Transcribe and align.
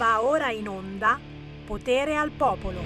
Va 0.00 0.22
ora 0.22 0.50
in 0.50 0.66
onda 0.66 1.20
Potere 1.66 2.16
al 2.16 2.30
Popolo. 2.30 2.80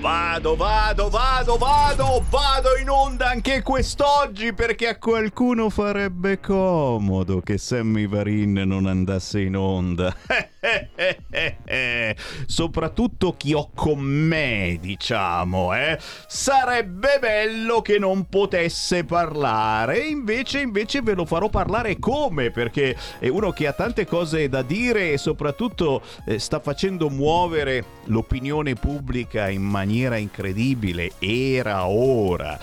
Vado, 0.00 0.56
vado, 0.56 1.08
vado, 1.08 1.56
vado, 1.56 2.24
vado 2.28 2.76
in 2.80 2.90
onda 2.90 3.30
anche 3.30 3.62
quest'oggi 3.62 4.52
perché 4.52 4.88
a 4.88 4.98
qualcuno 4.98 5.70
farebbe 5.70 6.40
comodo 6.40 7.40
che 7.40 7.56
Sammy 7.56 8.08
Varin 8.08 8.54
non 8.66 8.86
andasse 8.86 9.42
in 9.42 9.56
onda. 9.56 10.12
Soprattutto 12.46 13.36
chi 13.36 13.52
ho 13.54 13.70
con 13.74 14.00
me, 14.00 14.78
diciamo, 14.80 15.74
eh. 15.74 15.98
Sarebbe 16.26 17.18
bello 17.20 17.82
che 17.82 17.98
non 17.98 18.28
potesse 18.28 19.04
parlare, 19.04 19.98
invece, 19.98 20.60
invece 20.60 21.02
ve 21.02 21.14
lo 21.14 21.24
farò 21.24 21.48
parlare 21.48 21.98
come, 21.98 22.50
perché 22.50 22.96
è 23.18 23.28
uno 23.28 23.50
che 23.50 23.66
ha 23.66 23.72
tante 23.72 24.06
cose 24.06 24.48
da 24.48 24.62
dire 24.62 25.12
e 25.12 25.18
soprattutto 25.18 26.02
eh, 26.26 26.38
sta 26.38 26.60
facendo 26.60 27.08
muovere 27.08 27.84
l'opinione 28.04 28.74
pubblica 28.74 29.48
in 29.48 29.62
maniera 29.62 30.16
incredibile. 30.16 31.12
Era 31.18 31.86
ora. 31.86 32.58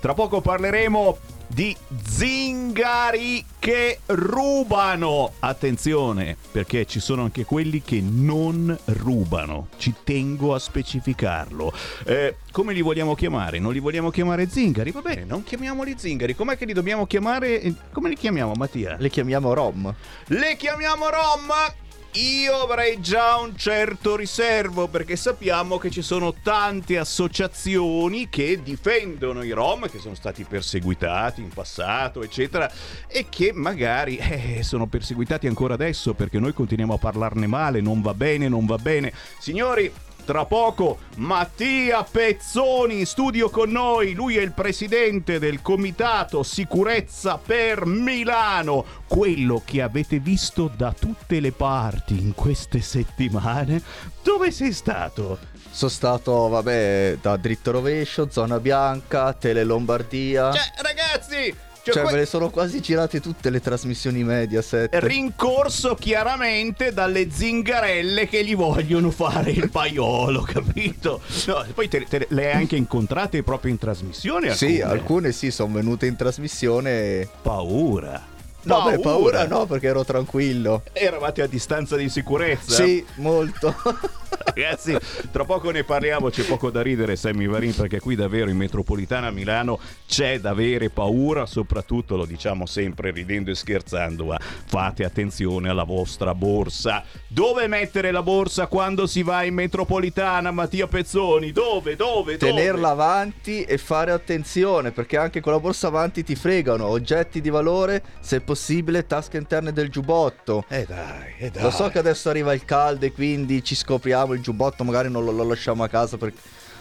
Tra 0.00 0.14
poco 0.14 0.40
parleremo 0.40 1.18
di 1.48 1.74
zingari 2.04 3.44
che 3.58 4.00
rubano. 4.06 5.32
Attenzione, 5.40 6.36
perché 6.52 6.84
ci 6.86 7.00
sono 7.00 7.22
anche 7.22 7.44
quelli 7.44 7.82
che 7.82 8.00
non 8.00 8.76
rubano. 8.84 9.68
Ci 9.76 9.94
tengo 10.04 10.54
a 10.54 10.58
specificarlo. 10.58 11.72
Eh, 12.04 12.36
come 12.52 12.72
li 12.72 12.82
vogliamo 12.82 13.14
chiamare? 13.14 13.58
Non 13.58 13.72
li 13.72 13.80
vogliamo 13.80 14.10
chiamare 14.10 14.48
zingari? 14.48 14.90
Va 14.90 15.00
bene, 15.00 15.24
non 15.24 15.42
chiamiamoli 15.42 15.94
zingari. 15.96 16.34
Com'è 16.34 16.56
che 16.56 16.64
li 16.64 16.72
dobbiamo 16.72 17.06
chiamare? 17.06 17.74
Come 17.92 18.10
li 18.10 18.16
chiamiamo, 18.16 18.52
Mattia? 18.54 18.96
Le 18.98 19.08
chiamiamo 19.08 19.52
Rom. 19.54 19.94
Le 20.26 20.56
chiamiamo 20.56 21.08
Rom! 21.08 21.86
Io 22.12 22.62
avrei 22.62 23.00
già 23.00 23.36
un 23.36 23.54
certo 23.56 24.16
riservo 24.16 24.88
perché 24.88 25.14
sappiamo 25.14 25.76
che 25.76 25.90
ci 25.90 26.00
sono 26.00 26.34
tante 26.42 26.96
associazioni 26.96 28.28
che 28.30 28.62
difendono 28.62 29.42
i 29.42 29.50
Rom 29.50 29.88
che 29.90 29.98
sono 29.98 30.14
stati 30.14 30.44
perseguitati 30.44 31.42
in 31.42 31.50
passato 31.50 32.22
eccetera 32.22 32.70
e 33.06 33.26
che 33.28 33.52
magari 33.52 34.16
eh, 34.56 34.62
sono 34.62 34.86
perseguitati 34.86 35.46
ancora 35.46 35.74
adesso 35.74 36.14
perché 36.14 36.38
noi 36.38 36.54
continuiamo 36.54 36.94
a 36.94 36.98
parlarne 36.98 37.46
male 37.46 37.80
non 37.80 38.00
va 38.00 38.14
bene 38.14 38.48
non 38.48 38.64
va 38.64 38.78
bene. 38.78 39.12
Signori 39.38 39.92
tra 40.28 40.44
poco 40.44 40.98
Mattia 41.16 42.02
Pezzoni 42.02 42.98
in 42.98 43.06
studio 43.06 43.48
con 43.48 43.70
noi, 43.70 44.12
lui 44.12 44.36
è 44.36 44.42
il 44.42 44.52
presidente 44.52 45.38
del 45.38 45.62
comitato 45.62 46.42
sicurezza 46.42 47.38
per 47.38 47.86
Milano, 47.86 48.84
quello 49.06 49.62
che 49.64 49.80
avete 49.80 50.18
visto 50.18 50.70
da 50.76 50.92
tutte 50.92 51.40
le 51.40 51.52
parti 51.52 52.20
in 52.20 52.34
queste 52.34 52.82
settimane. 52.82 53.80
Dove 54.22 54.50
sei 54.50 54.72
stato? 54.72 55.38
Sono 55.70 55.90
stato, 55.90 56.48
vabbè, 56.48 57.16
da 57.22 57.38
dritto 57.38 57.70
rovescio, 57.70 58.28
zona 58.30 58.60
bianca, 58.60 59.32
Tele 59.32 59.64
Lombardia. 59.64 60.52
Cioè, 60.52 60.72
ragazzi, 60.82 61.54
cioè, 61.92 62.02
cioè 62.02 62.02
que- 62.04 62.12
me 62.12 62.18
le 62.20 62.26
sono 62.26 62.50
quasi 62.50 62.80
girate 62.80 63.20
tutte 63.20 63.50
le 63.50 63.60
trasmissioni 63.60 64.24
Mediaset. 64.24 64.94
Rincorso 64.94 65.94
chiaramente 65.94 66.92
dalle 66.92 67.30
zingarelle 67.30 68.28
che 68.28 68.44
gli 68.44 68.54
vogliono 68.54 69.10
fare 69.10 69.50
il 69.50 69.70
paiolo, 69.70 70.42
capito? 70.48 71.20
No, 71.46 71.64
poi 71.74 71.88
te, 71.88 72.04
te, 72.08 72.26
le 72.30 72.52
hai 72.52 72.56
anche 72.60 72.76
incontrate 72.76 73.42
proprio 73.42 73.70
in 73.70 73.78
trasmissione? 73.78 74.50
Alcune? 74.50 74.70
Sì, 74.72 74.80
alcune 74.80 75.32
sì, 75.32 75.50
sono 75.50 75.74
venute 75.74 76.06
in 76.06 76.16
trasmissione. 76.16 77.28
Paura. 77.42 78.36
No, 78.60 78.74
paura. 78.74 78.96
beh, 78.96 79.02
paura 79.02 79.46
no, 79.46 79.66
perché 79.66 79.86
ero 79.86 80.04
tranquillo. 80.04 80.82
Eravate 80.92 81.42
a 81.42 81.46
distanza 81.46 81.96
di 81.96 82.08
sicurezza? 82.08 82.84
Sì, 82.84 83.04
molto. 83.16 83.74
Ragazzi, 84.58 84.96
tra 85.30 85.44
poco 85.44 85.70
ne 85.70 85.84
parliamo, 85.84 86.30
c'è 86.30 86.42
poco 86.42 86.70
da 86.70 86.82
ridere, 86.82 87.16
Sammy 87.16 87.46
Varin, 87.46 87.74
perché 87.74 88.00
qui 88.00 88.14
davvero 88.14 88.50
in 88.50 88.56
metropolitana 88.56 89.28
a 89.28 89.30
Milano 89.30 89.78
c'è 90.06 90.40
da 90.40 90.50
avere 90.50 90.90
paura, 90.90 91.46
soprattutto 91.46 92.16
lo 92.16 92.24
diciamo 92.24 92.66
sempre 92.66 93.10
ridendo 93.10 93.50
e 93.50 93.54
scherzando, 93.54 94.26
ma 94.26 94.38
fate 94.40 95.04
attenzione 95.04 95.68
alla 95.68 95.84
vostra 95.84 96.34
borsa. 96.34 97.04
Dove 97.26 97.66
mettere 97.68 98.10
la 98.10 98.22
borsa 98.22 98.66
quando 98.66 99.06
si 99.06 99.22
va 99.22 99.44
in 99.44 99.54
metropolitana, 99.54 100.50
Mattia 100.50 100.86
Pezzoni? 100.86 101.52
Dove, 101.52 101.96
dove, 101.96 102.36
dove? 102.36 102.38
Tenerla 102.38 102.90
avanti 102.90 103.62
e 103.62 103.78
fare 103.78 104.10
attenzione, 104.10 104.90
perché 104.90 105.16
anche 105.16 105.40
con 105.40 105.52
la 105.52 105.60
borsa 105.60 105.86
avanti 105.86 106.24
ti 106.24 106.34
fregano 106.34 106.86
oggetti 106.86 107.40
di 107.40 107.50
valore, 107.50 108.02
se 108.20 108.40
possibile 108.40 109.06
tasche 109.06 109.36
interne 109.36 109.72
del 109.72 109.88
giubbotto. 109.88 110.64
E 110.68 110.80
eh 110.80 110.84
dai, 110.86 111.34
e 111.38 111.46
eh 111.46 111.50
dai. 111.50 111.62
Lo 111.62 111.70
so 111.70 111.88
che 111.88 111.98
adesso 111.98 112.28
arriva 112.28 112.52
il 112.52 112.64
caldo 112.64 113.06
e 113.06 113.12
quindi 113.12 113.62
ci 113.62 113.74
scopriamo 113.74 114.17
il 114.34 114.40
giubbotto, 114.40 114.84
magari 114.84 115.10
non 115.10 115.24
lo, 115.24 115.32
lo 115.32 115.44
lasciamo 115.44 115.82
a 115.82 115.88
casa 115.88 116.16
perché 116.16 116.40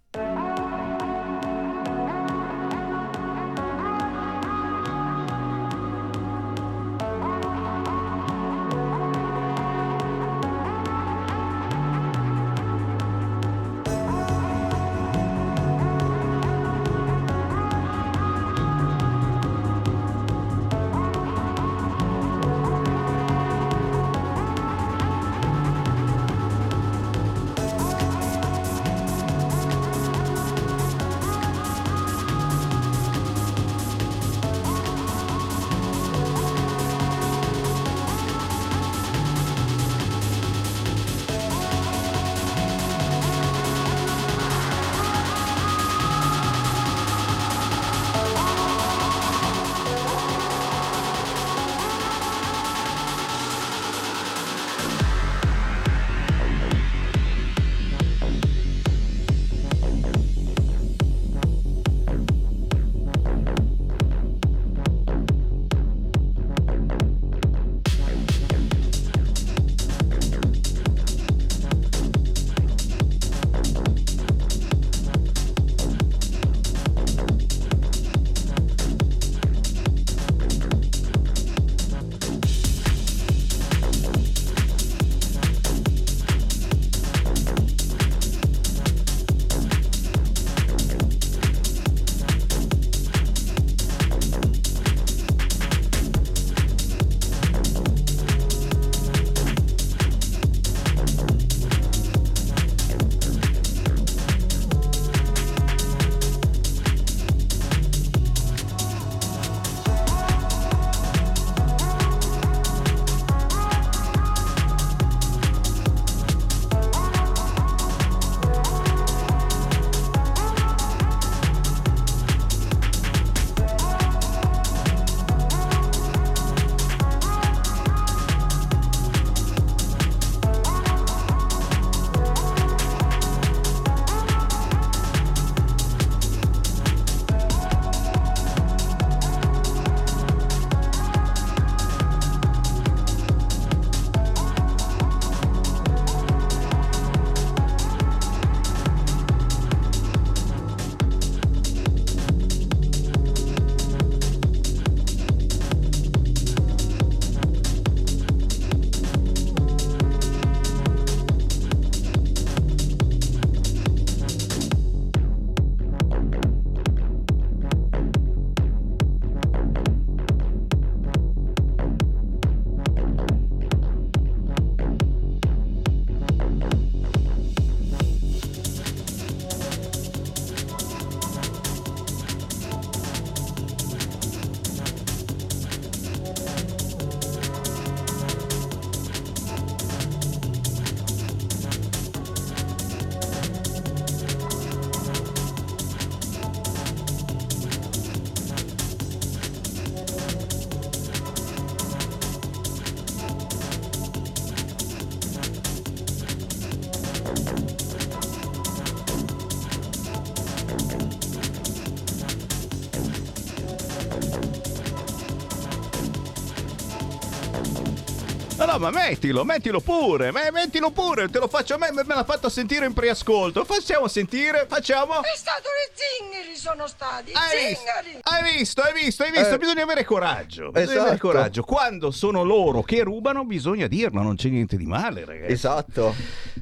No, 218.69 218.79
ma 218.79 218.91
mettilo, 218.91 219.45
mettilo 219.45 219.81
pure, 219.81 220.31
me- 220.31 220.51
mettilo 220.51 220.91
pure, 220.91 221.31
te 221.31 221.39
lo 221.39 221.49
faccio 221.49 221.77
a 221.77 221.79
me, 221.79 221.91
me 221.91 222.03
l'ha 222.07 222.23
fatto 222.25 222.51
sentire 222.51 222.85
in 222.85 222.93
preascolto. 222.93 223.65
Facciamo 223.65 224.09
sentire, 224.09 224.67
facciamo. 224.69 225.23
È 225.23 225.35
stato 225.35 225.69
i 225.69 225.91
zingari 225.95 226.55
sono 226.55 226.87
stati, 226.87 227.31
i 227.31 227.35
Hai 227.35 227.69
visto, 227.69 227.83
zingari. 227.85 228.21
hai 228.25 228.59
visto, 228.59 228.83
hai 228.83 228.93
visto, 228.93 229.23
hai 229.23 229.31
visto, 229.31 229.55
Eh. 229.55 229.59
bisogna 229.59 229.85
avere 229.85 230.05
coraggio. 230.05 230.71
Bisogna 230.71 231.01
avere 231.01 231.15
Esatto. 231.15 231.27
coraggio. 231.27 231.63
Quando 231.63 232.11
sono 232.11 232.43
loro 232.43 232.83
che 232.83 233.03
rubano, 233.03 233.47
bisogna 233.47 233.87
dirlo, 233.87 234.21
non 234.21 234.37
c'è 234.37 234.51
niente 234.51 234.77
di 234.77 234.85
male, 234.85 235.25
ragazzi. 235.25 235.51
Esatto. 235.53 236.15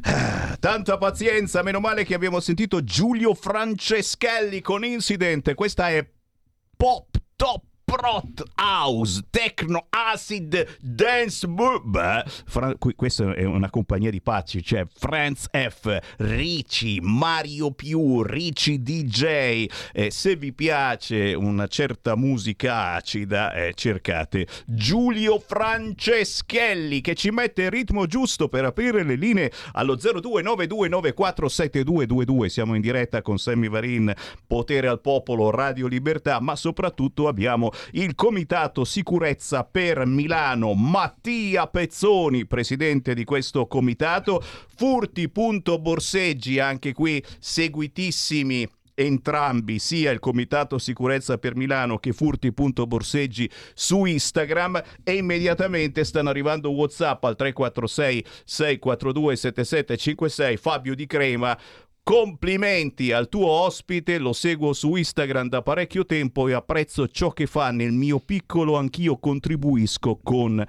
Ah, 0.02 0.56
Tanta 0.60 0.98
pazienza, 0.98 1.62
meno 1.64 1.80
male 1.80 2.04
che 2.04 2.14
abbiamo 2.14 2.38
sentito 2.38 2.84
Giulio 2.84 3.34
Franceschelli 3.34 4.60
con 4.60 4.84
Incident. 4.84 5.54
Questa 5.54 5.88
è 5.88 6.06
Pop 6.76 7.08
Top 7.34 7.62
Prot 7.86 8.42
House 8.56 9.22
Techno 9.30 9.86
Acid 9.90 10.78
Dance 10.80 11.46
Beh, 11.46 12.24
Fra- 12.44 12.74
questa 12.96 13.32
è 13.32 13.44
una 13.44 13.70
compagnia 13.70 14.10
di 14.10 14.20
pazzi 14.20 14.60
c'è 14.60 14.84
Franz 14.92 15.46
F 15.52 15.96
Ricci 16.16 16.98
Mario 17.00 17.70
Più 17.70 18.24
Ricci 18.24 18.82
DJ 18.82 19.66
Eh, 19.92 20.10
se 20.10 20.34
vi 20.34 20.52
piace 20.52 21.32
una 21.34 21.68
certa 21.68 22.16
musica 22.16 22.94
acida 22.94 23.52
eh, 23.52 23.72
cercate 23.74 24.48
Giulio 24.66 25.38
Franceschelli 25.38 27.00
che 27.00 27.14
ci 27.14 27.30
mette 27.30 27.62
il 27.62 27.70
ritmo 27.70 28.06
giusto 28.06 28.48
per 28.48 28.64
aprire 28.64 29.04
le 29.04 29.14
linee 29.14 29.52
allo 29.74 29.94
0292947222 29.94 32.46
siamo 32.46 32.74
in 32.74 32.80
diretta 32.80 33.22
con 33.22 33.38
Sammy 33.38 33.68
Varin 33.68 34.12
Potere 34.44 34.88
al 34.88 35.00
Popolo 35.00 35.50
Radio 35.50 35.86
Libertà 35.86 36.40
ma 36.40 36.56
soprattutto 36.56 37.28
abbiamo 37.28 37.70
il 37.92 38.14
Comitato 38.14 38.84
Sicurezza 38.84 39.64
per 39.64 40.06
Milano 40.06 40.74
Mattia 40.74 41.66
Pezzoni 41.66 42.46
presidente 42.46 43.14
di 43.14 43.24
questo 43.24 43.66
comitato. 43.66 44.42
Furti.borseggi 44.76 46.58
anche 46.58 46.92
qui 46.92 47.22
seguitissimi 47.38 48.68
entrambi, 48.96 49.78
sia 49.78 50.10
il 50.10 50.18
Comitato 50.18 50.78
Sicurezza 50.78 51.38
per 51.38 51.54
Milano 51.54 51.98
che 51.98 52.12
Furti.borseggi 52.12 53.48
su 53.74 54.04
Instagram. 54.04 54.82
E 55.04 55.14
immediatamente 55.14 56.02
stanno 56.02 56.30
arrivando 56.30 56.70
WhatsApp 56.70 57.22
al 57.24 57.36
346 57.36 58.24
642 58.44 59.36
7756 59.36 60.56
Fabio 60.56 60.94
Di 60.94 61.06
Crema 61.06 61.56
Complimenti 62.08 63.10
al 63.10 63.28
tuo 63.28 63.48
ospite, 63.48 64.18
lo 64.18 64.32
seguo 64.32 64.72
su 64.74 64.94
Instagram 64.94 65.48
da 65.48 65.60
parecchio 65.62 66.06
tempo 66.06 66.46
e 66.46 66.52
apprezzo 66.52 67.08
ciò 67.08 67.32
che 67.32 67.48
fa 67.48 67.72
nel 67.72 67.90
mio 67.90 68.20
piccolo, 68.20 68.76
anch'io 68.76 69.18
contribuisco 69.18 70.20
con 70.22 70.64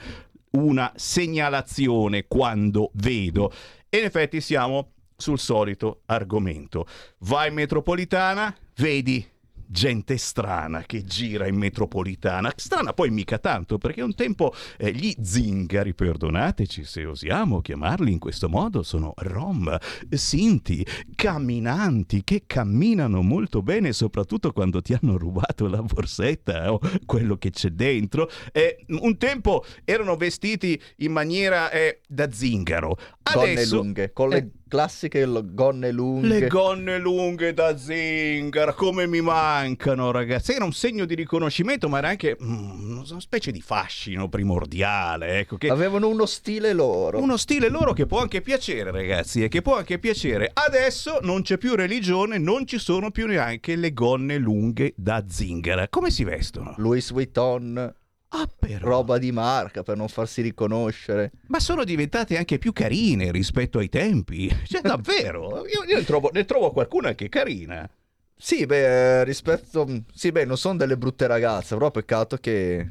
una 0.54 0.92
segnalazione 0.96 2.26
quando 2.28 2.90
vedo. 2.96 3.52
E 3.88 4.00
in 4.00 4.06
effetti 4.06 4.42
siamo 4.42 4.94
sul 5.16 5.38
solito 5.38 6.02
argomento. 6.08 6.88
Vai 7.20 7.50
in 7.50 7.54
metropolitana, 7.54 8.58
vedi 8.78 9.24
gente 9.68 10.18
strana 10.18 10.84
che 10.84 11.04
gira 11.04 11.48
in 11.48 11.56
metropolitana. 11.56 12.52
Strana 12.56 12.94
poi 12.94 13.10
mica 13.10 13.38
tanto, 13.38 13.78
perché 13.78 14.02
un 14.02 14.16
tempo 14.16 14.54
eh, 14.78 14.92
gli 14.92 15.14
zingari, 15.22 15.94
perdonateci 15.94 16.84
se 16.84 17.06
osiamo 17.06 17.62
chiamarli 17.62 18.12
in 18.12 18.20
questo 18.20 18.50
modo, 18.50 18.84
sono 18.84 19.14
rom, 19.18 19.76
sinti, 20.10 20.86
camminanti, 21.16 22.24
che 22.24 22.44
camminano 22.46 23.22
molto 23.22 23.62
bene, 23.62 23.94
soprattutto 23.94 24.52
quando 24.52 24.82
ti 24.82 24.94
hanno 24.94 25.18
rubato 25.18 25.68
la 25.68 25.82
borsetta 25.82 26.72
o 26.72 26.80
quello 27.06 27.38
che 27.38 27.52
c'è 27.52 27.70
dentro. 27.70 28.30
Eh, 28.52 28.86
un 28.88 29.18
tempo 29.18 29.66
erano 29.84 30.16
vestiti 30.16 30.82
in 30.98 31.12
maniera 31.12 31.70
eh, 31.72 32.02
da 32.08 32.32
zingaro. 32.32 32.98
Adesso, 33.24 33.76
lunghe, 33.76 34.14
con 34.14 34.30
le 34.30 34.38
eh, 34.38 34.52
classiche 34.68 35.26
gonne 35.54 35.92
lunghe. 35.92 36.28
le 36.28 36.48
gonne 36.48 36.98
lunghe 37.00 37.54
da 37.54 37.78
zingara, 37.78 38.74
come 38.74 39.08
mi 39.08 39.22
mancano, 39.22 40.12
ragazzi. 40.12 40.54
Era 40.54 40.66
un 40.66 40.74
segno 40.74 41.06
di 41.06 41.16
riconoscimento, 41.16 41.90
ma 41.90 42.00
era 42.00 42.10
anche 42.10 42.38
mm, 42.42 43.00
una 43.10 43.20
specie 43.20 43.52
di 43.52 43.62
fascino 43.62 44.30
primordiale. 44.30 45.40
Ecco, 45.40 45.58
che 45.58 45.70
Avevano 45.70 46.08
uno 46.08 46.26
stile 46.26 46.74
loro. 46.74 47.20
uno 47.20 47.38
stile 47.38 47.70
loro 47.70 47.94
che 47.94 48.06
può 48.06 48.20
anche 48.22 48.42
piacere, 48.42 48.92
ragazzi, 48.92 49.44
e 49.44 49.48
che 49.48 49.62
può 49.62 49.78
anche 49.78 50.00
piacere. 50.00 50.52
Adesso 50.54 51.20
non 51.22 51.42
c'è 51.42 51.58
più 51.58 51.76
religione, 51.76 52.38
non 52.38 52.66
ci 52.66 52.78
sono 52.78 53.12
più 53.12 53.28
neanche 53.28 53.76
le 53.76 53.94
gonne 53.94 54.38
lunghe 54.38 54.94
da 54.96 55.24
zingara. 55.28 55.88
Come 55.90 56.10
si 56.12 56.24
vestono? 56.24 56.74
Louis 56.78 57.12
Vuitton, 57.12 57.94
Ah, 58.40 58.48
roba 58.80 59.18
di 59.18 59.32
marca 59.32 59.82
per 59.82 59.98
non 59.98 60.08
farsi 60.08 60.42
riconoscere. 60.42 61.32
Ma 61.48 61.60
sono 61.60 61.84
diventate 61.84 62.38
anche 62.38 62.60
più 62.60 62.72
carine 62.72 63.32
rispetto 63.32 63.80
ai 63.80 63.90
tempi. 63.90 64.48
Cioè, 64.66 64.82
davvero. 64.82 65.66
Io, 65.66 65.84
io 65.88 65.98
ne, 65.98 66.04
trovo, 66.04 66.30
ne 66.32 66.46
trovo 66.46 66.72
qualcuna 66.72 67.16
che 67.16 67.26
è 67.26 67.30
carina. 67.30 67.90
Sì, 68.36 68.68
beh, 68.68 69.24
rispetto... 69.24 70.04
Sì, 70.14 70.32
beh, 70.32 70.46
non 70.46 70.58
sono 70.58 70.78
delle 70.78 70.98
brutte 70.98 71.26
ragazze, 71.26 71.76
però 71.76 71.90
peccato 71.90 72.38
che... 72.38 72.88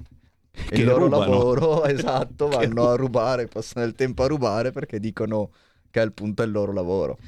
Che 0.51 0.75
il 0.75 0.85
loro 0.85 1.05
rubano. 1.05 1.31
lavoro, 1.31 1.85
esatto, 1.87 2.49
vanno 2.51 2.89
a 2.89 2.97
rubare, 2.97 3.47
passano 3.47 3.87
il 3.87 3.95
tempo 3.95 4.25
a 4.25 4.27
rubare 4.27 4.73
perché 4.73 4.99
dicono 4.99 5.51
che 5.91 6.03
è 6.03 6.05
il 6.05 6.51
loro 6.51 6.73
lavoro. 6.73 7.19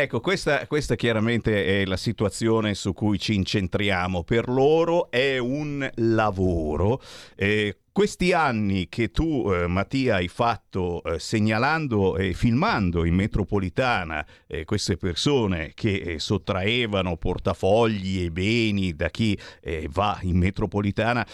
Ecco, 0.00 0.20
questa, 0.20 0.64
questa 0.68 0.94
chiaramente 0.94 1.82
è 1.82 1.84
la 1.84 1.96
situazione 1.96 2.74
su 2.74 2.92
cui 2.92 3.18
ci 3.18 3.34
incentriamo. 3.34 4.22
Per 4.22 4.48
loro 4.48 5.10
è 5.10 5.38
un 5.38 5.90
lavoro. 5.96 7.02
Eh, 7.34 7.78
questi 7.90 8.32
anni 8.32 8.88
che 8.88 9.10
tu, 9.10 9.50
eh, 9.52 9.66
Mattia, 9.66 10.14
hai 10.14 10.28
fatto 10.28 11.02
eh, 11.02 11.18
segnalando 11.18 12.16
e 12.16 12.32
filmando 12.32 13.04
in 13.04 13.16
metropolitana 13.16 14.24
eh, 14.46 14.64
queste 14.64 14.96
persone 14.96 15.72
che 15.74 15.94
eh, 15.96 16.18
sottraevano 16.20 17.16
portafogli 17.16 18.22
e 18.22 18.30
beni 18.30 18.94
da 18.94 19.08
chi 19.08 19.36
eh, 19.60 19.88
va 19.90 20.16
in 20.22 20.38
metropolitana, 20.38 21.26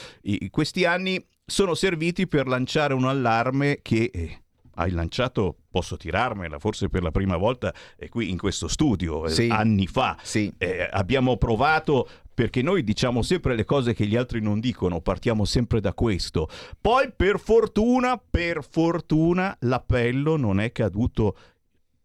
questi 0.48 0.86
anni 0.86 1.22
sono 1.44 1.74
serviti 1.74 2.26
per 2.26 2.46
lanciare 2.46 2.94
un 2.94 3.04
allarme 3.04 3.80
che 3.82 4.10
eh, 4.10 4.43
hai 4.74 4.90
lanciato, 4.90 5.56
posso 5.70 5.96
tirarmela, 5.96 6.58
forse 6.58 6.88
per 6.88 7.02
la 7.02 7.10
prima 7.10 7.36
volta 7.36 7.72
eh, 7.96 8.08
qui 8.08 8.30
in 8.30 8.38
questo 8.38 8.68
studio, 8.68 9.26
eh, 9.26 9.30
Sì. 9.30 9.48
anni 9.48 9.86
fa. 9.86 10.16
Sì, 10.22 10.52
Eh, 10.58 10.88
abbiamo 10.90 11.36
provato 11.36 12.08
perché 12.34 12.62
noi 12.62 12.82
diciamo 12.82 13.22
sempre 13.22 13.54
le 13.54 13.64
cose 13.64 13.94
che 13.94 14.06
gli 14.06 14.16
altri 14.16 14.40
non 14.40 14.58
dicono, 14.58 15.00
partiamo 15.00 15.44
sempre 15.44 15.80
da 15.80 15.92
questo. 15.94 16.48
Poi 16.80 17.12
per 17.14 17.38
fortuna, 17.38 18.18
per 18.18 18.64
fortuna 18.68 19.56
l'appello 19.60 20.36
non 20.36 20.58
è 20.58 20.72
caduto 20.72 21.36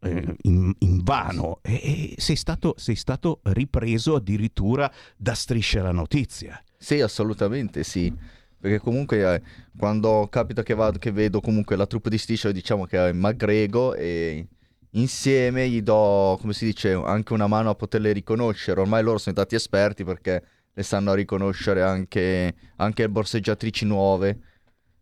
eh, 0.02 0.36
in, 0.44 0.72
in 0.80 1.04
vano 1.04 1.60
e, 1.64 1.74
e 1.74 2.14
sei, 2.18 2.36
stato, 2.36 2.76
sei 2.78 2.96
stato 2.96 3.40
ripreso 3.44 4.16
addirittura 4.16 4.90
da 5.18 5.34
striscia 5.34 5.82
la 5.82 5.92
notizia. 5.92 6.64
sì, 6.78 7.02
assolutamente 7.02 7.84
sì. 7.84 8.14
Perché 8.60 8.80
comunque 8.80 9.36
eh, 9.36 9.42
quando 9.78 10.28
capita 10.30 10.64
che, 10.64 10.74
vado, 10.74 11.00
che 11.00 11.12
vedo 11.12 11.40
comunque 11.40 11.76
la 11.76 11.86
troupe 11.88 12.10
di 12.10 12.18
Striscia, 12.18 12.52
diciamo 12.52 12.86
che 12.86 13.14
mi 13.14 13.26
aggrego 13.26 13.94
e 13.94 14.48
insieme 14.92 15.70
gli 15.70 15.82
do, 15.82 16.38
come 16.42 16.54
si 16.54 16.66
dice, 16.66 16.92
anche 16.94 17.34
una 17.34 17.48
mano 17.48 17.70
a 17.70 17.76
poterle 17.76 18.12
riconoscere. 18.12 18.82
Ormai 18.82 19.02
loro 19.04 19.18
sono 19.18 19.36
stati 19.36 19.56
esperti 19.56 20.04
perché 20.04 20.44
le 20.74 20.84
sanno 20.84 21.14
riconoscere 21.14 21.82
anche, 21.84 22.54
anche 22.78 23.02
le 23.04 23.10
borseggiatrici 23.10 23.86
nuove. 23.86 24.40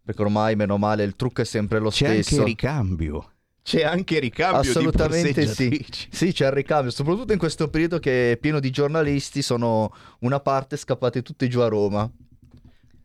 Perché 0.03 0.21
ormai, 0.21 0.55
meno 0.55 0.77
male, 0.77 1.03
il 1.03 1.15
trucco 1.15 1.41
è 1.41 1.45
sempre 1.45 1.79
lo 1.79 1.89
C'è 1.89 2.21
stesso. 2.21 2.35
anche 2.35 2.45
ricambio. 2.45 3.31
C'è 3.61 3.83
anche 3.83 4.19
ricambio 4.19 4.61
Assolutamente 4.61 5.41
di 5.41 5.47
sì. 5.47 5.85
Sì, 6.09 6.31
c'è 6.31 6.45
il 6.45 6.53
ricambio, 6.53 6.89
soprattutto 6.91 7.33
in 7.33 7.39
questo 7.39 7.69
periodo 7.69 7.99
che 7.99 8.31
è 8.31 8.37
pieno 8.37 8.61
di 8.61 8.69
giornalisti, 8.69 9.41
sono 9.41 9.93
una 10.19 10.39
parte 10.39 10.77
scappate 10.77 11.21
tutte 11.21 11.49
giù 11.49 11.59
a 11.59 11.67
Roma. 11.67 12.09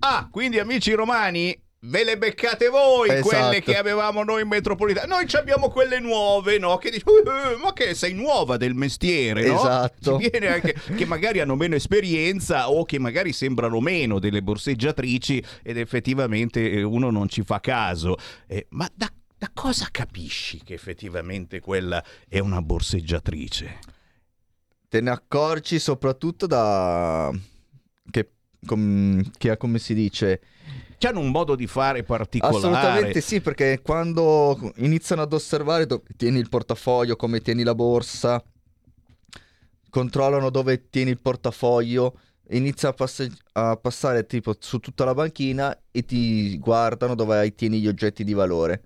Ah, 0.04 0.28
quindi 0.30 0.58
amici 0.58 0.92
romani, 0.94 1.56
ve 1.84 2.02
le 2.04 2.18
beccate 2.18 2.68
voi 2.68 3.08
Esatto. 3.08 3.28
quelle 3.28 3.62
che 3.62 3.76
avevamo 3.76 4.24
noi 4.24 4.42
in 4.42 4.48
metropolitana. 4.48 5.14
Noi 5.14 5.28
ci 5.28 5.36
abbiamo 5.36 5.68
quelle 5.70 6.00
nuove, 6.00 6.58
no? 6.58 6.76
Che 6.78 6.90
dici, 6.90 7.04
"Eh, 7.06 7.56
ma 7.62 7.72
che 7.72 7.94
sei 7.94 8.12
nuova 8.12 8.56
del 8.56 8.74
mestiere, 8.74 9.46
no? 9.46 9.54
Esatto. 9.54 10.16
Anche 10.16 10.74
che 10.96 11.06
magari 11.06 11.38
hanno 11.40 11.54
meno 11.54 11.76
esperienza 11.76 12.68
o 12.70 12.84
che 12.84 12.98
magari 12.98 13.32
sembrano 13.32 13.78
meno 13.80 14.18
delle 14.18 14.42
borseggiatrici 14.42 15.42
ed 15.62 15.76
effettivamente 15.78 16.68
eh, 16.70 16.82
uno 16.82 17.10
non 17.10 17.28
ci 17.28 17.42
fa 17.42 17.60
caso. 17.60 18.16
Eh, 18.48 18.66
ma 18.70 18.88
da, 18.92 19.08
da 19.38 19.50
cosa 19.54 19.86
capisci 19.90 20.62
che 20.64 20.74
effettivamente 20.74 21.60
quella 21.60 22.02
è 22.28 22.40
una 22.40 22.60
borseggiatrice? 22.60 23.78
Te 24.88 25.00
ne 25.00 25.10
accorgi 25.10 25.78
soprattutto 25.78 26.46
da... 26.46 27.30
com- 28.66 29.22
che 29.38 29.56
come 29.56 29.78
si 29.78 29.94
dice... 29.94 30.40
C'hanno 31.02 31.18
un 31.18 31.32
modo 31.32 31.56
di 31.56 31.66
fare 31.66 32.04
particolare. 32.04 32.56
Assolutamente 32.56 33.20
sì, 33.20 33.40
perché 33.40 33.80
quando 33.82 34.72
iniziano 34.76 35.22
ad 35.22 35.32
osservare 35.32 35.84
dove 35.84 36.04
tieni 36.16 36.38
il 36.38 36.48
portafoglio, 36.48 37.16
come 37.16 37.40
tieni 37.40 37.64
la 37.64 37.74
borsa, 37.74 38.40
controllano 39.90 40.48
dove 40.48 40.88
tieni 40.90 41.10
il 41.10 41.20
portafoglio, 41.20 42.20
inizia 42.50 42.90
a, 42.90 42.92
passe- 42.92 43.32
a 43.54 43.76
passare 43.76 44.26
tipo 44.26 44.54
su 44.60 44.78
tutta 44.78 45.04
la 45.04 45.14
banchina 45.14 45.76
e 45.90 46.04
ti 46.04 46.56
guardano 46.58 47.16
dove 47.16 47.52
tieni 47.56 47.80
gli 47.80 47.88
oggetti 47.88 48.22
di 48.22 48.32
valore. 48.32 48.84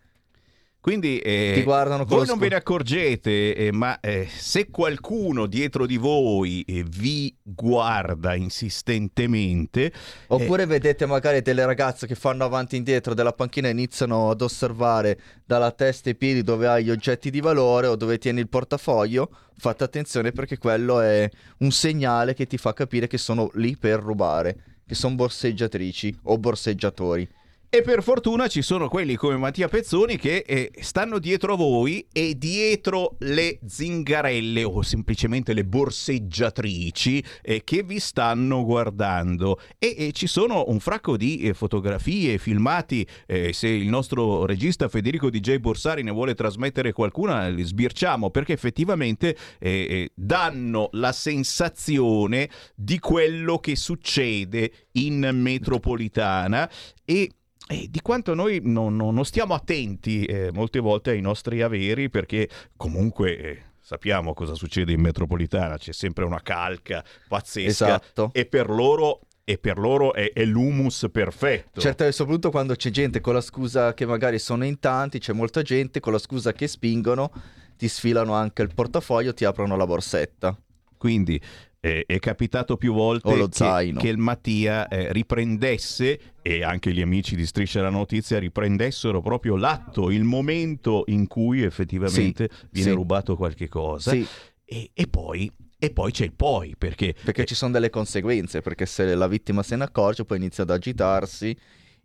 Quindi 0.86 1.18
eh, 1.18 1.64
voi 1.66 2.26
non 2.26 2.38
ve 2.38 2.48
ne 2.48 2.54
accorgete, 2.54 3.56
eh, 3.56 3.72
ma 3.72 3.98
eh, 3.98 4.28
se 4.30 4.70
qualcuno 4.70 5.46
dietro 5.46 5.84
di 5.84 5.96
voi 5.96 6.62
eh, 6.62 6.84
vi 6.88 7.36
guarda 7.42 8.36
insistentemente, 8.36 9.92
Oppure 10.28 10.64
vedete 10.64 11.04
magari 11.04 11.42
delle 11.42 11.66
ragazze 11.66 12.06
che 12.06 12.14
fanno 12.14 12.44
avanti 12.44 12.76
e 12.76 12.78
indietro 12.78 13.14
della 13.14 13.32
panchina 13.32 13.66
e 13.66 13.72
iniziano 13.72 14.30
ad 14.30 14.40
osservare 14.40 15.18
dalla 15.44 15.72
testa 15.72 16.08
ai 16.08 16.14
piedi 16.14 16.44
dove 16.44 16.68
hai 16.68 16.84
gli 16.84 16.90
oggetti 16.90 17.30
di 17.30 17.40
valore 17.40 17.88
o 17.88 17.96
dove 17.96 18.18
tieni 18.18 18.38
il 18.38 18.48
portafoglio, 18.48 19.28
fate 19.56 19.82
attenzione 19.82 20.30
perché 20.30 20.56
quello 20.56 21.00
è 21.00 21.28
un 21.58 21.72
segnale 21.72 22.32
che 22.32 22.46
ti 22.46 22.58
fa 22.58 22.72
capire 22.74 23.08
che 23.08 23.18
sono 23.18 23.50
lì 23.54 23.76
per 23.76 23.98
rubare, 23.98 24.82
che 24.86 24.94
sono 24.94 25.16
borseggiatrici 25.16 26.16
o 26.22 26.38
borseggiatori. 26.38 27.28
E 27.68 27.82
per 27.82 28.00
fortuna 28.02 28.46
ci 28.46 28.62
sono 28.62 28.88
quelli 28.88 29.16
come 29.16 29.37
Mattia 29.37 29.66
Pezzoni 29.66 30.16
che 30.16 30.44
eh, 30.46 30.70
stanno 30.80 31.18
dietro 31.18 31.56
voi 31.56 32.06
e 32.12 32.38
dietro 32.38 33.16
le 33.18 33.58
zingarelle 33.66 34.62
o 34.62 34.82
semplicemente 34.82 35.52
le 35.52 35.64
borseggiatrici 35.64 37.23
eh, 37.42 37.64
che 37.64 37.82
vi 37.82 37.99
stanno 37.99 38.64
guardando. 38.64 39.58
E, 39.78 39.94
e 39.99 40.12
ci 40.12 40.28
sono 40.28 40.64
un 40.68 40.78
fracco 40.78 41.16
di 41.16 41.40
eh, 41.40 41.54
fotografie, 41.54 42.38
filmati. 42.38 43.06
eh, 43.26 43.52
se 43.52 43.66
il 43.66 43.88
nostro 43.88 44.46
regista 44.46 44.88
Federico 44.88 45.28
DJ 45.28 45.56
Borsari 45.56 46.04
ne 46.04 46.12
vuole 46.12 46.35
trasmettere 46.35 46.92
qualcuna, 46.92 47.49
li 47.49 47.64
sbirciamo 47.64 48.30
perché 48.30 48.52
effettivamente 48.52 49.37
eh, 49.58 49.70
eh, 49.70 50.11
danno 50.14 50.88
la 50.92 51.11
sensazione 51.11 52.49
di 52.76 53.00
quello 53.00 53.58
che 53.58 53.75
succede 53.75 54.70
in 54.92 55.28
metropolitana 55.32 56.70
e 57.04 57.30
e 57.68 57.88
di 57.90 58.00
quanto 58.00 58.35
noi 58.35 58.61
non, 58.62 58.94
non- 58.96 59.14
non 59.14 59.25
stiamo 59.25 59.54
attenti 59.54 60.25
eh, 60.25 60.50
molte 60.52 60.78
volte 60.78 61.11
ai 61.11 61.20
nostri 61.20 61.62
averi 61.62 62.08
perché 62.08 62.49
comunque 62.76 63.38
eh, 63.38 63.62
sappiamo 63.80 64.35
cosa 64.35 64.54
succede 64.54 64.92
in 64.92 65.00
metropolitana, 65.00 65.76
c'è 65.76 65.92
sempre 65.92 66.25
una 66.25 66.40
calca 66.42 67.04
pazzesca 67.28 67.68
Esatto. 67.87 68.30
e 68.32 68.46
per 68.46 68.68
loro, 68.68 69.20
e 69.44 69.58
per 69.58 69.78
loro 69.78 70.12
è, 70.12 70.32
è 70.32 70.44
l'humus 70.44 71.08
perfetto. 71.11 71.80
Certo, 71.80 72.04
e 72.04 72.12
soprattutto 72.12 72.50
quando 72.50 72.75
c'è 72.75 72.90
gente 72.90 73.20
con 73.20 73.35
la 73.35 73.40
scusa 73.40 73.94
che 73.94 74.06
magari 74.06 74.38
sono 74.38 74.64
in 74.64 74.78
tanti, 74.80 75.18
c'è 75.18 75.32
molta 75.32 75.62
gente 75.62 76.00
con 76.00 76.12
la 76.12 76.18
scusa 76.18 76.52
che 76.52 76.66
spingono, 76.68 77.30
ti 77.76 77.88
sfilano 77.88 78.32
anche 78.32 78.62
il 78.62 78.73
portafoglio, 78.75 79.35
ti 79.35 79.44
aprono 79.44 79.76
la 79.76 79.87
borsetta. 79.87 80.56
Quindi 80.96 81.40
eh, 81.86 82.04
è 82.06 82.18
capitato 82.18 82.76
più 82.76 82.92
volte 82.92 83.28
che, 83.48 83.92
che 84.00 84.08
il 84.08 84.18
Mattia 84.18 84.88
eh, 84.88 85.12
riprendesse 85.12 86.20
e 86.42 86.62
anche 86.64 86.92
gli 86.92 87.00
amici 87.00 87.36
di 87.36 87.46
Striscia 87.46 87.80
la 87.82 87.90
Notizia 87.90 88.38
riprendessero 88.38 89.20
proprio 89.22 89.56
l'atto, 89.56 90.10
il 90.10 90.24
momento 90.24 91.04
in 91.06 91.26
cui 91.26 91.62
effettivamente 91.62 92.48
viene 92.70 92.90
sì. 92.90 92.94
rubato 92.96 93.36
qualche 93.36 93.68
cosa. 93.68 94.10
Sì, 94.10 94.26
E, 94.64 94.90
e 94.92 95.06
poi, 95.06 95.50
e 95.78 95.90
poi 95.90 96.10
c'è 96.10 96.24
il 96.24 96.32
poi, 96.32 96.74
perché, 96.76 97.14
perché 97.22 97.44
ci 97.44 97.54
sono 97.54 97.72
delle 97.72 97.90
conseguenze, 97.90 98.62
perché 98.62 98.84
se 98.86 99.14
la 99.14 99.28
vittima 99.28 99.62
se 99.62 99.76
ne 99.76 99.84
accorge 99.84 100.24
poi 100.24 100.38
inizia 100.38 100.64
ad 100.64 100.70
agitarsi, 100.70 101.56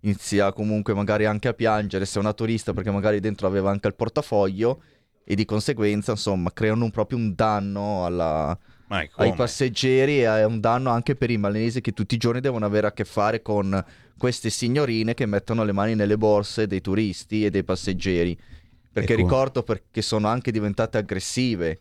inizia 0.01 0.51
comunque 0.53 0.93
magari 0.93 1.25
anche 1.25 1.47
a 1.47 1.53
piangere 1.53 2.05
se 2.05 2.17
è 2.17 2.21
una 2.21 2.33
turista 2.33 2.73
perché 2.73 2.91
magari 2.91 3.19
dentro 3.19 3.47
aveva 3.47 3.69
anche 3.71 3.87
il 3.87 3.95
portafoglio 3.95 4.81
e 5.23 5.35
di 5.35 5.45
conseguenza 5.45 6.11
insomma 6.11 6.51
creano 6.51 6.85
un- 6.85 6.91
proprio 6.91 7.17
un 7.19 7.33
danno 7.35 8.05
alla- 8.05 8.57
ai 8.91 9.33
passeggeri 9.33 10.21
e 10.21 10.25
è 10.25 10.45
un 10.45 10.59
danno 10.59 10.89
anche 10.89 11.15
per 11.15 11.29
i 11.31 11.37
malinesi 11.37 11.81
che 11.81 11.93
tutti 11.93 12.15
i 12.15 12.17
giorni 12.17 12.41
devono 12.41 12.65
avere 12.65 12.87
a 12.87 12.91
che 12.91 13.05
fare 13.05 13.41
con 13.41 13.83
queste 14.17 14.49
signorine 14.49 15.13
che 15.13 15.25
mettono 15.25 15.63
le 15.63 15.71
mani 15.71 15.95
nelle 15.95 16.17
borse 16.17 16.67
dei 16.67 16.81
turisti 16.81 17.45
e 17.45 17.49
dei 17.49 17.63
passeggeri. 17.63 18.37
Perché 18.91 19.13
Ecco. 19.13 19.21
ricordo 19.21 19.63
perché 19.63 20.01
sono 20.01 20.27
anche 20.27 20.51
diventate 20.51 20.97
aggressive. 20.97 21.79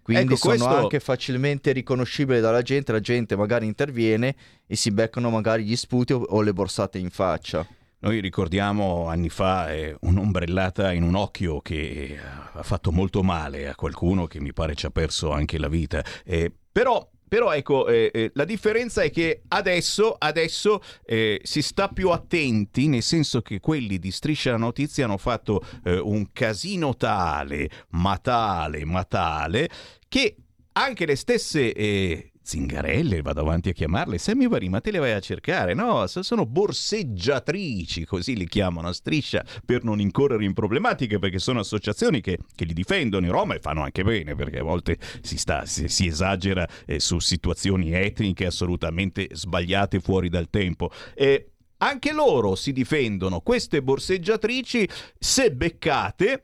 Quindi 0.00 0.34
Ecco, 0.34 0.36
sono 0.36 0.54
questo- 0.56 0.76
anche 0.76 1.00
facilmente 1.00 1.72
riconoscibili 1.72 2.40
dalla 2.40 2.62
gente, 2.62 2.92
la 2.92 3.00
gente 3.00 3.34
magari 3.34 3.66
interviene 3.66 4.34
e 4.66 4.76
si 4.76 4.92
beccano 4.92 5.28
magari 5.30 5.64
gli 5.64 5.74
sputi 5.74 6.12
o, 6.12 6.18
o 6.20 6.40
le 6.42 6.52
borsate 6.52 6.98
in 6.98 7.10
faccia. 7.10 7.66
Noi 7.98 8.20
ricordiamo 8.20 9.08
anni 9.08 9.30
fa 9.30 9.72
eh, 9.72 9.96
un'ombrellata 10.00 10.92
in 10.92 11.02
un 11.02 11.14
occhio 11.14 11.62
che 11.62 11.74
eh, 11.74 12.18
ha 12.18 12.62
fatto 12.62 12.92
molto 12.92 13.22
male 13.22 13.68
a 13.68 13.74
qualcuno 13.74 14.26
che 14.26 14.38
mi 14.38 14.52
pare 14.52 14.74
ci 14.74 14.84
ha 14.84 14.90
perso 14.90 15.30
anche 15.32 15.58
la 15.58 15.68
vita. 15.68 16.04
Eh, 16.22 16.52
però, 16.70 17.10
però 17.26 17.54
ecco, 17.54 17.88
eh, 17.88 18.10
eh, 18.12 18.30
la 18.34 18.44
differenza 18.44 19.00
è 19.00 19.10
che 19.10 19.44
adesso, 19.48 20.14
adesso 20.18 20.82
eh, 21.06 21.40
si 21.42 21.62
sta 21.62 21.88
più 21.88 22.10
attenti, 22.10 22.86
nel 22.86 23.02
senso 23.02 23.40
che 23.40 23.60
quelli 23.60 23.98
di 23.98 24.10
Striscia 24.10 24.50
la 24.50 24.58
Notizia 24.58 25.06
hanno 25.06 25.16
fatto 25.16 25.64
eh, 25.82 25.98
un 25.98 26.32
casino 26.32 26.96
tale, 26.96 27.70
ma 27.90 28.18
tale, 28.18 28.84
ma 28.84 29.04
tale, 29.04 29.70
che 30.06 30.36
anche 30.72 31.06
le 31.06 31.16
stesse 31.16 31.72
eh, 31.72 32.32
zingarelle, 32.46 33.22
vado 33.22 33.40
avanti 33.40 33.70
a 33.70 33.72
chiamarle, 33.72 34.18
Sammy 34.18 34.46
Vari, 34.46 34.68
ma 34.68 34.80
te 34.80 34.92
le 34.92 35.00
vai 35.00 35.12
a 35.12 35.20
cercare? 35.20 35.74
No, 35.74 36.06
so- 36.06 36.22
sono 36.22 36.46
borseggiatrici, 36.46 38.04
così 38.04 38.36
li 38.36 38.46
chiamano 38.46 38.86
a 38.86 38.92
striscia 38.92 39.44
per 39.64 39.82
non 39.82 40.00
incorrere 40.00 40.44
in 40.44 40.52
problematiche, 40.52 41.18
perché 41.18 41.40
sono 41.40 41.58
associazioni 41.58 42.20
che, 42.20 42.38
che 42.54 42.64
li 42.64 42.72
difendono 42.72 43.26
in 43.26 43.32
Roma 43.32 43.54
e 43.54 43.58
fanno 43.58 43.82
anche 43.82 44.04
bene, 44.04 44.36
perché 44.36 44.60
a 44.60 44.62
volte 44.62 44.96
si, 45.22 45.36
sta, 45.36 45.66
si, 45.66 45.88
si 45.88 46.06
esagera 46.06 46.66
eh, 46.86 47.00
su 47.00 47.18
situazioni 47.18 47.92
etniche 47.92 48.46
assolutamente 48.46 49.26
sbagliate 49.32 49.98
fuori 49.98 50.28
dal 50.28 50.48
tempo. 50.48 50.90
E 51.14 51.50
anche 51.78 52.12
loro 52.12 52.54
si 52.54 52.72
difendono, 52.72 53.40
queste 53.40 53.82
borseggiatrici, 53.82 54.88
se 55.18 55.52
beccate, 55.52 56.42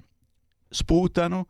sputano, 0.69 1.47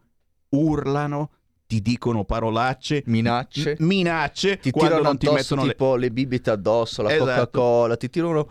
urlano, 0.50 1.30
ti 1.72 1.80
dicono 1.80 2.24
parolacce, 2.24 3.02
Minacce. 3.06 3.76
m- 3.78 3.86
minacce, 3.86 4.58
Ti 4.58 4.70
quando 4.70 4.96
tirano 4.96 5.08
non 5.08 5.18
ti 5.18 5.26
mettono 5.30 5.62
le... 5.64 5.68
tipo 5.70 5.96
le... 5.96 6.10
bibite 6.10 6.50
addosso, 6.50 7.00
la 7.00 7.14
Esatto. 7.14 7.24
Coca-Cola, 7.24 7.96
ti 7.96 8.10
tirano 8.10 8.46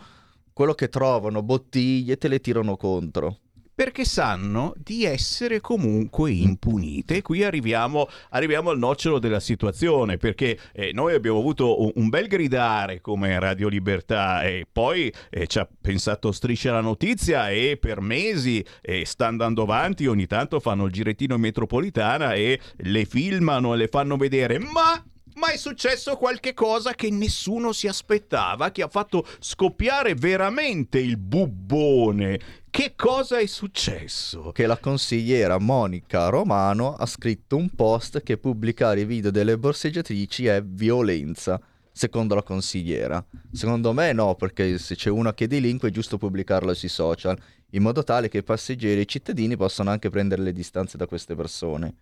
quello 0.52 0.74
che 0.74 0.88
trovano, 0.88 1.40
bottiglie, 1.42 2.16
te 2.16 2.26
le 2.26 2.40
tirano 2.40 2.76
contro. 2.76 3.38
Perché 3.74 4.04
sanno 4.04 4.74
di 4.76 5.04
essere 5.04 5.60
comunque 5.60 6.30
impunite. 6.30 7.22
Qui 7.22 7.42
arriviamo, 7.42 8.08
arriviamo 8.30 8.70
al 8.70 8.78
nocciolo 8.78 9.18
della 9.18 9.40
situazione, 9.40 10.18
perché 10.18 10.58
eh, 10.72 10.90
noi 10.92 11.14
abbiamo 11.14 11.38
avuto 11.38 11.82
un, 11.82 11.90
un 11.94 12.08
bel 12.08 12.26
gridare 12.26 13.00
come 13.00 13.38
Radio 13.38 13.68
Libertà 13.68 14.42
e 14.42 14.66
poi 14.70 15.12
eh, 15.30 15.46
ci 15.46 15.58
ha 15.58 15.68
pensato 15.80 16.32
Striscia 16.32 16.72
la 16.72 16.80
Notizia 16.80 17.50
e 17.50 17.78
per 17.80 18.00
mesi 18.00 18.64
eh, 18.80 19.04
sta 19.06 19.26
andando 19.26 19.62
avanti, 19.62 20.06
ogni 20.06 20.26
tanto 20.26 20.60
fanno 20.60 20.84
il 20.84 20.92
girettino 20.92 21.34
in 21.34 21.40
metropolitana 21.40 22.34
e 22.34 22.60
le 22.76 23.04
filmano 23.04 23.74
e 23.74 23.76
le 23.76 23.88
fanno 23.88 24.16
vedere, 24.16 24.58
ma... 24.58 25.04
Ma 25.34 25.50
è 25.50 25.56
successo 25.56 26.16
qualche 26.16 26.52
cosa 26.52 26.92
che 26.92 27.10
nessuno 27.10 27.72
si 27.72 27.88
aspettava, 27.88 28.70
che 28.70 28.82
ha 28.82 28.88
fatto 28.88 29.26
scoppiare 29.40 30.14
veramente 30.14 30.98
il 30.98 31.16
bubbone. 31.16 32.38
Che 32.72 32.94
cosa 32.96 33.36
è 33.38 33.44
successo? 33.44 34.50
Che 34.50 34.64
la 34.66 34.78
consigliera 34.78 35.58
Monica 35.58 36.30
Romano 36.30 36.94
ha 36.94 37.04
scritto 37.04 37.54
un 37.54 37.68
post 37.68 38.22
che 38.22 38.38
pubblicare 38.38 39.00
i 39.00 39.04
video 39.04 39.30
delle 39.30 39.58
borseggiatrici 39.58 40.46
è 40.46 40.62
violenza, 40.64 41.60
secondo 41.92 42.34
la 42.34 42.42
consigliera. 42.42 43.22
Secondo 43.52 43.92
me 43.92 44.14
no, 44.14 44.36
perché 44.36 44.78
se 44.78 44.94
c'è 44.94 45.10
una 45.10 45.34
che 45.34 45.48
delinque 45.48 45.90
è 45.90 45.92
giusto 45.92 46.16
pubblicarlo 46.16 46.72
sui 46.72 46.88
social, 46.88 47.38
in 47.72 47.82
modo 47.82 48.02
tale 48.04 48.30
che 48.30 48.38
i 48.38 48.42
passeggeri 48.42 49.00
e 49.00 49.02
i 49.02 49.08
cittadini 49.08 49.54
possano 49.54 49.90
anche 49.90 50.08
prendere 50.08 50.40
le 50.40 50.52
distanze 50.54 50.96
da 50.96 51.06
queste 51.06 51.34
persone. 51.34 51.96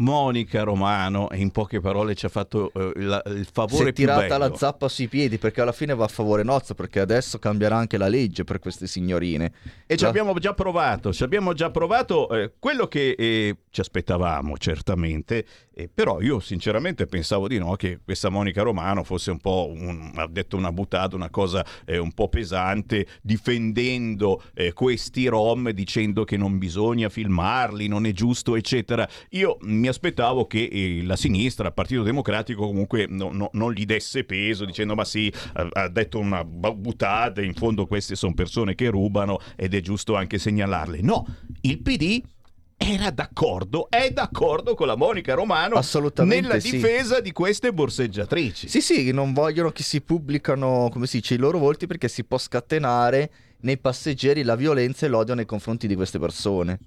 Monica 0.00 0.62
Romano, 0.62 1.28
in 1.34 1.50
poche 1.50 1.80
parole, 1.80 2.14
ci 2.14 2.24
ha 2.26 2.30
fatto 2.30 2.72
eh, 2.72 2.92
la- 3.02 3.22
il 3.26 3.44
Si 3.44 3.50
favore 3.52 3.90
è 3.90 3.92
più 3.92 4.04
tirata 4.04 4.38
la 4.38 4.54
zappa 4.56 4.88
sui 4.88 5.08
piedi 5.08 5.36
perché 5.38 5.60
alla 5.60 5.72
fine 5.72 5.94
va 5.94 6.04
a 6.04 6.08
favore 6.08 6.42
nozza 6.42 6.74
perché 6.74 7.00
adesso 7.00 7.38
cambierà 7.38 7.76
anche 7.76 7.98
la 7.98 8.08
legge 8.08 8.44
per 8.44 8.58
queste 8.60 8.86
signorine. 8.86 9.52
E 9.86 9.96
ci 9.96 10.04
La- 10.04 10.08
abbiamo 10.10 10.32
già 10.38 10.54
provato, 10.54 11.12
ci 11.12 11.22
abbiamo 11.22 11.52
già 11.52 11.70
provato 11.70 12.28
eh, 12.30 12.52
quello 12.58 12.86
che 12.86 13.10
eh, 13.18 13.56
ci 13.70 13.80
aspettavamo 13.80 14.56
certamente, 14.56 15.44
eh, 15.74 15.90
però 15.92 16.20
io 16.22 16.40
sinceramente 16.40 17.06
pensavo 17.06 17.46
di 17.46 17.58
no, 17.58 17.76
che 17.76 18.00
questa 18.02 18.30
Monica 18.30 18.62
Romano 18.62 19.04
fosse 19.04 19.30
un 19.30 19.38
po', 19.38 19.70
un- 19.70 20.12
ha 20.16 20.26
detto 20.28 20.56
una 20.56 20.72
buttata, 20.72 21.14
una 21.14 21.30
cosa 21.30 21.64
eh, 21.84 21.98
un 21.98 22.12
po' 22.12 22.28
pesante, 22.28 23.06
difendendo 23.22 24.42
eh, 24.54 24.72
questi 24.72 25.26
rom, 25.26 25.70
dicendo 25.70 26.24
che 26.24 26.38
non 26.38 26.56
bisogna 26.58 27.08
filmarli, 27.10 27.86
non 27.86 28.06
è 28.06 28.12
giusto, 28.12 28.56
eccetera. 28.56 29.06
Io 29.30 29.58
mi 29.62 29.88
aspettavo 29.90 30.46
che 30.46 30.68
eh, 30.70 31.02
la 31.04 31.16
sinistra, 31.16 31.68
il 31.68 31.74
Partito 31.74 32.02
Democratico 32.02 32.66
comunque 32.66 33.06
no- 33.08 33.30
no- 33.32 33.50
non 33.52 33.72
gli 33.72 33.84
desse 33.84 34.24
peso, 34.24 34.64
dicendo 34.64 34.94
ma 34.94 35.04
sì, 35.04 35.32
ha, 35.52 35.88
detto 35.88 36.18
una 36.18 36.44
bu- 36.44 36.74
buttata, 36.74 37.42
in 37.42 37.54
fondo 37.54 37.86
queste 37.86 38.16
sono 38.16 38.34
persone 38.34 38.74
che 38.74 38.88
rubano 38.88 39.38
ed 39.56 39.74
è 39.74 39.80
giusto 39.80 40.14
anche 40.14 40.38
segnalarle. 40.38 41.00
No, 41.02 41.26
il 41.62 41.80
PD 41.82 42.22
era 42.82 43.10
d'accordo, 43.10 43.90
è 43.90 44.10
d'accordo 44.10 44.74
con 44.74 44.86
la 44.86 44.96
Monica 44.96 45.34
Romano 45.34 45.78
nella 46.24 46.58
sì. 46.58 46.70
difesa 46.70 47.20
di 47.20 47.30
queste 47.30 47.74
borseggiatrici. 47.74 48.68
Sì, 48.68 48.80
sì, 48.80 49.10
non 49.10 49.34
vogliono 49.34 49.70
che 49.70 49.82
si 49.82 50.00
pubblicano, 50.00 50.88
come 50.90 51.06
si 51.06 51.18
dice, 51.18 51.34
i 51.34 51.38
loro 51.38 51.58
volti 51.58 51.86
perché 51.86 52.08
si 52.08 52.24
può 52.24 52.38
scatenare 52.38 53.30
nei 53.60 53.76
passeggeri 53.76 54.42
la 54.42 54.56
violenza 54.56 55.04
e 55.04 55.10
l'odio 55.10 55.34
nei 55.34 55.44
confronti 55.44 55.86
di 55.86 55.94
queste 55.94 56.18
persone. 56.18 56.78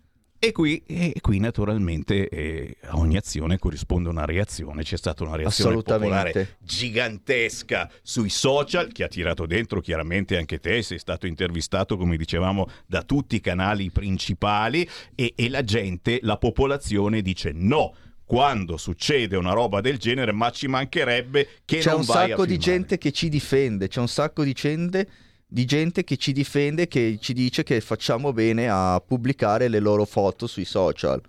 E 0.46 0.52
qui, 0.52 0.84
e 0.86 1.14
qui 1.22 1.40
naturalmente 1.40 2.28
eh, 2.28 2.76
a 2.88 2.98
ogni 2.98 3.16
azione 3.16 3.58
corrisponde 3.58 4.10
una 4.10 4.26
reazione. 4.26 4.84
C'è 4.84 4.98
stata 4.98 5.24
una 5.24 5.38
reazione 5.38 5.82
popolare 5.82 6.58
gigantesca 6.60 7.90
sui 8.02 8.28
social 8.28 8.92
che 8.92 9.06
ha 9.06 9.08
tirato 9.08 9.46
dentro 9.46 9.80
chiaramente 9.80 10.36
anche 10.36 10.60
te, 10.60 10.82
sei 10.82 11.00
stato 11.00 11.28
intervistato 11.28 11.96
come 11.96 12.18
dicevamo 12.18 12.68
da 12.86 13.04
tutti 13.04 13.38
i 13.38 13.40
canali 13.40 13.90
principali 13.90 14.86
e, 15.16 15.32
e 15.34 15.48
la 15.48 15.64
gente, 15.64 16.20
la 16.24 16.36
popolazione 16.36 17.22
dice 17.22 17.52
no. 17.54 17.96
Quando 18.26 18.76
succede 18.76 19.38
una 19.38 19.54
roba 19.54 19.80
del 19.80 19.98
genere, 19.98 20.34
ma 20.34 20.50
ci 20.50 20.68
mancherebbe 20.68 21.48
che 21.64 21.78
C'è 21.78 21.92
non 21.92 22.00
un 22.02 22.06
vai 22.06 22.26
a 22.26 22.28
sacco 22.30 22.46
di 22.46 22.58
gente 22.58 22.98
che 22.98 23.14
ci 23.14 23.30
difende, 23.30 23.88
c'è 23.88 24.02
un 24.02 24.10
sacco 24.10 24.44
di 24.44 24.52
gente, 24.52 25.08
di 25.54 25.66
gente 25.66 26.04
che 26.04 26.18
ci 26.18 26.32
difende, 26.32 26.88
che 26.88 27.20
ci 27.22 27.32
dice 27.32 27.62
che 27.62 27.80
facciamo 27.80 28.34
bene 28.34 28.68
a 28.68 29.00
pubblicare 29.06 29.68
le 29.68 29.78
loro 29.78 30.04
foto 30.04 30.48
sui 30.48 30.66
social. 30.66 31.22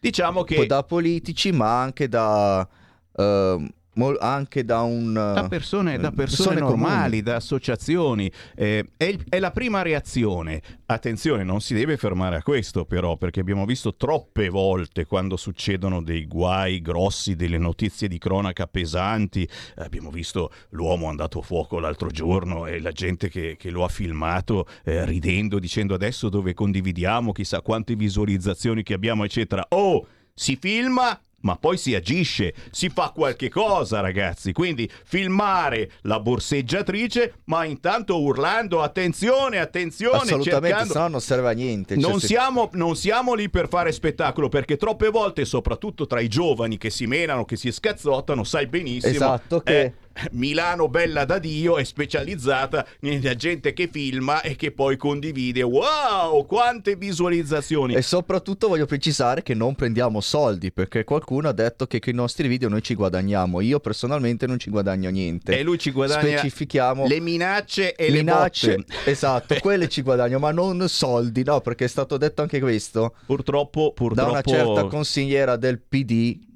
Diciamo 0.00 0.42
che 0.42 0.64
da 0.64 0.82
politici, 0.84 1.52
ma 1.52 1.82
anche 1.82 2.08
da... 2.08 2.66
eh, 3.14 3.68
mol- 3.98 4.16
anche 4.20 4.64
da 4.64 4.80
un... 4.82 5.12
da 5.12 5.46
persone, 5.48 5.98
da 5.98 6.12
persone 6.12 6.60
normali, 6.60 7.20
da 7.20 7.36
associazioni. 7.36 8.30
Eh, 8.54 8.88
è, 8.96 9.04
il- 9.04 9.24
è 9.28 9.38
la 9.38 9.50
prima 9.50 9.82
reazione. 9.82 10.62
Attenzione, 10.86 11.42
non 11.44 11.60
si 11.60 11.74
deve 11.74 11.96
fermare 11.96 12.36
a 12.36 12.42
questo 12.42 12.86
però, 12.86 13.16
perché 13.16 13.40
abbiamo 13.40 13.66
visto 13.66 13.96
troppe 13.96 14.48
volte 14.48 15.04
quando 15.04 15.36
succedono 15.36 16.02
dei 16.02 16.26
guai 16.26 16.80
grossi, 16.80 17.36
delle 17.36 17.58
notizie 17.58 18.08
di 18.08 18.18
cronaca 18.18 18.66
pesanti. 18.66 19.42
Eh, 19.42 19.82
abbiamo 19.82 20.10
visto 20.10 20.50
l'uomo 20.70 21.08
andato 21.08 21.40
a 21.40 21.42
fuoco 21.42 21.78
l'altro 21.78 22.08
giorno 22.08 22.66
e 22.66 22.80
la 22.80 22.92
gente 22.92 23.28
che, 23.28 23.56
che 23.58 23.70
lo 23.70 23.84
ha 23.84 23.88
filmato 23.88 24.66
eh, 24.84 25.04
ridendo, 25.04 25.58
dicendo 25.58 25.94
adesso 25.94 26.28
dove 26.28 26.54
condividiamo, 26.54 27.32
chissà 27.32 27.60
quante 27.60 27.96
visualizzazioni 27.96 28.82
che 28.82 28.94
abbiamo, 28.94 29.24
eccetera. 29.24 29.66
Oh, 29.70 30.06
si 30.32 30.56
filma 30.56 31.20
ma 31.40 31.56
poi 31.56 31.76
si 31.78 31.94
agisce, 31.94 32.52
si 32.70 32.88
fa 32.88 33.12
qualche 33.14 33.48
cosa, 33.48 34.00
ragazzi. 34.00 34.52
Quindi 34.52 34.90
filmare 35.04 35.90
la 36.02 36.18
borseggiatrice, 36.20 37.34
ma 37.44 37.64
intanto 37.64 38.20
urlando 38.20 38.82
attenzione, 38.82 39.58
attenzione, 39.58 40.16
Assolutamente, 40.16 40.66
cercando... 40.68 40.92
se 40.92 40.98
no 40.98 41.08
non 41.08 41.20
serve 41.20 41.48
a 41.48 41.52
niente. 41.52 41.98
Cioè, 42.00 42.10
Non 42.10 42.20
se- 42.20 42.26
siamo, 42.26 42.70
non 42.72 42.96
siamo 42.96 43.34
lì 43.34 43.48
per 43.48 43.68
fare 43.68 43.92
spettacolo 43.92 44.48
perché 44.48 44.76
troppe 44.76 45.08
volte, 45.08 45.44
soprattutto 45.44 46.06
tra 46.06 46.20
i 46.20 46.28
giovani 46.28 46.76
che 46.78 46.90
si 46.90 47.06
menano, 47.06 47.44
che 47.44 47.56
si 47.56 47.70
scazzottano, 47.70 48.44
sai 48.44 48.66
benissimo 48.66 49.12
Esatto, 49.14 49.60
che- 49.60 49.80
eh, 49.80 49.92
Milano 50.32 50.88
bella 50.88 51.24
da 51.24 51.38
Dio 51.38 51.78
è 51.78 51.84
specializzata 51.84 52.86
nella 53.00 53.34
gente 53.34 53.72
che 53.72 53.88
filma 53.90 54.40
e 54.40 54.56
che 54.56 54.72
poi 54.72 54.96
condivide. 54.96 55.62
Wow, 55.62 56.46
quante 56.46 56.96
visualizzazioni! 56.96 57.94
E 57.94 58.02
soprattutto 58.02 58.68
voglio 58.68 58.86
precisare 58.86 59.42
che 59.42 59.54
non 59.54 59.74
prendiamo 59.74 60.20
soldi 60.20 60.72
perché 60.72 61.04
qualcuno 61.04 61.48
ha 61.48 61.52
detto 61.52 61.86
che 61.86 62.00
con 62.00 62.12
i 62.12 62.16
nostri 62.16 62.48
video 62.48 62.68
noi 62.68 62.82
ci 62.82 62.94
guadagniamo. 62.94 63.60
Io 63.60 63.80
personalmente 63.80 64.46
non 64.46 64.58
ci 64.58 64.70
guadagno 64.70 65.10
niente. 65.10 65.58
E 65.58 65.62
lui 65.62 65.78
ci 65.78 65.90
guadagna 65.90 66.38
Specifichiamo 66.38 67.06
le 67.06 67.20
minacce 67.20 67.94
e 67.94 68.10
minacce. 68.10 68.70
le 68.70 68.76
botte. 68.76 68.96
Esatto, 69.18 69.56
quelle 69.60 69.88
ci 69.88 70.02
guadagno, 70.02 70.38
ma 70.38 70.50
non 70.50 70.88
soldi, 70.88 71.42
no? 71.42 71.60
Perché 71.60 71.86
è 71.86 71.88
stato 71.88 72.16
detto 72.16 72.42
anche 72.42 72.60
questo 72.60 73.14
Purtroppo, 73.26 73.88
da 73.88 73.94
purtroppo 73.94 74.30
una 74.30 74.42
certa 74.42 74.84
consigliera 74.84 75.56
del 75.56 75.80
PD. 75.80 76.46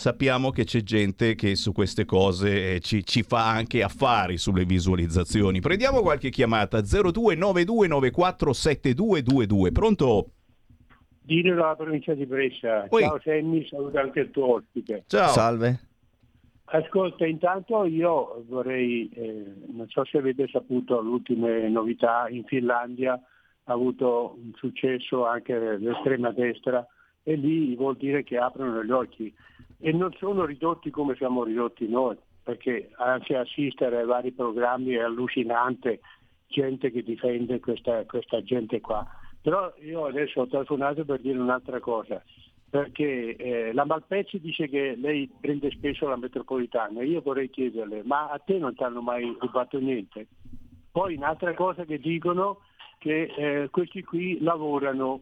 Sappiamo 0.00 0.50
che 0.50 0.64
c'è 0.64 0.80
gente 0.80 1.34
che 1.34 1.54
su 1.56 1.72
queste 1.72 2.06
cose 2.06 2.76
eh, 2.76 2.80
ci, 2.80 3.04
ci 3.04 3.22
fa 3.22 3.50
anche 3.50 3.82
affari 3.82 4.38
sulle 4.38 4.64
visualizzazioni. 4.64 5.60
Prendiamo 5.60 6.00
qualche 6.00 6.30
chiamata 6.30 6.78
0292947222. 6.78 9.72
Pronto? 9.72 10.30
Dino 11.20 11.54
dalla 11.54 11.76
provincia 11.76 12.14
di 12.14 12.24
Brescia. 12.24 12.86
Oi. 12.88 13.02
Ciao 13.02 13.20
Sammy, 13.22 13.66
saluto 13.66 13.98
anche 13.98 14.20
il 14.20 14.30
tuo 14.30 14.54
ospite. 14.54 15.04
Ciao. 15.06 15.28
Salve. 15.28 15.80
Ascolta, 16.64 17.26
intanto 17.26 17.84
io 17.84 18.42
vorrei, 18.48 19.10
eh, 19.14 19.44
non 19.66 19.86
so 19.88 20.02
se 20.06 20.16
avete 20.16 20.48
saputo 20.50 21.02
le 21.02 21.10
ultime 21.10 21.68
novità, 21.68 22.26
in 22.30 22.44
Finlandia 22.44 23.20
ha 23.64 23.72
avuto 23.72 24.38
un 24.42 24.52
successo 24.54 25.26
anche 25.26 25.76
l'estrema 25.76 26.30
destra 26.30 26.86
e 27.22 27.34
lì 27.34 27.76
vuol 27.76 27.98
dire 27.98 28.24
che 28.24 28.38
aprono 28.38 28.82
gli 28.82 28.92
occhi 28.92 29.30
e 29.80 29.92
non 29.92 30.12
sono 30.18 30.44
ridotti 30.44 30.90
come 30.90 31.14
siamo 31.16 31.42
ridotti 31.42 31.88
noi, 31.88 32.16
perché 32.42 32.90
anche 32.96 33.36
assistere 33.36 33.98
ai 33.98 34.06
vari 34.06 34.30
programmi 34.30 34.92
è 34.92 35.00
allucinante, 35.00 36.00
gente 36.48 36.90
che 36.90 37.02
difende 37.02 37.60
questa, 37.60 38.04
questa 38.04 38.42
gente 38.42 38.80
qua. 38.80 39.06
Però 39.40 39.72
io 39.80 40.04
adesso 40.04 40.42
ho 40.42 40.46
telefonato 40.46 41.04
per 41.04 41.20
dire 41.20 41.38
un'altra 41.38 41.80
cosa, 41.80 42.22
perché 42.68 43.36
eh, 43.36 43.72
la 43.72 43.84
Malpezzi 43.86 44.38
dice 44.38 44.68
che 44.68 44.94
lei 44.96 45.30
prende 45.40 45.70
spesso 45.70 46.06
la 46.06 46.16
metropolitana, 46.16 47.02
io 47.02 47.22
vorrei 47.22 47.48
chiederle, 47.48 48.02
ma 48.04 48.28
a 48.28 48.38
te 48.38 48.58
non 48.58 48.74
ti 48.74 48.82
hanno 48.82 49.00
mai 49.00 49.34
rubato 49.40 49.78
niente? 49.78 50.26
Poi 50.92 51.14
un'altra 51.16 51.54
cosa 51.54 51.84
che 51.84 51.98
dicono 51.98 52.60
che 52.98 53.32
eh, 53.34 53.68
questi 53.70 54.04
qui 54.04 54.40
lavorano, 54.40 55.20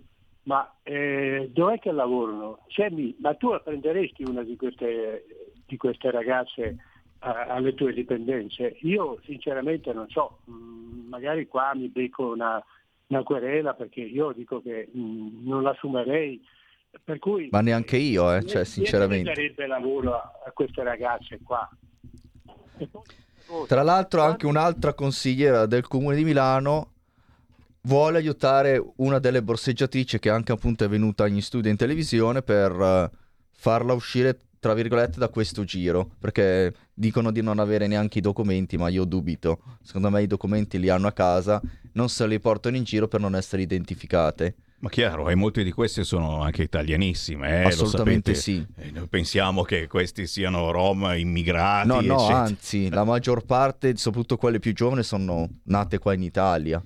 ma 0.49 0.67
eh, 0.83 1.51
dov'è 1.53 1.79
che 1.79 1.93
lavorano? 1.93 2.61
Sammy, 2.69 3.15
ma 3.21 3.35
tu 3.35 3.51
la 3.51 3.61
prenderesti 3.61 4.25
una 4.27 4.43
di 4.43 4.57
queste, 4.57 5.27
di 5.67 5.77
queste 5.77 6.11
ragazze 6.11 6.77
a- 7.19 7.45
alle 7.49 7.75
tue 7.75 7.93
dipendenze? 7.93 8.79
Io 8.81 9.21
sinceramente 9.25 9.93
non 9.93 10.09
so, 10.09 10.39
mm, 10.51 11.07
magari 11.09 11.47
qua 11.47 11.75
mi 11.75 11.89
becco 11.89 12.29
una, 12.33 12.65
una 13.09 13.23
querela 13.25 13.75
perché 13.75 14.01
io 14.01 14.33
dico 14.33 14.63
che 14.63 14.89
mm, 14.97 15.47
non 15.47 15.63
l'assumerei. 15.63 16.43
Per 17.05 17.19
cui, 17.19 17.49
Ma 17.51 17.61
neanche 17.61 17.99
io, 17.99 18.33
eh, 18.35 18.43
cioè, 18.47 18.65
sinceramente. 18.65 19.25
darebbe 19.35 19.67
lavoro 19.67 20.15
a, 20.15 20.33
a 20.47 20.51
queste 20.53 20.83
ragazze 20.83 21.39
qua. 21.45 21.69
Poi- 23.47 23.67
Tra 23.67 23.83
l'altro 23.83 24.23
anche 24.23 24.47
un'altra 24.47 24.95
consigliera 24.95 25.67
del 25.67 25.87
comune 25.87 26.17
di 26.17 26.25
Milano 26.25 26.93
vuole 27.83 28.19
aiutare 28.19 28.83
una 28.97 29.19
delle 29.19 29.43
borseggiatrici 29.43 30.19
che 30.19 30.31
anche 30.31 30.53
appunto 30.53 30.85
è 30.85 30.89
venuta 30.89 31.27
in 31.27 31.41
studio 31.43 31.71
in 31.71 31.77
televisione 31.77 32.43
per 32.43 32.73
eh, 32.73 33.11
farla 33.53 33.93
uscire 33.93 34.41
tra 34.61 34.75
virgolette 34.75 35.19
da 35.19 35.29
questo 35.29 35.65
giro 35.65 36.11
perché 36.19 36.75
dicono 36.93 37.31
di 37.31 37.43
non 37.43 37.61
avere 37.61 37.87
neanche 37.87 38.19
i 38.19 38.23
documenti 38.23 38.77
ma 38.77 38.89
io 38.89 39.05
dubito 39.05 39.61
secondo 39.83 40.11
me 40.11 40.23
i 40.23 40.27
documenti 40.27 40.81
li 40.81 40.89
hanno 40.89 41.07
a 41.07 41.13
casa 41.13 41.61
non 41.93 42.09
se 42.09 42.27
li 42.27 42.41
portano 42.41 42.77
in 42.77 42.85
giro 42.85 43.07
per 43.07 43.21
non 43.21 43.37
essere 43.37 43.63
identificate 43.63 44.57
Ma 44.81 44.89
chiaro, 44.89 45.29
e 45.29 45.35
molte 45.35 45.65
di 45.65 45.73
queste 45.73 46.05
sono 46.05 46.41
anche 46.41 46.63
italianissime. 46.63 47.63
Eh, 47.63 47.67
Assolutamente 47.67 48.35
sì. 48.35 48.65
Eh, 48.77 48.93
noi 48.93 49.09
pensiamo 49.09 49.63
che 49.63 49.89
questi 49.89 50.29
siano 50.29 50.71
rom 50.71 51.15
immigrati. 51.17 51.89
no 51.89 52.01
no 52.01 52.15
eccetera. 52.15 52.39
anzi 52.39 52.89
la 52.89 53.05
maggior 53.05 53.45
parte 53.45 53.97
soprattutto 53.97 54.37
quelle 54.37 54.61
più 54.61 54.73
giovani 54.73 55.03
sono 55.03 55.49
nate 55.65 55.99
qua 55.99 56.15
in 56.15 56.23
Italia 56.23 56.83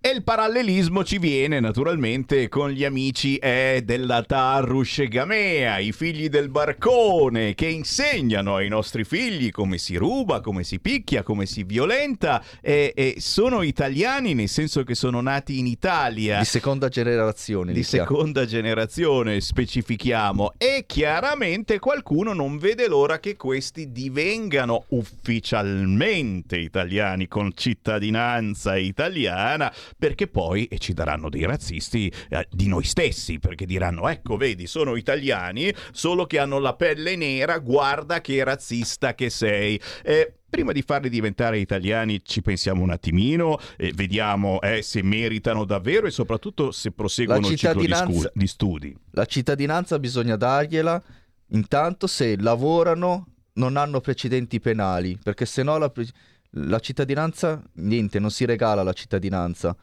E 0.00 0.10
il 0.10 0.22
parallelismo 0.22 1.02
ci 1.02 1.18
viene 1.18 1.58
naturalmente 1.58 2.48
con 2.48 2.70
gli 2.70 2.84
amici 2.84 3.34
eh, 3.34 3.82
della 3.84 4.22
Tarrus 4.22 5.00
e 5.00 5.08
Gamea, 5.08 5.78
i 5.78 5.90
figli 5.90 6.28
del 6.28 6.50
barcone, 6.50 7.54
che 7.54 7.66
insegnano 7.66 8.54
ai 8.54 8.68
nostri 8.68 9.02
figli 9.02 9.50
come 9.50 9.76
si 9.76 9.96
ruba, 9.96 10.40
come 10.40 10.62
si 10.62 10.78
picchia, 10.78 11.24
come 11.24 11.46
si 11.46 11.64
violenta. 11.64 12.40
E, 12.60 12.92
e 12.94 13.16
sono 13.18 13.62
italiani 13.62 14.34
nel 14.34 14.48
senso 14.48 14.84
che 14.84 14.94
sono 14.94 15.20
nati 15.20 15.58
in 15.58 15.66
Italia. 15.66 16.38
di 16.38 16.44
seconda 16.44 16.88
generazione 16.88 17.72
di 17.72 17.80
li 17.80 17.84
chiamo. 17.84 18.06
seconda 18.06 18.46
generazione, 18.46 19.40
specifichiamo, 19.40 20.52
e 20.58 20.84
chiaramente 20.86 21.80
qualcuno 21.80 22.32
non 22.32 22.56
vede 22.58 22.86
l'ora 22.86 23.18
che 23.18 23.34
questi 23.34 23.90
divengano 23.90 24.84
ufficialmente 24.90 26.56
italiani 26.56 27.26
con 27.26 27.50
cittadinanza 27.52 28.76
italiana, 28.76 29.72
perché 29.96 30.26
poi 30.26 30.66
e 30.66 30.78
ci 30.78 30.92
daranno 30.92 31.28
dei 31.28 31.44
razzisti 31.44 32.12
eh, 32.28 32.46
di 32.50 32.68
noi 32.68 32.84
stessi, 32.84 33.38
perché 33.38 33.66
diranno 33.66 34.08
ecco 34.08 34.36
vedi 34.36 34.66
sono 34.66 34.96
italiani, 34.96 35.72
solo 35.92 36.26
che 36.26 36.38
hanno 36.38 36.58
la 36.58 36.74
pelle 36.74 37.16
nera, 37.16 37.58
guarda 37.58 38.20
che 38.20 38.42
razzista 38.44 39.14
che 39.14 39.30
sei. 39.30 39.80
Eh, 40.02 40.32
Prima 40.50 40.72
di 40.72 40.80
farli 40.80 41.10
diventare 41.10 41.58
italiani 41.58 42.22
ci 42.24 42.40
pensiamo 42.40 42.82
un 42.82 42.88
attimino, 42.88 43.58
eh, 43.76 43.92
vediamo 43.94 44.62
eh, 44.62 44.80
se 44.80 45.02
meritano 45.02 45.66
davvero 45.66 46.06
e 46.06 46.10
soprattutto 46.10 46.70
se 46.70 46.90
proseguono 46.90 47.50
il 47.50 47.58
ciclo 47.58 47.82
di, 47.82 47.92
scu- 47.92 48.30
di 48.32 48.46
studi. 48.46 48.96
La 49.10 49.26
cittadinanza 49.26 49.98
bisogna 49.98 50.36
dargliela 50.36 51.02
intanto 51.48 52.06
se 52.06 52.36
lavorano, 52.40 53.26
non 53.54 53.76
hanno 53.76 54.00
precedenti 54.00 54.60
penali, 54.60 55.18
perché 55.22 55.44
se 55.44 55.62
no 55.62 55.76
la, 55.78 55.90
pre- 55.90 56.06
la 56.52 56.78
cittadinanza, 56.78 57.62
niente, 57.74 58.18
non 58.18 58.30
si 58.30 58.44
regala 58.44 58.82
la 58.82 58.92
cittadinanza. 58.92 59.76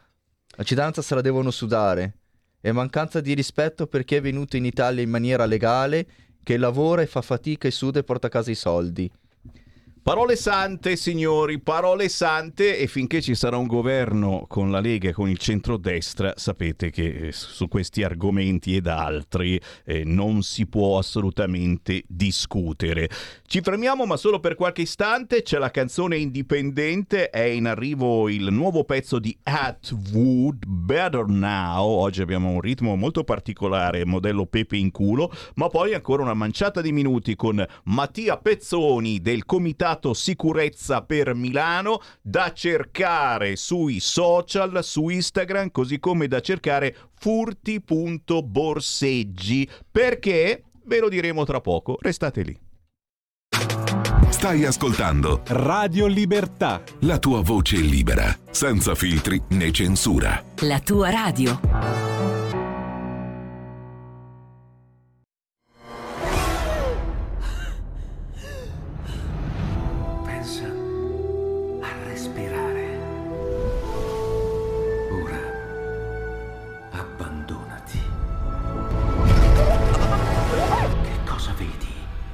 La 0.56 0.64
cittadinanza 0.64 1.02
se 1.02 1.14
la 1.14 1.20
devono 1.20 1.50
sudare. 1.50 2.18
e 2.60 2.72
mancanza 2.72 3.20
di 3.20 3.32
rispetto 3.34 3.86
per 3.86 4.04
chi 4.04 4.16
è 4.16 4.20
venuto 4.20 4.56
in 4.56 4.64
Italia 4.64 5.00
in 5.00 5.10
maniera 5.10 5.44
legale, 5.44 6.06
che 6.42 6.56
lavora 6.56 7.02
e 7.02 7.06
fa 7.06 7.22
fatica 7.22 7.68
e 7.68 7.70
suda 7.70 8.00
e 8.00 8.02
porta 8.02 8.26
a 8.26 8.30
casa 8.30 8.50
i 8.50 8.56
soldi. 8.56 9.08
Parole 10.06 10.36
sante, 10.36 10.94
signori, 10.94 11.58
parole 11.58 12.08
sante 12.08 12.78
e 12.78 12.86
finché 12.86 13.20
ci 13.20 13.34
sarà 13.34 13.56
un 13.56 13.66
governo 13.66 14.44
con 14.46 14.70
la 14.70 14.78
Lega 14.78 15.08
e 15.08 15.12
con 15.12 15.28
il 15.28 15.36
centrodestra, 15.36 16.34
sapete 16.36 16.90
che 16.90 17.06
eh, 17.06 17.32
su 17.32 17.66
questi 17.66 18.04
argomenti 18.04 18.76
ed 18.76 18.86
altri 18.86 19.60
eh, 19.84 20.04
non 20.04 20.42
si 20.44 20.68
può 20.68 20.96
assolutamente 20.96 22.04
discutere. 22.06 23.10
Ci 23.48 23.60
fermiamo 23.60 24.06
ma 24.06 24.16
solo 24.16 24.38
per 24.38 24.54
qualche 24.54 24.82
istante, 24.82 25.42
c'è 25.42 25.58
la 25.58 25.72
canzone 25.72 26.16
indipendente, 26.16 27.28
è 27.28 27.42
in 27.42 27.66
arrivo 27.66 28.28
il 28.28 28.52
nuovo 28.52 28.84
pezzo 28.84 29.18
di 29.18 29.36
Atwood, 29.42 30.66
Better 30.66 31.26
Now, 31.26 31.84
oggi 31.84 32.22
abbiamo 32.22 32.50
un 32.50 32.60
ritmo 32.60 32.94
molto 32.94 33.24
particolare, 33.24 34.04
modello 34.04 34.46
Pepe 34.46 34.76
in 34.76 34.92
culo, 34.92 35.32
ma 35.54 35.66
poi 35.66 35.94
ancora 35.94 36.22
una 36.22 36.34
manciata 36.34 36.80
di 36.80 36.92
minuti 36.92 37.34
con 37.34 37.66
Mattia 37.86 38.36
Pezzoni 38.36 39.20
del 39.20 39.44
Comitato 39.44 39.94
Sicurezza 40.14 41.02
per 41.02 41.34
Milano 41.34 42.00
da 42.20 42.52
cercare 42.52 43.56
sui 43.56 43.98
social, 44.00 44.80
su 44.82 45.08
Instagram, 45.08 45.70
così 45.70 45.98
come 45.98 46.28
da 46.28 46.40
cercare 46.40 46.94
furti.borseggi. 47.18 49.68
Perché? 49.90 50.64
Ve 50.84 51.00
lo 51.00 51.08
diremo 51.08 51.44
tra 51.44 51.60
poco, 51.60 51.96
restate 52.00 52.42
lì. 52.42 52.56
Stai 54.28 54.64
ascoltando 54.64 55.42
Radio 55.46 56.06
Libertà. 56.06 56.82
la 57.00 57.18
tua 57.18 57.40
voce 57.40 57.76
libera, 57.76 58.36
senza 58.50 58.94
filtri 58.94 59.42
né 59.50 59.72
censura. 59.72 60.42
La 60.60 60.80
tua 60.80 61.10
radio. 61.10 62.15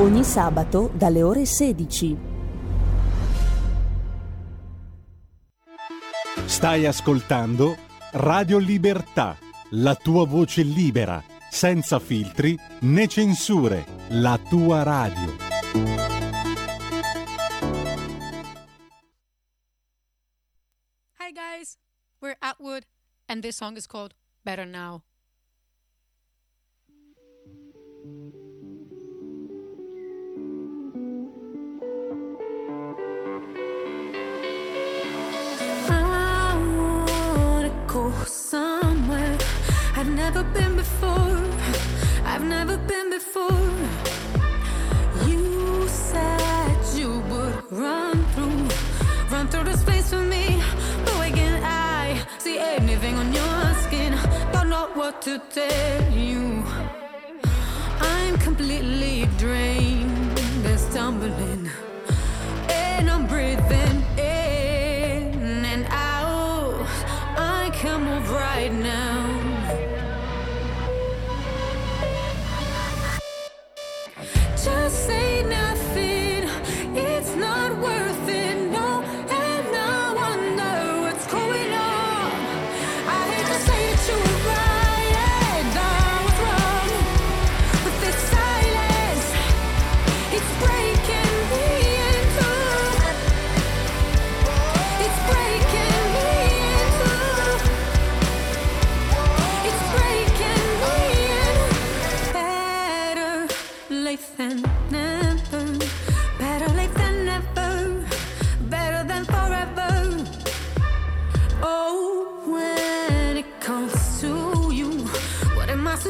Ogni 0.00 0.24
sabato 0.24 0.90
dalle 0.94 1.22
ore 1.22 1.44
16. 1.44 2.16
Stai 6.46 6.86
ascoltando 6.86 7.76
Radio 8.12 8.56
Libertà, 8.56 9.36
la 9.72 9.94
tua 9.94 10.24
voce 10.24 10.62
libera, 10.62 11.22
senza 11.50 11.98
filtri 11.98 12.58
né 12.80 13.08
censure, 13.08 13.84
la 14.08 14.40
tua 14.48 14.82
radio. 14.82 15.36
Hi 21.18 21.30
guys, 21.30 21.76
we're 22.22 22.36
Atwood, 22.40 22.86
and 23.28 23.42
this 23.42 23.56
song 23.56 23.76
is 23.76 23.86
called 23.86 24.14
Better 24.42 24.64
Now. 24.64 25.02
Go 37.92 38.12
somewhere 38.24 39.36
I've 39.96 40.08
never 40.08 40.44
been 40.44 40.76
before. 40.76 41.36
I've 42.24 42.44
never 42.44 42.76
been 42.76 43.10
before. 43.10 43.68
You 45.26 45.88
said 45.88 46.78
you 46.94 47.18
would 47.30 47.72
run 47.72 48.24
through, 48.34 48.68
run 49.32 49.48
through 49.48 49.64
the 49.64 49.76
space 49.76 50.10
for 50.10 50.24
me. 50.34 50.62
But 51.04 51.14
why 51.20 51.30
can't 51.32 51.64
I 51.64 52.24
see 52.38 52.58
anything 52.58 53.16
on 53.16 53.32
your 53.32 53.74
skin? 53.84 54.12
Don't 54.52 54.70
know 54.70 54.88
what 54.94 55.20
to 55.22 55.40
tell 55.50 56.12
you. 56.12 56.62
I'm 58.00 58.38
completely 58.38 59.28
drained 59.36 60.38
and 60.64 60.78
stumbling, 60.78 61.68
and 62.68 63.10
I'm 63.10 63.26
breathing 63.26 63.99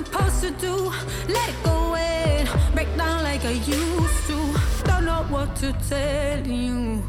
supposed 0.04 0.40
to 0.42 0.50
do? 0.52 0.74
Let 1.28 1.52
go 1.62 1.94
and 1.94 2.48
break 2.74 2.88
down 2.96 3.22
like 3.22 3.44
I 3.44 3.50
used 3.50 4.26
to. 4.28 4.38
Don't 4.84 5.04
know 5.04 5.24
what 5.28 5.54
to 5.56 5.72
tell 5.88 6.46
you. 6.46 7.02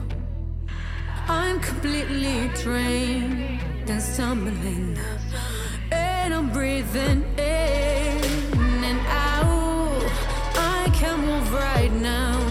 I'm 1.28 1.60
completely 1.60 2.50
drained 2.62 3.90
and 3.90 4.02
stumbling, 4.02 4.98
and 5.92 6.34
I'm 6.34 6.50
breathing 6.52 7.24
in 7.38 8.24
and 8.90 9.00
out. 9.08 10.04
I 10.56 10.90
can't 10.94 11.24
move 11.24 11.54
right 11.54 11.92
now. 11.94 12.51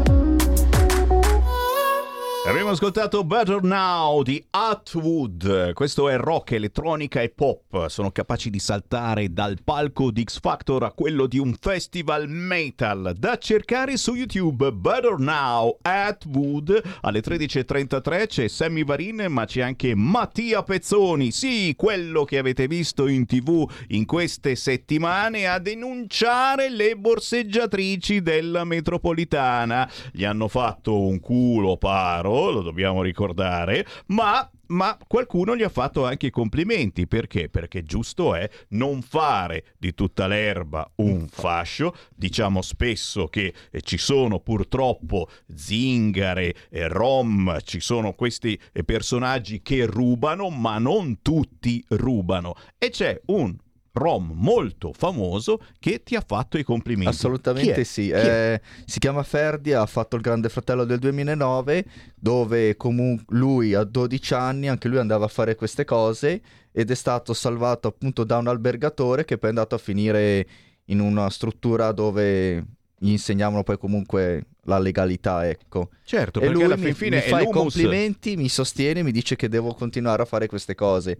Abbiamo 2.71 2.89
ascoltato 2.89 3.25
Better 3.25 3.63
Now 3.63 4.23
di 4.23 4.41
Atwood. 4.49 5.73
Questo 5.73 6.07
è 6.07 6.15
rock, 6.15 6.53
elettronica 6.53 7.19
e 7.19 7.27
pop. 7.27 7.87
Sono 7.87 8.11
capaci 8.11 8.49
di 8.49 8.59
saltare 8.59 9.33
dal 9.33 9.57
palco 9.61 10.09
di 10.09 10.23
X 10.23 10.39
Factor 10.39 10.83
a 10.83 10.93
quello 10.93 11.27
di 11.27 11.37
un 11.37 11.53
festival 11.59 12.29
metal. 12.29 13.13
Da 13.17 13.37
cercare 13.37 13.97
su 13.97 14.13
YouTube 14.13 14.71
Better 14.71 15.17
Now 15.17 15.79
Atwood. 15.81 16.81
Alle 17.01 17.19
13.33 17.19 18.27
c'è 18.27 18.47
Sammy 18.47 18.85
Varin, 18.85 19.25
ma 19.27 19.43
c'è 19.43 19.59
anche 19.59 19.93
Mattia 19.93 20.63
Pezzoni. 20.63 21.31
Sì, 21.31 21.73
quello 21.75 22.23
che 22.23 22.37
avete 22.37 22.67
visto 22.67 23.07
in 23.07 23.25
tv 23.25 23.69
in 23.89 24.05
queste 24.05 24.55
settimane 24.55 25.45
a 25.45 25.59
denunciare 25.59 26.69
le 26.69 26.95
borseggiatrici 26.95 28.21
della 28.21 28.63
metropolitana. 28.63 29.91
Gli 30.13 30.23
hanno 30.23 30.47
fatto 30.47 30.97
un 31.01 31.19
culo 31.19 31.75
paro 31.75 32.59
lo 32.61 32.69
dobbiamo 32.69 33.01
ricordare, 33.01 33.85
ma 34.07 34.49
ma 34.71 34.97
qualcuno 35.05 35.55
gli 35.55 35.63
ha 35.63 35.69
fatto 35.69 36.05
anche 36.05 36.27
i 36.27 36.31
complimenti. 36.31 37.05
Perché? 37.05 37.49
Perché 37.49 37.83
giusto 37.83 38.35
è 38.35 38.49
non 38.69 39.01
fare 39.01 39.65
di 39.77 39.93
tutta 39.93 40.27
l'erba 40.27 40.89
un 40.95 41.27
fascio. 41.27 41.93
Diciamo 42.15 42.61
spesso 42.61 43.27
che 43.27 43.53
eh, 43.69 43.81
ci 43.81 43.97
sono 43.97 44.39
purtroppo 44.39 45.29
zingare, 45.53 46.55
eh, 46.69 46.87
rom, 46.87 47.59
ci 47.63 47.79
sono 47.79 48.13
questi 48.13 48.57
eh, 48.71 48.83
personaggi 48.83 49.61
che 49.61 49.85
rubano, 49.85 50.49
ma 50.49 50.77
non 50.77 51.21
tutti 51.21 51.83
rubano. 51.89 52.55
E 52.77 52.89
c'è 52.89 53.19
un 53.25 53.55
rom 53.93 54.31
molto 54.33 54.93
famoso 54.93 55.61
che 55.79 56.01
ti 56.03 56.15
ha 56.15 56.23
fatto 56.25 56.57
i 56.57 56.63
complimenti. 56.63 57.09
Assolutamente 57.09 57.83
sì, 57.83 58.09
eh, 58.09 58.61
si 58.85 58.99
chiama 58.99 59.23
Ferdi, 59.23 59.73
ha 59.73 59.85
fatto 59.85 60.15
il 60.15 60.21
Grande 60.21 60.49
Fratello 60.49 60.85
del 60.85 60.99
2009 60.99 61.85
dove 62.15 62.77
comunque 62.77 63.35
lui 63.37 63.73
a 63.73 63.83
12 63.83 64.33
anni 64.33 64.69
anche 64.69 64.87
lui 64.87 64.97
andava 64.99 65.25
a 65.25 65.29
fare 65.29 65.55
queste 65.55 65.85
cose 65.85 66.41
ed 66.71 66.89
è 66.89 66.95
stato 66.95 67.33
salvato 67.33 67.87
appunto 67.87 68.23
da 68.23 68.37
un 68.37 68.47
albergatore 68.47 69.25
che 69.25 69.37
poi 69.37 69.49
è 69.49 69.53
andato 69.53 69.75
a 69.75 69.79
finire 69.79 70.47
in 70.85 70.99
una 70.99 71.29
struttura 71.29 71.91
dove 71.91 72.65
gli 72.97 73.09
insegnavano 73.09 73.63
poi 73.63 73.77
comunque 73.77 74.45
la 74.65 74.77
legalità, 74.77 75.47
ecco. 75.47 75.89
Certo, 76.03 76.39
e 76.39 76.49
lui 76.49 76.67
mi, 76.77 76.95
mi 76.97 77.21
fa 77.21 77.41
i 77.41 77.49
complimenti, 77.49 78.37
mi 78.37 78.47
sostiene, 78.47 79.01
mi 79.01 79.11
dice 79.11 79.35
che 79.35 79.49
devo 79.49 79.73
continuare 79.73 80.21
a 80.21 80.25
fare 80.25 80.45
queste 80.47 80.75
cose. 80.75 81.17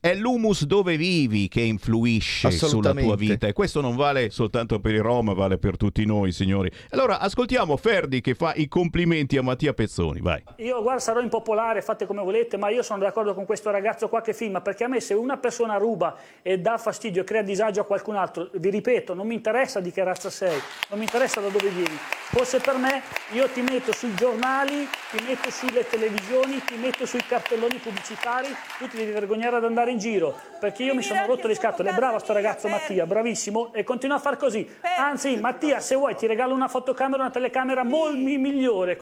È 0.00 0.14
l'humus 0.14 0.64
dove 0.64 0.96
vivi 0.96 1.48
che 1.48 1.60
influisce 1.60 2.50
sulla 2.50 2.92
tua 2.92 3.14
vita 3.14 3.46
e 3.46 3.52
questo 3.52 3.80
non 3.80 3.94
vale 3.94 4.30
soltanto 4.30 4.80
per 4.80 4.94
i 4.94 4.98
Rom, 4.98 5.34
vale 5.34 5.58
per 5.58 5.76
tutti 5.76 6.04
noi, 6.04 6.32
signori. 6.32 6.70
Allora, 6.90 7.20
ascoltiamo 7.20 7.76
Ferdi 7.76 8.20
che 8.20 8.34
fa 8.34 8.52
i 8.54 8.66
complimenti 8.68 9.36
a 9.36 9.42
Mattia 9.42 9.72
Pezzoni, 9.72 10.20
vai. 10.20 10.42
Io, 10.56 10.82
guarda, 10.82 11.00
sarò 11.00 11.20
impopolare, 11.20 11.82
fate 11.82 12.06
come 12.06 12.22
volete, 12.22 12.56
ma 12.56 12.68
io 12.70 12.82
sono 12.82 12.98
d'accordo 13.00 13.34
con 13.34 13.44
questo 13.44 13.70
ragazzo 13.70 14.08
qua 14.08 14.20
che 14.20 14.34
filma, 14.34 14.60
perché 14.60 14.84
a 14.84 14.88
me 14.88 15.00
se 15.00 15.14
una 15.14 15.36
persona 15.36 15.76
ruba 15.76 16.16
e 16.42 16.58
dà 16.58 16.78
fastidio, 16.78 17.22
crea 17.24 17.42
disagio 17.42 17.80
a 17.80 17.84
qualcun 17.84 18.16
altro, 18.16 18.50
vi 18.54 18.70
ripeto, 18.70 19.14
non 19.14 19.26
mi 19.26 19.34
interessa 19.34 19.80
di 19.80 19.92
che 19.92 20.02
razza 20.02 20.30
sei, 20.30 20.58
non 20.88 20.98
mi 20.98 21.04
interessa 21.04 21.40
da 21.40 21.48
dove 21.48 21.68
vieni. 21.68 21.96
Forse 22.32 22.60
per 22.60 22.76
me, 22.76 23.02
io 23.32 23.46
ti 23.50 23.60
metto 23.60 23.92
sui 23.92 24.14
giornali, 24.14 24.88
ti 25.10 25.22
metto 25.26 25.50
sulle 25.50 25.86
televisioni, 25.86 26.62
ti 26.64 26.76
metto 26.76 27.04
sui 27.04 27.22
cartelloni 27.26 27.76
pubblicitari, 27.76 28.48
tu 28.78 28.88
ti 28.88 28.96
devi 28.96 29.12
vergognare 29.12 29.56
ad 29.56 29.64
andare 29.64 29.81
in 29.90 29.98
giro 29.98 30.38
perché 30.60 30.84
io 30.84 30.94
mi 30.94 31.02
sono 31.02 31.26
rotto 31.26 31.46
le 31.46 31.54
scatole. 31.54 31.92
Bravo 31.92 32.18
sto 32.18 32.32
ragazzo 32.32 32.68
Mattia, 32.68 33.06
bravissimo 33.06 33.72
e 33.74 33.82
continua 33.84 34.16
a 34.16 34.20
far 34.20 34.36
così. 34.36 34.68
Anzi, 34.98 35.36
Mattia, 35.36 35.80
se 35.80 35.94
vuoi 35.94 36.14
ti 36.14 36.26
regalo 36.26 36.54
una 36.54 36.68
fotocamera, 36.68 37.22
una 37.22 37.32
telecamera 37.32 37.84
molto 37.84 38.16
migliore. 38.16 38.98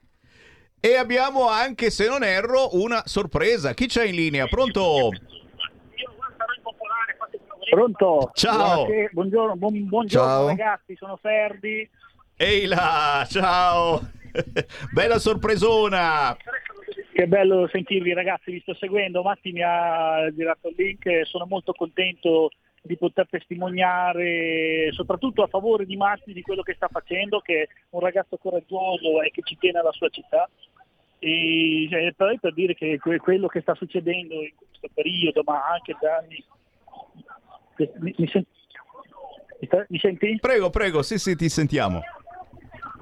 E 0.81 0.97
abbiamo 0.97 1.47
anche, 1.49 1.91
se 1.91 2.09
non 2.09 2.25
erro, 2.25 2.75
una 2.77 3.03
sorpresa. 3.05 3.75
Chi 3.75 3.87
c'è 3.87 4.05
in 4.05 4.15
linea? 4.15 4.47
Pronto? 4.47 5.11
Pronto? 7.69 8.31
Ciao. 8.33 8.87
Buongiorno, 9.13 9.57
buon, 9.57 9.87
buongiorno 9.87 10.29
Ciao. 10.29 10.47
ragazzi, 10.47 10.97
sono 10.97 11.19
Ferdi. 11.21 11.89
Ehi 12.37 12.65
là, 12.65 13.27
ciao. 13.29 14.01
Bella 14.95 15.19
sorpresona. 15.19 16.35
Che 17.13 17.27
bello 17.27 17.69
sentirvi 17.69 18.13
ragazzi, 18.13 18.53
vi 18.53 18.61
sto 18.61 18.75
seguendo, 18.75 19.23
Matti 19.23 19.53
mi 19.53 19.63
ha 19.63 20.31
girato 20.33 20.69
il 20.69 20.75
link, 20.77 21.27
sono 21.27 21.45
molto 21.45 21.73
contento 21.73 22.51
di 22.83 22.97
poter 22.97 23.29
testimoniare 23.29 24.91
soprattutto 24.93 25.43
a 25.43 25.49
favore 25.49 25.85
di 25.85 25.97
Matti 25.97 26.33
di 26.33 26.41
quello 26.41 26.63
che 26.63 26.75
sta 26.75 26.89
facendo, 26.89 27.41
che 27.41 27.63
è 27.63 27.69
un 27.91 28.01
ragazzo 28.01 28.37
coraggioso 28.39 29.23
e 29.23 29.31
che 29.31 29.43
ci 29.45 29.59
tiene 29.59 29.81
alla 29.81 29.93
sua 29.93 30.09
città. 30.09 30.49
E 31.19 31.87
cioè, 31.91 32.13
poi 32.15 32.39
per 32.39 32.55
dire 32.55 32.75
che 32.75 32.99
que- 32.99 33.19
quello 33.19 33.49
che 33.49 33.61
sta 33.61 33.75
succedendo 33.75 34.35
in 34.35 34.53
questo 34.57 34.89
periodo, 34.95 35.43
ma 35.45 35.67
anche 35.67 35.97
da 36.01 36.17
anni... 36.17 36.43
Mi, 37.99 38.15
mi 38.17 38.29
sen- 38.29 38.47
mi 39.61 39.67
sta- 39.67 39.85
mi 39.89 39.99
senti? 39.99 40.39
Prego, 40.41 40.71
prego, 40.71 41.03
sì, 41.03 41.19
sì, 41.19 41.37
ti 41.37 41.49
sentiamo. 41.49 42.01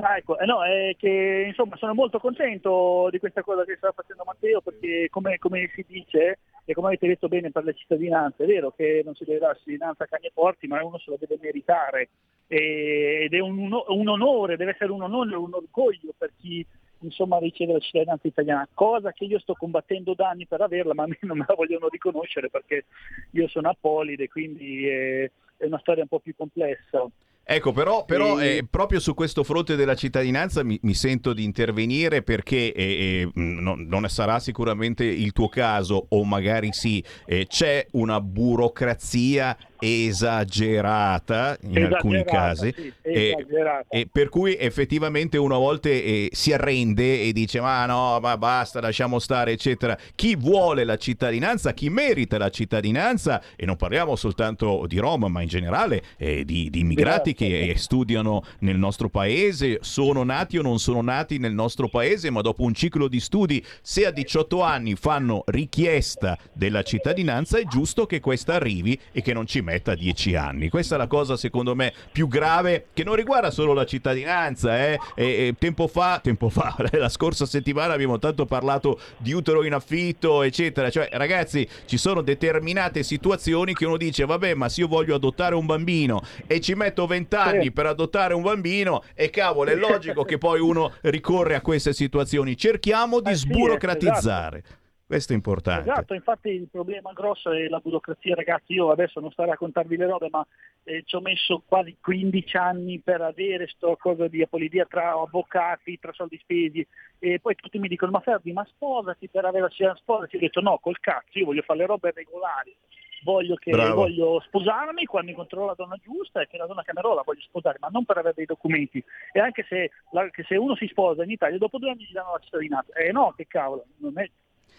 Ah, 0.01 0.17
ecco, 0.17 0.39
eh 0.39 0.47
no, 0.47 0.63
è 0.65 0.95
che 0.97 1.45
insomma 1.49 1.77
sono 1.77 1.93
molto 1.93 2.21
contento 2.21 3.09
di 3.11 3.19
questa 3.19 3.43
cosa 3.43 3.65
che 3.65 3.75
sta 3.77 3.91
facendo 3.91 4.23
Matteo 4.25 4.61
perché 4.61 5.09
come, 5.11 5.39
come 5.39 5.69
si 5.75 5.85
dice 5.89 6.39
e 6.65 6.73
come 6.73 6.89
avete 6.89 7.09
detto 7.09 7.27
bene 7.27 7.51
per 7.51 7.65
le 7.65 7.75
cittadinanze, 7.75 8.45
è 8.45 8.47
vero 8.47 8.71
che 8.71 9.03
non 9.05 9.17
si 9.17 9.25
deve 9.25 9.41
dare 9.41 9.57
cittadinanza 9.59 10.05
a 10.05 10.07
cani 10.07 10.27
e 10.27 10.31
porti, 10.33 10.69
ma 10.69 10.85
uno 10.85 10.99
se 10.99 11.11
la 11.11 11.17
deve 11.19 11.37
meritare 11.41 12.11
e- 12.47 13.25
ed 13.25 13.35
è 13.35 13.41
un, 13.41 13.59
un 13.73 14.09
onore, 14.09 14.57
deve 14.57 14.71
essere 14.71 14.93
un 14.93 15.03
onore, 15.03 15.35
un 15.35 15.53
orgoglio 15.53 16.15
per 16.17 16.31
chi 16.39 16.65
insomma 17.01 17.39
riceve 17.39 17.73
la 17.73 17.79
cittadinanza 17.81 18.29
italiana, 18.29 18.69
cosa 18.73 19.11
che 19.11 19.25
io 19.25 19.41
sto 19.41 19.55
combattendo 19.55 20.15
da 20.15 20.29
anni 20.29 20.47
per 20.47 20.61
averla, 20.61 20.95
ma 20.95 21.03
a 21.05 21.07
me 21.09 21.19
non 21.23 21.39
me 21.39 21.45
la 21.49 21.55
vogliono 21.55 21.89
riconoscere 21.89 22.49
perché 22.51 22.85
io 23.33 23.49
sono 23.49 23.69
apolide, 23.71 24.29
quindi 24.29 24.87
è, 24.87 25.29
è 25.57 25.65
una 25.65 25.79
storia 25.81 26.03
un 26.03 26.09
po' 26.09 26.21
più 26.21 26.37
complessa. 26.37 27.05
Ecco, 27.51 27.73
però, 27.73 28.05
però 28.05 28.39
E- 28.39 28.57
eh, 28.59 28.67
proprio 28.69 29.01
su 29.01 29.15
questo 29.15 29.43
fronte 29.43 29.75
della 29.75 29.95
cittadinanza 29.95 30.63
mi, 30.63 30.79
mi 30.83 30.93
sento 30.93 31.33
di 31.33 31.45
intervenire 31.45 32.23
perché 32.23 32.75
eh, 32.75 33.23
eh, 33.23 33.31
mh, 33.33 33.41
non, 33.63 33.87
non 33.89 34.07
sarà 34.11 34.39
sicuramente 34.39 35.05
il 35.05 35.33
tuo 35.33 35.49
caso, 35.49 36.09
o 36.11 36.25
magari 36.25 36.75
sì, 36.75 37.03
eh, 37.25 37.47
c'è 37.47 37.87
una 37.93 38.21
burocrazia 38.21 39.57
esagerata 39.79 41.57
in 41.63 41.85
alcuni 41.85 42.17
Esagerata, 42.21 42.47
casi. 42.49 42.75
sì, 42.77 42.93
e- 43.03 43.47
e 43.89 44.09
per 44.11 44.29
cui 44.29 44.57
effettivamente 44.57 45.37
uno 45.39 45.57
a 45.57 45.59
volte 45.59 46.03
eh, 46.03 46.29
si 46.33 46.53
arrende 46.53 47.23
e 47.23 47.33
dice 47.33 47.61
ma 47.61 47.87
no, 47.87 48.19
ma 48.21 48.37
basta, 48.37 48.81
lasciamo 48.81 49.19
stare, 49.19 49.53
eccetera. 49.53 49.97
Chi 50.15 50.37
vuole 50.37 50.85
la 50.85 50.97
cittadinanza, 50.97 51.73
chi 51.73 51.91
merita 51.91 52.39
la 52.39 52.51
cittadinanza, 52.51 53.43
e 53.57 53.67
non 53.67 53.77
parliamo 53.77 54.17
soltanto 54.17 54.85
di 54.87 54.99
Roma, 54.99 55.29
ma 55.29 55.43
in 55.43 55.49
generale 55.49 56.03
eh, 56.17 56.45
di, 56.45 56.71
di 56.71 56.81
immigrati 56.81 57.35
che 57.35 57.71
eh, 57.71 57.77
studiano 57.77 58.43
nel 58.61 58.77
nostro 58.79 59.09
paese, 59.09 59.79
sono 59.81 60.23
nati 60.25 60.59
o 60.59 60.63
non 60.63 60.79
sono 60.79 61.01
nati 61.03 61.39
nel 61.39 61.53
nostro 61.53 61.89
paese, 61.89 62.31
ma 62.31 62.41
dopo 62.41 62.63
un 62.63 62.75
ciclo 62.75 63.09
di 63.09 63.21
studi, 63.21 63.65
se 63.81 64.07
a 64.07 64.11
18 64.11 64.63
anni 64.63 64.95
fanno 64.95 65.43
richiesta 65.47 66.37
della 66.53 66.83
cittadinanza, 66.83 67.59
è 67.59 67.65
giusto 67.65 68.07
che 68.07 68.21
questa 68.21 68.55
arrivi 68.55 68.99
e 69.13 69.23
che 69.23 69.33
non 69.33 69.47
ci 69.47 69.61
metta 69.69 69.95
10 69.95 70.35
anni. 70.35 70.69
Questa 70.69 70.95
è 70.95 70.99
la 70.99 71.07
cosa 71.07 71.37
secondo 71.37 71.75
me 71.75 71.93
più 72.11 72.27
grave 72.29 72.87
che 72.93 73.05
non 73.05 73.15
riguarda 73.15 73.51
solo 73.51 73.73
la 73.75 73.85
cittadinanza. 73.85 74.77
eh. 74.87 74.99
E- 75.15 75.25
e 75.49 75.55
tempo 75.59 75.87
fa, 75.89 76.21
tempo 76.23 76.49
fa, 76.49 76.75
la 76.93 77.09
scorsa 77.09 77.45
settimana 77.47 77.93
abbiamo 77.93 78.19
tanto 78.19 78.47
parlato 78.47 78.99
di 79.19 79.33
utero 79.33 79.65
in 79.65 79.75
affitto, 79.75 80.43
eccetera. 80.43 80.89
Cioè, 80.91 81.09
ragazzi, 81.13 81.69
ci 81.87 81.97
sono 81.99 82.23
determinate 82.23 83.03
situazioni 83.03 83.75
che 83.75 83.85
uno 83.87 83.97
dice, 83.97 84.25
vabbè, 84.25 84.55
ma 84.55 84.69
se 84.69 84.81
io 84.83 84.89
voglio 84.89 85.15
adottare 85.15 85.55
un 85.55 85.67
bambino 85.67 86.23
e 86.47 86.61
ci 86.61 86.75
metto 86.75 87.07
20 87.07 87.35
anni 87.37 87.63
Sì. 87.65 87.73
per 87.73 87.87
adottare 87.87 88.35
un 88.35 88.43
bambino, 88.43 89.03
e 89.15 89.31
cavolo, 89.31 89.71
è 89.71 89.75
logico 89.75 90.25
che 90.25 90.39
poi 90.39 90.61
uno 90.61 90.93
ricorre 91.03 91.55
a 91.55 91.61
queste 91.61 91.93
situazioni. 91.93 92.57
Cerchiamo 92.57 93.21
di 93.21 93.31
Eh 93.31 93.35
sì, 93.37 93.41
sburocratizzare. 93.47 94.63
Questo 95.09 95.33
è 95.33 95.37
importante. 95.37 95.91
Esatto, 95.91 96.13
infatti 96.13 96.51
il 96.51 96.69
problema 96.71 97.15
grosso 97.15 97.51
è 97.51 97.67
la 97.69 97.79
burocrazia, 97.79 98.35
ragazzi, 98.35 98.75
io 98.75 98.91
adesso 98.91 99.21
non 99.21 99.31
sto 99.31 99.41
a 99.41 99.47
raccontarvi 99.47 99.97
le 99.97 100.05
robe, 100.05 100.29
ma 100.31 100.47
eh, 100.85 101.03
ci 101.07 101.17
ho 101.17 101.23
messo 101.23 101.63
quasi 101.67 101.97
15 101.99 102.57
anni 102.59 102.99
per 102.99 103.23
avere 103.23 103.69
sto 103.69 103.97
cosa 103.99 104.29
di 104.29 104.43
apolidia 104.43 104.85
tra 104.85 105.13
avvocati, 105.13 105.99
tra 105.99 106.13
soldi 106.13 106.37
spesi, 106.37 106.87
e 107.19 107.41
poi 107.41 107.55
tutti 107.55 107.79
mi 107.79 107.89
dicono, 107.89 108.11
ma 108.11 108.21
Ferdi, 108.21 108.53
ma 108.53 108.67
sposati 108.69 109.31
per 109.31 109.47
avere 109.47 109.63
la 109.63 109.69
cittadinanza, 109.71 110.03
sposati, 110.03 110.37
ho 110.37 110.41
detto 110.41 110.61
no, 110.61 110.77
col 110.79 111.01
cazzo, 111.01 111.39
io 111.39 111.47
voglio 111.47 111.63
fare 111.63 111.79
le 111.79 111.87
robe 111.87 112.13
regolari, 112.15 112.77
voglio, 113.25 113.55
che, 113.55 113.71
voglio 113.95 114.41
sposarmi 114.41 115.07
quando 115.07 115.31
incontrerò 115.31 115.65
la 115.65 115.75
donna 115.75 115.97
giusta 116.03 116.43
e 116.43 116.47
che 116.49 116.59
la 116.59 116.67
donna 116.67 116.83
che 116.83 116.91
amerò 116.91 117.15
la 117.15 117.23
voglio 117.25 117.41
sposare, 117.41 117.79
ma 117.81 117.89
non 117.91 118.05
per 118.05 118.19
avere 118.19 118.35
dei 118.37 118.45
documenti, 118.45 119.03
e 119.33 119.41
anche 119.41 119.65
se, 119.71 119.91
la- 120.11 120.29
che 120.29 120.45
se 120.47 120.57
uno 120.57 120.77
si 120.77 120.87
sposa 120.87 121.25
in 121.25 121.31
Italia, 121.31 121.57
dopo 121.57 121.79
due 121.79 121.93
anni 121.93 122.05
gli 122.05 122.13
danno 122.13 122.33
la 122.33 122.41
cittadinanza, 122.41 122.93
eh 122.93 123.11
no, 123.11 123.33
che 123.35 123.47
cavolo, 123.47 123.87
non 124.01 124.13
è 124.19 124.31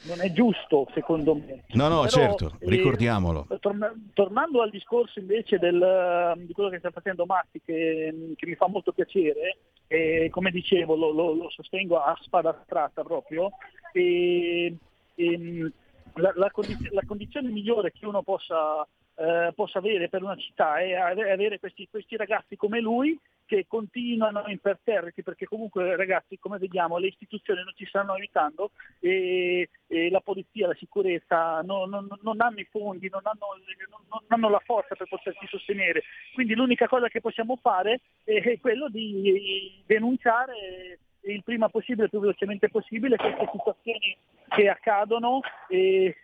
non 0.02 0.22
è 0.22 0.32
giusto 0.32 0.88
secondo 0.94 1.36
me. 1.36 1.64
No, 1.70 1.88
no, 1.88 1.98
Però, 2.02 2.08
certo, 2.08 2.46
eh, 2.60 2.70
ricordiamolo. 2.70 3.48
torna- 3.60 3.94
tornando 4.14 4.62
al 4.62 4.70
discorso 4.70 5.20
invece 5.20 5.58
del, 5.60 6.34
di 6.46 6.54
quello 6.54 6.70
che 6.70 6.80
sta 6.80 6.92
facendo 6.92 7.26
Matti, 7.26 7.62
che, 7.64 8.34
che 8.36 8.46
mi 8.46 8.56
fa 8.56 8.68
molto 8.68 8.92
piacere, 8.94 9.58
e 9.88 10.30
come 10.32 10.52
dicevo 10.52 10.96
lo, 10.96 11.12
lo- 11.12 11.34
lo 11.34 11.50
sostengo 11.50 12.00
a 12.02 12.18
spada 12.22 12.64
tratta 12.68 13.04
proprio, 13.04 13.50
e, 13.92 14.76
e, 15.16 15.72
la, 16.16 16.32
la 16.36 16.52
condiz- 16.52 16.90
la 16.92 17.04
condizione 17.06 17.50
migliore 17.50 17.92
che 17.92 18.06
uno 18.06 18.22
possa, 18.24 18.88
eh, 19.20 19.52
possa 19.54 19.80
avere 19.80 20.08
per 20.08 20.24
una 20.24 20.38
città 20.38 20.78
è 20.80 20.94
ave- 20.94 21.32
avere 21.32 21.60
questi, 21.60 21.88
questi 21.92 22.16
ragazzi 22.16 22.56
come 22.56 22.80
lui 22.80 23.20
che 23.46 23.66
continuano 23.68 24.44
imperterriti 24.48 25.24
perché 25.24 25.46
comunque 25.46 25.96
ragazzi 25.98 26.38
come 26.40 26.58
vediamo 26.58 26.98
le 26.98 27.08
istituzioni 27.08 27.62
non 27.64 27.74
ci 27.76 27.86
stanno 27.86 28.14
aiutando 28.14 28.72
e, 29.00 29.68
e 29.88 30.10
la 30.10 30.22
polizia, 30.22 30.68
la 30.68 30.76
sicurezza 30.76 31.60
non, 31.62 31.90
non- 31.90 32.08
non 32.22 32.40
hanno 32.40 32.60
i 32.60 32.68
fondi, 32.70 33.10
non 33.10 33.22
hanno, 33.24 33.48
non- 34.10 34.24
hanno 34.28 34.50
la 34.50 34.62
forza 34.64 34.96
per 34.96 35.08
potersi 35.10 35.46
sostenere. 35.48 36.04
Quindi 36.34 36.54
l'unica 36.56 36.88
cosa 36.88 37.10
che 37.10 37.20
possiamo 37.22 37.58
fare 37.62 38.02
è 38.24 38.58
quello 38.62 38.88
di 38.88 39.84
denunciare 39.86 41.00
il 41.24 41.44
prima 41.44 41.68
possibile, 41.68 42.04
il 42.06 42.10
più 42.10 42.20
velocemente 42.20 42.70
possibile 42.70 43.18
queste 43.18 43.50
situazioni 43.52 44.16
che 44.48 44.70
accadono 44.70 45.42
e, 45.68 46.16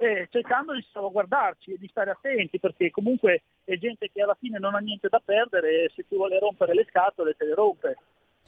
e 0.00 0.28
cercando 0.30 0.74
di 0.74 0.84
salvaguardarci 0.90 1.74
e 1.74 1.76
di 1.78 1.86
stare 1.88 2.10
attenti 2.10 2.58
perché 2.58 2.90
comunque 2.90 3.42
è 3.64 3.76
gente 3.76 4.10
che 4.10 4.22
alla 4.22 4.36
fine 4.38 4.58
non 4.58 4.74
ha 4.74 4.78
niente 4.78 5.08
da 5.08 5.20
perdere 5.22 5.84
e 5.84 5.92
se 5.94 6.06
ti 6.08 6.16
vuole 6.16 6.38
rompere 6.38 6.72
le 6.72 6.86
scatole 6.88 7.34
te 7.36 7.44
le 7.44 7.54
rompe. 7.54 7.98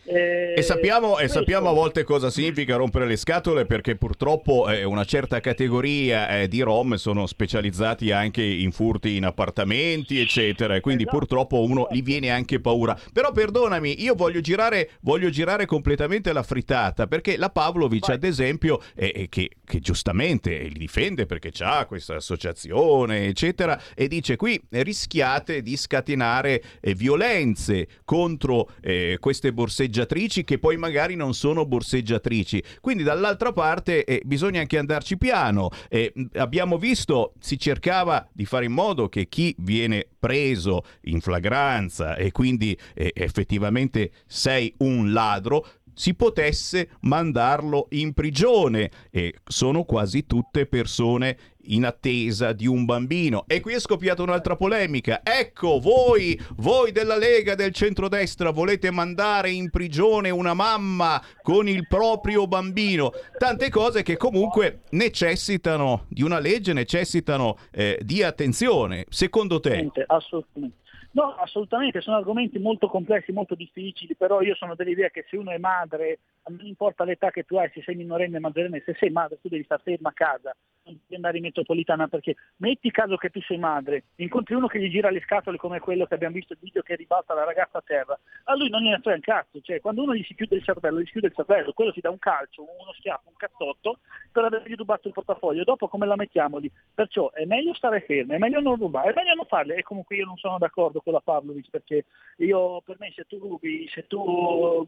Eh, 0.05 0.55
E 0.57 0.63
sappiamo, 0.63 1.19
e 1.19 1.29
sappiamo 1.29 1.69
a 1.69 1.73
volte 1.73 2.03
cosa 2.03 2.29
significa 2.29 2.77
rompere 2.77 3.07
le 3.07 3.17
scatole 3.17 3.67
perché 3.67 3.97
purtroppo 3.97 4.69
eh, 4.69 4.83
una 4.85 5.05
certa 5.05 5.41
categoria 5.41 6.41
eh, 6.41 6.49
di 6.49 6.61
rom 6.61 6.95
sono 6.95 7.27
specializzati 7.27 8.11
anche 8.11 8.43
in 8.43 8.73
furti 8.73 9.17
in 9.17 9.25
appartamenti 9.25 10.21
eccetera 10.21 10.75
e 10.75 10.81
quindi 10.81 11.05
purtroppo 11.05 11.63
uno 11.63 11.87
gli 11.91 12.03
viene 12.03 12.31
anche 12.31 12.61
paura. 12.61 12.99
Però 13.13 13.31
perdonami, 13.31 14.03
io 14.03 14.15
voglio 14.15 14.41
girare, 14.41 14.91
voglio 15.01 15.31
girare 15.31 15.67
completamente 15.67 16.33
la 16.33 16.43
frittata 16.43 17.07
perché 17.07 17.37
la 17.37 17.51
Pavlovic 17.51 18.09
ad 18.09 18.25
esempio 18.25 18.81
che, 18.95 19.29
che 19.29 19.81
giustamente 19.81 20.59
li 20.59 20.79
difende 20.79 21.27
perché 21.27 21.51
c'ha 21.53 21.87
questa 21.87 22.17
associazione 22.17 23.27
eccetera 23.27 23.81
e 23.95 24.09
dice 24.09 24.37
qui 24.37 24.61
rischiate 24.71 25.63
di 25.63 25.77
scatenare 25.77 26.63
eh, 26.81 26.95
violenze 26.95 27.87
contro 28.05 28.69
eh, 28.81 29.17
queste 29.21 29.53
borseggiatrici 29.93 30.45
che 30.45 30.59
poi 30.59 30.77
magari 30.79 31.15
non 31.15 31.35
sono 31.35 31.67
borseggiatrici. 31.67 32.63
Quindi 32.81 33.03
dall'altra 33.03 33.53
parte 33.53 34.05
eh, 34.05 34.23
bisogna 34.25 34.61
anche 34.61 34.79
andarci 34.79 35.19
piano. 35.19 35.69
Eh, 35.89 36.13
abbiamo 36.35 36.79
visto, 36.79 37.35
si 37.39 37.59
cercava 37.59 38.27
di 38.33 38.47
fare 38.47 38.65
in 38.65 38.73
modo 38.73 39.09
che 39.09 39.29
chi 39.29 39.55
viene 39.59 40.07
preso 40.19 40.83
in 41.03 41.21
flagranza 41.21 42.17
e 42.17 42.33
quindi 42.33 42.77
eh, 42.95 43.13
effettivamente 43.15 44.13
sei 44.27 44.73
un 44.79 45.13
ladro 45.13 45.67
si 45.95 46.15
potesse 46.15 46.89
mandarlo 47.01 47.89
in 47.91 48.15
prigione 48.15 48.91
e 49.11 49.35
sono 49.45 49.85
quasi 49.85 50.25
tutte 50.27 50.67
persone 50.67 51.37
in 51.65 51.85
attesa 51.85 52.53
di 52.53 52.67
un 52.67 52.85
bambino. 52.85 53.45
E 53.47 53.61
qui 53.61 53.75
è 53.75 53.81
scoppiata 53.81 54.23
un'altra 54.23 54.57
polemica. 54.57 55.21
Ecco, 55.23 55.79
voi, 55.79 56.39
voi 56.57 56.93
della 56.93 57.17
Lega 57.17 57.55
del 57.55 57.73
centrodestra 57.73 58.51
volete 58.51 58.91
mandare 58.91 59.51
in 59.51 59.71
prigione 59.71 60.31
una 60.31 60.55
mamma 60.55 61.23
con 61.43 61.69
il 61.69 61.87
proprio 61.87 62.47
bambino. 62.47 63.13
Tante 63.39 63.71
cose 63.71 64.03
che 64.03 64.17
comunque 64.17 64.81
necessitano 64.91 66.07
di 66.09 66.23
una 66.23 66.39
legge, 66.39 66.73
necessitano 66.73 67.59
eh, 67.71 67.99
di 68.03 68.23
attenzione. 68.23 69.07
Secondo 69.09 69.61
te? 69.61 69.91
Assolutamente. 70.07 70.82
No, 71.15 71.35
assolutamente, 71.35 72.01
sono 72.01 72.17
argomenti 72.17 72.59
molto 72.59 72.89
complessi, 72.89 73.33
molto 73.33 73.55
difficili, 73.55 74.15
però 74.15 74.41
io 74.41 74.55
sono 74.55 74.75
dell'idea 74.75 75.11
che 75.11 75.27
se 75.29 75.37
uno 75.37 75.51
è 75.51 75.59
madre, 75.59 76.21
non 76.47 76.67
importa 76.67 77.05
l'età 77.05 77.31
che 77.31 77.45
tu 77.45 77.57
hai, 77.57 77.71
se 77.75 77.83
sei 77.83 77.97
minorenne 77.97 78.39
o 78.39 78.41
maggiorenne, 78.41 78.83
se 78.83 78.95
sei 78.99 79.11
madre 79.11 79.39
tu 79.41 79.49
devi 79.49 79.63
stare 79.65 79.83
ferma 79.85 80.09
a 80.09 80.15
casa, 80.15 80.57
non 80.85 80.95
devi 80.95 81.15
andare 81.15 81.37
in 81.37 81.45
metropolitana 81.45 82.09
perché 82.09 82.35
metti 82.57 82.91
caso 82.91 83.17
che 83.17 83.29
tu 83.29 83.41
sei 83.43 83.59
madre, 83.59 84.05
incontri 84.17 84.55
uno 84.55 84.67
che 84.67 84.81
gli 84.81 84.91
gira 84.91 85.11
le 85.11 85.21
scatole 85.21 85.59
come 85.59 85.81
quello 85.81 86.07
che 86.07 86.15
abbiamo 86.15 86.35
visto 86.35 86.55
il 86.55 86.59
video 86.61 86.83
che 86.83 86.97
ribalta 86.97 87.35
la 87.35 87.45
ragazza 87.45 87.79
a 87.79 87.83
terra, 87.85 88.19
a 88.45 88.57
lui 88.57 88.71
non 88.71 88.81
gliene 88.83 88.99
frega 88.99 89.15
un 89.17 89.21
cazzo, 89.21 89.61
cioè 89.61 89.81
quando 89.81 90.03
uno 90.03 90.15
gli 90.15 90.25
si 90.25 90.35
chiude 90.35 90.57
il 90.57 90.65
cervello, 90.65 91.01
gli 91.01 91.05
si 91.05 91.13
chiude 91.13 91.27
il 91.29 91.35
cervello, 91.35 91.73
quello 91.73 91.93
si 91.93 92.01
dà 92.01 92.11
un 92.11 92.19
calcio, 92.19 92.63
uno 92.63 92.93
schiaffo, 92.95 93.29
un 93.29 93.37
cazzotto 93.37 93.99
per 94.33 94.45
avergli 94.45 94.75
rubato 94.75 95.09
il 95.09 95.15
portafoglio, 95.15 95.63
dopo 95.63 95.89
come 95.89 96.07
la 96.07 96.17
mettiamo 96.17 96.57
lì? 96.57 96.71
Perciò 96.95 97.31
è 97.33 97.45
meglio 97.45 97.75
stare 97.75 98.01
fermi, 98.01 98.35
è 98.35 98.39
meglio 98.39 98.61
non 98.61 98.77
rubare, 98.77 99.11
è 99.11 99.15
meglio 99.15 99.35
non 99.35 99.47
farle 99.47 99.77
e 99.77 99.83
comunque 99.83 100.17
io 100.17 100.25
non 100.25 100.37
sono 100.37 100.59
d'accordo 100.59 101.01
con 101.03 101.13
la 101.13 101.21
Pavlovic 101.21 101.71
perché 101.71 102.07
io 102.39 102.81
per 102.83 102.97
me 102.99 103.13
se 103.15 103.25
tu 103.25 103.39
rubi, 103.39 103.89
se 103.93 104.07
tu 104.07 104.87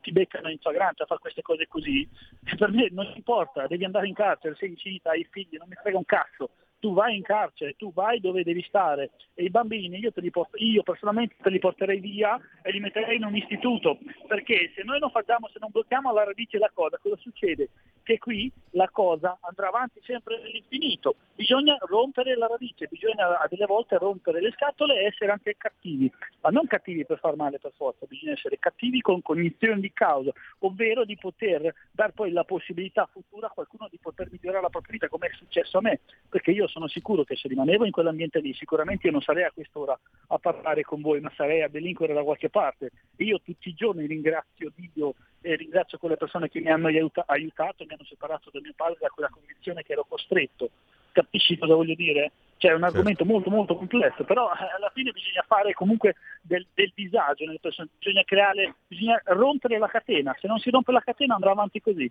ti 0.00 0.12
beccano 0.12 0.48
in 0.48 0.58
flagranza 0.58 1.02
a 1.02 1.06
fare 1.06 1.20
queste 1.20 1.42
cose 1.42 1.66
così, 1.68 2.08
per 2.58 2.70
me 2.70 2.88
non 2.90 3.12
importa, 3.14 3.66
devi 3.66 3.84
andare 3.84 4.08
in 4.08 4.14
carcere, 4.14 4.56
sei 4.56 4.70
incinta, 4.70 5.10
hai 5.10 5.26
figli, 5.30 5.56
non 5.56 5.68
mi 5.68 5.76
frega 5.76 5.96
un 5.96 6.04
cazzo. 6.04 6.50
Tu 6.80 6.94
vai 6.94 7.16
in 7.16 7.22
carcere, 7.22 7.76
tu 7.76 7.92
vai 7.92 8.20
dove 8.20 8.42
devi 8.42 8.62
stare 8.62 9.10
e 9.34 9.44
i 9.44 9.50
bambini 9.50 9.98
io, 9.98 10.12
porto- 10.30 10.56
io 10.56 10.82
personalmente 10.82 11.36
te 11.40 11.50
li 11.50 11.58
porterei 11.58 12.00
via 12.00 12.40
e 12.62 12.72
li 12.72 12.80
metterei 12.80 13.16
in 13.16 13.24
un 13.24 13.36
istituto 13.36 13.98
perché 14.26 14.72
se 14.74 14.82
noi 14.82 14.98
non 14.98 15.10
facciamo, 15.10 15.48
se 15.48 15.58
non 15.60 15.70
blocchiamo 15.70 16.10
alla 16.10 16.24
radice 16.24 16.58
la 16.58 16.70
cosa, 16.72 16.98
cosa 16.98 17.16
succede? 17.16 17.68
Che 18.02 18.18
qui 18.18 18.50
la 18.70 18.88
cosa 18.90 19.38
andrà 19.42 19.68
avanti 19.68 20.00
sempre 20.02 20.36
all'infinito. 20.36 21.16
Bisogna 21.34 21.76
rompere 21.80 22.36
la 22.36 22.46
radice, 22.46 22.86
bisogna 22.86 23.38
a 23.38 23.46
delle 23.48 23.66
volte 23.66 23.98
rompere 23.98 24.40
le 24.40 24.50
scatole 24.52 25.00
e 25.00 25.06
essere 25.06 25.30
anche 25.30 25.54
cattivi, 25.56 26.10
ma 26.40 26.50
non 26.50 26.66
cattivi 26.66 27.04
per 27.04 27.18
far 27.18 27.36
male 27.36 27.58
per 27.58 27.72
forza, 27.76 28.06
bisogna 28.06 28.32
essere 28.32 28.58
cattivi 28.58 29.00
con 29.00 29.22
cognizione 29.22 29.80
di 29.80 29.92
causa, 29.92 30.32
ovvero 30.60 31.04
di 31.04 31.16
poter 31.16 31.74
dar 31.92 32.12
poi 32.12 32.30
la 32.30 32.44
possibilità 32.44 33.08
futura 33.10 33.46
a 33.46 33.50
qualcuno 33.50 33.88
di 33.90 33.98
poter 33.98 34.28
migliorare 34.30 34.62
la 34.62 34.70
propria 34.70 34.92
vita, 34.92 35.08
come 35.08 35.28
è 35.28 35.34
successo 35.34 35.78
a 35.78 35.82
me, 35.82 36.00
perché 36.28 36.50
io 36.50 36.68
sono 36.70 36.88
sicuro 36.88 37.24
che 37.24 37.36
se 37.36 37.48
rimanevo 37.48 37.84
in 37.84 37.90
quell'ambiente 37.90 38.40
lì, 38.40 38.54
sicuramente 38.54 39.06
io 39.06 39.12
non 39.12 39.20
sarei 39.20 39.44
a 39.44 39.50
quest'ora 39.52 39.98
a 40.28 40.38
parlare 40.38 40.82
con 40.82 41.00
voi, 41.00 41.20
ma 41.20 41.30
sarei 41.36 41.62
a 41.62 41.68
delinquere 41.68 42.14
da 42.14 42.22
qualche 42.22 42.48
parte. 42.48 42.90
Io 43.16 43.40
tutti 43.42 43.68
i 43.68 43.74
giorni 43.74 44.06
ringrazio 44.06 44.72
Dio 44.74 45.14
e 45.42 45.56
ringrazio 45.56 45.98
quelle 45.98 46.16
persone 46.16 46.48
che 46.48 46.60
mi 46.60 46.70
hanno 46.70 46.86
aiuta- 46.86 47.24
aiutato, 47.26 47.84
mi 47.84 47.92
hanno 47.92 48.04
separato 48.04 48.50
da 48.50 48.60
mio 48.60 48.72
padre 48.74 48.98
da 49.00 49.08
quella 49.08 49.28
condizione 49.28 49.82
che 49.82 49.92
ero 49.92 50.06
costretto. 50.08 50.70
Capisci 51.12 51.58
cosa 51.58 51.74
voglio 51.74 51.94
dire? 51.94 52.32
Cioè 52.56 52.72
è 52.72 52.74
un 52.74 52.84
argomento 52.84 53.24
molto 53.24 53.50
molto 53.50 53.74
complesso, 53.74 54.22
però 54.24 54.50
eh, 54.52 54.76
alla 54.76 54.90
fine 54.94 55.12
bisogna 55.12 55.42
fare 55.46 55.72
comunque 55.72 56.16
del, 56.42 56.66
del 56.74 56.92
disagio 56.94 57.46
nelle 57.46 57.58
persone, 57.58 57.88
bisogna 57.98 58.22
creare, 58.22 58.74
bisogna 58.86 59.20
rompere 59.24 59.78
la 59.78 59.88
catena, 59.88 60.36
se 60.38 60.46
non 60.46 60.58
si 60.58 60.70
rompe 60.70 60.92
la 60.92 61.00
catena 61.00 61.34
andrà 61.34 61.50
avanti 61.52 61.80
così. 61.80 62.10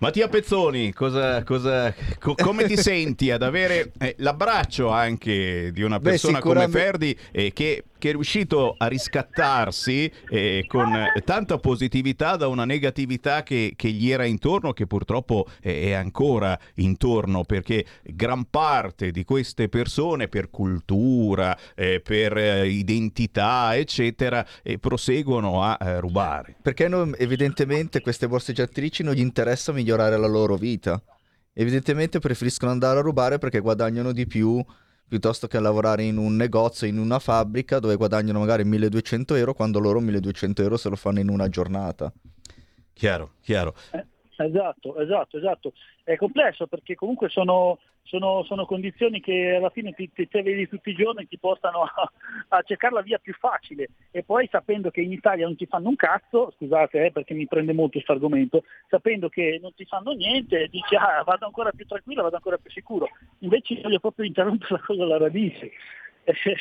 Mattia 0.00 0.28
Pezzoni, 0.28 0.92
cosa, 0.92 1.42
cosa- 1.42 1.92
co- 2.20 2.34
come 2.36 2.64
ti 2.66 2.76
senti 2.78 3.30
ad 3.30 3.42
avere 3.42 3.92
eh, 3.98 4.14
l'abbraccio 4.18 4.88
anche 4.90 5.70
di 5.72 5.82
una 5.82 5.98
Beh, 5.98 6.10
persona 6.10 6.38
come 6.40 6.60
sicuramente- 6.66 6.78
Ferdi 6.78 7.18
eh, 7.32 7.52
che, 7.52 7.84
che 7.98 8.10
è 8.10 8.12
riuscito 8.12 8.74
a 8.76 8.86
riscattarsi 8.86 10.10
eh, 10.30 10.64
con 10.66 10.92
tanta 11.24 11.58
positività 11.58 12.36
da 12.36 12.46
una 12.46 12.64
negatività 12.64 13.42
che, 13.42 13.74
che 13.76 13.90
gli 13.90 14.10
era 14.10 14.24
intorno, 14.24 14.72
che 14.72 14.86
purtroppo 14.86 15.46
eh, 15.60 15.82
è 15.88 15.92
ancora 15.92 16.58
intorno, 16.76 17.44
perché 17.44 17.84
gran 18.04 18.46
parte 18.48 19.10
di 19.10 19.24
queste 19.24 19.68
persone 19.68 20.28
per 20.28 20.50
cultura, 20.50 21.56
eh, 21.74 22.00
per 22.00 22.36
eh, 22.36 22.68
identità, 22.68 23.76
eccetera, 23.76 24.46
eh, 24.62 24.78
proseguono 24.78 25.62
a 25.62 25.76
rubare. 25.98 26.56
Perché 26.62 26.88
non- 26.88 27.14
evidentemente 27.18 28.00
queste 28.00 28.28
borseggiatrici 28.28 29.02
non 29.02 29.14
gli 29.14 29.20
interessa 29.20 29.72
migliorare 29.72 30.16
la 30.16 30.26
loro 30.26 30.56
vita. 30.56 31.02
Evidentemente 31.52 32.20
preferiscono 32.20 32.70
andare 32.70 33.00
a 33.00 33.02
rubare 33.02 33.38
perché 33.38 33.58
guadagnano 33.58 34.12
di 34.12 34.26
più 34.28 34.64
piuttosto 35.08 35.48
che 35.48 35.58
lavorare 35.58 36.04
in 36.04 36.18
un 36.18 36.36
negozio, 36.36 36.86
in 36.86 36.98
una 36.98 37.18
fabbrica 37.18 37.78
dove 37.78 37.96
guadagnano 37.96 38.38
magari 38.38 38.64
1200 38.64 39.34
euro 39.34 39.54
quando 39.54 39.78
loro 39.78 40.00
1200 40.00 40.62
euro 40.62 40.76
se 40.76 40.88
lo 40.88 40.96
fanno 40.96 41.20
in 41.20 41.30
una 41.30 41.48
giornata. 41.48 42.12
Chiaro, 42.92 43.32
chiaro. 43.40 43.74
Esatto, 44.44 44.96
esatto, 44.98 45.36
esatto. 45.36 45.72
È 46.04 46.16
complesso 46.16 46.66
perché 46.66 46.94
comunque 46.94 47.28
sono, 47.28 47.78
sono- 48.02 48.44
sono 48.44 48.64
condizioni 48.66 49.20
che 49.20 49.54
alla 49.56 49.70
fine 49.70 49.92
ti, 49.92 50.10
ti- 50.12 50.28
te 50.28 50.42
vedi 50.42 50.68
tutti 50.68 50.90
i 50.90 50.94
giorni 50.94 51.22
e 51.22 51.26
ti 51.26 51.38
portano 51.38 51.82
a, 51.82 52.10
a 52.48 52.62
cercare 52.62 52.94
la 52.94 53.02
via 53.02 53.18
più 53.18 53.32
facile 53.34 53.88
e 54.12 54.22
poi 54.22 54.46
sapendo 54.50 54.90
che 54.90 55.00
in 55.00 55.12
Italia 55.12 55.44
non 55.46 55.56
ti 55.56 55.66
fanno 55.66 55.88
un 55.88 55.96
cazzo, 55.96 56.52
scusate 56.56 57.06
eh, 57.06 57.10
perché 57.12 57.34
mi 57.34 57.46
prende 57.46 57.72
molto 57.72 57.92
questo 57.94 58.12
argomento, 58.12 58.62
sapendo 58.88 59.28
che 59.28 59.58
non 59.60 59.74
ti 59.74 59.84
fanno 59.84 60.12
niente, 60.12 60.68
dici 60.68 60.94
ah 60.94 61.22
vado 61.24 61.44
ancora 61.46 61.72
più 61.72 61.84
tranquillo, 61.84 62.22
vado 62.22 62.36
ancora 62.36 62.58
più 62.58 62.70
sicuro. 62.70 63.08
Invece 63.40 63.74
io 63.74 63.82
voglio 63.82 63.98
proprio 64.00 64.24
interrompere 64.24 64.74
la 64.74 64.80
cosa 64.84 65.02
alla 65.02 65.18
radice. 65.18 65.72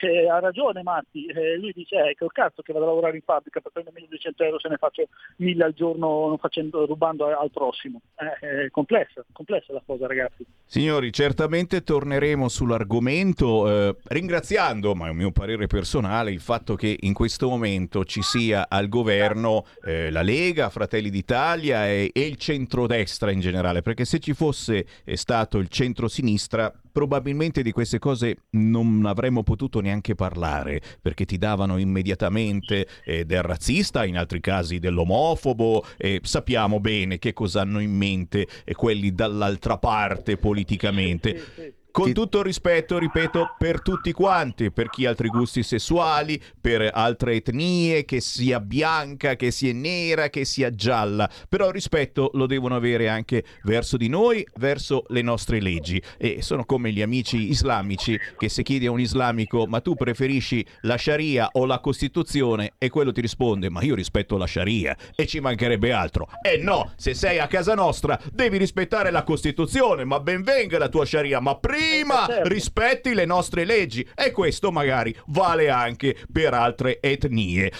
Eh, 0.01 0.29
ha 0.29 0.39
ragione 0.39 0.83
Matti, 0.83 1.25
eh, 1.25 1.57
lui 1.57 1.71
dice 1.73 2.09
eh, 2.09 2.15
che 2.15 2.23
ho 2.23 2.29
cazzo 2.29 2.61
che 2.61 2.73
vado 2.73 2.85
a 2.85 2.89
lavorare 2.89 3.17
in 3.17 3.21
fabbrica 3.21 3.59
per 3.59 3.71
prendere 3.71 3.95
1200 3.99 4.43
euro 4.43 4.59
se 4.59 4.69
ne 4.69 4.77
faccio 4.77 5.07
1000 5.37 5.63
al 5.63 5.73
giorno 5.73 6.37
facendo, 6.39 6.85
rubando 6.85 7.25
al 7.25 7.51
prossimo. 7.51 8.01
Eh, 8.15 8.65
è 8.65 8.69
complessa, 8.69 9.23
complessa 9.31 9.73
la 9.73 9.81
cosa 9.85 10.07
ragazzi. 10.07 10.45
Signori, 10.65 11.11
certamente 11.11 11.81
torneremo 11.81 12.47
sull'argomento 12.47 13.69
eh, 13.69 13.95
ringraziando, 14.07 14.95
ma 14.95 15.07
è 15.07 15.09
un 15.09 15.17
mio 15.17 15.31
parere 15.31 15.67
personale, 15.67 16.31
il 16.31 16.41
fatto 16.41 16.75
che 16.75 16.95
in 17.01 17.13
questo 17.13 17.49
momento 17.49 18.05
ci 18.05 18.21
sia 18.21 18.67
al 18.69 18.87
governo 18.87 19.65
la 19.81 20.21
Lega, 20.21 20.69
Fratelli 20.69 21.09
d'Italia 21.09 21.87
e, 21.87 22.11
e 22.13 22.25
il 22.25 22.35
centrodestra 22.35 23.31
in 23.31 23.39
generale, 23.39 23.81
perché 23.81 24.05
se 24.05 24.19
ci 24.19 24.33
fosse 24.33 24.85
stato 25.13 25.57
il 25.57 25.69
centro-sinistra 25.69 26.71
probabilmente 26.97 27.61
di 27.61 27.71
queste 27.71 27.99
cose 27.99 28.45
non 28.53 29.05
avremmo 29.05 29.43
potuto 29.43 29.81
neanche 29.81 30.15
parlare, 30.15 30.81
perché 30.99 31.25
ti 31.25 31.37
davano 31.37 31.77
immediatamente 31.77 32.87
eh, 33.05 33.23
del 33.23 33.43
razzista, 33.43 34.03
in 34.03 34.17
altri 34.17 34.39
casi 34.39 34.79
dell'omofobo, 34.79 35.85
e 35.95 36.21
sappiamo 36.23 36.79
bene 36.79 37.19
che 37.19 37.33
cosa 37.33 37.61
hanno 37.61 37.81
in 37.81 37.95
mente 37.95 38.47
eh, 38.65 38.73
quelli 38.73 39.13
dall'altra 39.13 39.77
parte 39.77 40.37
politicamente. 40.37 41.75
Con 41.97 42.13
tutto 42.13 42.37
il 42.37 42.45
rispetto, 42.45 42.99
ripeto, 42.99 43.55
per 43.57 43.81
tutti 43.81 44.11
quanti, 44.11 44.71
per 44.71 44.91
chi 44.91 45.07
ha 45.07 45.09
altri 45.09 45.29
gusti 45.29 45.63
sessuali, 45.63 46.39
per 46.61 46.91
altre 46.93 47.33
etnie, 47.33 48.05
che 48.05 48.21
sia 48.21 48.59
bianca, 48.59 49.35
che 49.35 49.49
sia 49.49 49.73
nera, 49.73 50.29
che 50.29 50.45
sia 50.45 50.69
gialla. 50.69 51.27
Però 51.49 51.65
il 51.65 51.73
rispetto 51.73 52.29
lo 52.35 52.45
devono 52.45 52.75
avere 52.75 53.09
anche 53.09 53.43
verso 53.63 53.97
di 53.97 54.09
noi, 54.09 54.45
verso 54.57 55.05
le 55.07 55.23
nostre 55.23 55.59
leggi. 55.59 55.99
E 56.19 56.43
sono 56.43 56.65
come 56.65 56.91
gli 56.91 57.01
amici 57.01 57.49
islamici 57.49 58.15
che 58.37 58.47
se 58.47 58.61
chiedi 58.61 58.85
a 58.85 58.91
un 58.91 58.99
islamico 58.99 59.65
ma 59.65 59.81
tu 59.81 59.95
preferisci 59.95 60.63
la 60.81 60.99
Sharia 60.99 61.49
o 61.53 61.65
la 61.65 61.79
Costituzione 61.79 62.73
e 62.77 62.89
quello 62.89 63.11
ti 63.11 63.21
risponde 63.21 63.71
ma 63.71 63.81
io 63.81 63.95
rispetto 63.95 64.37
la 64.37 64.45
Sharia 64.45 64.95
e 65.15 65.25
ci 65.25 65.39
mancherebbe 65.39 65.91
altro. 65.91 66.27
E 66.43 66.57
no, 66.57 66.93
se 66.95 67.15
sei 67.15 67.39
a 67.39 67.47
casa 67.47 67.73
nostra 67.73 68.19
devi 68.31 68.57
rispettare 68.59 69.09
la 69.09 69.23
Costituzione, 69.23 70.03
ma 70.03 70.19
ben 70.19 70.43
venga 70.43 70.77
la 70.77 70.89
tua 70.89 71.03
Sharia, 71.03 71.39
ma 71.39 71.55
prima 71.55 71.85
certo. 72.27 72.49
rispetti 72.49 73.13
le 73.13 73.25
nostre 73.25 73.65
leggi 73.65 74.07
e 74.15 74.31
questo 74.31 74.71
magari 74.71 75.15
vale 75.27 75.69
anche 75.69 76.15
per 76.31 76.53
altre 76.53 76.99
etnie. 77.01 77.71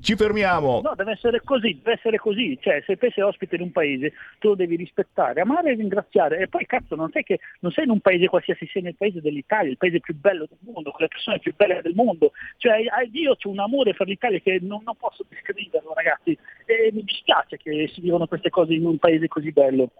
Ci 0.00 0.14
fermiamo. 0.14 0.80
No, 0.80 0.94
deve 0.94 1.12
essere 1.12 1.40
così, 1.42 1.74
deve 1.82 1.94
essere 1.94 2.18
così. 2.18 2.56
Cioè, 2.60 2.84
se 2.86 2.96
te 2.96 3.10
sei 3.12 3.24
ospite 3.24 3.56
in 3.56 3.62
un 3.62 3.72
paese, 3.72 4.12
tu 4.38 4.50
lo 4.50 4.54
devi 4.54 4.76
rispettare, 4.76 5.40
amare 5.40 5.72
e 5.72 5.74
ringraziare. 5.74 6.38
E 6.38 6.46
poi, 6.46 6.66
cazzo, 6.66 6.94
non 6.94 7.10
sei 7.10 7.24
che 7.24 7.40
non 7.60 7.72
sei 7.72 7.84
in 7.84 7.90
un 7.90 7.98
paese 7.98 8.28
qualsiasi, 8.28 8.68
sei 8.72 8.82
nel 8.82 8.94
paese 8.94 9.20
dell'Italia, 9.20 9.70
il 9.70 9.76
paese 9.76 9.98
più 9.98 10.14
bello 10.14 10.46
del 10.48 10.58
mondo, 10.60 10.92
con 10.92 11.00
le 11.00 11.08
persone 11.08 11.40
più 11.40 11.52
belle 11.56 11.80
del 11.82 11.94
mondo. 11.96 12.30
Cioè, 12.58 12.76
io 13.10 13.32
ho 13.32 13.48
un 13.48 13.58
amore 13.58 13.92
per 13.94 14.06
l'Italia 14.06 14.38
che 14.38 14.60
non, 14.62 14.82
non 14.84 14.94
posso 14.94 15.24
descriverlo, 15.28 15.92
ragazzi. 15.94 16.38
E 16.64 16.90
mi 16.92 17.02
dispiace 17.02 17.56
che 17.56 17.90
si 17.92 18.00
vivono 18.00 18.28
queste 18.28 18.50
cose 18.50 18.74
in 18.74 18.86
un 18.86 18.98
paese 18.98 19.26
così 19.26 19.50
bello. 19.50 19.90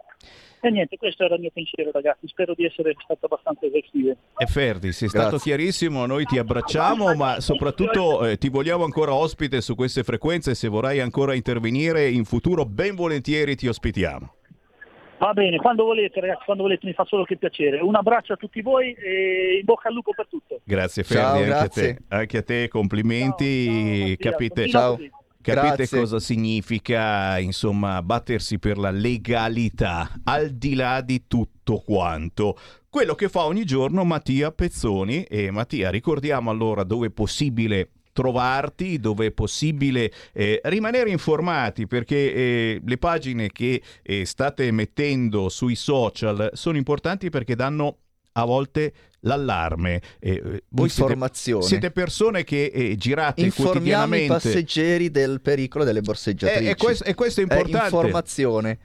E 0.61 0.70
niente, 0.70 0.96
questo 0.96 1.24
era 1.24 1.36
il 1.36 1.40
mio 1.40 1.50
pensiero, 1.52 1.90
ragazzi. 1.92 2.26
Spero 2.26 2.52
di 2.54 2.64
essere 2.64 2.94
stato 2.98 3.26
abbastanza 3.26 3.66
esaustivo. 3.66 4.16
E 4.36 4.46
Ferdi, 4.46 4.92
sei 4.92 5.09
stato 5.09 5.30
Grazie. 5.30 5.52
chiarissimo, 5.52 6.04
noi 6.06 6.24
ti 6.24 6.38
abbracciamo, 6.38 7.14
ma 7.14 7.40
soprattutto 7.40 8.26
eh, 8.26 8.38
ti 8.38 8.48
vogliamo 8.48 8.84
ancora 8.84 9.14
ospite 9.14 9.61
su 9.61 9.74
queste 9.74 10.02
frequenze, 10.02 10.54
se 10.54 10.68
vorrai 10.68 11.00
ancora 11.00 11.34
intervenire 11.34 12.09
in 12.09 12.24
futuro, 12.24 12.64
ben 12.64 12.96
volentieri 12.96 13.54
ti 13.54 13.68
ospitiamo. 13.68 14.34
Va 15.18 15.32
bene, 15.32 15.56
quando 15.59 15.84
volete, 15.84 16.20
ragazzi, 16.20 16.44
quando 16.44 16.62
volete, 16.62 16.86
mi 16.86 16.92
fa 16.92 17.04
solo 17.04 17.24
che 17.24 17.36
piacere. 17.36 17.80
Un 17.80 17.96
abbraccio 17.96 18.34
a 18.34 18.36
tutti 18.36 18.61
voi 18.62 18.92
e 18.92 19.59
in 19.59 19.64
bocca 19.64 19.88
al 19.88 19.94
lupo 19.94 20.12
per 20.14 20.28
tutto. 20.28 20.61
Grazie 20.62 21.02
Ciao, 21.02 21.34
Ferdi, 21.34 21.38
anche 21.38 21.52
a 21.52 21.59
grazie. 21.59 21.94
te, 21.94 22.02
anche 22.09 22.36
a 22.38 22.42
te, 22.42 22.68
complimenti, 22.68 24.16
capite, 24.18 24.68
Ciao. 24.68 24.96
Capite 25.41 25.76
Grazie. 25.76 25.99
cosa 25.99 26.20
significa, 26.20 27.39
insomma, 27.39 28.03
battersi 28.03 28.59
per 28.59 28.78
la 28.78 28.91
legalità, 28.91 30.20
al 30.24 30.51
di 30.51 30.74
là 30.74 31.01
di 31.01 31.24
tutto 31.26 31.78
quanto. 31.78 32.59
Quello 32.89 33.14
che 33.14 33.28
fa 33.28 33.45
ogni 33.45 33.64
giorno 33.64 34.05
Mattia 34.05 34.51
Pezzoni 34.51 35.24
e 35.24 35.51
Mattia, 35.51 35.91
ricordiamo 35.91 36.51
allora 36.51 36.84
dove 36.84 37.09
è 37.09 37.11
possibile 37.11 37.91
trovarti, 38.12 38.99
dove 38.99 39.26
è 39.26 39.30
possibile 39.30 40.11
eh, 40.32 40.61
rimanere 40.64 41.11
informati 41.11 41.86
perché 41.86 42.34
eh, 42.34 42.80
le 42.84 42.99
pagine 42.99 43.49
che 43.53 43.80
eh, 44.03 44.24
state 44.24 44.70
mettendo 44.72 45.49
sui 45.49 45.76
social 45.76 46.51
sono 46.55 46.78
importanti 46.78 47.30
perché 47.30 47.55
danno 47.55 47.99
a 48.41 48.45
volte 48.45 48.93
l'allarme. 49.20 50.01
Eh, 50.20 50.62
voi 50.68 50.89
siete, 50.89 51.03
Informazione. 51.12 51.64
siete 51.64 51.91
persone 51.91 52.45
che 52.45 52.70
eh, 52.72 52.97
girate 52.97 53.41
Informiamo 53.43 53.70
i 53.70 53.72
quotidianamente. 54.26 54.32
passeggeri 54.34 55.11
del 55.11 55.41
pericolo 55.41 55.84
delle 55.84 56.01
borseggiatrici. 56.01 56.64
Eh, 56.66 56.70
e 56.70 56.76
questo- 56.76 57.14
questo 57.14 57.41
è 57.41 57.43
importante. 57.43 57.84
informazione, 57.84 58.78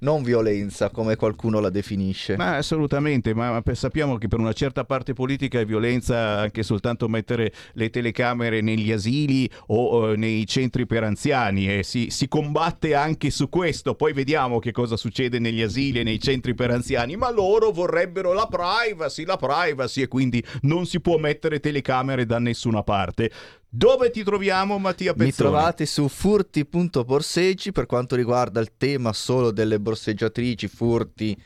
non 0.00 0.22
violenza, 0.22 0.90
come 0.90 1.16
qualcuno 1.16 1.60
la 1.60 1.70
definisce. 1.70 2.36
Ma 2.36 2.56
assolutamente, 2.56 3.34
ma 3.34 3.62
sappiamo 3.72 4.18
che 4.18 4.28
per 4.28 4.38
una 4.38 4.52
certa 4.52 4.84
parte 4.84 5.12
politica 5.12 5.60
è 5.60 5.64
violenza 5.64 6.38
anche 6.40 6.62
soltanto 6.62 7.08
mettere 7.08 7.52
le 7.74 7.90
telecamere 7.90 8.60
negli 8.60 8.92
asili 8.92 9.48
o 9.68 10.12
eh, 10.12 10.16
nei 10.16 10.46
centri 10.46 10.86
per 10.86 11.04
anziani 11.04 11.78
e 11.78 11.82
si, 11.82 12.08
si 12.10 12.28
combatte 12.28 12.94
anche 12.94 13.30
su 13.30 13.48
questo. 13.48 13.94
Poi 13.94 14.12
vediamo 14.12 14.58
che 14.58 14.72
cosa 14.72 14.96
succede 14.96 15.38
negli 15.38 15.62
asili 15.62 16.00
e 16.00 16.02
nei 16.02 16.20
centri 16.20 16.54
per 16.54 16.70
anziani, 16.70 17.16
ma 17.16 17.30
loro 17.30 17.70
vorrebbero 17.70 18.32
la 18.32 18.46
privacy, 18.46 19.24
la 19.24 19.36
privacy 19.36 20.02
e 20.02 20.08
quindi 20.08 20.42
non 20.62 20.86
si 20.86 21.00
può 21.00 21.16
mettere 21.16 21.60
telecamere 21.60 22.26
da 22.26 22.38
nessuna 22.38 22.82
parte. 22.82 23.30
Dove 23.68 24.10
ti 24.10 24.22
troviamo 24.22 24.78
Mattia 24.78 25.12
Pezzoni? 25.12 25.28
Mi 25.28 25.34
trovate 25.34 25.86
su 25.86 26.08
furti.borseggi 26.08 27.72
per 27.72 27.86
quanto 27.86 28.16
riguarda 28.16 28.60
il 28.60 28.72
tema 28.76 29.12
solo 29.12 29.50
delle 29.50 29.80
borseggiatrici, 29.80 30.68
furti 30.68 31.36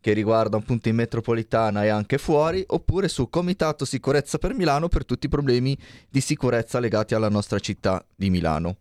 che 0.00 0.12
riguardano 0.12 0.62
appunto 0.62 0.88
in 0.88 0.96
metropolitana 0.96 1.84
e 1.84 1.88
anche 1.88 2.18
fuori, 2.18 2.62
oppure 2.66 3.08
su 3.08 3.30
Comitato 3.30 3.84
Sicurezza 3.84 4.36
per 4.38 4.54
Milano 4.54 4.88
per 4.88 5.04
tutti 5.04 5.26
i 5.26 5.30
problemi 5.30 5.76
di 6.10 6.20
sicurezza 6.20 6.78
legati 6.78 7.14
alla 7.14 7.30
nostra 7.30 7.58
città 7.58 8.04
di 8.14 8.28
Milano. 8.28 8.76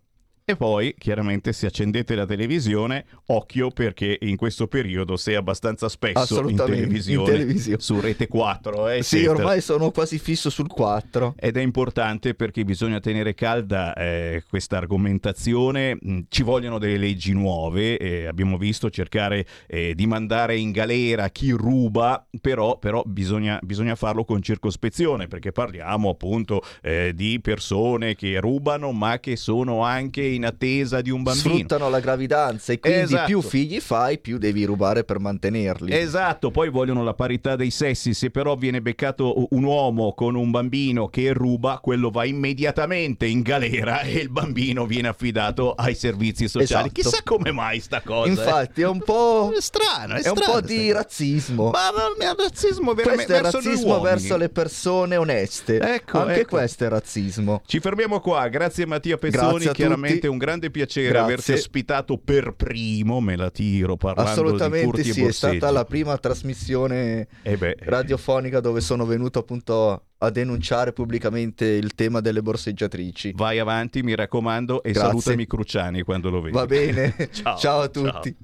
E 0.46 0.58
poi, 0.58 0.94
chiaramente, 0.98 1.54
se 1.54 1.68
accendete 1.68 2.16
la 2.16 2.26
televisione, 2.26 3.06
occhio 3.28 3.70
perché 3.72 4.18
in 4.22 4.36
questo 4.36 4.68
periodo 4.68 5.16
sei 5.16 5.36
abbastanza 5.36 5.88
spesso 5.88 6.18
in 6.18 6.24
Assolutamente, 6.24 6.74
in 6.74 6.80
televisione, 6.82 7.32
televisione. 7.32 7.80
su 7.80 8.00
Rete 8.02 8.28
4. 8.28 8.90
Eh, 8.90 9.04
Sì, 9.04 9.18
eccetera. 9.20 9.38
ormai 9.40 9.62
sono 9.62 9.92
quasi 9.92 10.20
fisso 10.20 10.50
sul 10.50 10.68
4. 10.68 11.36
Ed 11.40 11.56
è 11.56 11.62
importante 11.62 12.34
perché 12.34 12.66
bisogna 12.66 13.00
tenere 13.00 13.34
calda 13.34 13.94
eh, 13.94 14.44
questa 14.50 14.78
argomentazione, 14.78 15.98
Mm, 16.06 16.22
ci 16.28 16.44
vogliono 16.44 16.80
delle 16.80 16.98
leggi 16.98 17.32
nuove, 17.34 17.98
eh, 17.98 18.26
abbiamo 18.26 18.58
visto 18.58 18.90
cercare 18.90 19.46
eh, 19.68 19.94
di 19.96 20.06
mandare 20.08 20.58
in 20.58 20.72
galera 20.72 21.30
chi 21.30 21.52
ruba, 21.52 22.26
però, 22.42 22.78
però 22.78 23.04
bisogna, 23.06 23.60
bisogna 23.64 23.96
farlo 23.96 24.26
con 24.26 24.42
circospezione 24.42 25.28
perché 25.28 25.52
parliamo 25.52 26.10
appunto 26.10 26.62
eh, 26.82 27.14
di 27.16 27.40
persone 27.40 28.16
che 28.16 28.40
rubano 28.40 28.92
ma 28.92 29.20
che 29.20 29.36
sono 29.38 29.84
anche 29.84 30.22
in 30.36 30.46
attesa 30.46 31.02
di 31.02 31.10
un 31.10 31.24
bambino. 31.24 31.54
Sfruttano 31.56 31.90
la 31.90 32.00
gravidanza 32.00 32.74
e 32.74 32.80
quindi 32.80 33.00
Esatto. 33.02 33.26
più 33.26 33.42
figli 33.42 33.80
fai, 33.80 34.20
più 34.20 34.38
devi 34.38 34.64
rubare 34.66 35.04
per 35.04 35.20
mantenerli. 35.20 35.94
Esatto, 35.96 36.52
poi 36.52 36.70
vogliono 36.70 37.04
la 37.04 37.14
parità 37.14 37.56
dei 37.56 37.72
sessi, 37.72 38.14
se 38.14 38.30
però 38.30 38.56
viene 38.56 38.82
beccato 38.82 39.48
un 39.52 39.64
uomo 39.64 40.14
con 40.14 40.36
un 40.36 40.52
bambino 40.52 41.08
che 41.08 41.34
ruba, 41.34 41.80
quello 41.82 42.10
va 42.10 42.26
immediatamente 42.26 43.26
in 43.26 43.42
galera 43.42 44.02
e 44.02 44.18
il 44.20 44.30
bambino 44.30 44.86
viene 44.86 45.08
affidato 45.10 45.74
ai 45.74 45.96
servizi 45.96 46.48
sociali. 46.48 46.90
Esatto. 46.94 47.10
Chissà 47.10 47.22
come 47.24 47.52
mai 47.52 47.80
sta 47.80 48.02
cosa. 48.02 48.28
eh. 48.28 48.30
Infatti 48.32 48.82
è 48.82 48.88
un 48.88 49.00
po'... 49.04 49.52
È 49.56 49.62
strano, 49.62 50.16
è, 50.16 50.22
È 50.22 50.30
un 50.30 50.36
strano 50.38 50.54
po' 50.60 50.66
sta 50.66 50.74
di 50.74 50.92
razzismo. 50.92 51.70
Ma 51.72 51.92
ma- 51.94 52.26
ma 52.26 52.36
razzismo 52.44 52.94
veramente 52.94 53.26
Questo 53.26 53.34
è 53.34 53.42
verso 53.42 53.58
razzismo 53.70 54.00
verso 54.02 54.38
le 54.38 54.50
persone 54.50 55.16
oneste. 55.16 55.80
Ecco, 55.80 56.20
Anche 56.20 56.42
ecco. 56.42 56.56
questo 56.58 56.86
è 56.86 56.88
razzismo. 56.90 57.62
Ci 57.66 57.80
fermiamo 57.80 58.20
qua, 58.20 58.48
grazie 58.48 58.86
Mattia 58.86 59.18
Grazie 59.18 59.40
Pezzoni, 59.40 59.66
a 59.66 59.72
chiaramente 59.72 60.23
tutti. 60.28 60.34
un 60.34 60.38
grande 60.38 60.72
piacere 60.72 61.10
Grazie. 61.10 61.24
averti 61.24 61.52
ospitato 61.54 62.18
per 62.18 62.54
primo, 62.56 63.20
me 63.20 63.36
la 63.36 63.50
tiro 63.50 63.96
parlando 63.98 64.32
di 64.32 64.40
Assolutamente 64.40 64.86
furti 64.86 65.10
e 65.10 65.14
sì, 65.14 65.24
è 65.24 65.32
stata 65.32 65.72
la 65.72 65.86
prima 65.86 66.18
trasmissione 66.18 67.28
Eh 67.42 67.76
radiofonica 67.80 68.60
dove 68.60 68.82
sono 68.82 69.06
venuto 69.06 69.40
appunto 69.40 70.06
a 70.18 70.30
denunciare 70.30 70.94
pubblicamente 70.94 71.66
il 71.66 71.96
tema 71.96 72.22
delle 72.22 72.42
borseggiatrici. 72.42 73.34
vai 73.36 73.60
avanti, 73.60 74.04
mi 74.04 74.16
raccomando, 74.16 74.82
e 74.84 74.92
Grazie. 74.92 75.10
salutami 75.10 75.46
Cruciani 75.48 76.02
quando 76.04 76.30
lo 76.30 76.42
vedi. 76.42 76.56
Va 76.56 76.66
bene, 76.66 77.16
Ciao, 77.32 77.58
ciao 77.58 77.82
a 77.82 77.88
tutti. 77.90 78.36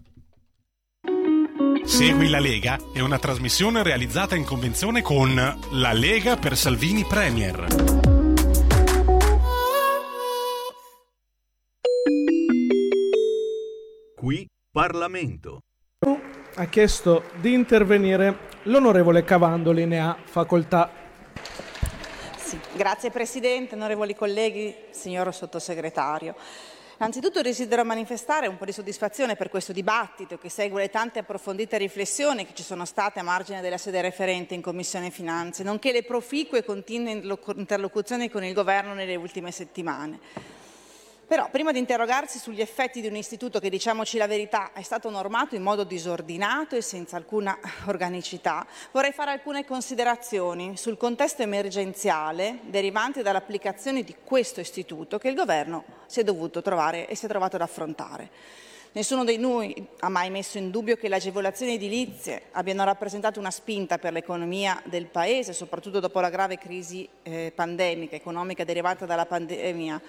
Segui 1.84 2.30
la 2.30 2.40
Lega 2.40 2.78
è 2.94 3.00
una 3.00 3.18
trasmissione 3.18 3.82
realizzata 3.82 4.36
in 4.36 4.44
convenzione 4.44 5.02
con 5.02 5.34
La 5.72 5.94
Lega 5.94 6.36
per 6.36 6.56
Salvini 6.56 7.04
Premier. 7.04 8.19
Qui 14.20 14.46
Parlamento. 14.70 15.62
Ha 16.56 16.66
chiesto 16.66 17.24
di 17.40 17.54
intervenire 17.54 18.50
l'onorevole 18.64 19.24
Cavandoli, 19.24 19.86
ne 19.86 20.02
ha 20.02 20.18
facoltà. 20.22 20.92
Sì, 22.36 22.60
grazie 22.76 23.12
Presidente, 23.12 23.76
onorevoli 23.76 24.14
colleghi, 24.16 24.76
signor 24.90 25.34
Sottosegretario. 25.34 26.36
Innanzitutto 26.98 27.42
desidero 27.42 27.86
manifestare 27.86 28.48
un 28.48 28.58
po' 28.58 28.66
di 28.66 28.74
soddisfazione 28.74 29.38
per 29.38 29.48
questo 29.48 29.72
dibattito 29.72 30.38
che 30.38 30.50
segue 30.50 30.82
le 30.82 30.90
tante 30.90 31.20
approfondite 31.20 31.78
riflessioni 31.78 32.46
che 32.46 32.54
ci 32.54 32.64
sono 32.64 32.84
state 32.84 33.22
a 33.22 33.24
margine 33.24 33.62
della 33.62 33.78
sede 33.78 34.02
referente 34.02 34.54
in 34.54 34.62
Commissione 34.62 35.12
Finanze, 35.12 35.64
nonché 35.64 35.94
le 35.94 36.04
proficue 36.04 36.58
e 36.58 36.66
continue 36.66 37.22
interlocuzioni 37.56 38.30
con 38.30 38.44
il 38.44 38.54
Governo 38.54 38.94
nelle 38.94 39.16
ultime 39.16 39.52
settimane. 39.52 40.58
Però, 41.30 41.48
prima 41.52 41.72
di 41.72 41.78
interrogarsi 41.78 42.40
sugli 42.40 42.60
effetti 42.60 43.02
di 43.02 43.08
un 43.08 43.16
istituto 43.16 43.60
che, 43.60 43.70
diciamoci 43.70 44.18
la 44.18 44.26
verità, 44.26 44.72
è 44.74 44.82
stato 44.82 45.12
normato 45.12 45.54
in 45.54 45.62
modo 45.62 45.84
disordinato 45.84 46.76
e 46.76 46.82
senza 46.82 47.18
alcuna 47.18 47.56
organicità, 47.86 48.66
vorrei 48.92 49.12
fare 49.12 49.30
alcune 49.30 49.64
considerazioni 49.64 50.76
sul 50.76 50.98
contesto 50.98 51.44
emergenziale 51.44 52.62
derivante 52.64 53.22
dall'applicazione 53.22 54.02
di 54.02 54.16
questo 54.24 54.60
istituto 54.60 55.20
che 55.20 55.28
il 55.28 55.36
Governo 55.36 55.84
si 56.08 56.20
è 56.20 56.24
dovuto 56.24 56.64
trovare 56.64 57.08
e 57.08 57.14
si 57.14 57.26
è 57.26 57.28
trovato 57.28 57.58
ad 57.58 57.62
affrontare. 57.62 58.32
Nessuno 58.94 59.24
di 59.24 59.38
noi 59.38 59.88
ha 60.00 60.10
mai 60.10 60.32
messo 60.32 60.58
in 60.58 60.72
dubbio 60.72 60.96
che 60.96 61.10
le 61.10 61.18
agevolazioni 61.18 61.76
edilizie 61.76 62.46
abbiano 62.54 62.84
rappresentato 62.84 63.40
una 63.40 63.52
spinta 63.52 64.00
per 64.00 64.14
l'economia 64.14 64.82
del 64.86 65.06
Paese, 65.06 65.54
soprattutto 65.54 66.00
dopo 66.00 66.22
la 66.22 66.32
grave 66.32 66.58
crisi 66.58 67.08
eh, 67.22 67.52
pandemica, 67.54 68.16
economica 68.16 68.64
derivata 68.64 69.06
dalla 69.06 69.28
pandemia 69.28 70.02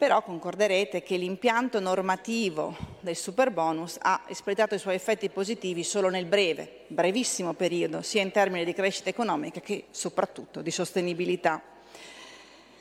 però 0.00 0.22
concorderete 0.22 1.02
che 1.02 1.18
l'impianto 1.18 1.78
normativo 1.78 2.74
del 3.00 3.16
superbonus 3.16 3.98
ha 4.00 4.22
espletato 4.28 4.74
i 4.74 4.78
suoi 4.78 4.94
effetti 4.94 5.28
positivi 5.28 5.84
solo 5.84 6.08
nel 6.08 6.24
breve, 6.24 6.84
brevissimo 6.86 7.52
periodo, 7.52 8.00
sia 8.00 8.22
in 8.22 8.30
termini 8.30 8.64
di 8.64 8.72
crescita 8.72 9.10
economica 9.10 9.60
che 9.60 9.84
soprattutto 9.90 10.62
di 10.62 10.70
sostenibilità. 10.70 11.60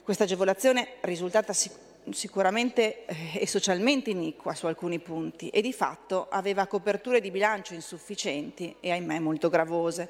Questa 0.01 0.23
agevolazione 0.23 0.93
risultata 1.01 1.51
sicuramente 2.09 3.03
eh, 3.05 3.41
e 3.41 3.45
socialmente 3.47 4.11
iniqua 4.11 4.55
su 4.55 4.67
alcuni 4.67 4.99
punti 4.99 5.49
e 5.49 5.59
di 5.59 5.73
fatto 5.73 6.27
aveva 6.29 6.67
coperture 6.67 7.19
di 7.19 7.31
bilancio 7.31 7.73
insufficienti 7.73 8.77
e 8.79 8.91
ahimè 8.91 9.19
molto 9.19 9.49
gravose. 9.49 10.09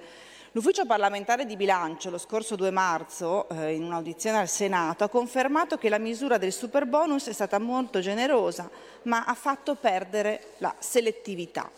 L'Ufficio 0.54 0.84
parlamentare 0.88 1.45
di 1.45 1.56
bilancio 1.56 2.10
lo 2.10 2.18
scorso 2.18 2.56
2 2.56 2.72
marzo, 2.72 3.47
eh, 3.50 3.76
in 3.76 3.84
un'audizione 3.84 4.39
al 4.39 4.47
Senato, 4.47 5.04
ha 5.04 5.08
confermato 5.08 5.78
che 5.78 5.89
la 5.89 6.00
misura 6.00 6.39
del 6.39 6.52
superbonus 6.52 7.28
è 7.28 7.34
stata 7.34 7.60
molto 7.60 8.00
generosa, 8.00 8.68
ma 9.04 9.26
ha 9.26 9.36
fatto 9.36 9.76
perdere 9.76 10.54
la 10.58 10.74
selettività. 10.80 11.70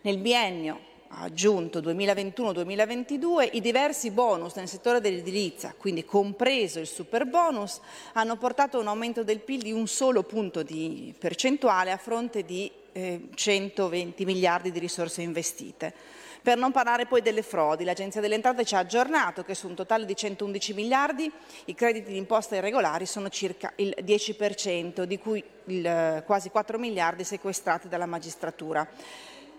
Nel 0.00 0.16
biennio 0.16 0.80
ha 1.08 1.24
aggiunto 1.24 1.80
2021-2022, 1.80 3.50
i 3.52 3.60
diversi 3.60 4.10
bonus 4.10 4.54
nel 4.54 4.68
settore 4.68 5.02
dell'edilizia, 5.02 5.74
quindi 5.76 6.06
compreso 6.06 6.80
il 6.80 6.86
superbonus, 6.86 7.78
hanno 8.14 8.38
portato 8.38 8.78
a 8.78 8.80
un 8.80 8.88
aumento 8.88 9.22
del 9.22 9.40
PIL 9.40 9.60
di 9.60 9.72
un 9.72 9.86
solo 9.86 10.22
punto 10.22 10.62
di 10.62 11.14
percentuale 11.18 11.92
a 11.92 11.98
fronte 11.98 12.42
di 12.42 12.72
eh, 12.92 13.28
120 13.34 14.24
miliardi 14.24 14.72
di 14.72 14.78
risorse 14.78 15.20
investite. 15.20 16.13
Per 16.44 16.58
non 16.58 16.72
parlare 16.72 17.06
poi 17.06 17.22
delle 17.22 17.40
frodi, 17.40 17.84
l'Agenzia 17.84 18.20
delle 18.20 18.34
Entrate 18.34 18.66
ci 18.66 18.74
ha 18.74 18.80
aggiornato 18.80 19.42
che 19.44 19.54
su 19.54 19.66
un 19.66 19.74
totale 19.74 20.04
di 20.04 20.14
111 20.14 20.74
miliardi 20.74 21.32
i 21.64 21.74
crediti 21.74 22.12
di 22.12 22.18
imposta 22.18 22.54
irregolari 22.54 23.06
sono 23.06 23.30
circa 23.30 23.72
il 23.76 23.96
10%, 24.02 25.04
di 25.04 25.18
cui 25.18 25.42
il, 25.64 26.22
quasi 26.26 26.50
4 26.50 26.78
miliardi 26.78 27.24
sequestrati 27.24 27.88
dalla 27.88 28.04
magistratura. 28.04 28.86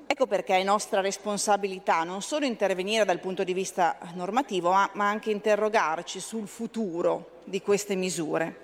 Ecco 0.06 0.28
perché 0.28 0.58
è 0.58 0.64
nostra 0.64 1.02
responsabilità 1.02 2.04
non 2.04 2.22
solo 2.22 2.46
intervenire 2.46 3.04
dal 3.04 3.20
punto 3.20 3.44
di 3.44 3.54
vista 3.54 3.98
normativo, 4.14 4.70
ma 4.70 5.10
anche 5.10 5.32
interrogarci 5.32 6.20
sul 6.20 6.48
futuro 6.48 7.40
di 7.46 7.64
queste 7.64 7.96
misure. 7.96 8.60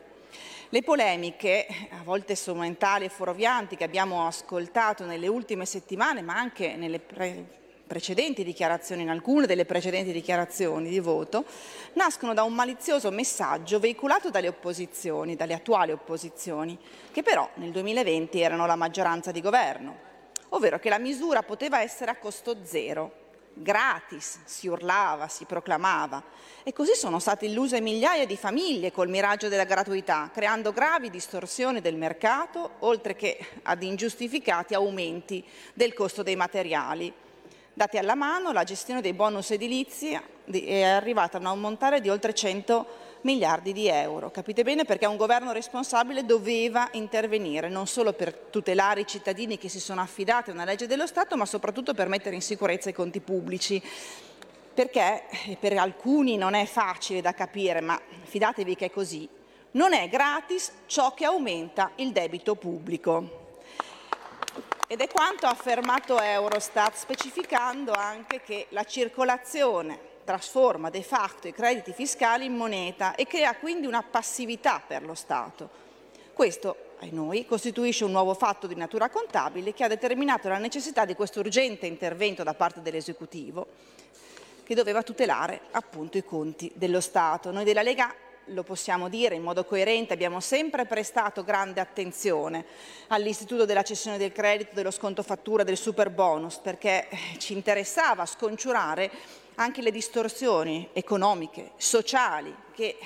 Le 0.69 0.83
polemiche, 0.83 1.65
a 1.89 2.03
volte 2.03 2.35
strumentali 2.35 3.05
e 3.05 3.09
fuorvianti, 3.09 3.75
che 3.75 3.83
abbiamo 3.83 4.27
ascoltato 4.27 5.05
nelle 5.05 5.27
ultime 5.27 5.65
settimane, 5.65 6.21
ma 6.21 6.35
anche 6.35 6.75
nelle 6.75 6.99
pre 6.99 7.59
precedenti 7.91 8.45
dichiarazioni, 8.45 9.01
in 9.01 9.09
alcune 9.09 9.45
delle 9.45 9.65
precedenti 9.65 10.13
dichiarazioni 10.13 10.87
di 10.87 11.01
voto, 11.01 11.43
nascono 11.95 12.33
da 12.33 12.43
un 12.43 12.53
malizioso 12.53 13.11
messaggio 13.11 13.81
veicolato 13.81 14.29
dalle 14.29 14.47
opposizioni, 14.47 15.35
dalle 15.35 15.55
attuali 15.55 15.91
opposizioni, 15.91 16.79
che 17.11 17.21
però 17.21 17.49
nel 17.55 17.71
2020 17.71 18.39
erano 18.39 18.65
la 18.65 18.77
maggioranza 18.77 19.31
di 19.31 19.41
governo, 19.41 19.97
ovvero 20.49 20.79
che 20.79 20.87
la 20.87 20.99
misura 20.99 21.43
poteva 21.43 21.81
essere 21.81 22.11
a 22.11 22.15
costo 22.15 22.59
zero, 22.63 23.11
gratis, 23.53 24.39
si 24.45 24.69
urlava, 24.69 25.27
si 25.27 25.43
proclamava. 25.43 26.23
E 26.63 26.71
così 26.71 26.93
sono 26.95 27.19
state 27.19 27.47
illuse 27.47 27.81
migliaia 27.81 28.25
di 28.25 28.37
famiglie 28.37 28.93
col 28.93 29.09
miraggio 29.09 29.49
della 29.49 29.65
gratuità, 29.65 30.29
creando 30.33 30.71
gravi 30.71 31.09
distorsioni 31.09 31.81
del 31.81 31.97
mercato, 31.97 32.75
oltre 32.79 33.17
che 33.17 33.37
ad 33.63 33.83
ingiustificati 33.83 34.75
aumenti 34.75 35.43
del 35.73 35.93
costo 35.93 36.23
dei 36.23 36.37
materiali, 36.37 37.13
Dati 37.73 37.97
alla 37.97 38.15
mano, 38.15 38.51
la 38.51 38.65
gestione 38.65 38.99
dei 38.99 39.13
bonus 39.13 39.51
edilizi 39.51 40.19
è 40.51 40.81
arrivata 40.81 41.37
a 41.37 41.39
un 41.39 41.45
ammontare 41.45 42.01
di 42.01 42.09
oltre 42.09 42.33
100 42.33 42.85
miliardi 43.21 43.71
di 43.71 43.87
euro. 43.87 44.29
Capite 44.29 44.63
bene 44.63 44.83
perché 44.83 45.05
un 45.05 45.15
governo 45.15 45.53
responsabile 45.53 46.25
doveva 46.25 46.89
intervenire 46.93 47.69
non 47.69 47.87
solo 47.87 48.11
per 48.11 48.33
tutelare 48.33 49.01
i 49.01 49.07
cittadini 49.07 49.57
che 49.57 49.69
si 49.69 49.79
sono 49.79 50.01
affidati 50.01 50.49
a 50.49 50.53
una 50.53 50.65
legge 50.65 50.85
dello 50.85 51.07
Stato, 51.07 51.37
ma 51.37 51.45
soprattutto 51.45 51.93
per 51.93 52.09
mettere 52.09 52.35
in 52.35 52.41
sicurezza 52.41 52.89
i 52.89 52.93
conti 52.93 53.21
pubblici. 53.21 53.81
Perché 54.73 55.23
per 55.57 55.77
alcuni 55.77 56.35
non 56.35 56.55
è 56.55 56.65
facile 56.65 57.21
da 57.21 57.33
capire, 57.33 57.79
ma 57.79 57.99
fidatevi 58.23 58.75
che 58.75 58.87
è 58.87 58.91
così. 58.91 59.27
Non 59.71 59.93
è 59.93 60.09
gratis 60.09 60.73
ciò 60.87 61.13
che 61.13 61.23
aumenta 61.23 61.91
il 61.95 62.11
debito 62.11 62.55
pubblico. 62.55 63.40
Ed 64.91 64.99
è 64.99 65.07
quanto 65.07 65.45
ha 65.45 65.51
affermato 65.51 66.19
Eurostat, 66.19 66.95
specificando 66.95 67.93
anche 67.93 68.41
che 68.41 68.65
la 68.71 68.83
circolazione 68.83 69.97
trasforma 70.25 70.89
de 70.89 71.01
facto 71.01 71.47
i 71.47 71.53
crediti 71.53 71.93
fiscali 71.93 72.43
in 72.43 72.57
moneta 72.57 73.15
e 73.15 73.25
crea 73.25 73.55
quindi 73.55 73.87
una 73.87 74.03
passività 74.03 74.83
per 74.85 75.03
lo 75.03 75.13
Stato. 75.15 75.69
Questo, 76.33 76.75
ai 76.99 77.11
noi, 77.13 77.45
costituisce 77.45 78.03
un 78.03 78.11
nuovo 78.11 78.33
fatto 78.33 78.67
di 78.67 78.75
natura 78.75 79.09
contabile 79.09 79.73
che 79.73 79.85
ha 79.85 79.87
determinato 79.87 80.49
la 80.49 80.57
necessità 80.57 81.05
di 81.05 81.15
questo 81.15 81.39
urgente 81.39 81.85
intervento 81.85 82.43
da 82.43 82.53
parte 82.53 82.81
dell'esecutivo 82.81 83.67
che 84.65 84.75
doveva 84.75 85.03
tutelare 85.03 85.61
appunto 85.71 86.17
i 86.17 86.25
conti 86.25 86.69
dello 86.75 86.99
Stato. 86.99 87.49
Noi 87.51 87.63
della 87.63 87.81
Lega 87.81 88.13
lo 88.45 88.63
possiamo 88.63 89.09
dire 89.09 89.35
in 89.35 89.43
modo 89.43 89.65
coerente, 89.65 90.13
abbiamo 90.13 90.39
sempre 90.39 90.85
prestato 90.85 91.43
grande 91.43 91.79
attenzione 91.79 92.65
all'istituto 93.07 93.65
della 93.65 93.83
cessione 93.83 94.17
del 94.17 94.31
credito, 94.31 94.71
dello 94.73 94.91
sconto 94.91 95.23
fattura, 95.23 95.63
del 95.63 95.77
super 95.77 96.09
bonus, 96.09 96.57
perché 96.57 97.07
eh, 97.09 97.17
ci 97.37 97.53
interessava 97.53 98.25
sconciurare 98.25 99.11
anche 99.55 99.81
le 99.81 99.91
distorsioni 99.91 100.89
economiche, 100.93 101.71
sociali, 101.77 102.53
che 102.73 102.97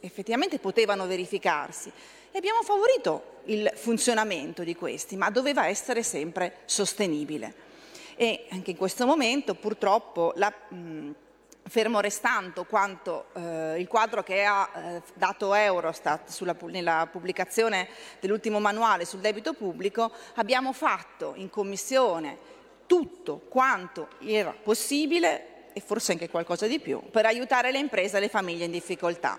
effettivamente 0.00 0.58
potevano 0.58 1.06
verificarsi. 1.06 1.90
E 2.32 2.38
abbiamo 2.38 2.62
favorito 2.62 3.38
il 3.44 3.70
funzionamento 3.74 4.62
di 4.62 4.76
questi, 4.76 5.16
ma 5.16 5.30
doveva 5.30 5.66
essere 5.66 6.02
sempre 6.02 6.58
sostenibile. 6.64 7.68
E 8.14 8.46
anche 8.50 8.72
in 8.72 8.76
questo 8.76 9.06
momento, 9.06 9.54
purtroppo, 9.54 10.32
la, 10.36 10.52
mh, 10.68 11.10
fermo 11.70 12.00
restando 12.00 12.64
quanto 12.64 13.26
eh, 13.32 13.78
il 13.78 13.86
quadro 13.86 14.24
che 14.24 14.44
ha 14.44 14.68
eh, 14.74 15.02
dato 15.14 15.54
Eurostat 15.54 16.28
sulla, 16.28 16.56
nella 16.62 17.08
pubblicazione 17.08 17.86
dell'ultimo 18.18 18.58
manuale 18.58 19.04
sul 19.04 19.20
debito 19.20 19.52
pubblico, 19.52 20.10
abbiamo 20.34 20.72
fatto 20.72 21.34
in 21.36 21.48
Commissione 21.48 22.36
tutto 22.86 23.42
quanto 23.48 24.08
era 24.18 24.52
possibile 24.52 25.70
e 25.72 25.80
forse 25.80 26.10
anche 26.10 26.28
qualcosa 26.28 26.66
di 26.66 26.80
più 26.80 27.08
per 27.08 27.24
aiutare 27.24 27.70
le 27.70 27.78
imprese 27.78 28.16
e 28.16 28.20
le 28.20 28.28
famiglie 28.28 28.64
in 28.64 28.72
difficoltà. 28.72 29.38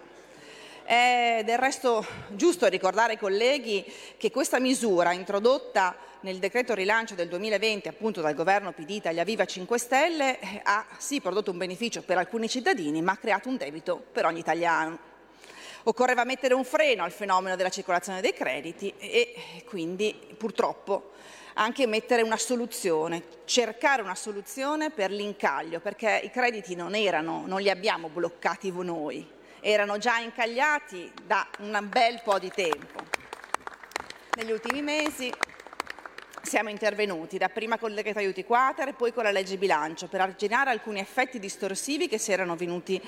È 0.85 1.41
del 1.43 1.57
resto 1.57 2.05
giusto 2.29 2.65
ricordare 2.67 3.13
ai 3.13 3.19
colleghi 3.19 3.85
che 4.15 4.31
questa 4.31 4.59
misura 4.59 5.11
introdotta 5.11 5.95
nel 6.21 6.37
decreto 6.37 6.73
rilancio 6.73 7.15
del 7.15 7.27
2020 7.27 7.87
appunto 7.87 8.21
dal 8.21 8.35
governo 8.35 8.71
PD 8.73 8.91
Italia 8.91 9.23
Viva 9.23 9.45
5 9.45 9.77
Stelle 9.79 10.39
eh, 10.39 10.61
ha 10.63 10.85
sì 10.97 11.19
prodotto 11.19 11.51
un 11.51 11.57
beneficio 11.57 12.03
per 12.03 12.17
alcuni 12.17 12.47
cittadini 12.47 13.01
ma 13.01 13.13
ha 13.13 13.17
creato 13.17 13.49
un 13.49 13.57
debito 13.57 14.03
per 14.11 14.25
ogni 14.25 14.39
italiano. 14.39 15.09
Occorreva 15.83 16.23
mettere 16.23 16.53
un 16.53 16.63
freno 16.63 17.03
al 17.03 17.11
fenomeno 17.11 17.55
della 17.55 17.69
circolazione 17.69 18.21
dei 18.21 18.33
crediti 18.33 18.93
e 18.99 19.63
quindi 19.65 20.15
purtroppo 20.37 21.13
anche 21.55 21.87
mettere 21.87 22.21
una 22.21 22.37
soluzione, 22.37 23.23
cercare 23.45 24.03
una 24.03 24.15
soluzione 24.15 24.91
per 24.91 25.09
l'incaglio, 25.09 25.79
perché 25.79 26.21
i 26.23 26.29
crediti 26.29 26.75
non 26.75 26.93
erano, 26.93 27.43
non 27.47 27.61
li 27.61 27.69
abbiamo 27.69 28.09
bloccati 28.09 28.71
noi, 28.71 29.27
erano 29.59 29.97
già 29.97 30.19
incagliati 30.19 31.11
da 31.25 31.47
un 31.59 31.87
bel 31.89 32.21
po' 32.23 32.37
di 32.37 32.51
tempo. 32.51 33.03
Negli 34.35 34.51
ultimi 34.51 34.81
mesi 34.81 35.33
siamo 36.41 36.69
intervenuti, 36.69 37.37
dapprima 37.37 37.77
con 37.77 37.89
il 37.89 37.95
decreto 37.95 38.19
aiuti 38.19 38.43
quater 38.43 38.89
e 38.89 38.93
poi 38.93 39.13
con 39.13 39.23
la 39.23 39.31
legge 39.31 39.57
bilancio, 39.57 40.07
per 40.07 40.21
arginare 40.21 40.69
alcuni 40.69 40.99
effetti 40.99 41.39
distorsivi 41.39 42.07
che 42.07 42.17
si 42.17 42.31
erano 42.31 42.55
venuti 42.55 43.01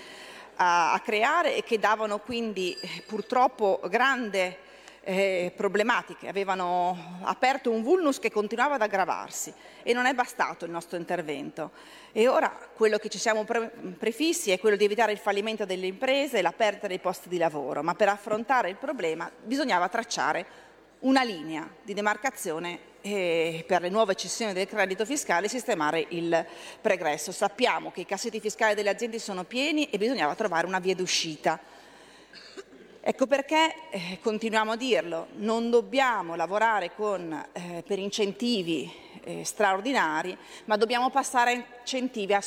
a, 0.55 0.93
a 0.93 0.99
creare 0.99 1.55
e 1.55 1.63
che 1.63 1.79
davano 1.79 2.19
quindi 2.19 2.77
purtroppo 3.05 3.79
grande 3.89 4.57
eh, 5.05 5.51
problematiche, 5.55 6.29
avevano 6.29 7.19
aperto 7.23 7.69
un 7.69 7.83
vulnus 7.83 8.19
che 8.19 8.31
continuava 8.31 8.75
ad 8.75 8.81
aggravarsi 8.81 9.53
e 9.83 9.91
non 9.93 10.05
è 10.05 10.13
bastato 10.13 10.63
il 10.65 10.71
nostro 10.71 10.97
intervento. 10.97 11.71
E 12.11 12.27
ora 12.27 12.49
quello 12.73 12.97
che 12.97 13.09
ci 13.09 13.17
siamo 13.17 13.43
pre- 13.43 13.71
prefissi 13.97 14.51
è 14.51 14.59
quello 14.59 14.77
di 14.77 14.85
evitare 14.85 15.11
il 15.11 15.17
fallimento 15.17 15.65
delle 15.65 15.87
imprese 15.87 16.37
e 16.37 16.41
la 16.41 16.53
perdita 16.53 16.87
dei 16.87 16.99
posti 16.99 17.27
di 17.27 17.37
lavoro, 17.37 17.83
ma 17.83 17.95
per 17.95 18.07
affrontare 18.07 18.69
il 18.69 18.77
problema 18.77 19.29
bisognava 19.43 19.89
tracciare 19.89 20.45
una 20.99 21.23
linea 21.23 21.67
di 21.81 21.93
demarcazione 21.93 22.91
e 23.05 23.65
per 23.67 23.81
le 23.81 23.89
nuove 23.89 24.15
cessioni 24.15 24.53
del 24.53 24.65
credito 24.65 25.05
fiscale 25.05 25.49
sistemare 25.49 26.05
il 26.09 26.45
pregresso. 26.79 27.33
Sappiamo 27.33 27.91
che 27.91 28.01
i 28.01 28.05
cassetti 28.05 28.39
fiscali 28.39 28.75
delle 28.75 28.89
aziende 28.89 29.19
sono 29.19 29.43
pieni 29.43 29.89
e 29.89 29.97
bisognava 29.97 30.35
trovare 30.35 30.65
una 30.65 30.79
via 30.79 30.95
d'uscita. 30.95 31.59
Ecco 33.01 33.27
perché 33.27 33.75
eh, 33.89 34.19
continuiamo 34.21 34.71
a 34.71 34.75
dirlo, 34.77 35.27
non 35.33 35.69
dobbiamo 35.69 36.35
lavorare 36.35 36.91
con, 36.95 37.45
eh, 37.51 37.83
per 37.85 37.99
incentivi 37.99 38.89
eh, 39.25 39.43
straordinari, 39.43 40.37
ma 40.65 40.77
dobbiamo 40.77 41.09
passare 41.09 41.51
a 41.51 41.65
incentivi 41.81 42.33
a, 42.33 42.41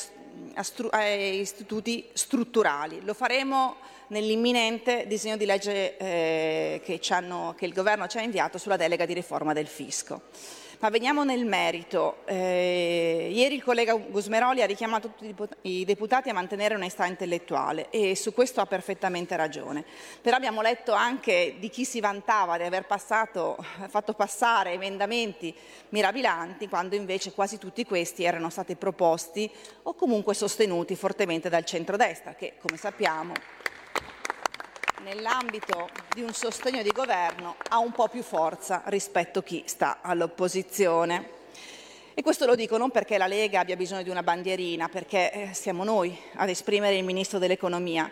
a, 0.55 0.63
stru- 0.63 0.91
a 0.91 1.07
istituti 1.07 2.09
strutturali. 2.13 3.01
Lo 3.03 3.13
faremo 3.13 3.75
nell'imminente 4.07 5.05
disegno 5.07 5.37
di 5.37 5.45
legge 5.45 5.97
eh, 5.97 6.81
che, 6.83 6.99
hanno, 7.09 7.53
che 7.57 7.65
il 7.65 7.73
Governo 7.73 8.07
ci 8.07 8.17
ha 8.17 8.21
inviato 8.21 8.57
sulla 8.57 8.77
delega 8.77 9.05
di 9.05 9.13
riforma 9.13 9.53
del 9.53 9.67
fisco. 9.67 10.21
Ma 10.79 10.89
veniamo 10.89 11.23
nel 11.23 11.43
merito. 11.43 12.17
Eh, 12.25 13.31
ieri 13.33 13.55
il 13.55 13.63
collega 13.63 13.95
Gusmeroli 13.95 14.61
ha 14.61 14.67
richiamato 14.67 15.11
tutti 15.17 15.33
i 15.61 15.83
deputati 15.85 16.29
a 16.29 16.33
mantenere 16.33 16.75
onestà 16.75 17.07
intellettuale 17.07 17.89
e 17.89 18.15
su 18.15 18.31
questo 18.31 18.61
ha 18.61 18.67
perfettamente 18.67 19.35
ragione. 19.35 19.83
Però 20.21 20.35
abbiamo 20.35 20.61
letto 20.61 20.91
anche 20.91 21.55
di 21.57 21.71
chi 21.71 21.83
si 21.83 21.99
vantava 21.99 22.57
di 22.57 22.63
aver 22.63 22.85
passato, 22.85 23.57
fatto 23.87 24.13
passare 24.13 24.73
emendamenti 24.73 25.51
mirabilanti 25.89 26.69
quando 26.69 26.93
invece 26.93 27.31
quasi 27.31 27.57
tutti 27.57 27.83
questi 27.83 28.23
erano 28.23 28.51
stati 28.51 28.75
proposti 28.75 29.49
o 29.81 29.95
comunque 29.95 30.35
sostenuti 30.35 30.95
fortemente 30.95 31.49
dal 31.49 31.65
centrodestra 31.65 32.35
che, 32.35 32.53
come 32.61 32.77
sappiamo, 32.77 33.33
nell'ambito 35.03 35.89
di 36.13 36.21
un 36.21 36.33
sostegno 36.33 36.81
di 36.81 36.91
governo 36.91 37.55
ha 37.69 37.77
un 37.77 37.91
po' 37.91 38.07
più 38.07 38.23
forza 38.23 38.81
rispetto 38.85 39.39
a 39.39 39.43
chi 39.43 39.63
sta 39.65 39.99
all'opposizione. 40.01 41.35
E 42.13 42.23
questo 42.23 42.45
lo 42.45 42.55
dico 42.55 42.77
non 42.77 42.89
perché 42.89 43.17
la 43.17 43.27
Lega 43.27 43.59
abbia 43.59 43.75
bisogno 43.75 44.01
di 44.01 44.09
una 44.09 44.23
bandierina, 44.23 44.89
perché 44.89 45.31
eh, 45.31 45.49
siamo 45.53 45.83
noi 45.83 46.17
ad 46.33 46.49
esprimere 46.49 46.95
il 46.95 47.03
Ministro 47.03 47.37
dell'Economia, 47.37 48.09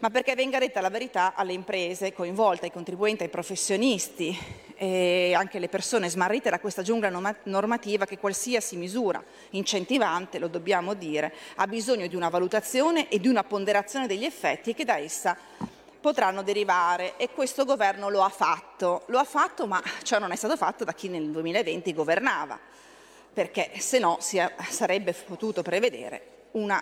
ma 0.00 0.10
perché 0.10 0.34
venga 0.34 0.58
detta 0.58 0.80
la 0.80 0.90
verità 0.90 1.34
alle 1.34 1.52
imprese 1.52 2.12
coinvolte, 2.12 2.66
ai 2.66 2.72
contribuenti, 2.72 3.22
ai 3.22 3.28
professionisti 3.28 4.36
e 4.76 5.32
anche 5.34 5.56
alle 5.56 5.68
persone 5.68 6.10
smarrite 6.10 6.50
da 6.50 6.58
questa 6.58 6.82
giungla 6.82 7.36
normativa 7.44 8.04
che 8.04 8.18
qualsiasi 8.18 8.76
misura 8.76 9.22
incentivante, 9.50 10.38
lo 10.38 10.48
dobbiamo 10.48 10.94
dire, 10.94 11.32
ha 11.54 11.66
bisogno 11.66 12.08
di 12.08 12.16
una 12.16 12.28
valutazione 12.28 13.08
e 13.08 13.20
di 13.20 13.28
una 13.28 13.44
ponderazione 13.44 14.06
degli 14.06 14.24
effetti 14.24 14.74
che 14.74 14.84
da 14.84 14.98
essa 14.98 15.38
potranno 16.06 16.44
derivare 16.44 17.16
e 17.16 17.30
questo 17.30 17.64
governo 17.64 18.08
lo 18.08 18.22
ha 18.22 18.28
fatto. 18.28 19.02
Lo 19.06 19.18
ha 19.18 19.24
fatto, 19.24 19.66
ma 19.66 19.82
ciò 20.04 20.20
non 20.20 20.30
è 20.30 20.36
stato 20.36 20.56
fatto 20.56 20.84
da 20.84 20.92
chi 20.92 21.08
nel 21.08 21.30
2020 21.30 21.92
governava, 21.92 22.56
perché 23.32 23.72
se 23.78 23.98
no 23.98 24.18
si 24.20 24.40
sarebbe 24.68 25.12
potuto 25.12 25.62
prevedere 25.62 26.44
una 26.52 26.80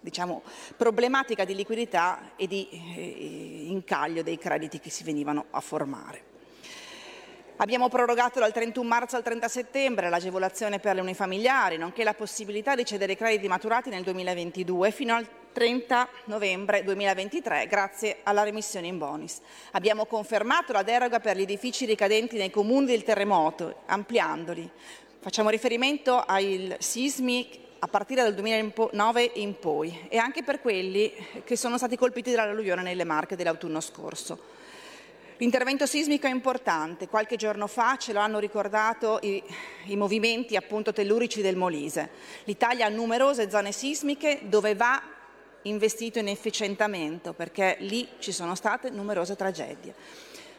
diciamo, 0.00 0.42
problematica 0.76 1.44
di 1.44 1.54
liquidità 1.54 2.32
e 2.34 2.48
di 2.48 2.68
eh, 2.72 3.66
incaglio 3.68 4.24
dei 4.24 4.36
crediti 4.36 4.80
che 4.80 4.90
si 4.90 5.04
venivano 5.04 5.44
a 5.50 5.60
formare. 5.60 6.24
Abbiamo 7.58 7.88
prorogato 7.88 8.40
dal 8.40 8.52
31 8.52 8.88
marzo 8.88 9.14
al 9.14 9.22
30 9.22 9.46
settembre 9.46 10.08
l'agevolazione 10.08 10.80
per 10.80 10.96
le 10.96 11.02
unifamiliari, 11.02 11.76
nonché 11.76 12.02
la 12.02 12.14
possibilità 12.14 12.74
di 12.74 12.84
cedere 12.84 13.14
crediti 13.14 13.46
maturati 13.46 13.90
nel 13.90 14.02
2022 14.02 14.90
fino 14.90 15.14
al 15.14 15.28
30 15.52 16.08
novembre 16.24 16.84
2023 16.84 17.66
grazie 17.66 18.18
alla 18.22 18.42
remissione 18.42 18.86
in 18.86 18.98
bonus. 18.98 19.38
Abbiamo 19.72 20.06
confermato 20.06 20.72
la 20.72 20.82
deroga 20.82 21.20
per 21.20 21.36
gli 21.36 21.42
edifici 21.42 21.84
ricadenti 21.84 22.36
nei 22.36 22.50
comuni 22.50 22.86
del 22.86 23.02
terremoto, 23.02 23.82
ampliandoli. 23.86 24.70
Facciamo 25.20 25.50
riferimento 25.50 26.18
ai 26.18 26.74
sismi 26.78 27.66
a 27.80 27.86
partire 27.86 28.22
dal 28.22 28.34
2009 28.34 29.30
in 29.34 29.58
poi 29.58 30.06
e 30.08 30.16
anche 30.16 30.42
per 30.42 30.60
quelli 30.60 31.12
che 31.44 31.56
sono 31.56 31.76
stati 31.76 31.96
colpiti 31.96 32.32
dall'alluvione 32.32 32.82
nelle 32.82 33.04
Marche 33.04 33.36
dell'autunno 33.36 33.80
scorso. 33.80 34.56
L'intervento 35.40 35.86
sismico 35.86 36.26
è 36.26 36.30
importante, 36.30 37.06
qualche 37.06 37.36
giorno 37.36 37.68
fa 37.68 37.96
ce 37.96 38.12
lo 38.12 38.18
hanno 38.18 38.40
ricordato 38.40 39.20
i, 39.22 39.40
i 39.84 39.96
movimenti 39.96 40.56
appunto 40.56 40.92
tellurici 40.92 41.40
del 41.42 41.54
Molise. 41.54 42.10
L'Italia 42.44 42.86
ha 42.86 42.88
numerose 42.88 43.48
zone 43.48 43.70
sismiche 43.70 44.40
dove 44.42 44.74
va 44.74 45.00
investito 45.62 46.18
in 46.18 46.28
efficientamento 46.28 47.32
perché 47.32 47.76
lì 47.80 48.08
ci 48.18 48.32
sono 48.32 48.54
state 48.54 48.90
numerose 48.90 49.36
tragedie. 49.36 49.94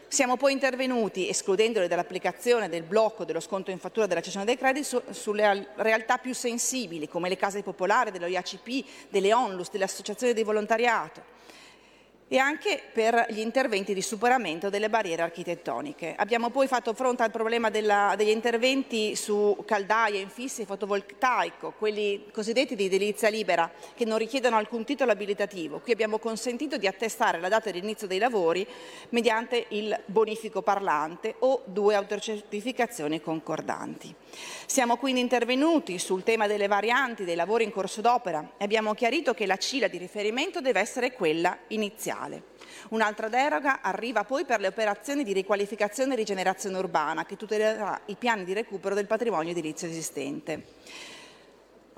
Siamo 0.08 0.36
poi 0.36 0.52
intervenuti, 0.52 1.28
escludendole 1.28 1.86
dall'applicazione 1.86 2.68
del 2.68 2.82
blocco 2.82 3.24
dello 3.24 3.38
sconto 3.38 3.70
in 3.70 3.78
fattura 3.78 4.06
della 4.06 4.20
cessione 4.20 4.44
dei 4.44 4.58
crediti, 4.58 4.84
su, 4.84 5.00
sulle 5.10 5.68
realtà 5.76 6.18
più 6.18 6.34
sensibili, 6.34 7.08
come 7.08 7.28
le 7.28 7.36
case 7.36 7.62
popolari, 7.62 8.10
dello 8.10 8.26
IACP, 8.26 9.08
delle 9.08 9.32
ONLUS, 9.32 9.70
delle 9.70 9.84
associazioni 9.84 10.32
di 10.32 10.42
volontariato 10.42 11.38
e 12.32 12.38
anche 12.38 12.80
per 12.92 13.26
gli 13.30 13.40
interventi 13.40 13.92
di 13.92 14.02
superamento 14.02 14.70
delle 14.70 14.88
barriere 14.88 15.22
architettoniche. 15.22 16.14
Abbiamo 16.16 16.50
poi 16.50 16.68
fatto 16.68 16.94
fronte 16.94 17.24
al 17.24 17.32
problema 17.32 17.70
della, 17.70 18.14
degli 18.16 18.28
interventi 18.28 19.16
su 19.16 19.60
caldaie, 19.66 20.20
infissi 20.20 20.62
e 20.62 20.64
fotovoltaico, 20.64 21.74
quelli 21.76 22.26
cosiddetti 22.32 22.76
di 22.76 22.84
edilizia 22.84 23.30
libera, 23.30 23.68
che 23.96 24.04
non 24.04 24.16
richiedono 24.16 24.56
alcun 24.56 24.84
titolo 24.84 25.10
abilitativo. 25.10 25.80
Qui 25.80 25.90
abbiamo 25.90 26.20
consentito 26.20 26.76
di 26.76 26.86
attestare 26.86 27.40
la 27.40 27.48
data 27.48 27.68
di 27.68 27.78
inizio 27.78 28.06
dei 28.06 28.18
lavori 28.18 28.64
mediante 29.08 29.66
il 29.70 30.00
bonifico 30.06 30.62
parlante 30.62 31.34
o 31.40 31.62
due 31.64 31.96
autocertificazioni 31.96 33.20
concordanti. 33.20 34.14
Siamo 34.66 34.96
quindi 34.96 35.20
intervenuti 35.20 35.98
sul 35.98 36.22
tema 36.22 36.46
delle 36.46 36.66
varianti 36.66 37.24
dei 37.24 37.34
lavori 37.34 37.64
in 37.64 37.72
corso 37.72 38.00
d'opera 38.00 38.52
e 38.56 38.64
abbiamo 38.64 38.94
chiarito 38.94 39.34
che 39.34 39.46
la 39.46 39.56
CILA 39.56 39.88
di 39.88 39.98
riferimento 39.98 40.60
deve 40.60 40.80
essere 40.80 41.12
quella 41.12 41.56
iniziale. 41.68 42.42
Un'altra 42.90 43.28
deroga 43.28 43.80
arriva 43.82 44.24
poi 44.24 44.44
per 44.44 44.60
le 44.60 44.68
operazioni 44.68 45.24
di 45.24 45.32
riqualificazione 45.32 46.14
e 46.14 46.16
rigenerazione 46.16 46.78
urbana 46.78 47.26
che 47.26 47.36
tutelerà 47.36 48.00
i 48.06 48.16
piani 48.16 48.44
di 48.44 48.52
recupero 48.52 48.94
del 48.94 49.06
patrimonio 49.06 49.50
edilizio 49.50 49.88
esistente. 49.88 50.64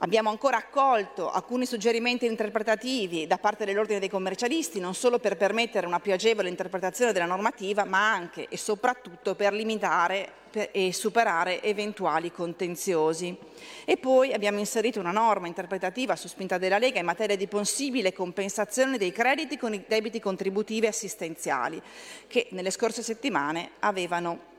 Abbiamo 0.04 0.30
ancora 0.30 0.56
accolto 0.56 1.30
alcuni 1.30 1.64
suggerimenti 1.64 2.26
interpretativi 2.26 3.28
da 3.28 3.38
parte 3.38 3.64
dell'Ordine 3.64 4.00
dei 4.00 4.08
commercialisti, 4.08 4.80
non 4.80 4.96
solo 4.96 5.20
per 5.20 5.36
permettere 5.36 5.86
una 5.86 6.00
più 6.00 6.12
agevole 6.12 6.48
interpretazione 6.48 7.12
della 7.12 7.24
normativa, 7.24 7.84
ma 7.84 8.10
anche 8.10 8.48
e 8.48 8.56
soprattutto 8.56 9.36
per 9.36 9.52
limitare 9.52 10.40
e 10.72 10.92
superare 10.92 11.62
eventuali 11.62 12.32
contenziosi. 12.32 13.38
E 13.84 13.96
poi 13.96 14.32
abbiamo 14.32 14.58
inserito 14.58 14.98
una 14.98 15.12
norma 15.12 15.46
interpretativa 15.46 16.16
su 16.16 16.26
spinta 16.26 16.58
della 16.58 16.78
Lega 16.78 16.98
in 16.98 17.06
materia 17.06 17.36
di 17.36 17.46
possibile 17.46 18.12
compensazione 18.12 18.98
dei 18.98 19.12
crediti 19.12 19.56
con 19.56 19.72
i 19.72 19.84
debiti 19.86 20.18
contributivi 20.18 20.88
assistenziali, 20.88 21.80
che 22.26 22.48
nelle 22.50 22.72
scorse 22.72 23.04
settimane 23.04 23.70
avevano 23.78 24.50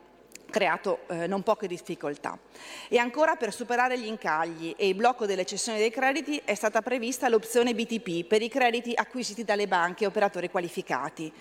creato 0.54 1.00
eh, 1.08 1.26
non 1.26 1.42
poche 1.42 1.66
difficoltà. 1.66 2.38
E 2.88 3.00
ancora 3.00 3.36
per 3.36 3.52
superare 3.52 3.98
gli 3.98 4.06
incagli 4.06 4.76
e 4.78 4.88
il 4.88 4.94
blocco 4.94 5.26
delle 5.26 5.46
cessioni 5.46 5.80
dei 5.80 5.90
crediti 5.90 6.40
è 6.46 6.54
stata 6.54 6.84
prevista 6.84 7.28
l'opzione 7.28 7.74
BTP 7.74 8.24
per 8.28 8.44
i 8.44 8.50
crediti 8.50 8.92
acquisiti 8.94 9.44
dalle 9.44 9.68
banche 9.68 10.04
e 10.04 10.08
operatori 10.08 10.52
qualificati. 10.52 11.34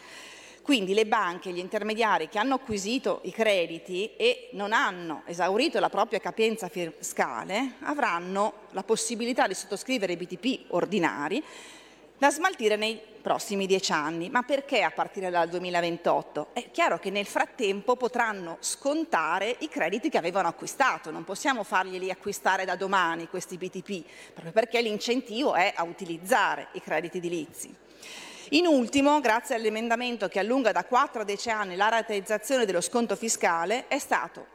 Quindi 0.62 0.94
le 0.94 1.06
banche 1.06 1.50
e 1.50 1.52
gli 1.52 1.58
intermediari 1.58 2.28
che 2.28 2.38
hanno 2.38 2.54
acquisito 2.54 3.20
i 3.24 3.32
crediti 3.32 4.14
e 4.16 4.48
non 4.52 4.72
hanno 4.72 5.22
esaurito 5.26 5.78
la 5.78 5.90
propria 5.90 6.20
capienza 6.20 6.68
fiscale 6.68 7.74
avranno 7.80 8.68
la 8.70 8.84
possibilità 8.84 9.46
di 9.46 9.54
sottoscrivere 9.54 10.16
BTP 10.16 10.72
ordinari 10.72 11.42
da 12.22 12.30
smaltire 12.30 12.76
nei 12.76 13.00
prossimi 13.20 13.66
dieci 13.66 13.90
anni. 13.90 14.30
Ma 14.30 14.44
perché 14.44 14.82
a 14.82 14.92
partire 14.92 15.28
dal 15.28 15.48
2028? 15.48 16.50
È 16.52 16.70
chiaro 16.70 17.00
che 17.00 17.10
nel 17.10 17.26
frattempo 17.26 17.96
potranno 17.96 18.58
scontare 18.60 19.56
i 19.58 19.68
crediti 19.68 20.08
che 20.08 20.18
avevano 20.18 20.46
acquistato, 20.46 21.10
non 21.10 21.24
possiamo 21.24 21.64
farglieli 21.64 22.12
acquistare 22.12 22.64
da 22.64 22.76
domani 22.76 23.26
questi 23.26 23.56
BTP, 23.56 24.04
proprio 24.34 24.52
perché 24.52 24.80
l'incentivo 24.80 25.54
è 25.54 25.72
a 25.74 25.82
utilizzare 25.82 26.68
i 26.74 26.80
crediti 26.80 27.16
edilizi. 27.16 27.74
In 28.50 28.66
ultimo, 28.66 29.18
grazie 29.18 29.56
all'emendamento 29.56 30.28
che 30.28 30.38
allunga 30.38 30.70
da 30.70 30.84
4 30.84 31.22
a 31.22 31.24
10 31.24 31.50
anni 31.50 31.74
la 31.74 31.88
rateizzazione 31.88 32.64
dello 32.64 32.80
sconto 32.80 33.16
fiscale, 33.16 33.88
è 33.88 33.98
stato 33.98 34.51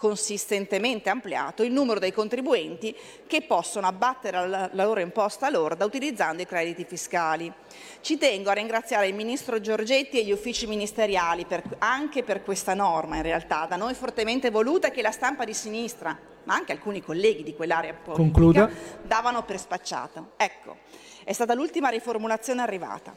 consistentemente 0.00 1.10
ampliato 1.10 1.62
il 1.62 1.72
numero 1.72 2.00
dei 2.00 2.10
contribuenti 2.10 2.96
che 3.26 3.42
possono 3.42 3.86
abbattere 3.86 4.48
la, 4.48 4.70
loro 4.72 5.00
imposta 5.00 5.50
lorda 5.50 5.84
utilizzando 5.84 6.40
i 6.40 6.46
crediti 6.46 6.84
fiscali. 6.84 7.52
Ci 8.00 8.16
tengo 8.16 8.48
a 8.48 8.54
ringraziare 8.54 9.08
il 9.08 9.14
Ministro 9.14 9.60
Giorgetti 9.60 10.18
e 10.18 10.24
gli 10.24 10.32
uffici 10.32 10.66
ministeriali 10.66 11.44
per, 11.44 11.62
anche 11.80 12.22
per 12.22 12.42
questa 12.42 12.72
norma, 12.72 13.16
in 13.16 13.22
realtà, 13.22 13.66
da 13.68 13.76
noi 13.76 13.92
fortemente 13.92 14.48
voluta 14.48 14.88
che 14.88 15.02
la 15.02 15.10
stampa 15.10 15.44
di 15.44 15.52
sinistra, 15.52 16.18
ma 16.44 16.54
anche 16.54 16.72
alcuni 16.72 17.02
colleghi 17.02 17.42
di 17.42 17.54
quell'area 17.54 17.92
politica, 17.92 18.22
Concluda. 18.22 18.70
davano 19.02 19.44
per 19.44 19.58
spacciata. 19.58 20.30
Ecco, 20.38 20.78
è 21.24 21.34
stata 21.34 21.52
l'ultima 21.52 21.90
riformulazione 21.90 22.62
arrivata. 22.62 23.14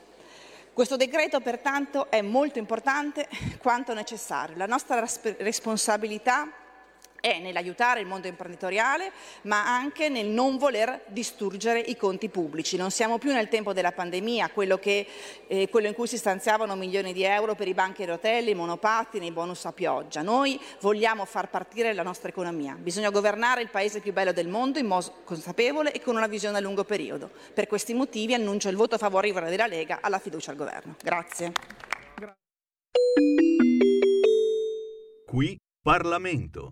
Questo 0.74 0.98
decreto 0.98 1.40
pertanto 1.40 2.12
è 2.12 2.22
molto 2.22 2.60
importante 2.60 3.30
quanto 3.60 3.94
necessario. 3.94 4.58
La 4.58 4.66
nostra 4.66 5.02
responsabilità 5.38 6.52
è 7.24 7.40
nell'aiutare 7.40 8.02
il 8.02 8.06
mondo 8.06 8.28
imprenditoriale, 8.28 9.14
ma 9.44 9.66
anche 9.66 10.10
nel 10.10 10.26
non 10.26 10.58
voler 10.58 11.06
distruggere 11.08 11.80
i 11.80 11.96
conti 11.96 12.28
pubblici. 12.28 12.76
Non 12.76 12.92
siamo 12.92 13.18
più 13.18 13.32
nel 13.32 13.48
tempo 13.48 13.72
della 13.72 13.94
pandemia, 13.94 14.50
quello, 14.50 14.78
che, 14.78 15.08
eh, 15.48 15.70
quello 15.70 15.88
in 15.88 15.94
cui 15.94 16.06
si 16.06 16.18
stanziavano 16.18 16.76
milioni 16.76 17.14
di 17.14 17.24
euro 17.24 17.56
per 17.56 17.70
i 17.70 17.74
banchi 17.74 18.04
a 18.04 18.08
rotelle, 18.08 18.50
i 18.50 18.56
monopattini, 18.56 19.28
i 19.28 19.32
bonus 19.32 19.64
a 19.64 19.72
pioggia. 19.72 20.22
Noi 20.22 20.60
vogliamo 20.82 21.24
far 21.24 21.50
partire 21.50 21.94
la 21.94 22.04
nostra 22.04 22.28
economia. 22.28 22.76
Bisogna 22.78 23.10
governare 23.10 23.62
il 23.62 23.70
paese 23.70 24.02
più 24.02 24.12
bello 24.12 24.34
del 24.34 24.50
mondo 24.50 24.80
in 24.80 24.88
modo 24.88 25.22
consapevole 25.24 25.94
e 25.94 26.02
con 26.02 26.18
una 26.18 26.28
visione 26.28 26.58
a 26.58 26.60
lungo 26.60 26.84
periodo. 26.84 27.30
Per 27.54 27.68
questi 27.68 27.94
motivi 27.94 28.34
annuncio 28.34 28.68
il 28.68 28.76
voto 28.76 28.98
favorevole 28.98 29.50
della 29.50 29.68
Lega 29.68 30.00
alla 30.02 30.20
fiducia 30.20 30.52
al 30.52 30.58
governo. 30.58 30.98
Grazie. 31.02 31.54
Qui 35.26 35.58
Parlamento. 35.82 36.72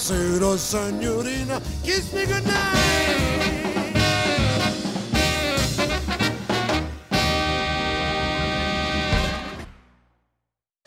Buonasera 0.00 0.56
signorina, 0.56 1.60
kiss 1.84 2.10
me 2.14 2.24
goodnight. 2.24 3.69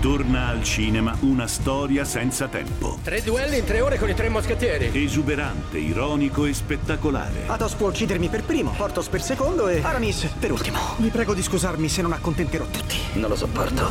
Torna 0.00 0.48
al 0.48 0.62
cinema 0.62 1.16
una 1.20 1.46
storia 1.46 2.04
senza 2.04 2.48
tempo. 2.48 2.98
Tre 3.02 3.22
duelli 3.22 3.58
in 3.58 3.64
tre 3.64 3.80
ore 3.80 3.98
con 3.98 4.08
i 4.10 4.14
tre 4.14 4.28
moschettieri. 4.28 4.90
Esuberante, 4.92 5.78
ironico 5.78 6.44
e 6.44 6.52
spettacolare. 6.52 7.44
Athos 7.46 7.74
può 7.74 7.88
uccidermi 7.88 8.28
per 8.28 8.44
primo, 8.44 8.72
Portos 8.76 9.08
per 9.08 9.22
secondo 9.22 9.68
e 9.68 9.80
Aramis 9.82 10.26
per 10.38 10.52
ultimo. 10.52 10.78
Vi 10.98 11.08
prego 11.08 11.32
di 11.32 11.42
scusarmi 11.42 11.88
se 11.88 12.02
non 12.02 12.12
accontenterò 12.12 12.66
tutti. 12.66 12.96
Non 13.14 13.30
lo 13.30 13.36
sopporto. 13.36 13.90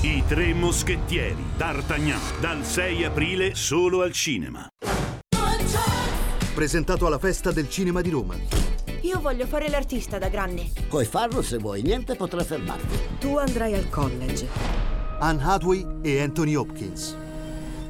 I 0.00 0.24
tre 0.26 0.54
moschettieri, 0.54 1.44
D'Artagnan, 1.56 2.20
dal 2.40 2.64
6 2.64 3.04
aprile 3.04 3.54
solo 3.54 4.00
al 4.00 4.12
cinema. 4.12 4.66
Presentato 6.54 7.06
alla 7.06 7.18
Festa 7.18 7.52
del 7.52 7.68
Cinema 7.68 8.00
di 8.00 8.10
Roma. 8.10 8.34
Io 9.02 9.20
voglio 9.20 9.46
fare 9.46 9.68
l'artista 9.68 10.18
da 10.18 10.28
grande. 10.28 10.70
Puoi 10.88 11.04
farlo 11.04 11.42
se 11.42 11.58
vuoi, 11.58 11.82
niente 11.82 12.14
potrà 12.14 12.42
fermarti. 12.42 12.98
Tu 13.18 13.36
andrai 13.36 13.74
al 13.74 13.90
college. 13.90 14.93
Anne 15.18 15.42
Hathaway 15.42 15.86
e 16.02 16.20
Anthony 16.20 16.54
Hopkins. 16.54 17.16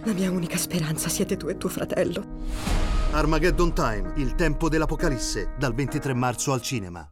La 0.05 0.13
mia 0.13 0.31
unica 0.31 0.57
speranza 0.57 1.09
siete 1.09 1.37
tu 1.37 1.49
e 1.49 1.57
tuo 1.57 1.69
fratello. 1.69 2.25
Armageddon 3.13 3.73
Time, 3.73 4.13
il 4.17 4.35
tempo 4.35 4.69
dell'apocalisse, 4.69 5.55
dal 5.59 5.75
23 5.75 6.15
marzo 6.15 6.53
al 6.53 6.61
cinema. 6.61 7.09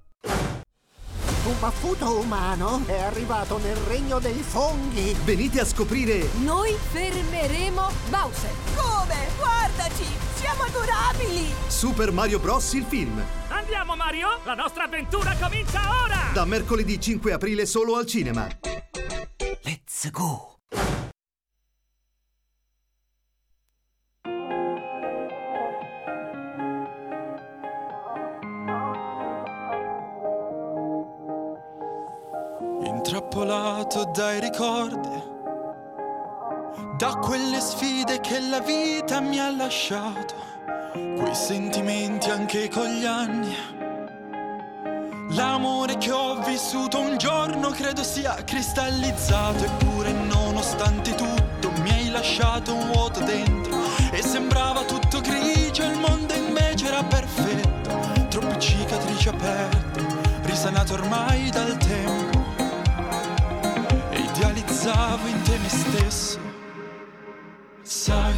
Un 1.44 1.58
baffuto 1.58 2.20
umano 2.20 2.82
è 2.86 3.00
arrivato 3.00 3.58
nel 3.58 3.74
regno 3.88 4.20
dei 4.20 4.42
funghi. 4.42 5.16
Venite 5.24 5.60
a 5.60 5.64
scoprire 5.64 6.28
Noi 6.44 6.76
fermeremo 6.92 7.90
Bowser. 8.10 8.50
Come? 8.76 9.26
Guardaci! 9.38 10.04
Siamo 10.34 10.62
adorabili! 10.62 11.52
Super 11.66 12.12
Mario 12.12 12.38
Bros. 12.38 12.72
il 12.74 12.84
film. 12.84 13.20
Andiamo 13.48 13.96
Mario, 13.96 14.38
la 14.44 14.54
nostra 14.54 14.84
avventura 14.84 15.34
comincia 15.40 15.80
ora! 16.04 16.30
Da 16.32 16.44
mercoledì 16.44 17.00
5 17.00 17.32
aprile 17.32 17.66
solo 17.66 17.96
al 17.96 18.06
cinema. 18.06 18.46
Let's 20.05 20.11
go! 20.11 20.59
Intrappolato 32.84 34.11
dai 34.12 34.40
ricordi, 34.40 35.22
da 36.96 37.14
quelle 37.22 37.61
sfide 37.61 38.18
che 38.20 38.40
la 38.40 38.59
vita 38.59 39.20
mi 39.20 39.38
ha 39.38 39.55
lasciato, 39.55 40.34
quei 40.92 41.34
sentimenti 41.34 42.28
anche 42.28 42.68
con 42.68 42.86
gli 42.88 43.05
anni. 43.05 43.81
L'amore 45.34 45.96
che 45.96 46.12
ho 46.12 46.42
vissuto 46.42 47.00
un 47.00 47.16
giorno 47.16 47.70
credo 47.70 48.02
sia 48.02 48.34
cristallizzato, 48.44 49.64
eppure 49.64 50.12
nonostante 50.12 51.14
tutto 51.14 51.70
mi 51.80 51.90
hai 51.90 52.10
lasciato 52.10 52.74
un 52.74 52.90
vuoto 52.92 53.20
dentro 53.20 53.78
e 54.10 54.20
sembrava 54.22 54.84
tutto 54.84 55.20
grigio, 55.20 55.84
il 55.84 55.98
mondo 55.98 56.34
invece 56.34 56.86
era 56.86 57.02
perfetto, 57.02 58.28
troppe 58.28 58.58
cicatrici 58.58 59.28
aperte, 59.28 60.06
risanate 60.42 60.92
ormai 60.92 61.48
dal 61.48 61.78
tempo 61.78 62.38
e 64.10 64.18
idealizzavo 64.18 65.26
in 65.28 65.42
te 65.42 65.56
me 65.56 65.68
stesso. 65.68 66.38
Sai, 67.80 68.34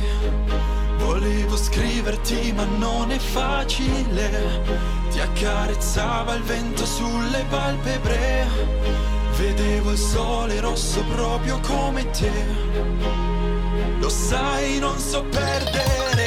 volevo 0.99 1.57
scriverti 1.57 2.53
ma 2.53 2.65
non 2.65 3.11
è 3.11 3.19
facile. 3.19 5.04
Ti 5.15 5.21
accarezzava 5.21 6.35
il 6.35 6.43
vento 6.43 6.85
sulle 6.85 7.45
palpebre. 7.49 8.49
Vedevo 9.37 9.93
il 9.93 9.97
sole 9.97 10.59
rosso 10.59 11.05
proprio 11.05 11.61
come 11.61 12.11
te. 12.11 12.33
Lo 14.01 14.09
sai, 14.09 14.81
non 14.81 14.99
so 14.99 15.23
perdere. 15.23 16.24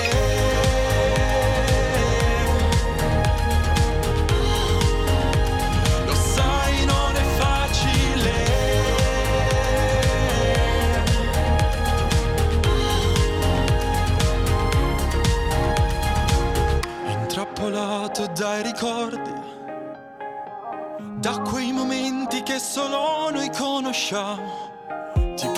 Ricordi, 18.78 19.34
da 21.16 21.40
quei 21.40 21.72
momenti 21.72 22.44
che 22.44 22.60
solo 22.60 23.32
noi 23.32 23.50
conosciamo, 23.50 24.70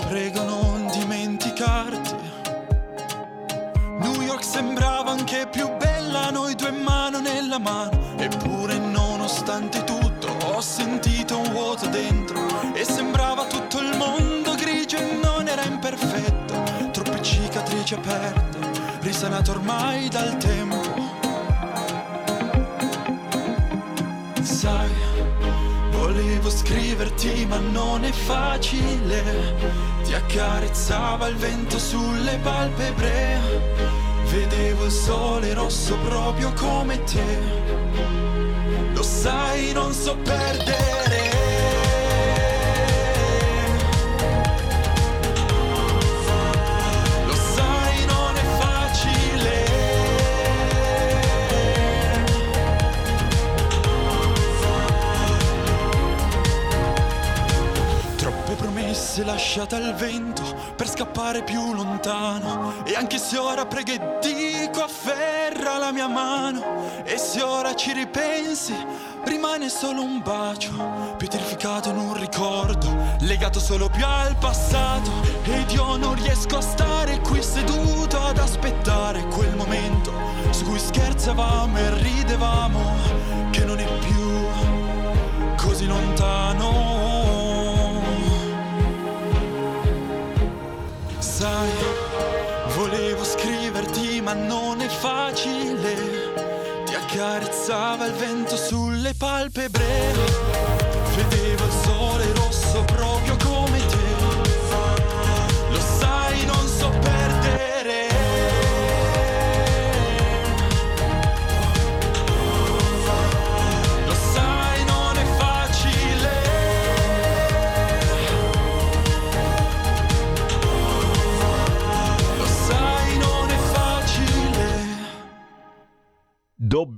prego 0.08 0.44
non 0.44 0.88
dimenticarti. 0.88 2.16
New 4.00 4.22
York 4.22 4.42
sembrava 4.42 5.12
anche 5.12 5.48
più 5.52 5.70
bella, 5.76 6.30
noi 6.30 6.56
due 6.56 6.72
mano 6.72 7.20
nella 7.20 7.60
mano. 7.60 8.16
Eppure 8.18 8.78
nonostante 8.78 9.84
tutto 9.84 10.30
ho 10.46 10.62
sentito 10.62 11.40
un 11.40 11.52
vuoto 11.52 11.88
dentro 11.88 12.40
e 12.74 12.86
sembrava 12.86 13.46
tutto 13.48 13.80
il 13.82 13.98
mondo 13.98 14.56
grigio 14.56 14.96
e 14.96 15.20
non 15.22 15.46
era 15.50 15.66
imperfetto. 15.66 16.64
Troppe 16.92 17.22
cicatrici 17.22 17.96
aperte, 17.96 18.60
risanate 19.02 19.52
ormai 19.52 20.08
dal 20.08 20.38
tempo. 20.38 21.29
Scriverti 26.70 27.48
ma 27.48 27.58
non 27.58 28.04
è 28.04 28.12
facile. 28.12 29.56
Ti 30.04 30.14
accarezzava 30.14 31.28
il 31.28 31.36
vento 31.36 31.80
sulle 31.80 32.38
palpebre. 32.44 33.40
Vedevo 34.26 34.86
il 34.86 34.92
sole 34.92 35.54
rosso 35.56 35.98
proprio 35.98 36.54
come 36.54 37.04
te. 37.06 37.40
Lo 38.94 39.02
sai, 39.02 39.72
non 39.74 39.92
so 39.92 40.16
perdere. 40.18 41.09
Promesse 59.20 59.24
lasciate 59.24 59.76
al 59.76 59.94
vento 59.96 60.44
per 60.76 60.90
scappare 60.90 61.44
più 61.44 61.74
lontano. 61.74 62.84
E 62.86 62.96
anche 62.96 63.18
se 63.18 63.38
ora 63.38 63.66
preghe 63.66 64.18
dico 64.22 64.84
afferra 64.84 65.78
la 65.78 65.92
mia 65.92 66.08
mano. 66.08 67.04
E 67.04 67.18
se 67.18 67.42
ora 67.42 67.74
ci 67.76 67.94
ripensi, 67.94 68.74
rimane 69.26 69.70
solo 69.70 70.02
un 70.02 70.22
bacio. 70.22 71.16
Pietrificato 71.18 71.90
in 71.90 71.98
un 71.98 72.14
ricordo, 72.14 72.96
legato 73.22 73.60
solo 73.60 73.90
più 73.90 74.06
al 74.06 74.36
passato. 74.38 75.12
Ed 75.44 75.72
io 75.72 75.98
non 75.98 76.16
riesco 76.16 76.58
a 76.58 76.62
stare 76.62 77.20
qui 77.20 77.42
seduto 77.42 78.20
ad 78.20 78.38
aspettare 78.38 79.26
quel 79.28 79.56
momento 79.56 80.12
su 80.52 80.66
cui 80.66 80.80
scherzavamo 80.80 81.78
e 81.78 81.94
ridevamo, 82.02 82.96
che 83.52 83.66
non 83.66 83.80
è 83.80 83.88
più 84.00 84.48
così 85.56 85.86
lontano. 85.86 86.99
Ma 94.30 94.36
non 94.36 94.80
è 94.80 94.88
facile. 94.88 95.96
Ti 96.86 96.94
accarezzava 96.94 98.06
il 98.06 98.14
vento 98.14 98.56
sulle 98.56 99.16
palpebre. 99.16 100.14
Vedevo 101.16 101.66
il 101.66 101.72
sole 101.84 102.34
rosso 102.34 102.84
proprio 102.84 103.19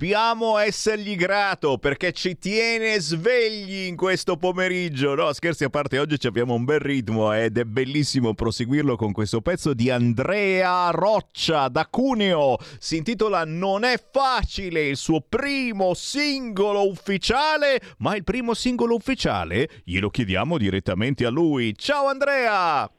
Dobbiamo 0.02 0.58
essergli 0.58 1.14
grato 1.14 1.78
perché 1.78 2.10
ci 2.10 2.36
tiene 2.36 2.98
svegli 2.98 3.86
in 3.86 3.94
questo 3.94 4.36
pomeriggio. 4.36 5.14
No, 5.14 5.32
scherzi 5.32 5.62
a 5.62 5.70
parte, 5.70 6.00
oggi 6.00 6.26
abbiamo 6.26 6.54
un 6.54 6.64
bel 6.64 6.80
ritmo 6.80 7.32
ed 7.32 7.56
è 7.56 7.62
bellissimo 7.62 8.34
proseguirlo 8.34 8.96
con 8.96 9.12
questo 9.12 9.40
pezzo 9.42 9.74
di 9.74 9.90
Andrea 9.90 10.90
Roccia 10.90 11.68
da 11.68 11.86
Cuneo. 11.86 12.58
Si 12.80 12.96
intitola 12.96 13.44
Non 13.44 13.84
è 13.84 13.94
facile, 14.10 14.88
il 14.88 14.96
suo 14.96 15.20
primo 15.20 15.94
singolo 15.94 16.84
ufficiale, 16.88 17.80
ma 17.98 18.16
il 18.16 18.24
primo 18.24 18.54
singolo 18.54 18.96
ufficiale 18.96 19.68
glielo 19.84 20.10
chiediamo 20.10 20.58
direttamente 20.58 21.24
a 21.24 21.30
lui. 21.30 21.76
Ciao 21.76 22.08
Andrea! 22.08 22.90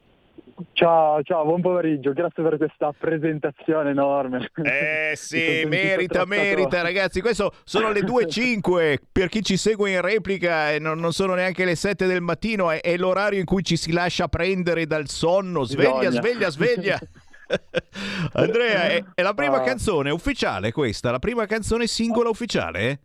Ciao, 0.72 1.20
ciao, 1.24 1.44
buon 1.44 1.60
pomeriggio, 1.60 2.12
grazie 2.12 2.42
per 2.42 2.56
questa 2.58 2.92
presentazione 2.96 3.90
enorme. 3.90 4.50
Eh 4.62 5.12
sì, 5.16 5.38
sentito 5.40 5.68
merita, 5.68 6.24
trattato- 6.24 6.28
merita 6.28 6.82
ragazzi, 6.82 7.20
questo 7.20 7.52
sono 7.64 7.90
le 7.90 8.00
2.05 8.02 8.96
per 9.10 9.28
chi 9.28 9.42
ci 9.42 9.56
segue 9.56 9.90
in 9.90 10.00
replica 10.00 10.70
e 10.72 10.78
non, 10.78 10.98
non 11.00 11.12
sono 11.12 11.34
neanche 11.34 11.64
le 11.64 11.74
7 11.74 12.06
del 12.06 12.20
mattino, 12.20 12.70
è, 12.70 12.80
è 12.80 12.96
l'orario 12.96 13.40
in 13.40 13.44
cui 13.46 13.64
ci 13.64 13.76
si 13.76 13.90
lascia 13.92 14.28
prendere 14.28 14.86
dal 14.86 15.08
sonno, 15.08 15.64
sveglia, 15.64 16.08
Bisogna. 16.08 16.10
sveglia, 16.10 16.50
sveglia. 16.50 16.98
Andrea, 18.34 18.82
è, 18.88 19.04
è 19.14 19.22
la 19.22 19.34
prima 19.34 19.56
Ah. 19.56 19.62
canzone 19.62 20.10
ufficiale 20.10 20.70
questa, 20.70 21.10
la 21.10 21.18
prima 21.18 21.46
canzone 21.46 21.86
singola 21.88 22.28
ufficiale? 22.28 22.80
eh? 22.90 22.98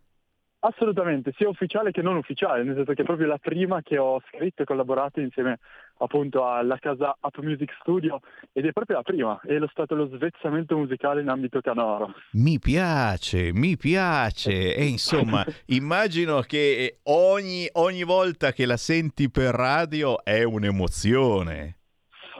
Assolutamente, 0.62 1.32
sia 1.36 1.48
ufficiale 1.48 1.90
che 1.90 2.02
non 2.02 2.16
ufficiale, 2.16 2.62
nel 2.62 2.74
senso 2.76 2.92
che 2.92 3.00
è 3.00 3.04
proprio 3.04 3.26
la 3.26 3.38
prima 3.38 3.80
che 3.82 3.96
ho 3.96 4.20
scritto 4.28 4.60
e 4.62 4.64
collaborato 4.66 5.18
insieme 5.18 5.58
appunto 6.00 6.46
alla 6.46 6.78
casa 6.78 7.16
Up 7.20 7.38
Music 7.38 7.72
Studio 7.80 8.20
ed 8.52 8.66
è 8.66 8.72
proprio 8.72 8.96
la 8.96 9.02
prima, 9.02 9.40
è 9.42 9.58
lo 9.58 9.68
stato 9.70 9.94
lo 9.94 10.08
svezzamento 10.08 10.76
musicale 10.76 11.20
in 11.20 11.28
ambito 11.28 11.60
canoro. 11.60 12.14
Mi 12.32 12.58
piace, 12.58 13.52
mi 13.52 13.76
piace. 13.76 14.74
E 14.74 14.84
insomma, 14.84 15.44
immagino 15.66 16.40
che 16.40 17.00
ogni, 17.04 17.68
ogni 17.72 18.04
volta 18.04 18.52
che 18.52 18.66
la 18.66 18.76
senti 18.76 19.30
per 19.30 19.54
radio 19.54 20.22
è 20.24 20.42
un'emozione. 20.42 21.76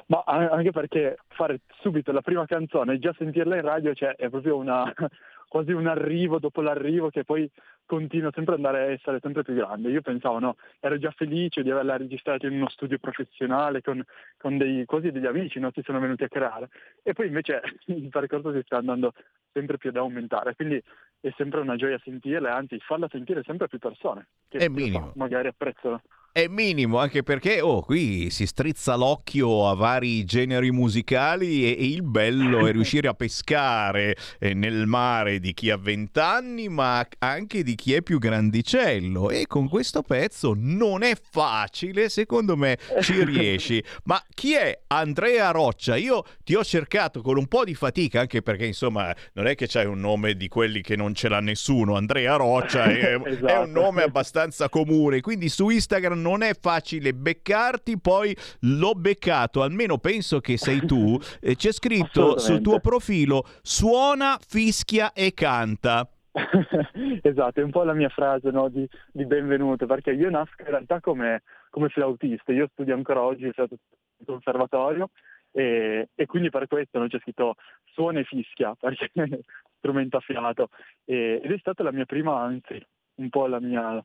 Ma 0.06 0.22
anche 0.24 0.72
perché 0.72 1.18
fare 1.28 1.60
subito 1.82 2.10
la 2.10 2.20
prima 2.20 2.44
canzone 2.44 2.94
e 2.94 2.98
già 2.98 3.14
sentirla 3.16 3.54
in 3.54 3.62
radio 3.62 3.94
cioè, 3.94 4.16
è 4.16 4.28
proprio 4.28 4.56
una, 4.56 4.92
quasi 5.46 5.70
un 5.70 5.86
arrivo 5.86 6.40
dopo 6.40 6.62
l'arrivo 6.62 7.10
che 7.10 7.22
poi 7.22 7.48
continua 7.90 8.30
sempre 8.32 8.54
ad 8.54 8.64
andare 8.64 8.84
a 8.84 8.90
essere 8.92 9.18
sempre 9.20 9.42
più 9.42 9.52
grande. 9.54 9.90
Io 9.90 10.00
pensavo, 10.00 10.38
no, 10.38 10.56
ero 10.78 10.96
già 10.96 11.10
felice 11.10 11.64
di 11.64 11.72
averla 11.72 11.96
registrata 11.96 12.46
in 12.46 12.52
uno 12.52 12.68
studio 12.68 12.98
professionale 13.00 13.82
con, 13.82 14.00
con 14.36 14.56
dei, 14.58 14.84
quasi 14.84 15.10
degli 15.10 15.26
amici, 15.26 15.58
no? 15.58 15.72
Ci 15.72 15.82
sono 15.82 15.98
venuti 15.98 16.22
a 16.22 16.28
creare. 16.28 16.68
E 17.02 17.14
poi 17.14 17.26
invece 17.26 17.60
il 17.86 18.08
percorso 18.08 18.52
si 18.52 18.62
sta 18.64 18.76
andando 18.76 19.12
sempre 19.52 19.76
più 19.76 19.90
ad 19.90 19.96
aumentare, 19.96 20.54
quindi 20.54 20.80
è 21.18 21.34
sempre 21.36 21.58
una 21.58 21.74
gioia 21.74 21.98
sentirla 22.04 22.54
anzi 22.54 22.78
farla 22.78 23.08
sentire 23.10 23.42
sempre 23.42 23.66
più 23.66 23.80
persone 23.80 24.28
che 24.48 24.58
È 24.58 24.68
minimo. 24.68 25.10
magari 25.16 25.48
apprezzano. 25.48 26.00
È 26.32 26.46
minimo 26.46 26.98
anche 26.98 27.24
perché 27.24 27.60
oh, 27.60 27.80
qui 27.82 28.30
si 28.30 28.46
strizza 28.46 28.94
l'occhio 28.94 29.68
a 29.68 29.74
vari 29.74 30.24
generi 30.24 30.70
musicali 30.70 31.64
e, 31.64 31.70
e 31.76 31.86
il 31.88 32.04
bello 32.04 32.68
è 32.68 32.70
riuscire 32.72 33.08
a 33.08 33.14
pescare 33.14 34.16
eh, 34.38 34.54
nel 34.54 34.86
mare 34.86 35.40
di 35.40 35.52
chi 35.52 35.70
ha 35.70 35.76
vent'anni 35.76 36.68
ma 36.68 37.04
anche 37.18 37.64
di 37.64 37.74
chi 37.74 37.94
è 37.94 38.02
più 38.02 38.18
grandicello 38.20 39.30
e 39.30 39.46
con 39.48 39.68
questo 39.68 40.02
pezzo 40.02 40.52
non 40.56 41.02
è 41.02 41.14
facile 41.20 42.08
secondo 42.08 42.56
me 42.56 42.78
ci 43.00 43.22
riesci 43.26 43.82
ma 44.04 44.22
chi 44.32 44.54
è 44.54 44.82
Andrea 44.86 45.50
Roccia? 45.50 45.96
Io 45.96 46.22
ti 46.44 46.54
ho 46.54 46.62
cercato 46.62 47.22
con 47.22 47.38
un 47.38 47.48
po' 47.48 47.64
di 47.64 47.74
fatica 47.74 48.20
anche 48.20 48.40
perché 48.40 48.66
insomma 48.66 49.12
non 49.32 49.48
è 49.48 49.56
che 49.56 49.66
c'hai 49.66 49.86
un 49.86 49.98
nome 49.98 50.34
di 50.34 50.46
quelli 50.46 50.80
che 50.80 50.94
non 50.94 51.12
ce 51.12 51.28
l'ha 51.28 51.40
nessuno 51.40 51.96
Andrea 51.96 52.36
Roccia 52.36 52.84
è, 52.84 53.00
è 53.00 53.20
Esatto. 53.30 53.62
un 53.62 53.72
nome 53.72 54.02
abbastanza 54.04 54.68
comune 54.68 55.20
quindi 55.20 55.48
su 55.48 55.68
Instagram 55.70 56.18
non 56.20 56.42
è 56.42 56.52
facile 56.54 57.12
beccarti 57.12 57.98
poi 57.98 58.36
l'ho 58.60 58.92
beccato 58.94 59.62
almeno 59.62 59.98
penso 59.98 60.40
che 60.40 60.56
sei 60.56 60.84
tu 60.84 61.18
e 61.40 61.56
c'è 61.56 61.72
scritto 61.72 62.38
sul 62.38 62.60
tuo 62.60 62.80
profilo 62.80 63.44
suona 63.62 64.38
fischia 64.46 65.12
e 65.12 65.32
canta. 65.34 66.08
Esatto, 67.22 67.60
è 67.60 67.62
un 67.62 67.70
po' 67.70 67.82
la 67.82 67.92
mia 67.92 68.08
frase 68.08 68.50
no, 68.50 68.68
di, 68.68 68.88
di 69.12 69.26
benvenuto, 69.26 69.86
perché 69.86 70.12
io 70.12 70.30
nasco 70.30 70.62
in 70.62 70.68
realtà 70.68 71.00
come, 71.00 71.42
come 71.70 71.88
flautista, 71.88 72.52
io 72.52 72.68
studio 72.72 72.94
ancora 72.94 73.22
oggi 73.22 73.44
il 73.44 73.54
in 73.56 74.26
conservatorio 74.26 75.10
e, 75.50 76.08
e 76.14 76.26
quindi 76.26 76.50
per 76.50 76.66
questo 76.66 76.98
non 76.98 77.08
c'è 77.08 77.18
scritto 77.20 77.54
suona 77.92 78.20
e 78.20 78.24
fischia, 78.24 78.74
perché 78.78 79.10
è 79.12 79.38
strumento 79.78 80.18
a 80.18 80.20
fiato, 80.20 80.68
e- 81.04 81.40
ed 81.42 81.50
è 81.50 81.58
stata 81.58 81.82
la 81.82 81.92
mia 81.92 82.04
prima, 82.04 82.40
anzi, 82.40 82.80
un 83.16 83.28
po' 83.28 83.46
la 83.46 83.60
mia, 83.60 83.98
eh, 83.98 84.04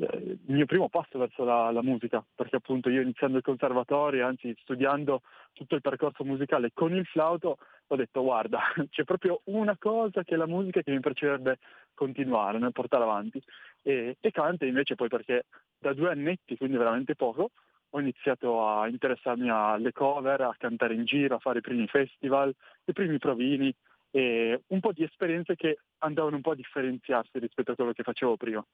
il 0.00 0.38
mio 0.46 0.66
primo 0.66 0.88
passo 0.88 1.18
verso 1.18 1.44
la, 1.44 1.70
la 1.70 1.82
musica, 1.82 2.24
perché 2.34 2.56
appunto 2.56 2.88
io 2.88 3.02
iniziando 3.02 3.36
il 3.36 3.42
conservatorio, 3.42 4.26
anzi 4.26 4.54
studiando 4.60 5.22
tutto 5.52 5.74
il 5.74 5.80
percorso 5.80 6.24
musicale 6.24 6.70
con 6.72 6.94
il 6.94 7.04
flauto, 7.04 7.58
ho 7.86 7.96
detto 7.96 8.22
guarda, 8.22 8.60
c'è 8.88 9.04
proprio 9.04 9.40
una 9.44 9.76
cosa 9.78 10.22
che 10.22 10.34
è 10.34 10.36
la 10.36 10.46
musica 10.46 10.82
che 10.82 10.90
mi 10.90 11.00
piacerebbe 11.00 11.58
continuare, 11.94 12.58
nel 12.58 12.72
portare 12.72 13.04
avanti. 13.04 13.42
E, 13.82 14.16
e 14.20 14.30
canta 14.30 14.64
invece 14.64 14.94
poi 14.94 15.08
perché 15.08 15.46
da 15.78 15.92
due 15.92 16.10
annetti, 16.10 16.56
quindi 16.56 16.76
veramente 16.76 17.14
poco, 17.14 17.50
ho 17.92 18.00
iniziato 18.00 18.66
a 18.66 18.88
interessarmi 18.88 19.50
alle 19.50 19.92
cover, 19.92 20.40
a 20.42 20.54
cantare 20.56 20.94
in 20.94 21.04
giro, 21.04 21.34
a 21.34 21.40
fare 21.40 21.58
i 21.58 21.62
primi 21.62 21.86
festival, 21.88 22.54
i 22.84 22.92
primi 22.92 23.18
provini 23.18 23.74
e 24.10 24.62
un 24.68 24.80
po' 24.80 24.92
di 24.92 25.04
esperienze 25.04 25.54
che 25.54 25.78
andavano 25.98 26.36
un 26.36 26.42
po' 26.42 26.52
a 26.52 26.56
differenziarsi 26.56 27.38
rispetto 27.38 27.72
a 27.72 27.74
quello 27.74 27.92
che 27.92 28.02
facevo 28.02 28.36
prima. 28.36 28.64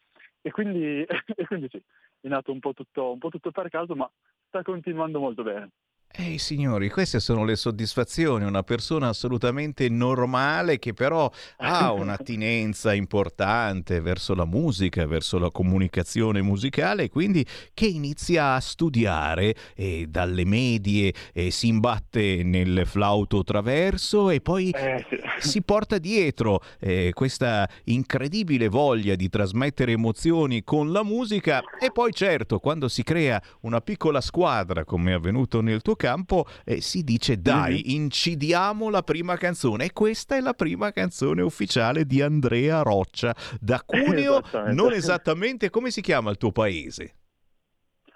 E 0.41 0.51
quindi, 0.51 1.05
e 1.37 1.47
quindi 1.47 1.69
sì, 1.71 1.83
è 2.21 2.29
nato 2.29 2.53
un 2.53 2.61
po, 2.61 2.73
tutto, 2.73 3.13
un 3.13 3.19
po' 3.19 3.29
tutto 3.29 3.51
per 3.51 3.69
caso, 3.69 3.95
ma 3.95 4.11
sta 4.47 4.63
continuando 4.63 5.19
molto 5.19 5.43
bene. 5.43 5.71
Ehi 6.19 6.39
signori, 6.39 6.89
queste 6.89 7.21
sono 7.21 7.45
le 7.45 7.57
soddisfazioni, 7.57 8.47
una 8.47 8.63
persona 8.63 9.09
assolutamente 9.09 9.87
normale 9.91 10.79
che 10.79 10.95
però 10.95 11.31
ha 11.59 11.93
un'attinenza 11.93 12.95
importante 12.95 14.01
verso 14.01 14.35
la 14.35 14.47
musica, 14.47 15.05
verso 15.07 15.39
la 15.39 15.51
comunicazione 15.51 16.41
musicale, 16.41 17.11
quindi 17.11 17.45
che 17.75 17.87
inizia 17.87 18.55
a 18.55 18.61
studiare 18.61 19.55
e 19.75 20.07
dalle 20.09 20.47
medie 20.47 21.13
e 21.35 21.51
si 21.51 21.69
imbatte 21.69 22.43
nel 22.43 22.87
flauto 22.87 23.43
traverso 23.43 24.31
e 24.31 24.41
poi 24.41 24.71
Eh, 24.71 25.05
si 25.39 25.63
porta 25.63 25.99
dietro 25.99 26.63
eh, 26.81 27.11
questa 27.13 27.69
incredibile 27.85 28.69
voglia 28.69 29.15
di 29.17 29.29
trasmettere 29.29 29.93
emozioni 29.93 30.65
con 30.65 30.93
la 30.93 31.03
musica. 31.03 31.63
E 31.79 31.91
poi 31.93 32.13
certo 32.13 32.59
quando 32.59 32.89
si 32.89 33.03
crea 33.03 33.41
una 33.61 33.81
piccola 33.81 34.21
squadra 34.21 34.85
come 34.85 35.11
è 35.11 35.15
avvenuto 35.15 35.61
nel 35.61 35.83
tuo 35.83 35.95
campo 35.97 36.47
eh, 36.65 36.81
si 36.81 37.03
dice 37.03 37.41
dai 37.41 37.95
incidiamo 37.95 38.89
la 38.91 39.03
prima 39.03 39.37
canzone 39.37 39.87
e 39.87 39.93
questa 39.93 40.37
è 40.37 40.41
la 40.41 40.55
prima 40.55 40.93
canzone 40.93 41.43
ufficiale 41.43 42.05
di 42.05 42.23
Andrea 42.23 42.83
Roccia 42.83 43.35
da 43.61 43.83
Cuneo 43.85 44.39
Esattamente. 44.39 44.83
non 44.83 44.93
esattamente 44.93 45.71
come 45.71 45.91
si 45.91 46.01
chiama 46.01 46.31
il 46.31 46.37
tuo 46.37 46.53
paese 46.53 47.15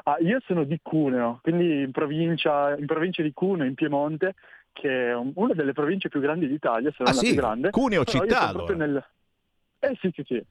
Ah, 0.04 0.16
io 0.20 0.38
sono 0.46 0.64
di 0.64 0.78
Cuneo, 0.82 1.40
quindi 1.42 1.82
in 1.82 1.90
provincia, 1.90 2.74
in 2.76 2.86
provincia 2.86 3.22
di 3.22 3.32
Cuneo, 3.34 3.66
in 3.66 3.74
Piemonte, 3.74 4.34
che 4.72 5.08
è 5.10 5.14
un- 5.14 5.32
una 5.34 5.52
delle 5.52 5.72
province 5.74 6.08
più 6.08 6.20
grandi 6.20 6.48
d'Italia, 6.48 6.90
se 6.90 7.02
non 7.02 7.12
Ah, 7.12 7.14
la 7.16 7.20
sì? 7.20 7.26
più 7.26 7.36
grande. 7.36 7.70
Cuneo 7.70 8.04
Però 8.04 8.18
città, 8.24 8.48
allora. 8.48 8.74
nel... 8.76 9.10
Eh 9.78 9.98
sì, 10.00 10.10
sì, 10.14 10.22
sì. 10.26 10.42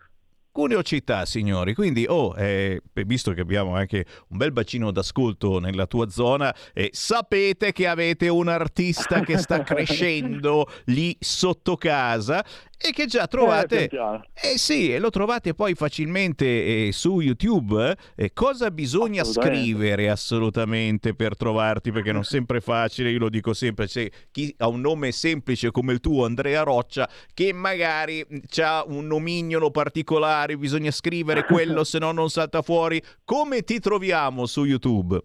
Cuneo 0.60 0.84
città, 0.84 1.26
signori, 1.26 1.74
quindi 1.74 2.06
oh, 2.06 2.36
eh, 2.36 2.82
visto 3.06 3.32
che 3.32 3.40
abbiamo 3.40 3.76
anche 3.76 4.06
un 4.28 4.38
bel 4.38 4.52
bacino 4.52 4.92
d'ascolto 4.92 5.58
nella 5.60 5.86
tua 5.86 6.10
zona, 6.10 6.54
eh, 6.74 6.90
sapete 6.92 7.72
che 7.72 7.88
avete 7.88 8.28
un 8.28 8.50
artista 8.50 9.22
che 9.22 9.38
sta 9.38 9.64
crescendo 9.64 10.70
lì 10.88 11.16
sotto 11.18 11.78
casa 11.78 12.44
e 12.82 12.92
che 12.92 13.08
già 13.08 13.28
trovate... 13.28 13.84
Eh, 13.84 13.88
pian 13.90 14.10
piano. 14.10 14.26
Eh 14.34 14.58
sì, 14.58 14.94
e 14.94 15.00
lo 15.00 15.10
trovate 15.10 15.54
poi 15.54 15.76
facilmente 15.76 16.88
eh, 16.88 16.92
su 16.94 17.20
YouTube. 17.20 17.98
Eh, 18.16 18.32
cosa 18.32 18.72
bisogna 18.72 19.24
Assolutamente. 19.24 19.60
scrivere 19.60 20.10
assolutamente 20.10 21.14
per 21.14 21.36
trovarti? 21.36 21.92
Perché 21.92 22.14
non 22.14 22.24
sempre 22.24 22.60
è 22.60 22.62
facile, 22.62 23.12
io 23.12 23.20
lo 23.20 23.30
dico 23.30 23.54
sempre, 23.54 23.86
c'è 23.86 24.10
chi 24.32 24.54
ha 24.60 24.70
un 24.70 24.80
nome 24.80 25.12
semplice 25.12 25.72
come 25.72 25.92
il 25.92 26.00
tuo, 26.00 26.24
Andrea 26.24 26.64
Roccia, 26.64 27.10
che 27.34 27.52
magari 27.52 28.26
ha 28.62 28.86
un 28.88 29.08
nomignolo 29.08 29.72
particolare, 29.72 30.49
bisogna 30.58 30.92
scrivere 30.92 31.44
quello, 31.44 31.84
se 31.84 32.00
no 32.00 32.12
non 32.12 32.30
salta 32.30 32.62
fuori. 32.62 33.02
Come 33.24 33.62
ti 33.62 33.80
troviamo 33.80 34.46
su 34.46 34.66
YouTube? 34.66 35.22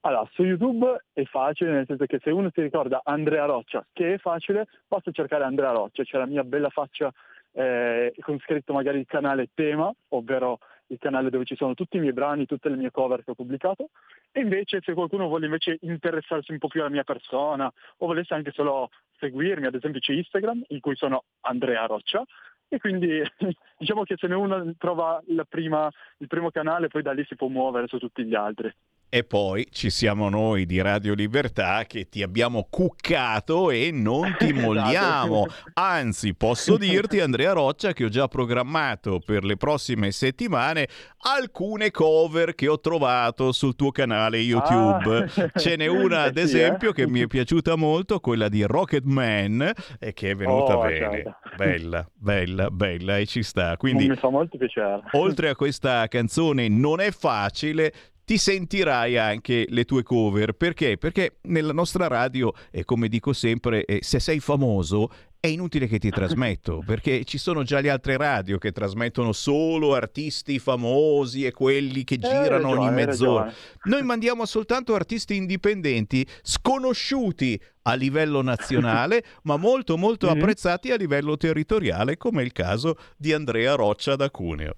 Allora, 0.00 0.28
su 0.32 0.42
YouTube 0.42 1.04
è 1.14 1.24
facile, 1.24 1.72
nel 1.72 1.86
senso 1.86 2.04
che 2.04 2.20
se 2.22 2.30
uno 2.30 2.50
si 2.52 2.60
ricorda 2.60 3.00
Andrea 3.04 3.46
Roccia, 3.46 3.86
che 3.90 4.14
è 4.14 4.18
facile, 4.18 4.66
basta 4.86 5.10
cercare 5.10 5.44
Andrea 5.44 5.70
Roccia, 5.70 6.02
c'è 6.02 6.18
la 6.18 6.26
mia 6.26 6.44
bella 6.44 6.68
faccia 6.68 7.10
eh, 7.52 8.12
con 8.20 8.38
scritto 8.40 8.74
magari 8.74 8.98
il 8.98 9.06
canale 9.06 9.48
tema, 9.54 9.90
ovvero 10.08 10.58
il 10.88 10.98
canale 10.98 11.30
dove 11.30 11.44
ci 11.44 11.56
sono 11.56 11.72
tutti 11.74 11.96
i 11.96 12.00
miei 12.00 12.12
brani, 12.12 12.44
tutte 12.44 12.68
le 12.68 12.76
mie 12.76 12.90
cover 12.90 13.24
che 13.24 13.30
ho 13.30 13.34
pubblicato. 13.34 13.88
E 14.30 14.40
invece 14.40 14.80
se 14.82 14.92
qualcuno 14.92 15.26
vuole 15.26 15.46
invece 15.46 15.78
interessarsi 15.80 16.52
un 16.52 16.58
po' 16.58 16.68
più 16.68 16.80
alla 16.80 16.90
mia 16.90 17.04
persona 17.04 17.72
o 17.98 18.06
volesse 18.06 18.34
anche 18.34 18.52
solo 18.52 18.90
seguirmi, 19.18 19.66
ad 19.66 19.74
esempio 19.74 20.00
c'è 20.00 20.12
Instagram, 20.12 20.64
in 20.68 20.80
cui 20.80 20.96
sono 20.96 21.24
Andrea 21.42 21.86
Roccia, 21.86 22.22
e 22.68 22.78
quindi 22.78 23.22
diciamo 23.78 24.04
che 24.04 24.16
se 24.16 24.26
ne 24.26 24.34
uno 24.34 24.74
trova 24.78 25.22
prima- 25.48 25.90
il 26.18 26.26
primo 26.26 26.50
canale, 26.50 26.88
poi 26.88 27.02
da 27.02 27.12
lì 27.12 27.24
si 27.24 27.36
può 27.36 27.48
muovere 27.48 27.86
su 27.86 27.98
tutti 27.98 28.24
gli 28.24 28.34
altri. 28.34 28.72
E 29.14 29.22
poi 29.22 29.68
ci 29.70 29.90
siamo 29.90 30.28
noi 30.28 30.66
di 30.66 30.80
Radio 30.80 31.14
Libertà 31.14 31.84
che 31.86 32.08
ti 32.08 32.20
abbiamo 32.20 32.66
cuccato 32.68 33.70
e 33.70 33.90
non 33.92 34.34
ti 34.36 34.50
molliamo. 34.52 35.46
Anzi, 35.74 36.34
posso 36.34 36.76
dirti, 36.76 37.20
Andrea 37.20 37.52
Roccia, 37.52 37.92
che 37.92 38.06
ho 38.06 38.08
già 38.08 38.26
programmato 38.26 39.20
per 39.24 39.44
le 39.44 39.56
prossime 39.56 40.10
settimane 40.10 40.88
alcune 41.32 41.92
cover 41.92 42.56
che 42.56 42.66
ho 42.66 42.80
trovato 42.80 43.52
sul 43.52 43.76
tuo 43.76 43.92
canale 43.92 44.38
YouTube. 44.38 45.28
Ah. 45.36 45.50
Ce 45.60 45.76
n'è 45.76 45.86
una, 45.86 46.22
ad 46.22 46.36
Eh 46.44 46.48
sì, 46.48 46.56
eh. 46.58 46.62
esempio, 46.64 46.90
che 46.90 47.06
mi 47.06 47.20
è 47.20 47.28
piaciuta 47.28 47.76
molto, 47.76 48.18
quella 48.18 48.48
di 48.48 48.64
Rocket 48.64 49.04
Man, 49.04 49.72
e 50.00 50.12
che 50.12 50.30
è 50.30 50.34
venuta 50.34 50.76
Oh, 50.76 50.82
bene. 50.82 50.96
certo. 50.98 51.36
Bella, 51.56 52.04
bella, 52.12 52.68
bella, 52.68 53.18
e 53.18 53.26
ci 53.26 53.44
sta. 53.44 53.76
Quindi 53.76 54.08
Mi 54.08 54.16
fa 54.16 54.28
molto 54.28 54.58
piacere. 54.58 55.02
oltre 55.12 55.50
a 55.50 55.54
questa 55.54 56.08
canzone 56.08 56.66
non 56.66 56.98
è 56.98 57.12
facile 57.12 57.92
ti 58.24 58.38
sentirai 58.38 59.16
anche 59.18 59.66
le 59.68 59.84
tue 59.84 60.02
cover 60.02 60.52
perché? 60.52 60.96
Perché 60.96 61.36
nella 61.42 61.72
nostra 61.72 62.06
radio, 62.06 62.52
e 62.70 62.84
come 62.84 63.08
dico 63.08 63.32
sempre, 63.32 63.84
eh, 63.84 64.00
se 64.02 64.18
sei 64.20 64.40
famoso 64.40 65.10
è 65.38 65.48
inutile 65.48 65.86
che 65.86 65.98
ti 65.98 66.08
trasmetto 66.10 66.82
perché 66.86 67.24
ci 67.24 67.36
sono 67.36 67.64
già 67.64 67.80
le 67.80 67.90
altre 67.90 68.16
radio 68.16 68.56
che 68.56 68.72
trasmettono 68.72 69.32
solo 69.32 69.94
artisti 69.94 70.58
famosi 70.58 71.44
e 71.44 71.52
quelli 71.52 72.02
che 72.02 72.16
girano 72.18 72.68
ragione, 72.70 72.78
ogni 72.78 72.90
mezz'ora. 72.94 73.52
Noi 73.84 74.02
mandiamo 74.02 74.46
soltanto 74.46 74.94
artisti 74.94 75.36
indipendenti, 75.36 76.26
sconosciuti 76.42 77.60
a 77.82 77.92
livello 77.94 78.40
nazionale, 78.40 79.22
ma 79.44 79.56
molto 79.58 79.98
molto 79.98 80.26
Mm-hmm. 80.26 80.40
apprezzati 80.40 80.90
a 80.90 80.96
livello 80.96 81.36
territoriale, 81.36 82.16
come 82.16 82.40
è 82.40 82.44
il 82.46 82.52
caso 82.52 82.96
di 83.18 83.34
Andrea 83.34 83.74
Roccia 83.74 84.16
da 84.16 84.30
Cuneo. 84.30 84.76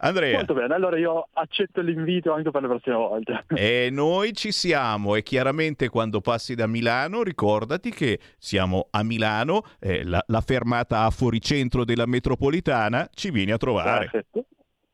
Andrea. 0.00 0.36
Molto 0.36 0.54
bene, 0.54 0.74
allora 0.74 0.98
io 0.98 1.28
accetto 1.32 1.80
l'invito 1.80 2.32
anche 2.32 2.50
per 2.50 2.62
le 2.62 2.68
prossime 2.68 2.96
volte. 2.96 3.44
E 3.54 3.88
noi 3.90 4.32
ci 4.32 4.52
siamo 4.52 5.14
e 5.14 5.22
chiaramente 5.22 5.88
quando 5.88 6.20
passi 6.20 6.54
da 6.54 6.66
Milano 6.66 7.22
ricordati 7.22 7.90
che 7.90 8.18
siamo 8.38 8.88
a 8.90 9.02
Milano, 9.02 9.62
eh, 9.78 10.04
la, 10.04 10.22
la 10.26 10.40
fermata 10.40 11.04
a 11.04 11.10
fuoricentro 11.10 11.84
della 11.84 12.06
metropolitana 12.06 13.08
ci 13.12 13.30
vieni 13.30 13.50
a 13.50 13.56
trovare. 13.58 14.08
Perfetto. 14.10 14.44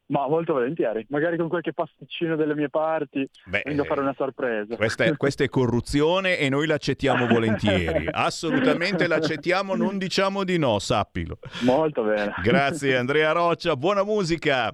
Ma 0.08 0.28
molto 0.28 0.52
volentieri, 0.52 1.04
magari 1.08 1.36
con 1.36 1.48
qualche 1.48 1.72
pasticcino 1.72 2.36
delle 2.36 2.54
mie 2.54 2.68
parti, 2.68 3.28
vengo 3.64 3.82
a 3.82 3.84
fare 3.84 4.00
una 4.02 4.14
sorpresa. 4.16 4.76
Questa 4.76 5.02
è, 5.02 5.16
questa 5.16 5.42
è 5.42 5.48
corruzione 5.48 6.38
e 6.38 6.48
noi 6.48 6.68
l'accettiamo 6.68 7.26
volentieri. 7.28 8.08
Assolutamente 8.08 9.08
l'accettiamo, 9.08 9.74
non 9.74 9.98
diciamo 9.98 10.44
di 10.44 10.58
no, 10.58 10.78
sappilo. 10.78 11.38
Molto 11.62 12.04
bene. 12.04 12.34
Grazie 12.40 12.96
Andrea 12.96 13.32
Roccia, 13.32 13.74
buona 13.74 14.04
musica. 14.04 14.72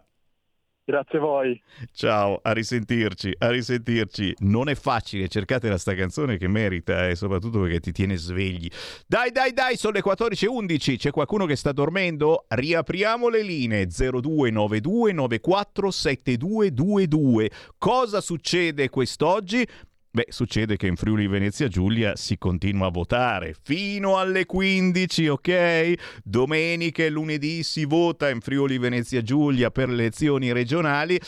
Grazie 0.85 1.19
a 1.19 1.21
voi. 1.21 1.63
Ciao, 1.93 2.41
a 2.43 2.51
risentirci, 2.51 3.33
a 3.39 3.51
risentirci. 3.51 4.35
Non 4.41 4.69
è 4.69 4.75
facile, 4.75 5.29
cercatela 5.29 5.79
sta 5.79 5.95
canzone 5.95 6.39
che 6.39 6.49
merita 6.49 7.07
e 7.07 7.15
soprattutto 7.15 7.61
perché 7.61 7.79
ti 7.79 7.93
tiene 7.93 8.17
svegli. 8.17 8.69
Dai, 9.07 9.31
dai, 9.31 9.53
dai, 9.53 9.77
sono 9.77 9.93
le 9.93 10.03
14.11, 10.03 10.99
c'è 10.99 11.13
qualcuno 11.13 11.47
che 11.47 11.55
sta 11.55 11.71
dormendo? 11.71 12.47
Riapriamo 12.49 13.29
le 13.29 13.43
linee 13.43 13.87
0292 13.87 15.13
947222. 15.13 17.51
Cosa 17.79 18.21
succede 18.21 18.89
quest'oggi? 18.89 19.65
Beh, 20.15 20.27
succede 20.29 20.77
che 20.77 20.89
in 20.89 20.97
Friuli 20.97 21.27
Venezia 21.27 21.69
Giulia 21.69 22.17
si 22.17 22.37
continua 22.37 22.89
a 22.89 22.91
votare 22.91 23.55
fino 23.63 24.19
alle 24.19 24.45
15, 24.45 25.29
ok? 25.29 26.21
Domenica 26.23 27.03
e 27.03 27.09
lunedì 27.09 27.63
si 27.63 27.87
vota 27.87 28.29
in 28.29 28.43
Friuli 28.43 28.77
Venezia 28.77 29.23
Giulia 29.23 29.71
per 29.71 29.89
le 29.89 29.95
elezioni 29.95 30.53
regionali. 30.53 31.19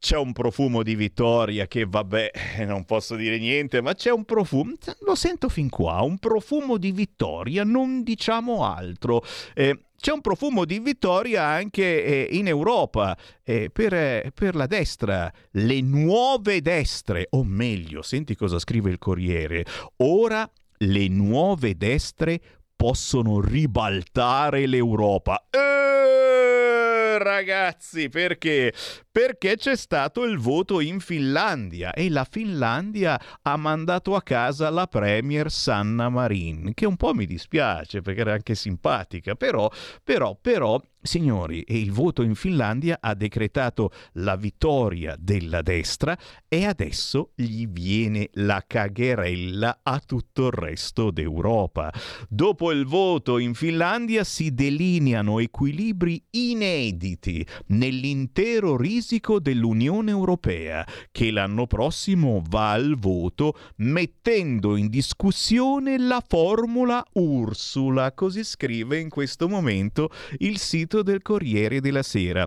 C'è 0.00 0.16
un 0.16 0.32
profumo 0.32 0.82
di 0.82 0.94
vittoria 0.94 1.66
che 1.66 1.84
vabbè, 1.86 2.30
non 2.64 2.86
posso 2.86 3.16
dire 3.16 3.38
niente, 3.38 3.82
ma 3.82 3.92
c'è 3.92 4.10
un 4.10 4.24
profumo, 4.24 4.72
lo 5.00 5.14
sento 5.14 5.50
fin 5.50 5.68
qua, 5.68 6.00
un 6.00 6.16
profumo 6.16 6.78
di 6.78 6.90
vittoria, 6.90 7.64
non 7.64 8.02
diciamo 8.02 8.64
altro. 8.64 9.22
Eh, 9.52 9.78
c'è 10.00 10.10
un 10.10 10.22
profumo 10.22 10.64
di 10.64 10.78
vittoria 10.78 11.44
anche 11.44 12.02
eh, 12.02 12.28
in 12.34 12.46
Europa 12.46 13.14
eh, 13.44 13.68
per, 13.70 13.92
eh, 13.92 14.32
per 14.34 14.54
la 14.54 14.66
destra, 14.66 15.30
le 15.50 15.82
nuove 15.82 16.62
destre, 16.62 17.26
o 17.32 17.44
meglio, 17.44 18.00
senti 18.00 18.34
cosa 18.34 18.58
scrive 18.58 18.88
il 18.88 18.96
Corriere, 18.96 19.66
ora 19.98 20.50
le 20.78 21.08
nuove 21.08 21.76
destre 21.76 22.40
possono 22.74 23.38
ribaltare 23.42 24.66
l'Europa. 24.66 25.44
Eh, 25.50 26.69
ragazzi, 27.18 28.08
perché? 28.08 28.72
Perché 29.10 29.56
c'è 29.56 29.76
stato 29.76 30.24
il 30.24 30.38
voto 30.38 30.80
in 30.80 31.00
Finlandia 31.00 31.92
e 31.92 32.10
la 32.10 32.26
Finlandia 32.28 33.20
ha 33.42 33.56
mandato 33.56 34.14
a 34.14 34.22
casa 34.22 34.70
la 34.70 34.86
premier 34.86 35.50
Sanna 35.50 36.08
Marin, 36.08 36.72
che 36.74 36.86
un 36.86 36.96
po' 36.96 37.14
mi 37.14 37.26
dispiace 37.26 38.00
perché 38.02 38.20
era 38.20 38.32
anche 38.32 38.54
simpatica, 38.54 39.34
però, 39.34 39.70
però, 40.02 40.36
però 40.40 40.80
Signori, 41.02 41.64
il 41.68 41.92
voto 41.92 42.20
in 42.20 42.34
Finlandia 42.34 42.98
ha 43.00 43.14
decretato 43.14 43.90
la 44.14 44.36
vittoria 44.36 45.16
della 45.18 45.62
destra 45.62 46.16
e 46.46 46.66
adesso 46.66 47.30
gli 47.34 47.66
viene 47.66 48.28
la 48.34 48.62
cagherella 48.66 49.80
a 49.82 49.98
tutto 50.04 50.48
il 50.48 50.52
resto 50.52 51.10
d'Europa. 51.10 51.90
Dopo 52.28 52.70
il 52.70 52.84
voto 52.84 53.38
in 53.38 53.54
Finlandia 53.54 54.24
si 54.24 54.52
delineano 54.52 55.38
equilibri 55.38 56.22
inediti 56.32 57.46
nell'intero 57.68 58.76
risico 58.76 59.40
dell'Unione 59.40 60.10
Europea, 60.10 60.86
che 61.10 61.30
l'anno 61.30 61.66
prossimo 61.66 62.42
va 62.46 62.72
al 62.72 62.96
voto 62.98 63.56
mettendo 63.76 64.76
in 64.76 64.88
discussione 64.88 65.96
la 65.96 66.22
formula 66.26 67.02
Ursula, 67.14 68.12
così 68.12 68.44
scrive 68.44 68.98
in 68.98 69.08
questo 69.08 69.48
momento 69.48 70.10
il 70.40 70.58
sito 70.58 70.88
del 71.02 71.22
Corriere 71.22 71.80
della 71.80 72.02
Sera. 72.02 72.46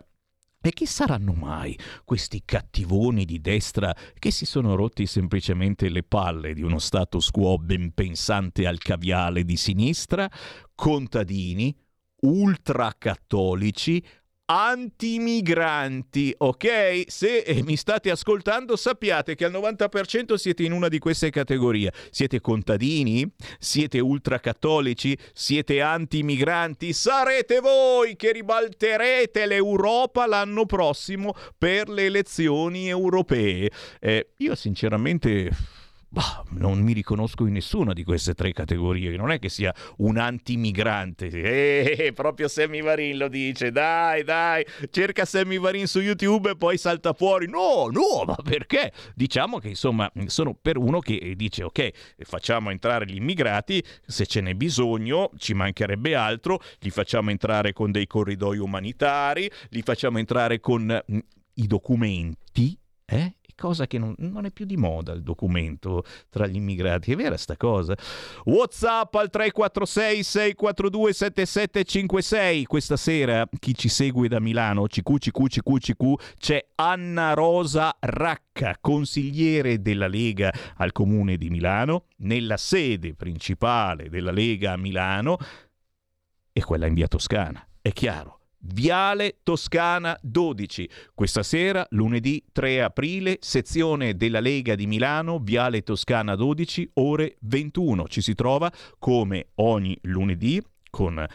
E 0.65 0.71
chi 0.71 0.85
saranno 0.85 1.33
mai 1.33 1.77
questi 2.05 2.43
cattivoni 2.45 3.25
di 3.25 3.41
destra 3.41 3.93
che 4.17 4.31
si 4.31 4.45
sono 4.45 4.75
rotti 4.75 5.05
semplicemente 5.05 5.89
le 5.89 6.03
palle 6.03 6.53
di 6.53 6.61
uno 6.61 6.79
status 6.79 7.31
quo 7.31 7.57
ben 7.57 7.93
pensante 7.93 8.65
al 8.65 8.77
caviale 8.77 9.43
di 9.43 9.57
sinistra? 9.57 10.29
Contadini, 10.73 11.75
ultracattolici, 12.21 14.01
antimigranti, 14.45 16.33
ok? 16.37 17.03
Se 17.07 17.37
eh, 17.39 17.63
mi 17.63 17.77
state 17.77 18.11
ascoltando 18.11 18.75
sappiate 18.75 19.35
che 19.35 19.45
al 19.45 19.51
90% 19.51 20.33
siete 20.35 20.63
in 20.63 20.71
una 20.73 20.89
di 20.89 20.99
queste 20.99 21.29
categorie. 21.29 21.91
Siete 22.09 22.41
contadini? 22.41 23.29
Siete 23.57 23.99
ultracattolici? 23.99 25.17
Siete 25.33 25.81
antimigranti? 25.81 26.93
Sarete 26.93 27.59
voi 27.59 28.15
che 28.15 28.31
ribalterete 28.31 29.45
l'Europa 29.45 30.27
l'anno 30.27 30.65
prossimo 30.65 31.33
per 31.57 31.87
le 31.89 32.05
elezioni 32.05 32.89
europee. 32.89 33.71
Eh, 33.99 34.31
io 34.37 34.55
sinceramente 34.55 35.49
Bah, 36.13 36.43
non 36.49 36.77
mi 36.77 36.93
riconosco 36.93 37.47
in 37.47 37.53
nessuna 37.53 37.91
di 37.91 38.03
queste 38.03 38.35
tre 38.35 38.53
categorie. 38.53 39.17
Non 39.17 39.31
è 39.31 39.39
che 39.39 39.49
sia 39.49 39.73
un 39.97 40.17
antimigrante. 40.17 41.25
Eh, 41.25 42.13
proprio 42.13 42.47
Sammy 42.47 42.83
Varin 42.83 43.17
lo 43.17 43.27
dice. 43.27 43.71
Dai, 43.71 44.23
dai, 44.23 44.63
cerca 44.91 45.25
Sammy 45.25 45.57
Varin 45.57 45.87
su 45.87 46.01
YouTube 46.01 46.51
e 46.51 46.55
poi 46.55 46.77
salta 46.77 47.13
fuori. 47.13 47.47
No, 47.49 47.87
no, 47.91 48.25
ma 48.27 48.35
perché? 48.43 48.91
Diciamo 49.15 49.57
che 49.57 49.69
insomma 49.69 50.11
sono 50.27 50.53
per 50.53 50.77
uno 50.77 50.99
che 50.99 51.33
dice 51.35 51.63
ok, 51.63 51.89
facciamo 52.19 52.69
entrare 52.69 53.07
gli 53.07 53.15
immigrati 53.15 53.83
se 54.05 54.27
ce 54.27 54.39
n'è 54.41 54.53
bisogno, 54.53 55.31
ci 55.39 55.55
mancherebbe 55.55 56.13
altro, 56.13 56.59
li 56.81 56.91
facciamo 56.91 57.31
entrare 57.31 57.73
con 57.73 57.91
dei 57.91 58.05
corridoi 58.05 58.59
umanitari, 58.59 59.49
li 59.69 59.81
facciamo 59.81 60.19
entrare 60.19 60.59
con 60.59 60.83
mm, 61.11 61.17
i 61.55 61.65
documenti, 61.65 62.77
eh? 63.03 63.33
Cosa 63.55 63.87
che 63.87 63.97
non, 63.97 64.13
non, 64.17 64.45
è 64.45 64.51
più 64.51 64.65
di 64.65 64.77
moda 64.77 65.13
il 65.13 65.23
documento 65.23 66.03
tra 66.29 66.47
gli 66.47 66.55
immigrati. 66.55 67.11
È 67.11 67.15
vera 67.15 67.37
sta 67.37 67.57
cosa? 67.57 67.95
WhatsApp 68.45 69.15
al 69.15 69.29
346 69.29 70.23
642 70.23 71.13
7756. 71.13 72.65
Questa 72.65 72.97
sera 72.97 73.47
chi 73.59 73.75
ci 73.75 73.89
segue 73.89 74.27
da 74.27 74.39
Milano, 74.39 74.87
CQ, 74.87 75.17
CQ, 75.17 75.47
CQ, 75.47 75.77
CQ, 75.77 76.13
c'è 76.37 76.65
Anna 76.75 77.33
Rosa 77.33 77.95
Racca, 77.99 78.77
consigliere 78.79 79.81
della 79.81 80.07
Lega 80.07 80.53
al 80.77 80.91
comune 80.91 81.37
di 81.37 81.49
Milano, 81.49 82.05
nella 82.17 82.57
sede 82.57 83.13
principale 83.13 84.09
della 84.09 84.31
Lega 84.31 84.73
a 84.73 84.77
Milano 84.77 85.37
e 86.51 86.63
quella 86.63 86.85
in 86.85 86.93
via 86.93 87.07
Toscana. 87.07 87.65
È 87.81 87.91
chiaro 87.91 88.42
Viale 88.65 89.39
Toscana 89.43 90.17
12. 90.21 90.89
Questa 91.13 91.43
sera, 91.43 91.85
lunedì 91.89 92.41
3 92.49 92.81
aprile, 92.81 93.37
sezione 93.41 94.15
della 94.15 94.39
Lega 94.39 94.75
di 94.75 94.87
Milano, 94.87 95.39
Viale 95.39 95.81
Toscana 95.81 96.35
12, 96.35 96.91
ore 96.93 97.35
21. 97.41 98.07
Ci 98.07 98.21
si 98.21 98.33
trova 98.35 98.71
come 98.99 99.47
ogni 99.55 99.97
lunedì 100.03 100.61
con 100.89 101.25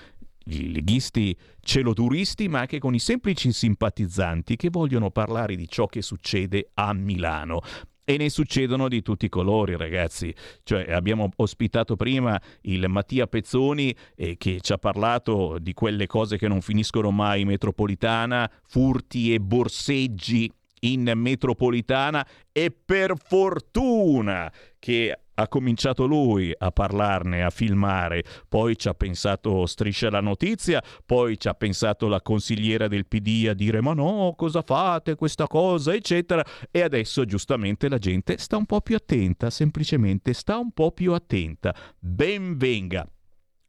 i 0.46 0.72
leghisti 0.72 1.36
celoduristi, 1.60 2.48
ma 2.48 2.60
anche 2.60 2.78
con 2.78 2.94
i 2.94 2.98
semplici 2.98 3.52
simpatizzanti 3.52 4.56
che 4.56 4.70
vogliono 4.70 5.10
parlare 5.10 5.54
di 5.54 5.68
ciò 5.68 5.86
che 5.86 6.00
succede 6.00 6.70
a 6.74 6.94
Milano. 6.94 7.60
E 8.10 8.16
ne 8.16 8.30
succedono 8.30 8.88
di 8.88 9.02
tutti 9.02 9.26
i 9.26 9.28
colori, 9.28 9.76
ragazzi. 9.76 10.34
Cioè, 10.62 10.90
abbiamo 10.92 11.28
ospitato 11.36 11.94
prima 11.94 12.40
il 12.62 12.88
Mattia 12.88 13.26
Pezzoni 13.26 13.94
eh, 14.16 14.38
che 14.38 14.60
ci 14.62 14.72
ha 14.72 14.78
parlato 14.78 15.58
di 15.60 15.74
quelle 15.74 16.06
cose 16.06 16.38
che 16.38 16.48
non 16.48 16.62
finiscono 16.62 17.10
mai 17.10 17.42
in 17.42 17.48
metropolitana, 17.48 18.50
furti 18.64 19.34
e 19.34 19.40
borseggi 19.40 20.50
in 20.80 21.12
metropolitana 21.14 22.26
e 22.52 22.70
per 22.70 23.14
fortuna 23.16 24.50
che 24.78 25.18
ha 25.38 25.48
cominciato 25.48 26.04
lui 26.04 26.52
a 26.56 26.72
parlarne, 26.72 27.44
a 27.44 27.50
filmare, 27.50 28.24
poi 28.48 28.76
ci 28.76 28.88
ha 28.88 28.94
pensato 28.94 29.66
Striscia 29.66 30.10
la 30.10 30.20
Notizia, 30.20 30.82
poi 31.06 31.38
ci 31.38 31.46
ha 31.46 31.54
pensato 31.54 32.08
la 32.08 32.20
consigliera 32.20 32.88
del 32.88 33.06
PD 33.06 33.46
a 33.48 33.54
dire 33.54 33.80
ma 33.80 33.92
no, 33.92 34.34
cosa 34.36 34.62
fate 34.62 35.14
questa 35.14 35.46
cosa, 35.46 35.94
eccetera, 35.94 36.44
e 36.70 36.82
adesso 36.82 37.24
giustamente 37.24 37.88
la 37.88 37.98
gente 37.98 38.36
sta 38.38 38.56
un 38.56 38.66
po' 38.66 38.80
più 38.80 38.96
attenta, 38.96 39.50
semplicemente 39.50 40.32
sta 40.32 40.58
un 40.58 40.72
po' 40.72 40.90
più 40.90 41.12
attenta. 41.12 41.74
Ben 41.98 42.56
venga. 42.56 43.08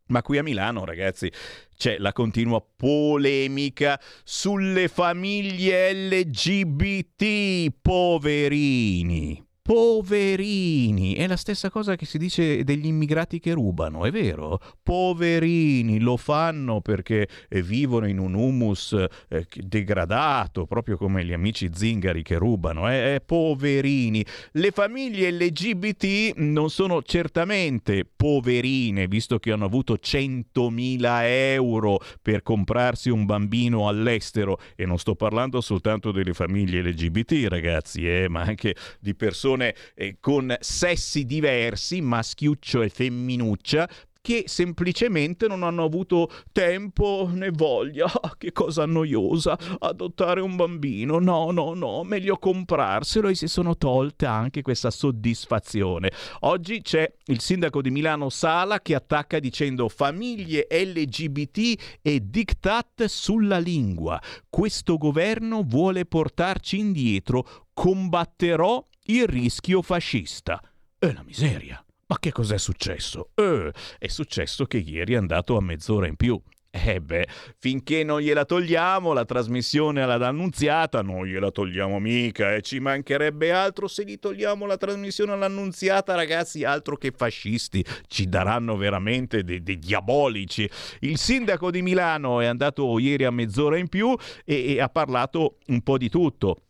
Ma 0.09 0.21
qui 0.21 0.37
a 0.37 0.43
Milano, 0.43 0.85
ragazzi, 0.85 1.31
c'è 1.77 1.97
la 1.97 2.13
continua 2.13 2.61
polemica 2.61 3.99
sulle 4.23 4.87
famiglie 4.87 5.93
LGBT, 5.93 7.71
poverini 7.81 9.47
poverini. 9.69 11.13
È 11.13 11.27
la 11.27 11.35
stessa 11.35 11.69
cosa 11.69 11.95
che 11.95 12.07
si 12.07 12.17
dice 12.17 12.63
degli 12.63 12.87
immigrati 12.87 13.39
che 13.39 13.53
rubano, 13.53 14.03
è 14.03 14.09
vero? 14.09 14.59
Poverini, 14.81 15.99
lo 15.99 16.17
fanno 16.17 16.81
perché 16.81 17.27
eh, 17.47 17.61
vivono 17.61 18.07
in 18.07 18.17
un 18.17 18.33
humus 18.33 18.93
eh, 19.27 19.45
degradato, 19.53 20.65
proprio 20.65 20.97
come 20.97 21.23
gli 21.23 21.33
amici 21.33 21.69
zingari 21.71 22.23
che 22.23 22.37
rubano, 22.37 22.91
eh? 22.91 23.13
eh? 23.13 23.21
poverini. 23.21 24.25
Le 24.53 24.71
famiglie 24.71 25.31
LGBT 25.31 26.37
non 26.37 26.71
sono 26.71 27.03
certamente 27.03 28.05
poverine, 28.05 29.05
visto 29.07 29.37
che 29.37 29.51
hanno 29.51 29.65
avuto 29.65 29.99
100.000 30.01 31.19
euro 31.25 31.99
per 32.23 32.41
comprarsi 32.41 33.11
un 33.11 33.25
bambino 33.25 33.87
all'estero, 33.87 34.57
e 34.75 34.87
non 34.87 34.97
sto 34.97 35.13
parlando 35.13 35.61
soltanto 35.61 36.11
delle 36.11 36.33
famiglie 36.33 36.81
LGBT, 36.81 37.45
ragazzi, 37.47 38.09
eh, 38.09 38.27
ma 38.27 38.41
anche 38.41 38.75
di 38.99 39.13
persone 39.13 39.57
persone 39.59 39.75
eh, 39.95 40.17
con 40.19 40.55
sessi 40.59 41.25
diversi, 41.25 42.01
maschiuccio 42.01 42.81
e 42.81 42.89
femminuccia, 42.89 43.87
che 44.21 44.43
semplicemente 44.47 45.47
non 45.47 45.63
hanno 45.63 45.83
avuto 45.85 46.29
tempo 46.51 47.29
né 47.31 47.51
voglia. 47.51 48.07
Che 48.39 48.51
cosa 48.53 48.85
noiosa 48.85 49.57
adottare 49.79 50.39
un 50.39 50.55
bambino. 50.55 51.19
No, 51.19 51.51
no, 51.51 51.73
no, 51.73 52.03
meglio 52.03 52.37
comprarselo 52.37 53.27
e 53.27 53.35
si 53.35 53.47
sono 53.47 53.75
tolte 53.75 54.25
anche 54.25 54.61
questa 54.61 54.91
soddisfazione. 54.91 56.11
Oggi 56.41 56.81
c'è 56.81 57.11
il 57.25 57.41
sindaco 57.41 57.81
di 57.81 57.89
Milano 57.89 58.29
Sala 58.29 58.79
che 58.81 58.95
attacca 58.95 59.39
dicendo 59.39 59.89
famiglie 59.89 60.67
LGBT 60.69 61.99
e 62.01 62.21
diktat 62.23 63.05
sulla 63.05 63.57
lingua. 63.57 64.21
Questo 64.49 64.97
governo 64.97 65.63
vuole 65.65 66.05
portarci 66.05 66.77
indietro. 66.77 67.65
Combatterò 67.73 68.85
il 69.09 69.25
rischio 69.27 69.81
fascista. 69.81 70.61
E 70.99 71.13
la 71.13 71.23
miseria. 71.23 71.83
Ma 72.07 72.17
che 72.19 72.31
cos'è 72.31 72.57
successo? 72.57 73.29
Eh, 73.35 73.71
è 73.97 74.07
successo 74.07 74.65
che 74.65 74.77
ieri 74.77 75.13
è 75.13 75.17
andato 75.17 75.57
a 75.57 75.61
mezz'ora 75.61 76.07
in 76.07 76.15
più. 76.15 76.39
Eh 76.71 77.01
beh, 77.01 77.27
finché 77.57 78.03
non 78.03 78.19
gliela 78.19 78.45
togliamo 78.45 79.11
la 79.11 79.25
trasmissione 79.25 80.03
alla 80.03 80.27
Annunziata, 80.27 81.01
non 81.01 81.25
gliela 81.25 81.49
togliamo 81.49 81.97
mica, 81.97 82.53
e 82.53 82.57
eh, 82.57 82.61
ci 82.61 82.79
mancherebbe 82.79 83.51
altro 83.51 83.87
se 83.87 84.03
gli 84.03 84.19
togliamo 84.19 84.67
la 84.67 84.77
trasmissione 84.77 85.31
all'Annunziata, 85.31 86.13
ragazzi, 86.13 86.63
altro 86.63 86.95
che 86.95 87.11
fascisti, 87.11 87.83
ci 88.05 88.29
daranno 88.29 88.77
veramente 88.77 89.43
dei, 89.43 89.63
dei 89.63 89.79
diabolici. 89.79 90.69
Il 90.99 91.17
sindaco 91.17 91.71
di 91.71 91.81
Milano 91.81 92.41
è 92.41 92.45
andato 92.45 92.99
ieri 92.99 93.23
a 93.23 93.31
mezz'ora 93.31 93.77
in 93.77 93.87
più 93.87 94.15
e, 94.45 94.75
e 94.75 94.79
ha 94.79 94.89
parlato 94.89 95.57
un 95.67 95.81
po' 95.81 95.97
di 95.97 96.09
tutto 96.09 96.61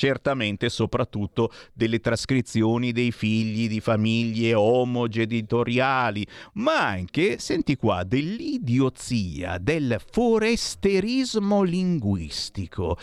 certamente 0.00 0.70
soprattutto 0.70 1.52
delle 1.74 2.00
trascrizioni 2.00 2.90
dei 2.90 3.12
figli 3.12 3.68
di 3.68 3.80
famiglie 3.80 4.54
omogenitoriali, 4.54 6.26
ma 6.54 6.86
anche, 6.86 7.38
senti 7.38 7.76
qua, 7.76 8.02
dell'idiozia, 8.04 9.58
del 9.58 10.00
foresterismo 10.10 11.62
linguistico. 11.62 12.96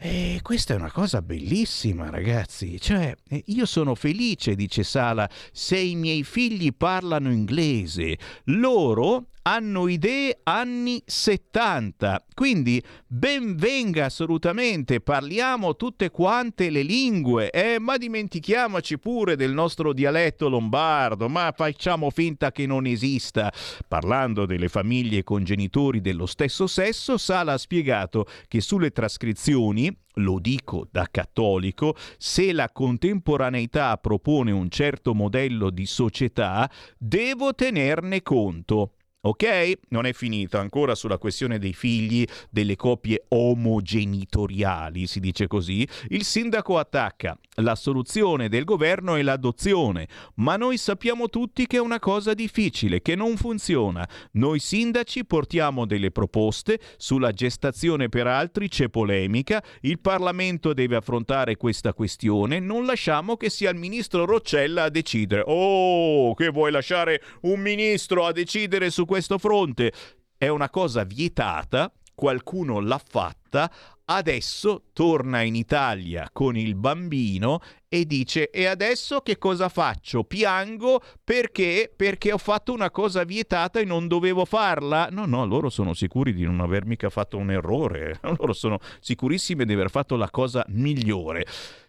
E 0.00 0.38
questa 0.42 0.74
è 0.74 0.76
una 0.76 0.92
cosa 0.92 1.22
bellissima, 1.22 2.08
ragazzi. 2.08 2.80
Cioè, 2.80 3.12
io 3.46 3.66
sono 3.66 3.96
felice, 3.96 4.54
dice 4.54 4.84
Sala, 4.84 5.28
se 5.50 5.76
i 5.76 5.96
miei 5.96 6.22
figli 6.22 6.72
parlano 6.72 7.32
inglese. 7.32 8.16
Loro 8.44 9.30
hanno 9.48 9.88
idee 9.88 10.40
anni 10.42 11.02
70. 11.06 12.26
Quindi 12.34 12.82
benvenga 13.06 14.04
assolutamente, 14.04 15.00
parliamo 15.00 15.74
tutte 15.74 16.10
quante 16.10 16.68
le 16.68 16.82
lingue, 16.82 17.50
eh, 17.50 17.78
ma 17.78 17.96
dimentichiamoci 17.96 18.98
pure 18.98 19.36
del 19.36 19.52
nostro 19.52 19.94
dialetto 19.94 20.50
lombardo, 20.50 21.30
ma 21.30 21.52
facciamo 21.56 22.10
finta 22.10 22.52
che 22.52 22.66
non 22.66 22.84
esista. 22.84 23.50
Parlando 23.88 24.44
delle 24.44 24.68
famiglie 24.68 25.24
con 25.24 25.44
genitori 25.44 26.02
dello 26.02 26.26
stesso 26.26 26.66
sesso, 26.66 27.16
Sala 27.16 27.54
ha 27.54 27.58
spiegato 27.58 28.26
che 28.48 28.60
sulle 28.60 28.90
trascrizioni 28.90 29.96
lo 30.18 30.38
dico 30.40 30.86
da 30.90 31.06
cattolico, 31.10 31.94
se 32.18 32.52
la 32.52 32.68
contemporaneità 32.70 33.96
propone 33.96 34.50
un 34.50 34.68
certo 34.68 35.14
modello 35.14 35.70
di 35.70 35.86
società, 35.86 36.68
devo 36.98 37.54
tenerne 37.54 38.22
conto. 38.22 38.94
Ok? 39.20 39.78
Non 39.88 40.06
è 40.06 40.12
finita 40.12 40.60
ancora 40.60 40.94
sulla 40.94 41.18
questione 41.18 41.58
dei 41.58 41.72
figli 41.72 42.24
delle 42.50 42.76
coppie 42.76 43.24
omogenitoriali, 43.28 45.08
si 45.08 45.18
dice 45.18 45.48
così. 45.48 45.86
Il 46.08 46.22
sindaco 46.22 46.78
attacca. 46.78 47.36
La 47.56 47.74
soluzione 47.74 48.48
del 48.48 48.62
governo 48.62 49.16
è 49.16 49.22
l'adozione, 49.22 50.06
ma 50.36 50.56
noi 50.56 50.78
sappiamo 50.78 51.28
tutti 51.28 51.66
che 51.66 51.78
è 51.78 51.80
una 51.80 51.98
cosa 51.98 52.32
difficile, 52.32 53.02
che 53.02 53.16
non 53.16 53.36
funziona. 53.36 54.08
Noi 54.32 54.60
sindaci 54.60 55.24
portiamo 55.24 55.84
delle 55.84 56.12
proposte, 56.12 56.78
sulla 56.96 57.32
gestazione 57.32 58.08
per 58.08 58.28
altri 58.28 58.68
c'è 58.68 58.88
polemica, 58.88 59.60
il 59.80 59.98
Parlamento 59.98 60.72
deve 60.72 60.94
affrontare 60.94 61.56
questa 61.56 61.92
questione, 61.92 62.60
non 62.60 62.86
lasciamo 62.86 63.36
che 63.36 63.50
sia 63.50 63.70
il 63.70 63.76
ministro 63.76 64.24
Roccella 64.24 64.84
a 64.84 64.88
decidere. 64.88 65.42
Oh, 65.44 66.34
che 66.34 66.50
vuoi 66.50 66.70
lasciare 66.70 67.20
un 67.40 67.58
ministro 67.58 68.24
a 68.24 68.30
decidere 68.30 68.90
su 68.90 69.04
questo 69.04 69.16
fronte? 69.38 69.92
È 70.36 70.48
una 70.48 70.70
cosa 70.70 71.02
vietata, 71.02 71.92
qualcuno 72.14 72.80
l'ha 72.80 73.00
fatta, 73.04 73.70
adesso 74.10 74.84
torna 74.92 75.42
in 75.42 75.54
Italia 75.54 76.28
con 76.32 76.56
il 76.56 76.74
bambino 76.74 77.60
e 77.88 78.06
dice 78.06 78.50
e 78.50 78.66
adesso 78.66 79.20
che 79.20 79.38
cosa 79.38 79.68
faccio? 79.68 80.24
Piango 80.24 81.00
perché? 81.22 81.92
Perché 81.94 82.32
ho 82.32 82.38
fatto 82.38 82.72
una 82.72 82.90
cosa 82.90 83.24
vietata 83.24 83.80
e 83.80 83.84
non 83.84 84.08
dovevo 84.08 84.44
farla? 84.44 85.08
No, 85.10 85.26
no, 85.26 85.44
loro 85.46 85.70
sono 85.70 85.94
sicuri 85.94 86.32
di 86.32 86.44
non 86.44 86.60
aver 86.60 86.86
mica 86.86 87.10
fatto 87.10 87.36
un 87.36 87.50
errore, 87.50 88.18
loro 88.38 88.52
sono 88.52 88.78
sicurissimi 89.00 89.64
di 89.64 89.72
aver 89.72 89.90
fatto 89.90 90.16
la 90.16 90.30
cosa 90.30 90.64
migliore. 90.68 91.44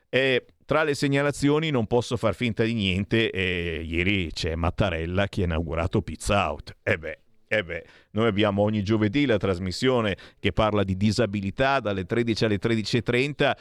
E 0.10 0.46
tra 0.70 0.84
le 0.84 0.94
segnalazioni 0.94 1.72
non 1.72 1.88
posso 1.88 2.16
far 2.16 2.36
finta 2.36 2.64
di 2.64 2.76
niente 2.76 3.32
e 3.32 3.82
ieri 3.84 4.30
c'è 4.32 4.54
Mattarella 4.54 5.28
che 5.28 5.42
ha 5.42 5.46
inaugurato 5.46 6.04
Pizza 6.04 6.48
Out. 6.48 6.76
E 6.84 6.96
beh, 7.00 7.20
eh 7.48 7.64
beh, 7.64 7.86
noi 8.12 8.28
abbiamo 8.28 8.62
ogni 8.62 8.84
giovedì 8.84 9.26
la 9.26 9.38
trasmissione 9.38 10.16
che 10.38 10.54
parla 10.54 10.84
di 10.84 10.96
disabilità 10.96 11.80
dalle 11.80 12.06
13 12.06 12.46
alle 12.46 12.60
13.30. 12.60 13.52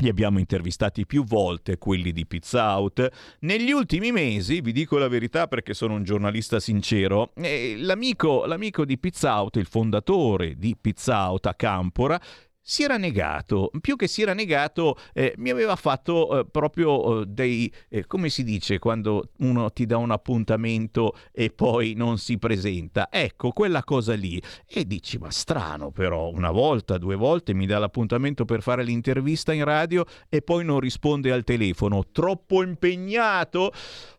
Li 0.00 0.08
abbiamo 0.10 0.38
intervistati 0.38 1.06
più 1.06 1.24
volte, 1.24 1.78
quelli 1.78 2.12
di 2.12 2.26
Pizza 2.26 2.76
Out. 2.76 3.08
Negli 3.40 3.70
ultimi 3.70 4.12
mesi, 4.12 4.60
vi 4.60 4.72
dico 4.72 4.98
la 4.98 5.08
verità 5.08 5.48
perché 5.48 5.72
sono 5.72 5.94
un 5.94 6.04
giornalista 6.04 6.60
sincero, 6.60 7.30
eh, 7.36 7.74
l'amico, 7.78 8.44
l'amico 8.44 8.84
di 8.84 8.98
Pizza 8.98 9.40
Out, 9.40 9.56
il 9.56 9.66
fondatore 9.66 10.56
di 10.58 10.76
Pizza 10.78 11.30
Out 11.30 11.46
a 11.46 11.54
Campora, 11.54 12.20
si 12.68 12.82
era 12.82 12.98
negato, 12.98 13.70
più 13.80 13.96
che 13.96 14.06
si 14.06 14.20
era 14.20 14.34
negato, 14.34 14.98
eh, 15.14 15.32
mi 15.38 15.48
aveva 15.48 15.74
fatto 15.74 16.40
eh, 16.40 16.44
proprio 16.44 17.22
eh, 17.22 17.24
dei, 17.26 17.72
eh, 17.88 18.06
come 18.06 18.28
si 18.28 18.44
dice 18.44 18.78
quando 18.78 19.30
uno 19.38 19.70
ti 19.70 19.86
dà 19.86 19.96
un 19.96 20.10
appuntamento 20.10 21.16
e 21.32 21.48
poi 21.48 21.94
non 21.94 22.18
si 22.18 22.36
presenta, 22.36 23.08
ecco 23.10 23.52
quella 23.52 23.82
cosa 23.84 24.12
lì. 24.12 24.38
E 24.66 24.86
dici, 24.86 25.16
ma 25.16 25.30
strano 25.30 25.92
però, 25.92 26.28
una 26.28 26.50
volta, 26.50 26.98
due 26.98 27.16
volte 27.16 27.54
mi 27.54 27.64
dà 27.64 27.78
l'appuntamento 27.78 28.44
per 28.44 28.60
fare 28.60 28.84
l'intervista 28.84 29.54
in 29.54 29.64
radio 29.64 30.04
e 30.28 30.42
poi 30.42 30.62
non 30.62 30.78
risponde 30.78 31.32
al 31.32 31.44
telefono, 31.44 32.04
troppo 32.12 32.62
impegnato. 32.62 33.72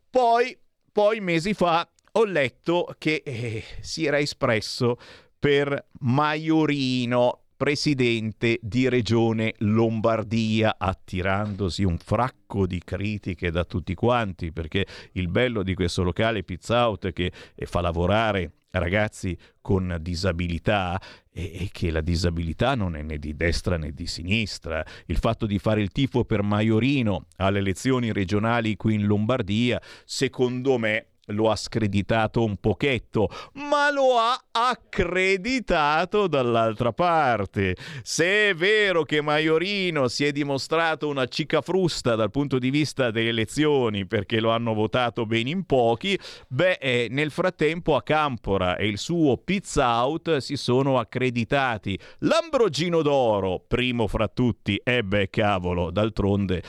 Poi, 0.09 0.57
poi 0.91 1.19
mesi 1.19 1.53
fa 1.53 1.87
ho 2.13 2.25
letto 2.25 2.95
che 2.97 3.21
eh, 3.23 3.63
si 3.81 4.05
era 4.05 4.17
espresso 4.17 4.97
per 5.37 5.89
Maiorino 5.99 7.43
presidente 7.59 8.57
di 8.61 8.87
regione 8.87 9.53
Lombardia, 9.57 10.77
attirandosi 10.77 11.83
un 11.83 11.97
fracco 11.97 12.65
di 12.65 12.81
critiche 12.81 13.51
da 13.51 13.65
tutti 13.65 13.93
quanti, 13.95 14.53
perché 14.53 14.87
il 15.11 15.27
bello 15.27 15.61
di 15.61 15.73
questo 15.73 16.01
locale 16.01 16.43
Pizza 16.43 16.87
Out 16.87 17.11
che 17.11 17.33
fa 17.65 17.81
lavorare 17.81 18.53
ragazzi 18.71 19.37
con 19.59 19.97
disabilità 19.99 21.01
e, 21.29 21.67
che 21.73 21.91
la 21.91 21.99
disabilità 21.99 22.75
non 22.75 22.95
è 22.95 23.01
né 23.01 23.17
di 23.17 23.35
destra 23.35 23.75
né 23.75 23.91
di 23.91 24.07
sinistra. 24.07 24.81
Il 25.07 25.17
fatto 25.17 25.45
di 25.45 25.59
fare 25.59 25.81
il 25.81 25.91
tifo 25.91 26.23
per 26.23 26.41
Maiorino 26.43 27.25
alle 27.35 27.59
elezioni 27.59 28.13
regionali 28.13 28.77
qui 28.77 28.93
in 28.93 29.05
Lombardia, 29.05 29.81
secondo 30.05 30.77
me 30.77 31.07
lo 31.29 31.49
ha 31.49 31.55
screditato 31.55 32.43
un 32.43 32.57
pochetto, 32.57 33.29
ma 33.53 33.91
lo 33.91 34.17
ha 34.17 34.39
accreditato 34.51 36.27
dall'altra 36.27 36.93
parte. 36.93 37.75
Se 38.03 38.49
è 38.49 38.53
vero 38.55 39.03
che 39.03 39.21
Maiorino 39.21 40.07
si 40.07 40.25
è 40.25 40.31
dimostrato 40.31 41.07
una 41.07 41.25
cicafrusta 41.27 42.15
dal 42.15 42.31
punto 42.31 42.59
di 42.59 42.69
vista 42.69 43.11
delle 43.11 43.29
elezioni 43.29 44.05
perché 44.05 44.39
lo 44.39 44.51
hanno 44.51 44.73
votato 44.73 45.25
ben 45.25 45.47
in 45.47 45.65
pochi, 45.65 46.17
beh, 46.47 46.77
eh, 46.79 47.07
nel 47.09 47.31
frattempo 47.31 47.95
a 47.95 48.03
Campora 48.03 48.75
e 48.75 48.87
il 48.87 48.97
suo 48.97 49.37
Pizza 49.37 50.03
Out 50.03 50.37
si 50.37 50.55
sono 50.55 50.99
accreditati. 50.99 51.97
Lambrogino 52.19 53.01
d'Oro, 53.01 53.63
primo 53.67 54.07
fra 54.07 54.27
tutti, 54.27 54.79
e 54.83 55.03
beh 55.03 55.29
cavolo, 55.29 55.91
d'altronde 55.91 56.61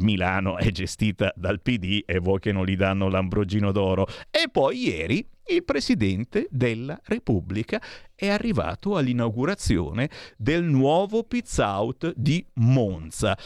Milano 0.00 0.56
è 0.56 0.70
gestita 0.70 1.32
dal 1.36 1.60
PD 1.60 2.02
e 2.04 2.18
voi 2.18 2.38
che 2.38 2.52
non 2.52 2.64
gli 2.64 2.76
danno 2.76 3.08
Lambrogino 3.08 3.72
d'Oro. 3.72 4.06
E 4.30 4.48
poi 4.50 4.88
ieri 4.88 5.26
il 5.46 5.64
Presidente 5.64 6.46
della 6.50 7.00
Repubblica 7.04 7.80
è 8.14 8.28
arrivato 8.28 8.96
all'inaugurazione 8.96 10.10
del 10.36 10.62
nuovo 10.62 11.24
Pizza 11.24 11.78
Out 11.78 12.12
di 12.16 12.44
Monza. 12.54 13.36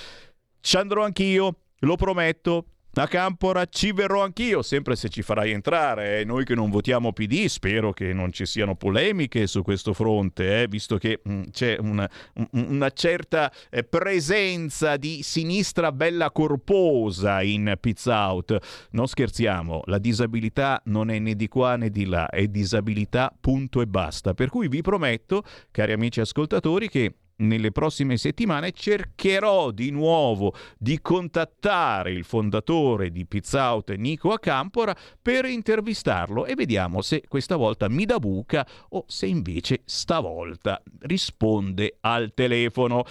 Ci 0.60 0.76
andrò 0.76 1.04
anch'io, 1.04 1.58
lo 1.80 1.96
prometto, 1.96 2.66
a 2.94 3.08
Campora 3.08 3.64
ci 3.66 3.92
verrò 3.92 4.22
anch'io, 4.22 4.60
sempre 4.60 4.96
se 4.96 5.08
ci 5.08 5.22
farai 5.22 5.52
entrare. 5.52 6.20
Eh. 6.20 6.24
Noi 6.24 6.44
che 6.44 6.54
non 6.54 6.68
votiamo 6.68 7.12
PD, 7.12 7.46
spero 7.46 7.92
che 7.92 8.12
non 8.12 8.32
ci 8.32 8.44
siano 8.44 8.76
polemiche 8.76 9.46
su 9.46 9.62
questo 9.62 9.94
fronte, 9.94 10.62
eh, 10.62 10.68
visto 10.68 10.98
che 10.98 11.20
mh, 11.22 11.32
mm, 11.32 11.42
c'è 11.50 11.76
una, 11.80 12.10
una 12.50 12.90
certa 12.90 13.50
eh, 13.70 13.82
presenza 13.84 14.98
di 14.98 15.22
sinistra 15.22 15.90
bella 15.90 16.30
corposa 16.30 17.40
in 17.40 17.74
Pizza 17.80 18.30
Out. 18.30 18.88
Non 18.90 19.08
scherziamo, 19.08 19.82
la 19.86 19.98
disabilità 19.98 20.82
non 20.86 21.10
è 21.10 21.18
né 21.18 21.34
di 21.34 21.48
qua 21.48 21.76
né 21.76 21.88
di 21.88 22.04
là, 22.04 22.28
è 22.28 22.46
disabilità 22.46 23.34
punto 23.40 23.80
e 23.80 23.86
basta. 23.86 24.34
Per 24.34 24.50
cui 24.50 24.68
vi 24.68 24.82
prometto, 24.82 25.44
cari 25.70 25.92
amici 25.92 26.20
ascoltatori, 26.20 26.88
che 26.88 27.14
nelle 27.42 27.72
prossime 27.72 28.16
settimane 28.16 28.72
cercherò 28.72 29.70
di 29.70 29.90
nuovo 29.90 30.54
di 30.78 31.00
contattare 31.00 32.12
il 32.12 32.24
fondatore 32.24 33.10
di 33.10 33.26
Pizza 33.26 33.72
Out, 33.72 33.90
Nico 33.92 34.32
Acampora, 34.32 34.96
per 35.20 35.44
intervistarlo 35.44 36.46
e 36.46 36.54
vediamo 36.54 37.02
se 37.02 37.22
questa 37.28 37.56
volta 37.56 37.88
mi 37.88 38.04
dà 38.04 38.18
buca 38.18 38.66
o 38.90 39.04
se 39.06 39.26
invece 39.26 39.82
stavolta 39.84 40.82
risponde 41.00 41.98
al 42.00 42.32
telefono. 42.34 43.04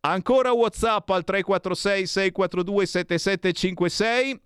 Ancora 0.00 0.52
WhatsApp 0.52 1.10
al 1.10 1.24
346 1.24 2.06
642 2.06 2.86
7756 2.86 4.40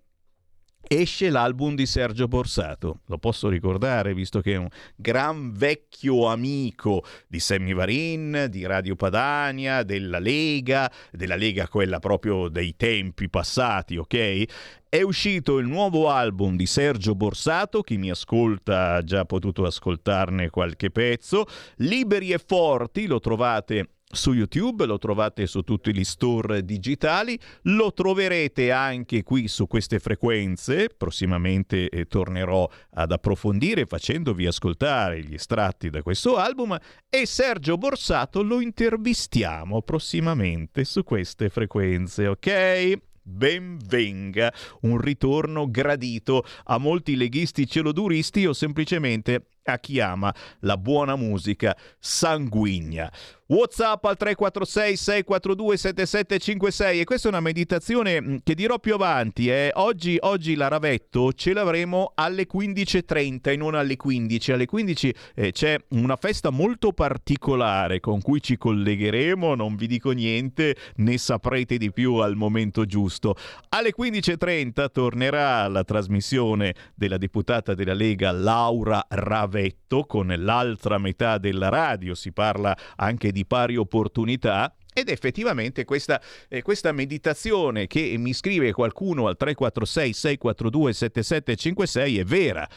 esce 0.87 1.29
l'album 1.29 1.75
di 1.75 1.85
Sergio 1.85 2.27
Borsato. 2.27 2.99
Lo 3.07 3.17
posso 3.17 3.49
ricordare 3.49 4.13
visto 4.13 4.41
che 4.41 4.53
è 4.53 4.57
un 4.57 4.67
gran 4.95 5.51
vecchio 5.53 6.27
amico 6.27 7.03
di 7.27 7.39
Sammy 7.39 7.73
Varin, 7.73 8.47
di 8.49 8.65
Radio 8.65 8.95
Padania, 8.95 9.83
della 9.83 10.19
Lega, 10.19 10.91
della 11.11 11.35
Lega 11.35 11.67
quella 11.67 11.99
proprio 11.99 12.49
dei 12.49 12.75
tempi 12.75 13.29
passati, 13.29 13.97
ok? 13.97 14.43
È 14.89 15.01
uscito 15.01 15.57
il 15.57 15.65
nuovo 15.65 16.09
album 16.09 16.55
di 16.55 16.67
Sergio 16.67 17.15
Borsato, 17.15 17.81
chi 17.81 17.97
mi 17.97 18.11
ascolta 18.11 18.93
ha 18.93 19.03
già 19.03 19.25
potuto 19.25 19.65
ascoltarne 19.65 20.51
qualche 20.51 20.91
pezzo. 20.91 21.45
Liberi 21.77 22.31
e 22.31 22.37
forti 22.37 23.07
lo 23.07 23.19
trovate 23.19 23.87
su 24.13 24.33
YouTube, 24.33 24.85
lo 24.85 24.97
trovate 24.97 25.47
su 25.47 25.61
tutti 25.61 25.93
gli 25.93 26.03
store 26.03 26.63
digitali, 26.63 27.37
lo 27.63 27.93
troverete 27.93 28.71
anche 28.71 29.23
qui 29.23 29.47
su 29.47 29.67
queste 29.67 29.99
frequenze, 29.99 30.89
prossimamente 30.95 31.89
eh, 31.89 32.05
tornerò 32.05 32.69
ad 32.91 33.11
approfondire 33.11 33.85
facendovi 33.85 34.45
ascoltare 34.45 35.21
gli 35.21 35.33
estratti 35.33 35.89
da 35.89 36.01
questo 36.01 36.37
album 36.37 36.77
e 37.09 37.25
Sergio 37.25 37.77
Borsato 37.77 38.43
lo 38.43 38.61
intervistiamo 38.61 39.81
prossimamente 39.81 40.85
su 40.85 41.03
queste 41.03 41.49
frequenze, 41.49 42.27
ok? 42.27 43.01
ben 43.23 43.77
venga 43.85 44.53
un 44.81 44.97
ritorno 44.97 45.69
gradito 45.69 46.45
a 46.65 46.77
molti 46.77 47.15
leghisti 47.15 47.65
celoduristi 47.65 48.45
o 48.45 48.53
semplicemente 48.53 49.47
a 49.63 49.79
chi 49.79 50.01
ama 50.01 50.33
la 50.59 50.77
buona 50.77 51.15
musica 51.15 51.75
sanguigna. 51.97 53.11
WhatsApp 53.53 54.03
al 54.05 54.17
346 54.17 54.95
642 54.97 55.77
7756 55.77 56.99
e 56.99 57.03
questa 57.03 57.27
è 57.27 57.31
una 57.31 57.39
meditazione 57.39 58.19
mm, 58.19 58.37
che 58.41 58.55
dirò 58.55 58.79
più 58.79 58.95
avanti. 58.95 59.47
Eh. 59.47 59.69
Oggi, 59.75 60.17
oggi 60.21 60.55
la 60.55 60.69
Ravetto 60.69 61.31
ce 61.33 61.53
l'avremo 61.53 62.13
alle 62.15 62.47
15.30 62.51 63.51
e 63.51 63.55
non 63.55 63.75
alle 63.75 63.95
15. 63.95 64.53
Alle 64.53 64.65
15 64.65 65.15
eh, 65.35 65.51
c'è 65.51 65.77
una 65.89 66.15
festa 66.15 66.49
molto 66.49 66.93
particolare 66.93 67.99
con 67.99 68.23
cui 68.23 68.41
ci 68.41 68.57
collegheremo, 68.57 69.53
non 69.53 69.75
vi 69.75 69.85
dico 69.85 70.09
niente, 70.09 70.75
ne 70.95 71.17
saprete 71.19 71.77
di 71.77 71.91
più 71.91 72.15
al 72.15 72.35
momento 72.35 72.85
giusto. 72.85 73.35
Alle 73.69 73.93
15.30 73.95 74.89
tornerà 74.91 75.67
la 75.67 75.83
trasmissione 75.83 76.73
della 76.95 77.17
deputata 77.17 77.75
della 77.75 77.93
Lega 77.93 78.31
Laura 78.31 79.05
Ravetto 79.07 80.05
con 80.05 80.33
l'altra 80.35 80.97
metà 80.97 81.37
della 81.37 81.69
radio, 81.69 82.15
si 82.15 82.31
parla 82.31 82.75
anche 82.95 83.31
di 83.31 83.42
pari 83.45 83.75
opportunità 83.75 84.75
ed 84.93 85.09
effettivamente 85.09 85.85
questa, 85.85 86.21
eh, 86.47 86.61
questa, 86.61 86.91
meditazione 86.91 87.87
che 87.87 88.15
mi 88.17 88.33
scrive 88.33 88.71
qualcuno 88.71 89.27
al 89.27 89.35
346 89.37 90.13
642 90.13 90.93
7756 90.93 92.19
è 92.19 92.23
vera. 92.23 92.69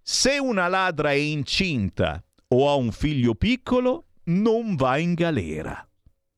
Se 0.00 0.38
una 0.38 0.68
ladra 0.68 1.10
è 1.10 1.14
incinta 1.14 2.22
o 2.48 2.70
ha 2.70 2.74
un 2.74 2.90
figlio 2.92 3.34
piccolo, 3.34 4.06
non 4.24 4.74
va 4.74 4.96
in 4.96 5.14
galera. 5.14 5.86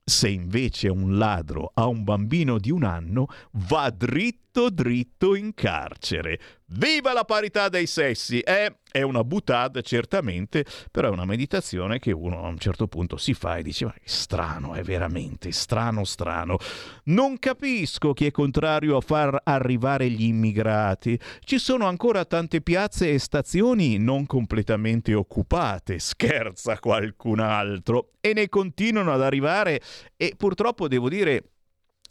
Se 0.04 0.28
invece 0.28 0.88
un 0.88 1.18
ladro 1.18 1.70
ha 1.74 1.86
un 1.86 2.02
bambino 2.02 2.58
di 2.58 2.72
un 2.72 2.82
anno, 2.82 3.28
va 3.52 3.90
dritto 3.90 4.70
dritto 4.70 5.36
in 5.36 5.54
carcere. 5.54 6.40
Viva 6.66 7.12
la 7.12 7.24
parità 7.24 7.68
dei 7.68 7.86
sessi! 7.86 8.40
Eh, 8.40 8.79
è 8.90 9.02
una 9.02 9.24
butad 9.24 9.80
certamente, 9.82 10.64
però 10.90 11.08
è 11.08 11.10
una 11.10 11.24
meditazione 11.24 11.98
che 11.98 12.12
uno 12.12 12.44
a 12.44 12.48
un 12.48 12.58
certo 12.58 12.86
punto 12.86 13.16
si 13.16 13.34
fa 13.34 13.56
e 13.56 13.62
dice 13.62 13.84
ma 13.84 13.92
che 13.92 14.00
strano, 14.04 14.74
è 14.74 14.82
veramente 14.82 15.52
strano 15.52 16.04
strano. 16.04 16.58
Non 17.04 17.38
capisco 17.38 18.12
chi 18.12 18.26
è 18.26 18.30
contrario 18.30 18.96
a 18.96 19.00
far 19.00 19.40
arrivare 19.44 20.08
gli 20.08 20.24
immigrati. 20.24 21.18
Ci 21.40 21.58
sono 21.58 21.86
ancora 21.86 22.24
tante 22.24 22.60
piazze 22.60 23.10
e 23.10 23.18
stazioni 23.18 23.98
non 23.98 24.26
completamente 24.26 25.14
occupate, 25.14 25.98
scherza 25.98 26.78
qualcun 26.78 27.40
altro, 27.40 28.12
e 28.20 28.32
ne 28.34 28.48
continuano 28.48 29.12
ad 29.12 29.22
arrivare 29.22 29.80
e 30.16 30.34
purtroppo 30.36 30.88
devo 30.88 31.08
dire 31.08 31.44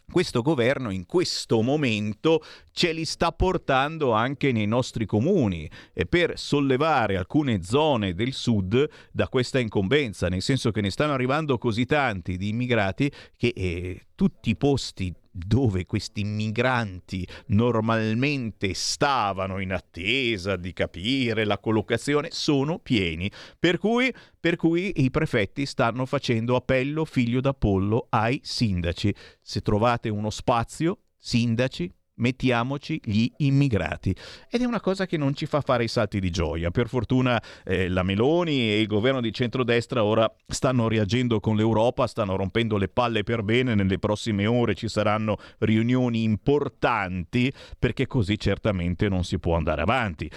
questo 0.10 0.41
governo 0.41 0.90
in 0.90 1.06
questo 1.06 1.61
momento 1.61 2.44
ce 2.72 2.91
li 2.91 3.06
sta 3.06 3.31
portando 3.31 4.11
anche 4.11 4.52
nei 4.52 4.65
nostri 4.65 5.06
comuni. 5.06 5.69
E 5.94 6.06
per 6.06 6.38
sollevare 6.38 7.18
alcune 7.18 7.64
zone 7.64 8.14
del 8.14 8.34
sud 8.34 8.90
da 9.11 9.27
questa 9.27 9.60
incombenza, 9.60 10.27
nel 10.27 10.41
senso 10.41 10.72
che 10.72 10.81
ne 10.81 10.91
stanno 10.91 11.14
arrivando 11.14 11.57
così 11.57 11.86
tanti 11.86 12.38
di 12.38 12.49
immigrati 12.49 13.11
che 13.36 13.53
eh, 13.56 14.07
tutti 14.15 14.49
i 14.49 14.56
posti 14.56 15.14
dove 15.45 15.86
questi 15.86 16.24
migranti 16.24 17.28
normalmente 17.48 18.74
stavano 18.74 19.60
in 19.60 19.74
attesa 19.74 20.56
di 20.56 20.74
capire 20.74 21.45
la 21.45 21.57
collocazione 21.60 22.30
sono 22.32 22.80
pieni. 22.80 23.32
Per 23.57 23.78
cui, 23.78 24.14
per 24.40 24.56
cui 24.56 25.03
i 25.03 25.10
prefetti 25.11 25.66
stanno 25.66 26.06
facendo 26.06 26.56
appello 26.56 27.06
figlio 27.06 27.41
d'Apollo 27.41 28.07
ai 28.10 28.40
sindaci. 28.44 29.14
Se 29.41 29.61
trovate 29.61 30.10
uno 30.10 30.30
spazio, 30.30 30.99
sindaci, 31.18 31.91
mettiamoci 32.19 33.01
gli 33.03 33.29
immigrati. 33.37 34.15
Ed 34.49 34.61
è 34.61 34.65
una 34.65 34.79
cosa 34.79 35.05
che 35.05 35.17
non 35.17 35.33
ci 35.35 35.45
fa 35.45 35.61
fare 35.61 35.83
i 35.83 35.87
salti 35.87 36.19
di 36.19 36.29
gioia. 36.29 36.71
Per 36.71 36.87
fortuna 36.87 37.41
eh, 37.65 37.89
la 37.89 38.03
Meloni 38.03 38.71
e 38.71 38.79
il 38.79 38.87
governo 38.87 39.21
di 39.21 39.33
centrodestra 39.33 40.03
ora 40.03 40.31
stanno 40.47 40.87
reagendo 40.87 41.39
con 41.39 41.55
l'Europa, 41.55 42.07
stanno 42.07 42.35
rompendo 42.35 42.77
le 42.77 42.87
palle 42.87 43.23
per 43.23 43.43
bene, 43.43 43.75
nelle 43.75 43.99
prossime 43.99 44.45
ore 44.45 44.75
ci 44.75 44.87
saranno 44.87 45.37
riunioni 45.59 46.23
importanti 46.23 47.51
perché 47.77 48.07
così 48.07 48.37
certamente 48.37 49.09
non 49.09 49.23
si 49.23 49.39
può 49.39 49.55
andare 49.55 49.81
avanti. 49.81 50.29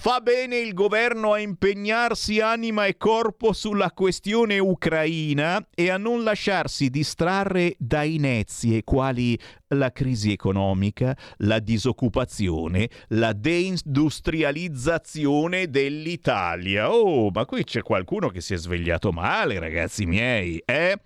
Fa 0.00 0.20
bene 0.22 0.56
il 0.56 0.72
governo 0.72 1.34
a 1.34 1.40
impegnarsi 1.40 2.40
anima 2.40 2.86
e 2.86 2.96
corpo 2.96 3.52
sulla 3.52 3.92
questione 3.92 4.58
ucraina 4.58 5.68
e 5.74 5.90
a 5.90 5.98
non 5.98 6.22
lasciarsi 6.22 6.88
distrarre 6.88 7.74
da 7.78 8.02
inezie 8.02 8.82
quali 8.82 9.38
la 9.68 9.92
crisi 9.92 10.32
economica, 10.32 11.14
la 11.40 11.58
disoccupazione, 11.58 12.88
la 13.08 13.34
deindustrializzazione 13.34 15.68
dell'Italia. 15.68 16.90
Oh, 16.90 17.28
ma 17.28 17.44
qui 17.44 17.64
c'è 17.64 17.82
qualcuno 17.82 18.30
che 18.30 18.40
si 18.40 18.54
è 18.54 18.56
svegliato 18.56 19.12
male, 19.12 19.58
ragazzi 19.58 20.06
miei, 20.06 20.62
eh? 20.64 20.98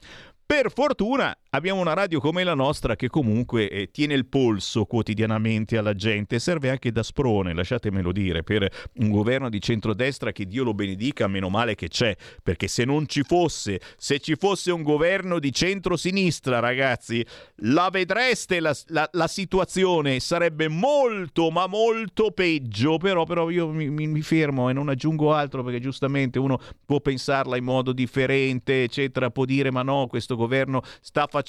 Per 0.46 0.70
fortuna 0.70 1.36
abbiamo 1.54 1.80
una 1.80 1.94
radio 1.94 2.18
come 2.18 2.42
la 2.42 2.54
nostra 2.54 2.96
che 2.96 3.08
comunque 3.08 3.68
eh, 3.70 3.90
tiene 3.92 4.14
il 4.14 4.26
polso 4.26 4.86
quotidianamente 4.86 5.78
alla 5.78 5.94
gente, 5.94 6.40
serve 6.40 6.68
anche 6.68 6.90
da 6.90 7.04
sprone, 7.04 7.54
lasciatemelo 7.54 8.10
dire, 8.10 8.42
per 8.42 8.68
un 8.94 9.10
governo 9.10 9.48
di 9.48 9.60
centrodestra 9.60 10.32
che 10.32 10.46
Dio 10.46 10.64
lo 10.64 10.74
benedica, 10.74 11.28
meno 11.28 11.48
male 11.48 11.76
che 11.76 11.86
c'è, 11.86 12.16
perché 12.42 12.66
se 12.66 12.84
non 12.84 13.06
ci 13.06 13.22
fosse, 13.22 13.80
se 13.96 14.18
ci 14.18 14.34
fosse 14.34 14.72
un 14.72 14.82
governo 14.82 15.38
di 15.38 15.52
centrosinistra, 15.52 16.58
ragazzi, 16.58 17.24
la 17.58 17.88
vedreste 17.88 18.58
la, 18.58 18.76
la, 18.88 19.08
la 19.12 19.28
situazione, 19.28 20.18
sarebbe 20.18 20.66
molto 20.66 21.50
ma 21.50 21.68
molto 21.68 22.32
peggio, 22.32 22.98
però, 22.98 23.24
però 23.24 23.48
io 23.48 23.68
mi, 23.68 23.88
mi, 23.90 24.08
mi 24.08 24.22
fermo 24.22 24.70
e 24.70 24.72
non 24.72 24.88
aggiungo 24.88 25.32
altro 25.32 25.62
perché 25.62 25.78
giustamente 25.78 26.40
uno 26.40 26.58
può 26.84 27.00
pensarla 27.00 27.56
in 27.56 27.64
modo 27.64 27.92
differente, 27.92 28.82
eccetera, 28.82 29.30
può 29.30 29.44
dire 29.44 29.70
ma 29.70 29.82
no, 29.82 30.08
questo 30.08 30.34
governo 30.34 30.82
sta 31.00 31.28
facendo 31.28 31.42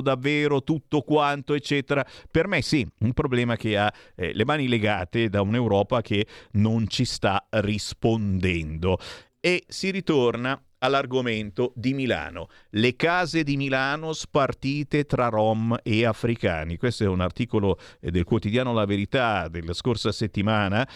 davvero 0.00 0.62
tutto 0.62 1.02
quanto, 1.02 1.54
eccetera. 1.54 2.04
Per 2.30 2.46
me 2.46 2.62
sì, 2.62 2.86
un 3.00 3.12
problema 3.12 3.56
che 3.56 3.76
ha 3.76 3.92
eh, 4.14 4.32
le 4.34 4.44
mani 4.44 4.68
legate 4.68 5.28
da 5.28 5.42
un'Europa 5.42 6.00
che 6.00 6.26
non 6.52 6.88
ci 6.88 7.04
sta 7.04 7.46
rispondendo. 7.50 8.98
E 9.40 9.64
si 9.66 9.90
ritorna 9.90 10.60
all'argomento 10.82 11.72
di 11.74 11.94
Milano. 11.94 12.48
Le 12.70 12.94
case 12.94 13.42
di 13.42 13.56
Milano 13.56 14.12
spartite 14.12 15.04
tra 15.04 15.28
rom 15.28 15.76
e 15.82 16.04
africani. 16.04 16.76
Questo 16.76 17.04
è 17.04 17.08
un 17.08 17.20
articolo 17.20 17.78
eh, 18.00 18.10
del 18.10 18.24
quotidiano 18.24 18.72
La 18.72 18.84
Verità 18.84 19.48
della 19.48 19.72
scorsa 19.72 20.12
settimana. 20.12 20.86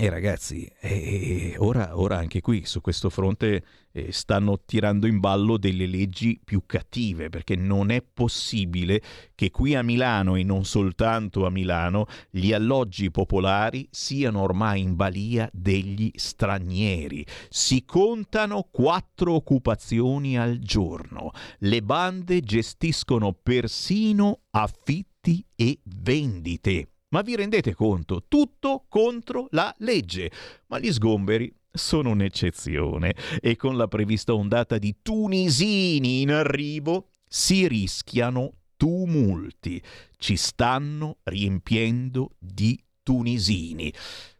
E 0.00 0.08
ragazzi, 0.10 0.64
eh, 0.80 1.56
ora, 1.58 1.98
ora, 1.98 2.18
anche 2.18 2.40
qui 2.40 2.64
su 2.64 2.80
questo 2.80 3.10
fronte 3.10 3.64
eh, 3.90 4.12
stanno 4.12 4.60
tirando 4.64 5.08
in 5.08 5.18
ballo 5.18 5.56
delle 5.56 5.86
leggi 5.86 6.40
più 6.42 6.62
cattive, 6.66 7.30
perché 7.30 7.56
non 7.56 7.90
è 7.90 8.00
possibile 8.00 9.02
che 9.34 9.50
qui 9.50 9.74
a 9.74 9.82
Milano 9.82 10.36
e 10.36 10.44
non 10.44 10.64
soltanto 10.64 11.46
a 11.46 11.50
Milano 11.50 12.06
gli 12.30 12.52
alloggi 12.52 13.10
popolari 13.10 13.88
siano 13.90 14.42
ormai 14.42 14.82
in 14.82 14.94
balia 14.94 15.50
degli 15.52 16.12
stranieri. 16.14 17.26
Si 17.48 17.84
contano 17.84 18.68
quattro 18.70 19.34
occupazioni 19.34 20.38
al 20.38 20.60
giorno. 20.60 21.32
Le 21.58 21.82
bande 21.82 22.40
gestiscono 22.42 23.32
persino 23.32 24.42
affitti 24.52 25.44
e 25.56 25.80
vendite. 25.82 26.90
Ma 27.10 27.22
vi 27.22 27.36
rendete 27.36 27.74
conto? 27.74 28.24
Tutto 28.28 28.84
contro 28.88 29.48
la 29.50 29.74
legge. 29.78 30.30
Ma 30.66 30.78
gli 30.78 30.92
sgomberi 30.92 31.52
sono 31.70 32.10
un'eccezione 32.10 33.14
e 33.40 33.56
con 33.56 33.76
la 33.76 33.88
prevista 33.88 34.34
ondata 34.34 34.78
di 34.78 34.96
tunisini 35.00 36.20
in 36.20 36.32
arrivo 36.32 37.08
si 37.26 37.66
rischiano 37.66 38.52
tumulti. 38.76 39.82
Ci 40.16 40.36
stanno 40.36 41.18
riempiendo 41.24 42.32
di 42.38 42.78
tunisini. 43.02 43.92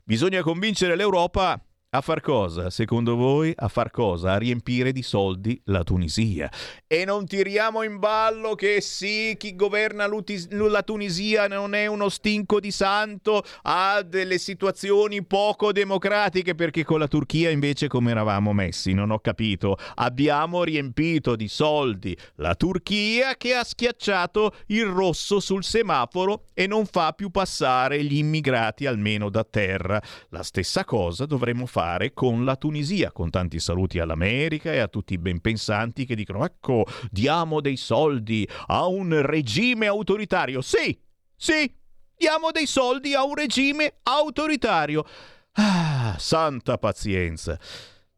Bisogna 0.04 0.42
convincere 0.42 0.96
l'Europa 0.96 1.62
a 1.90 2.02
far 2.02 2.20
cosa, 2.20 2.68
secondo 2.68 3.16
voi? 3.16 3.50
A 3.56 3.68
far 3.68 3.90
cosa? 3.90 4.32
A 4.32 4.36
riempire 4.36 4.92
di 4.92 5.02
soldi 5.02 5.58
la 5.64 5.84
Tunisia. 5.84 6.52
E 6.86 7.06
non 7.06 7.24
tiriamo 7.24 7.82
in 7.82 7.98
ballo 7.98 8.54
che 8.54 8.82
sì, 8.82 9.34
chi 9.38 9.56
governa 9.56 10.06
la 10.06 10.82
Tunisia 10.82 11.48
non 11.48 11.74
è 11.74 11.86
uno 11.86 12.10
stinco 12.10 12.60
di 12.60 12.72
santo, 12.72 13.42
ha 13.62 14.02
delle 14.02 14.36
situazioni 14.36 15.24
poco 15.24 15.72
democratiche, 15.72 16.54
perché 16.54 16.84
con 16.84 16.98
la 16.98 17.08
Turchia 17.08 17.48
invece 17.48 17.88
come 17.88 18.10
eravamo 18.10 18.52
messi? 18.52 18.92
Non 18.92 19.10
ho 19.10 19.20
capito. 19.20 19.78
Abbiamo 19.94 20.64
riempito 20.64 21.36
di 21.36 21.48
soldi 21.48 22.14
la 22.34 22.54
Turchia 22.54 23.34
che 23.38 23.54
ha 23.54 23.64
schiacciato 23.64 24.52
il 24.66 24.84
rosso 24.84 25.40
sul 25.40 25.64
semaforo 25.64 26.44
e 26.52 26.66
non 26.66 26.84
fa 26.84 27.12
più 27.12 27.30
passare 27.30 28.04
gli 28.04 28.18
immigrati 28.18 28.84
almeno 28.84 29.30
da 29.30 29.42
terra. 29.42 30.02
La 30.28 30.42
stessa 30.42 30.84
cosa 30.84 31.24
dovremmo 31.24 31.64
fare 31.64 31.76
fare 31.78 32.12
con 32.12 32.44
la 32.44 32.56
Tunisia, 32.56 33.12
con 33.12 33.30
tanti 33.30 33.60
saluti 33.60 34.00
all'America 34.00 34.72
e 34.72 34.80
a 34.80 34.88
tutti 34.88 35.12
i 35.12 35.18
benpensanti 35.18 36.06
che 36.06 36.16
dicono 36.16 36.44
ecco, 36.44 36.84
diamo 37.08 37.60
dei 37.60 37.76
soldi 37.76 38.48
a 38.66 38.86
un 38.86 39.24
regime 39.24 39.86
autoritario. 39.86 40.60
Sì, 40.60 40.98
sì, 41.36 41.72
diamo 42.16 42.50
dei 42.50 42.66
soldi 42.66 43.14
a 43.14 43.22
un 43.22 43.36
regime 43.36 43.98
autoritario. 44.02 45.04
Ah, 45.52 46.16
santa 46.18 46.78
pazienza. 46.78 47.56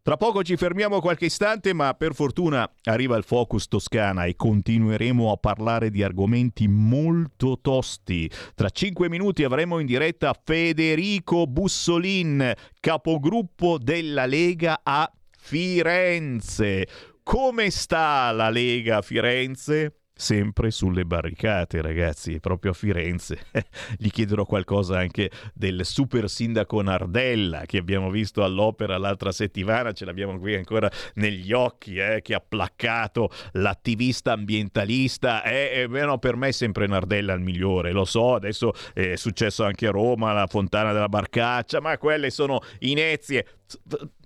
Tra 0.03 0.17
poco 0.17 0.43
ci 0.43 0.57
fermiamo 0.57 0.99
qualche 0.99 1.27
istante, 1.27 1.75
ma 1.75 1.93
per 1.93 2.15
fortuna 2.15 2.67
arriva 2.85 3.19
il 3.19 3.23
Focus 3.23 3.69
Toscana 3.69 4.25
e 4.25 4.35
continueremo 4.35 5.31
a 5.31 5.37
parlare 5.37 5.91
di 5.91 6.03
argomenti 6.03 6.67
molto 6.69 7.59
tosti. 7.61 8.31
Tra 8.55 8.71
cinque 8.71 9.11
minuti 9.11 9.45
avremo 9.45 9.79
in 9.79 9.85
diretta 9.85 10.35
Federico 10.43 11.47
Bussolin, 11.47 12.51
capogruppo 12.81 13.77
della 13.77 14.25
Lega 14.25 14.81
a 14.83 15.11
Firenze. 15.37 16.89
Come 17.23 17.69
sta 17.69 18.33
la 18.33 18.49
Lega 18.49 18.97
a 18.97 19.03
Firenze? 19.03 20.00
Sempre 20.21 20.71
sulle 20.71 21.07
barricate, 21.07 21.81
ragazzi, 21.81 22.39
proprio 22.41 22.73
a 22.73 22.75
Firenze. 22.75 23.39
Gli 23.97 24.11
chiederò 24.11 24.45
qualcosa 24.45 24.99
anche 24.99 25.31
del 25.55 25.85
super 25.87 26.29
sindaco 26.29 26.83
Nardella 26.83 27.65
che 27.65 27.79
abbiamo 27.79 28.11
visto 28.11 28.45
all'opera 28.45 28.99
l'altra 28.99 29.33
settimana, 29.33 29.93
ce 29.93 30.05
l'abbiamo 30.05 30.39
qui 30.39 30.55
ancora 30.55 30.91
negli 31.15 31.53
occhi, 31.53 31.97
eh, 31.97 32.21
che 32.23 32.35
ha 32.35 32.45
placcato 32.47 33.31
l'attivista 33.53 34.33
ambientalista. 34.33 35.43
Eh, 35.43 35.89
eh, 35.91 36.05
no, 36.05 36.19
per 36.19 36.37
me 36.37 36.49
è 36.49 36.53
sempre 36.53 36.87
Nardella 36.87 37.33
il 37.33 37.41
migliore, 37.41 37.91
lo 37.91 38.05
so, 38.05 38.35
adesso 38.35 38.73
è 38.93 39.17
successo 39.17 39.65
anche 39.65 39.87
a 39.87 39.91
Roma, 39.91 40.35
la 40.35 40.47
fontana 40.47 40.93
della 40.93 41.09
Barcaccia, 41.09 41.81
ma 41.81 41.97
quelle 41.97 42.29
sono 42.31 42.61
inezie 42.81 43.47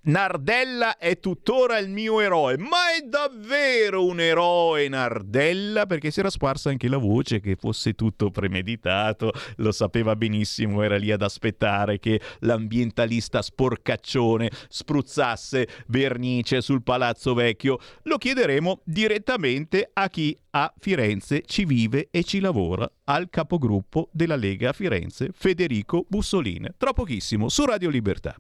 Nardella 0.06 0.98
è 0.98 1.18
tuttora 1.18 1.78
il 1.78 1.88
mio 1.88 2.20
eroe, 2.20 2.58
ma 2.58 2.92
è 2.94 3.06
davvero 3.06 4.04
un 4.04 4.20
eroe 4.20 4.86
Nardella? 4.88 5.86
Perché 5.86 6.10
si 6.10 6.20
era 6.20 6.28
sparsa 6.28 6.68
anche 6.68 6.88
la 6.88 6.98
voce 6.98 7.40
che 7.40 7.56
fosse 7.56 7.94
tutto 7.94 8.30
premeditato, 8.30 9.32
lo 9.56 9.72
sapeva 9.72 10.14
benissimo, 10.14 10.82
era 10.82 10.96
lì 10.96 11.10
ad 11.10 11.22
aspettare 11.22 11.98
che 11.98 12.20
l'ambientalista 12.40 13.40
sporcaccione 13.40 14.50
spruzzasse 14.68 15.68
vernice 15.86 16.60
sul 16.60 16.82
palazzo 16.82 17.32
vecchio. 17.32 17.78
Lo 18.02 18.18
chiederemo 18.18 18.82
direttamente 18.84 19.88
a 19.90 20.08
chi 20.08 20.38
a 20.50 20.72
Firenze 20.78 21.42
ci 21.46 21.64
vive 21.64 22.08
e 22.10 22.24
ci 22.24 22.40
lavora, 22.40 22.88
al 23.04 23.28
capogruppo 23.30 24.10
della 24.12 24.36
Lega 24.36 24.68
a 24.68 24.72
Firenze, 24.72 25.30
Federico 25.32 26.04
Bussolini. 26.08 26.68
Tra 26.76 26.92
pochissimo 26.92 27.48
su 27.48 27.64
Radio 27.64 27.88
Libertà. 27.88 28.36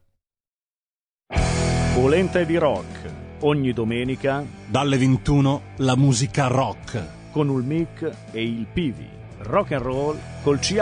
Polenta 1.94 2.42
di 2.42 2.56
rock. 2.56 3.12
Ogni 3.42 3.72
domenica 3.72 4.44
dalle 4.66 4.98
21 4.98 5.62
la 5.76 5.94
musica 5.94 6.48
rock 6.48 7.30
con 7.30 7.48
il 7.48 7.64
mic 7.64 8.10
e 8.32 8.42
il 8.42 8.66
Pivi. 8.66 9.08
Rock 9.42 9.72
and 9.72 9.82
roll 9.82 10.18
col 10.42 10.58
CH. 10.58 10.80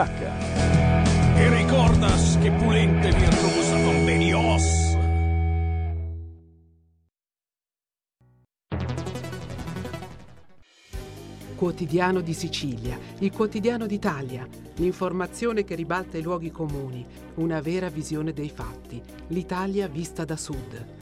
E 1.36 1.54
ricordas 1.54 2.38
che 2.40 2.50
Pulente 2.50 3.10
virtuosa 3.10 3.74
con 3.82 4.04
Benios. 4.06 4.90
Quotidiano 11.54 12.22
di 12.22 12.32
Sicilia, 12.32 12.98
il 13.18 13.30
quotidiano 13.30 13.86
d'Italia, 13.86 14.48
l'informazione 14.76 15.62
che 15.62 15.74
ribalta 15.74 16.16
i 16.16 16.22
luoghi 16.22 16.50
comuni, 16.50 17.06
una 17.34 17.60
vera 17.60 17.88
visione 17.88 18.32
dei 18.32 18.48
fatti, 18.48 19.00
l'Italia 19.28 19.86
vista 19.86 20.24
da 20.24 20.36
sud. 20.36 21.01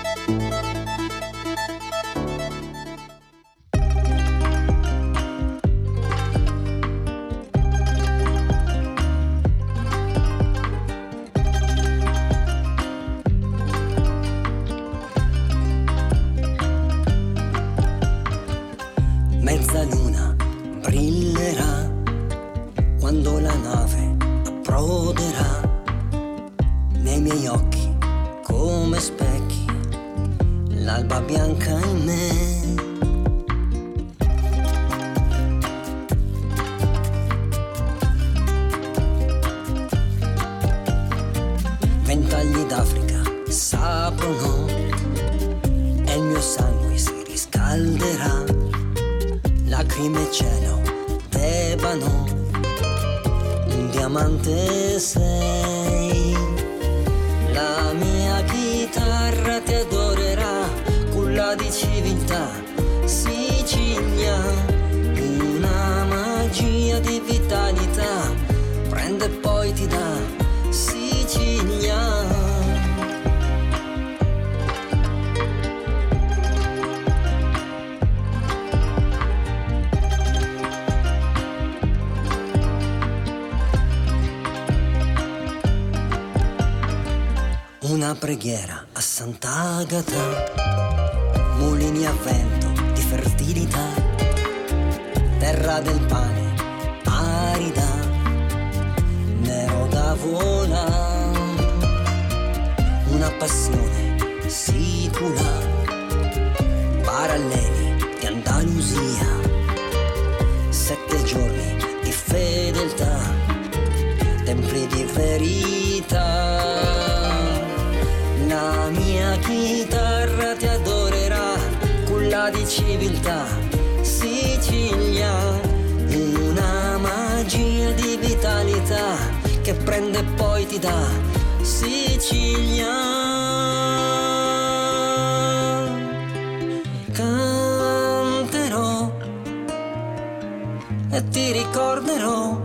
e 141.11 141.27
ti 141.29 141.51
ricorderò. 141.51 142.59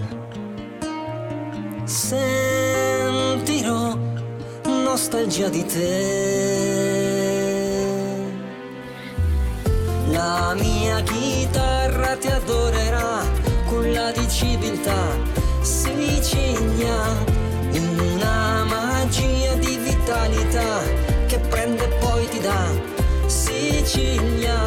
Sentirò 1.84 3.36
nostalgia 4.64 5.48
di 5.48 5.64
te. 5.64 7.04
La 10.10 10.54
mia 10.58 11.00
chitarra 11.02 12.16
ti 12.16 12.28
adorerà, 12.28 13.22
culla 13.66 14.10
di 14.12 14.28
civiltà 14.28 15.34
sicilia, 15.60 16.98
in 17.72 17.98
una 17.98 18.64
magia 18.64 19.54
di 19.54 19.76
vitalità 19.76 20.80
che 21.26 21.38
prende 21.50 21.84
e 21.84 21.88
poi 21.98 22.28
ti 22.28 22.40
dà 22.40 22.94
Sicilia 23.26 24.58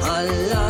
alla 0.00 0.63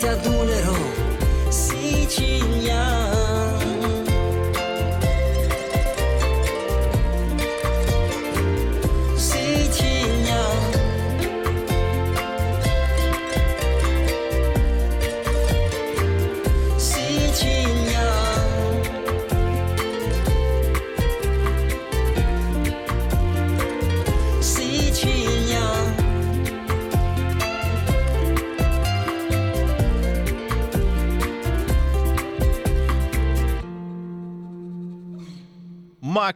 ti 0.00 0.06
adulerò. 0.08 0.72
Sicilia. 1.50 2.99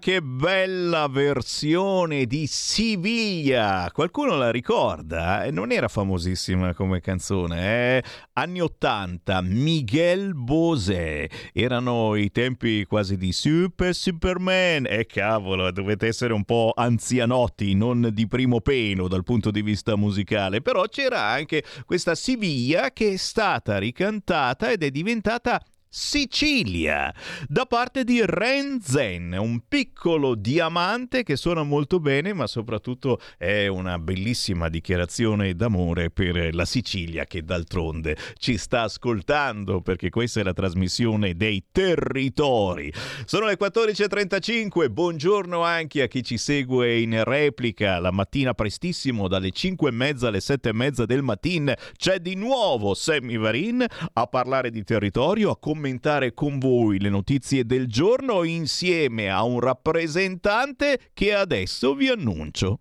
Che 0.05 0.21
bella 0.21 1.09
versione 1.09 2.27
di 2.27 2.47
Siviglia! 2.47 3.89
Qualcuno 3.91 4.37
la 4.37 4.51
ricorda? 4.51 5.45
Eh, 5.45 5.51
Non 5.51 5.73
era 5.73 5.89
famosissima 5.89 6.75
come 6.75 7.01
canzone, 7.01 7.97
eh? 7.97 8.05
Anni 8.35 8.61
80, 8.61 9.41
Miguel 9.41 10.35
Bosé. 10.35 11.31
Erano 11.55 12.17
i 12.17 12.31
tempi 12.31 12.85
quasi 12.85 13.17
di 13.17 13.33
Super 13.33 13.95
Superman. 13.95 14.85
E 14.87 15.07
cavolo, 15.07 15.71
dovete 15.71 16.09
essere 16.09 16.35
un 16.35 16.45
po' 16.45 16.75
anzianotti, 16.77 17.73
non 17.73 18.11
di 18.13 18.27
primo 18.27 18.61
pelo 18.61 19.09
dal 19.09 19.25
punto 19.25 19.51
di 19.51 19.63
vista 19.63 19.97
musicale. 19.97 20.61
Però 20.61 20.85
c'era 20.87 21.23
anche 21.23 21.65
questa 21.87 22.15
Siviglia 22.15 22.91
che 22.91 23.13
è 23.13 23.17
stata 23.17 23.79
ricantata 23.79 24.71
ed 24.71 24.83
è 24.83 24.91
diventata 24.91 25.59
Sicilia 25.97 27.15
da 27.47 27.67
parte 27.67 28.03
di 28.03 28.21
Renzen, 28.25 29.33
un 29.39 29.61
piccolo 29.69 30.35
diamante 30.35 31.23
che 31.23 31.37
suona 31.37 31.63
molto 31.63 32.01
bene, 32.01 32.33
ma 32.33 32.49
soprattutto 32.49 33.21
è 33.39 33.69
una 33.69 34.01
bellissima 34.01 34.69
dichiarazione 34.69 35.55
d'amore 35.55 36.11
per 36.11 36.53
la 36.53 36.65
Sicilia 36.65 37.27
che 37.27 37.45
d'altronde 37.45 38.17
ci 38.39 38.59
sta 38.59 38.83
ascoltando 38.83 39.83
perché 39.83 40.11
questa 40.11 40.41
è 40.41 40.43
la 40.43 40.53
trasmissione 40.53 41.37
dei 41.37 41.67
territori. 41.71 42.93
Sono 43.25 43.47
le 43.47 43.57
14:35. 43.57 44.91
Buongiorno 44.91 45.63
anche 45.63 46.03
a 46.03 46.09
chi 46.09 46.25
ci 46.25 46.39
segue 46.39 46.99
in 46.99 47.23
replica 47.23 48.01
la 48.01 48.11
mattina 48.11 48.53
prestissimo 48.53 49.29
dalle 49.29 49.53
5 49.53 49.91
e 49.91 49.93
mezza 49.93 50.27
alle 50.27 50.41
7 50.41 50.71
e 50.71 50.73
mezza 50.73 51.07
del 51.07 51.23
mattino. 51.23 51.75
C'è 51.97 52.19
di 52.19 52.35
nuovo 52.35 52.95
Sammy 52.95 53.39
Varin 53.39 53.87
a 54.15 54.27
parlare 54.27 54.73
di 54.73 54.83
territorio, 54.83 55.51
a 55.51 55.57
commentare 55.57 55.83
con 56.33 56.59
voi 56.59 56.99
le 56.99 57.11
notizie 57.11 57.67
del 57.67 57.87
giorno 57.87 58.43
insieme 58.43 59.29
a 59.29 59.43
un 59.43 59.61
rappresentante 59.61 61.11
che 61.13 61.35
adesso 61.35 61.95
vi 61.95 62.09
annuncio. 62.09 62.79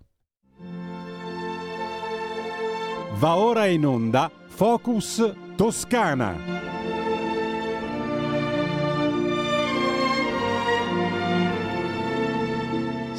Va 3.16 3.36
ora 3.36 3.66
in 3.66 3.86
onda 3.86 4.32
Focus 4.48 5.34
Toscana. 5.58 6.72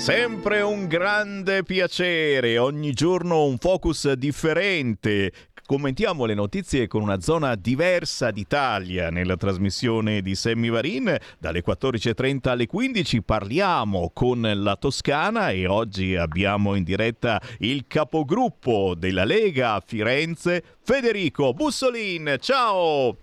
Sempre 0.05 0.61
un 0.61 0.86
grande 0.86 1.62
piacere, 1.62 2.59
ogni 2.59 2.93
giorno 2.93 3.44
un 3.44 3.56
focus 3.59 4.12
differente. 4.12 5.32
Commentiamo 5.66 6.27
le 6.27 6.35
notizie 6.35 6.86
con 6.86 7.01
una 7.01 7.20
zona 7.20 7.55
diversa 7.55 8.31
d'Italia 8.31 9.09
nella 9.09 9.39
trasmissione 9.39 10.20
di 10.20 10.35
Sammy 10.35 10.69
Varin. 10.69 11.16
Dalle 11.39 11.65
14.30 11.66 12.51
alle 12.51 12.66
15 12.66 13.23
parliamo 13.23 14.11
con 14.12 14.43
la 14.43 14.77
Toscana 14.77 15.49
e 15.49 15.66
oggi 15.66 16.16
abbiamo 16.16 16.74
in 16.74 16.85
diretta 16.85 17.41
il 17.61 17.86
capogruppo 17.86 18.95
della 18.95 19.24
Lega 19.24 19.73
a 19.73 19.82
Firenze, 19.82 20.62
Federico 20.82 21.55
Bussolin. 21.55 22.36
Ciao! 22.41 23.16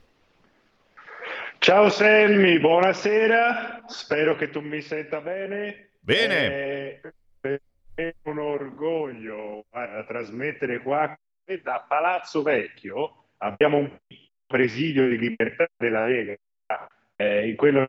Ciao 1.59 1.89
Selmi, 1.89 2.59
buonasera, 2.59 3.84
spero 3.85 4.35
che 4.35 4.49
tu 4.49 4.61
mi 4.61 4.81
senta 4.81 5.22
bene. 5.22 5.89
Bene. 5.99 7.01
Eh, 7.41 7.61
è 7.93 8.15
un 8.23 8.39
orgoglio 8.39 9.65
guarda, 9.69 10.03
trasmettere 10.05 10.81
qua 10.81 11.15
da 11.59 11.83
Palazzo 11.85 12.41
Vecchio. 12.41 13.25
Abbiamo 13.37 13.77
un 13.77 13.97
presidio 14.45 15.09
di 15.09 15.17
libertà 15.17 15.67
della 15.75 16.05
Lega, 16.05 16.37
eh, 17.15 17.49
in 17.49 17.55
quello 17.55 17.87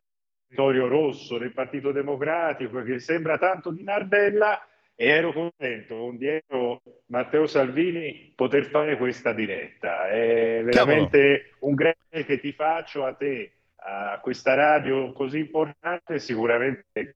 territorio 0.53 0.87
rosso 0.87 1.37
del 1.37 1.51
Partito 1.51 1.91
Democratico 1.91 2.83
che 2.83 2.99
sembra 2.99 3.37
tanto 3.37 3.71
di 3.71 3.83
Nardella 3.83 4.65
e 4.95 5.07
ero 5.07 5.33
contento 5.33 5.97
con 5.97 6.17
dietro 6.17 6.81
Matteo 7.07 7.47
Salvini 7.47 8.31
poter 8.35 8.65
fare 8.65 8.97
questa 8.97 9.33
diretta. 9.33 10.07
È 10.09 10.61
veramente 10.63 11.55
un 11.59 11.73
grazie 11.73 12.25
che 12.25 12.39
ti 12.39 12.51
faccio 12.53 13.03
a 13.03 13.13
te, 13.13 13.51
a 13.77 14.19
questa 14.21 14.53
radio 14.53 15.11
così 15.11 15.39
importante, 15.39 16.19
sicuramente 16.19 17.15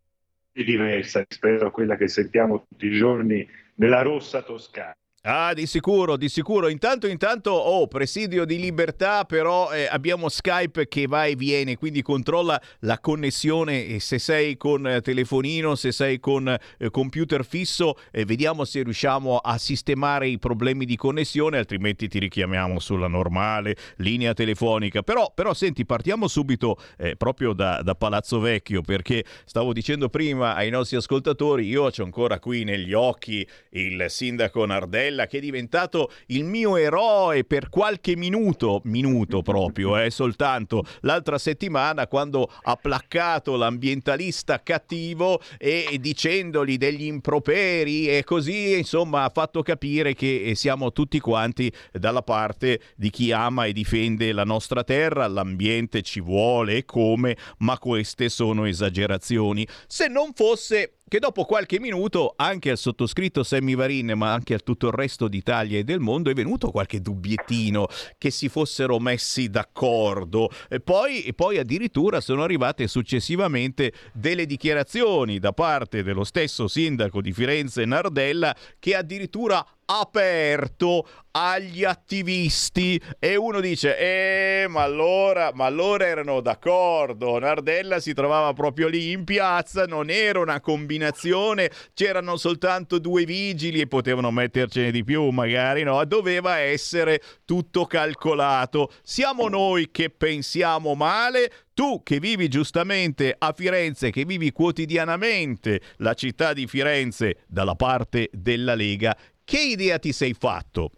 diversa 0.51 1.23
rispetto 1.27 1.67
a 1.67 1.71
quella 1.71 1.95
che 1.95 2.07
sentiamo 2.07 2.65
tutti 2.67 2.87
i 2.87 2.97
giorni 2.97 3.47
nella 3.75 4.01
rossa 4.01 4.41
toscana. 4.41 4.95
Ah, 5.29 5.53
di 5.53 5.67
sicuro, 5.67 6.15
di 6.15 6.29
sicuro. 6.29 6.69
Intanto, 6.69 7.05
intanto, 7.05 7.51
oh, 7.51 7.85
presidio 7.87 8.45
di 8.45 8.61
libertà, 8.61 9.25
però 9.25 9.73
eh, 9.73 9.85
abbiamo 9.85 10.29
Skype 10.29 10.87
che 10.87 11.05
va 11.05 11.25
e 11.25 11.35
viene, 11.35 11.75
quindi 11.75 12.01
controlla 12.01 12.57
la 12.79 12.97
connessione 12.99 13.99
se 13.99 14.19
sei 14.19 14.55
con 14.55 14.87
eh, 14.87 15.01
telefonino, 15.01 15.75
se 15.75 15.91
sei 15.91 16.21
con 16.21 16.47
eh, 16.47 16.89
computer 16.91 17.43
fisso, 17.43 17.95
eh, 18.09 18.23
vediamo 18.23 18.63
se 18.63 18.83
riusciamo 18.83 19.35
a 19.35 19.57
sistemare 19.57 20.29
i 20.29 20.39
problemi 20.39 20.85
di 20.85 20.95
connessione, 20.95 21.57
altrimenti 21.57 22.07
ti 22.07 22.19
richiamiamo 22.19 22.79
sulla 22.79 23.09
normale 23.09 23.75
linea 23.97 24.31
telefonica. 24.33 25.01
Però, 25.01 25.33
però 25.35 25.53
senti, 25.53 25.85
partiamo 25.85 26.29
subito 26.29 26.77
eh, 26.97 27.17
proprio 27.17 27.51
da, 27.51 27.81
da 27.81 27.95
Palazzo 27.95 28.39
Vecchio, 28.39 28.79
perché 28.79 29.25
stavo 29.43 29.73
dicendo 29.73 30.07
prima 30.07 30.55
ai 30.55 30.69
nostri 30.69 30.95
ascoltatori, 30.95 31.67
io 31.67 31.83
ho 31.83 31.91
ancora 31.97 32.39
qui 32.39 32.63
negli 32.63 32.93
occhi 32.93 33.45
il 33.71 34.05
sindaco 34.07 34.65
Nardella 34.65 35.15
Nardella 35.17 35.25
che 35.25 35.37
è 35.37 35.41
diventato 35.41 36.11
il 36.27 36.43
mio 36.43 36.75
eroe 36.75 37.43
per 37.43 37.69
qualche 37.69 38.15
minuto, 38.15 38.81
minuto 38.83 39.41
proprio, 39.41 39.97
eh, 39.97 40.11
soltanto 40.11 40.85
l'altra 41.01 41.37
settimana 41.37 42.07
quando 42.07 42.49
ha 42.61 42.75
placcato 42.75 43.55
l'ambientalista 43.55 44.61
cattivo 44.61 45.41
e, 45.57 45.87
e 45.91 45.97
dicendogli 45.97 46.77
degli 46.77 47.05
improperi 47.05 48.07
e 48.09 48.23
così 48.23 48.77
insomma 48.77 49.23
ha 49.23 49.31
fatto 49.33 49.63
capire 49.63 50.13
che 50.13 50.43
eh, 50.43 50.55
siamo 50.55 50.91
tutti 50.91 51.19
quanti 51.19 51.71
dalla 51.91 52.21
parte 52.21 52.79
di 52.95 53.09
chi 53.09 53.31
ama 53.31 53.65
e 53.65 53.73
difende 53.73 54.31
la 54.31 54.43
nostra 54.43 54.83
terra, 54.83 55.27
l'ambiente 55.27 56.01
ci 56.03 56.19
vuole 56.19 56.77
e 56.77 56.85
come, 56.85 57.35
ma 57.59 57.77
queste 57.79 58.29
sono 58.29 58.65
esagerazioni. 58.65 59.67
Se 59.87 60.07
non 60.07 60.31
fosse 60.33 60.96
che 61.07 61.19
dopo 61.19 61.45
qualche 61.45 61.79
minuto 61.79 62.33
anche 62.35 62.69
al 62.69 62.77
sottoscritto 62.77 63.43
Sammy 63.43 63.75
Varin, 63.75 64.13
ma 64.15 64.33
anche 64.33 64.53
a 64.53 64.59
tutto 64.59 64.87
il 64.87 64.93
resto 64.93 65.27
d'Italia 65.27 65.79
e 65.79 65.83
del 65.83 65.99
mondo, 65.99 66.29
è 66.29 66.33
venuto 66.33 66.69
qualche 66.69 67.01
dubbiettino 67.01 67.87
che 68.17 68.29
si 68.29 68.49
fossero 68.49 68.99
messi 68.99 69.49
d'accordo. 69.49 70.49
E 70.69 70.81
poi, 70.81 71.23
e 71.23 71.33
poi 71.33 71.59
addirittura 71.59 72.19
sono 72.19 72.43
arrivate 72.43 72.87
successivamente 72.87 73.93
delle 74.13 74.45
dichiarazioni 74.45 75.39
da 75.39 75.53
parte 75.53 76.03
dello 76.03 76.23
stesso 76.23 76.67
sindaco 76.67 77.21
di 77.21 77.31
Firenze 77.31 77.85
Nardella 77.85 78.55
che 78.79 78.95
addirittura 78.95 79.65
aperto 79.87 81.07
agli 81.31 81.83
attivisti. 81.83 83.01
E 83.19 83.35
uno 83.35 83.59
dice 83.59 83.97
eh 83.97 84.67
ma 84.67 84.81
allora, 84.83 85.51
ma 85.53 85.65
allora 85.65 86.05
erano 86.05 86.41
d'accordo. 86.41 87.37
Nardella 87.39 87.99
si 87.99 88.13
trovava 88.13 88.53
proprio 88.53 88.87
lì 88.87 89.11
in 89.11 89.23
piazza 89.23 89.85
non 89.85 90.09
era 90.09 90.39
una 90.39 90.59
combinazione. 90.59 91.71
C'erano 91.93 92.37
soltanto 92.37 92.99
due 92.99 93.25
vigili 93.25 93.79
e 93.79 93.87
potevano 93.87 94.31
mettercene 94.31 94.91
di 94.91 95.03
più 95.03 95.29
magari 95.29 95.83
no? 95.83 96.03
Doveva 96.05 96.57
essere 96.57 97.21
tutto 97.45 97.85
calcolato. 97.85 98.91
Siamo 99.03 99.47
noi 99.47 99.89
che 99.91 100.09
pensiamo 100.09 100.95
male. 100.95 101.51
Tu 101.77 102.01
che 102.01 102.19
vivi 102.19 102.47
giustamente 102.47 103.35
a 103.37 103.53
Firenze, 103.55 104.09
che 104.09 104.25
vivi 104.25 104.51
quotidianamente 104.51 105.79
la 105.97 106.15
città 106.15 106.53
di 106.53 106.65
Firenze 106.65 107.43
dalla 107.45 107.75
parte 107.75 108.29
della 108.31 108.73
Lega, 108.73 109.15
che 109.47 109.61
idea 109.61 109.97
ti 109.97 110.11
sei 110.11 110.33
fatto? 110.33 110.91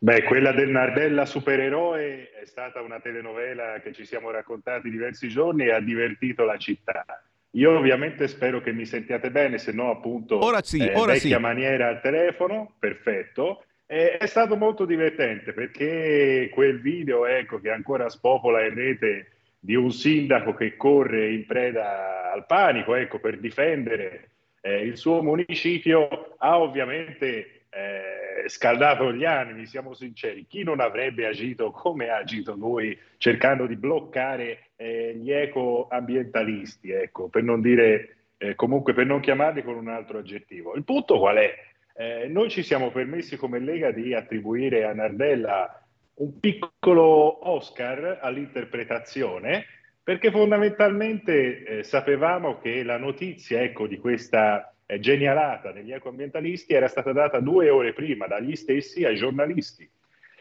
Beh, 0.00 0.24
quella 0.24 0.50
del 0.50 0.70
Nardella 0.70 1.24
supereroe 1.24 2.32
è 2.32 2.44
stata 2.46 2.80
una 2.80 2.98
telenovela 2.98 3.78
che 3.80 3.92
ci 3.92 4.04
siamo 4.04 4.32
raccontati 4.32 4.90
diversi 4.90 5.28
giorni 5.28 5.66
e 5.66 5.72
ha 5.72 5.80
divertito 5.80 6.44
la 6.44 6.56
città. 6.56 7.04
Io 7.52 7.78
ovviamente 7.78 8.26
spero 8.26 8.60
che 8.60 8.72
mi 8.72 8.86
sentiate 8.86 9.30
bene, 9.30 9.58
se 9.58 9.70
no 9.70 9.92
appunto 9.92 10.44
ora 10.44 10.60
sì, 10.62 10.78
eh, 10.78 10.94
ora 10.96 11.12
vecchia 11.12 11.36
sì. 11.36 11.42
maniera 11.42 11.86
al 11.86 12.00
telefono, 12.00 12.74
perfetto. 12.76 13.64
E 13.86 14.16
è 14.16 14.26
stato 14.26 14.56
molto 14.56 14.84
divertente 14.84 15.52
perché 15.52 16.50
quel 16.52 16.80
video 16.80 17.24
ecco, 17.24 17.60
che 17.60 17.70
ancora 17.70 18.08
spopola 18.08 18.66
in 18.66 18.74
rete 18.74 19.30
di 19.60 19.76
un 19.76 19.92
sindaco 19.92 20.54
che 20.54 20.76
corre 20.76 21.30
in 21.30 21.46
preda 21.46 22.32
al 22.32 22.46
panico 22.46 22.96
ecco, 22.96 23.20
per 23.20 23.38
difendere 23.38 24.30
eh, 24.66 24.82
il 24.82 24.96
suo 24.96 25.22
municipio 25.22 26.34
ha 26.38 26.58
ovviamente 26.58 27.66
eh, 27.70 28.48
scaldato 28.48 29.12
gli 29.12 29.24
animi, 29.24 29.64
siamo 29.66 29.94
sinceri. 29.94 30.46
Chi 30.48 30.64
non 30.64 30.80
avrebbe 30.80 31.26
agito 31.26 31.70
come 31.70 32.08
ha 32.08 32.16
agito 32.16 32.54
lui 32.54 32.98
cercando 33.16 33.66
di 33.66 33.76
bloccare 33.76 34.70
eh, 34.74 35.14
gli 35.14 35.30
ecoambientalisti, 35.30 36.90
ecco, 36.90 37.28
per 37.28 37.44
non 37.44 37.60
dire, 37.60 38.16
eh, 38.38 38.56
comunque 38.56 38.92
per 38.92 39.06
non 39.06 39.20
chiamarli 39.20 39.62
con 39.62 39.76
un 39.76 39.88
altro 39.88 40.18
aggettivo. 40.18 40.74
Il 40.74 40.82
punto 40.82 41.16
qual 41.18 41.36
è? 41.36 41.54
Eh, 41.94 42.26
noi 42.26 42.50
ci 42.50 42.64
siamo 42.64 42.90
permessi 42.90 43.36
come 43.36 43.60
Lega 43.60 43.92
di 43.92 44.14
attribuire 44.14 44.84
a 44.84 44.92
Nardella 44.92 45.80
un 46.14 46.40
piccolo 46.40 47.48
Oscar 47.48 48.18
all'interpretazione 48.20 49.64
perché 50.06 50.30
fondamentalmente 50.30 51.64
eh, 51.64 51.82
sapevamo 51.82 52.60
che 52.60 52.84
la 52.84 52.96
notizia 52.96 53.60
ecco, 53.60 53.88
di 53.88 53.98
questa 53.98 54.72
eh, 54.86 55.00
genialata 55.00 55.72
degli 55.72 55.92
ecoambientalisti 55.92 56.74
era 56.74 56.86
stata 56.86 57.10
data 57.10 57.40
due 57.40 57.70
ore 57.70 57.92
prima 57.92 58.28
dagli 58.28 58.54
stessi 58.54 59.04
ai 59.04 59.16
giornalisti. 59.16 59.90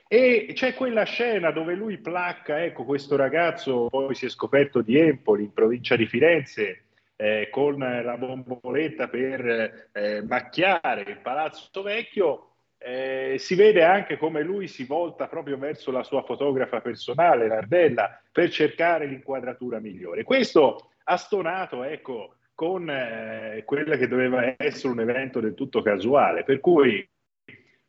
E 0.08 0.52
c'è 0.54 0.76
quella 0.76 1.04
scena 1.06 1.50
dove 1.50 1.74
lui 1.74 1.98
placca, 1.98 2.64
ecco, 2.64 2.84
questo 2.84 3.16
ragazzo 3.16 3.88
poi 3.90 4.14
si 4.14 4.28
è 4.28 4.30
scoperto 4.30 4.82
di 4.82 5.00
Empoli, 5.00 5.46
in 5.46 5.54
provincia 5.54 5.96
di 5.96 6.06
Firenze, 6.06 6.84
eh, 7.16 7.48
con 7.50 7.80
la 7.80 8.18
bomboletta 8.18 9.08
per 9.08 9.88
eh, 9.94 10.22
macchiare 10.28 11.06
il 11.08 11.18
palazzo 11.24 11.82
vecchio, 11.82 12.55
eh, 12.88 13.38
si 13.40 13.56
vede 13.56 13.84
anche 13.84 14.16
come 14.16 14.44
lui 14.44 14.68
si 14.68 14.86
volta 14.86 15.28
proprio 15.28 15.58
verso 15.58 15.90
la 15.90 16.04
sua 16.04 16.22
fotografa 16.22 16.82
personale, 16.82 17.48
Nardella, 17.48 18.22
per 18.32 18.52
cercare 18.52 19.08
l'inquadratura 19.08 19.80
migliore. 19.80 20.22
Questo 20.22 20.92
ha 21.06 21.18
stonato, 21.18 21.84
ecco, 21.84 22.36
con 22.54 22.88
eh, 22.88 23.64
quello 23.66 23.98
che 23.98 24.08
doveva 24.08 24.54
essere 24.58 24.94
un 24.94 25.00
evento 25.00 25.40
del 25.40 25.56
tutto 25.56 25.82
casuale, 25.82 26.44
per 26.44 26.60
cui 26.60 27.08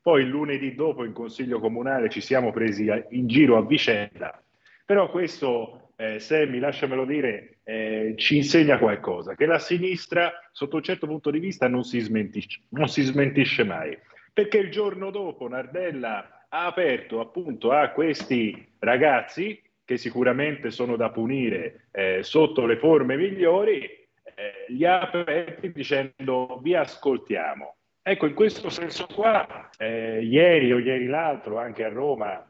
poi 0.01 0.23
il 0.23 0.29
lunedì 0.29 0.75
dopo 0.75 1.05
in 1.05 1.13
Consiglio 1.13 1.61
Comunale 1.61 2.09
ci 2.09 2.23
siamo 2.23 2.51
presi 2.51 2.91
in 3.11 3.27
giro 3.27 3.59
a 3.59 3.67
vicenda, 3.67 4.43
però 4.87 5.11
questo, 5.11 5.91
eh, 5.97 6.19
Sammy, 6.21 6.59
lasciamelo 6.59 7.05
dire, 7.05 7.59
eh, 7.65 8.15
ci 8.17 8.37
insegna 8.37 8.79
qualcosa, 8.79 9.35
che 9.35 9.45
la 9.45 9.59
sinistra, 9.59 10.33
sotto 10.53 10.77
un 10.77 10.83
certo 10.83 11.07
punto 11.07 11.31
di 11.31 11.39
vista, 11.39 11.69
non 11.69 11.85
si 11.85 12.01
smentisce, 12.01 12.63
non 12.71 12.89
si 12.89 13.03
smentisce 13.03 13.63
mai 13.63 13.95
perché 14.37 14.59
il 14.59 14.71
giorno 14.71 15.11
dopo 15.11 15.49
Nardella 15.49 16.45
ha 16.51 16.67
aperto 16.67 17.21
appunto 17.21 17.73
a 17.73 17.89
questi 17.89 18.75
ragazzi 18.81 19.59
che 19.83 19.97
sicuramente 19.97 20.71
sono 20.71 20.95
da 20.97 21.09
punire 21.09 21.87
eh, 21.91 22.23
sotto 22.23 22.67
le 22.67 22.77
forme 22.77 23.17
migliori, 23.17 23.81
eh, 23.81 24.67
li 24.69 24.85
ha 24.85 25.01
aperti 25.01 25.73
dicendo 25.73 26.61
vi 26.63 26.75
ascoltiamo. 26.75 27.77
Ecco, 28.03 28.27
in 28.27 28.35
questo 28.35 28.69
senso 28.69 29.07
qua, 29.07 29.71
eh, 29.79 30.21
ieri 30.23 30.71
o 30.71 30.81
ieri 30.81 31.07
l'altro, 31.07 31.57
anche 31.59 31.85
a 31.85 31.89
Roma, 31.89 32.47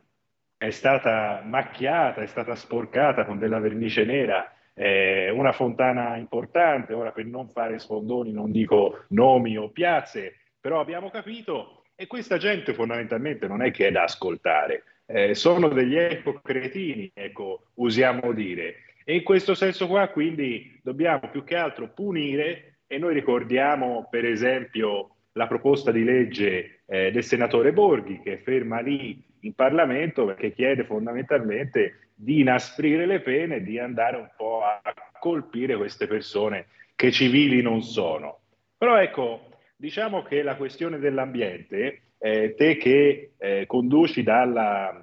è 0.57 0.71
stata 0.71 1.41
macchiata, 1.45 2.21
è 2.21 2.27
stata 2.27 2.57
sporcata 2.57 3.25
con 3.25 3.39
della 3.39 3.61
vernice 3.61 4.05
nera 4.05 4.53
eh, 4.75 5.31
una 5.31 5.53
fontana 5.53 6.17
importante, 6.17 6.95
ora 6.95 7.13
per 7.13 7.27
non 7.27 7.49
fare 7.49 7.79
sfondoni 7.79 8.33
non 8.33 8.51
dico 8.51 9.05
nomi 9.11 9.57
o 9.57 9.71
piazze, 9.71 10.35
però 10.61 10.81
abbiamo 10.81 11.11
capito 11.11 11.76
e 11.97 12.07
questa 12.07 12.37
gente 12.37 12.75
fondamentalmente 12.75 13.49
non 13.49 13.63
è 13.63 13.71
che 13.71 13.89
è 13.89 13.91
da 13.91 14.03
ascoltare, 14.03 14.85
eh, 15.07 15.35
sono 15.35 15.69
degli 15.69 15.97
ecocretini, 15.97 17.11
ecco, 17.15 17.69
usiamo 17.75 18.33
dire. 18.33 18.83
E 19.05 19.15
in 19.15 19.23
questo 19.23 19.55
senso 19.55 19.87
qua 19.87 20.09
quindi 20.09 20.79
dobbiamo 20.83 21.31
più 21.31 21.43
che 21.43 21.57
altro 21.57 21.89
punire 21.89 22.81
e 22.87 22.99
noi 22.99 23.15
ricordiamo 23.15 24.09
per 24.11 24.25
esempio 24.27 25.11
la 25.33 25.47
proposta 25.47 25.91
di 25.91 26.05
legge 26.05 26.81
eh, 26.87 27.11
del 27.13 27.25
senatore 27.25 27.73
Borghi 27.73 28.21
che 28.21 28.35
è 28.35 28.43
ferma 28.43 28.81
lì 28.81 29.23
in 29.41 29.55
Parlamento 29.55 30.25
perché 30.27 30.53
chiede 30.53 30.85
fondamentalmente 30.85 32.11
di 32.15 32.41
inasprire 32.41 33.07
le 33.07 33.21
pene 33.21 33.63
di 33.63 33.79
andare 33.79 34.17
un 34.17 34.29
po' 34.37 34.63
a 34.63 34.81
colpire 35.19 35.77
queste 35.77 36.07
persone 36.07 36.67
che 36.95 37.11
civili 37.13 37.63
non 37.63 37.83
sono. 37.83 38.41
Però 38.77 38.97
ecco, 38.99 39.46
Diciamo 39.79 40.23
che 40.23 40.43
la 40.43 40.57
questione 40.57 40.99
dell'ambiente, 40.99 42.15
eh, 42.19 42.55
te 42.57 42.79
che 42.79 43.33
eh, 43.37 43.65
conduci 43.67 44.23
dalla, 44.23 45.03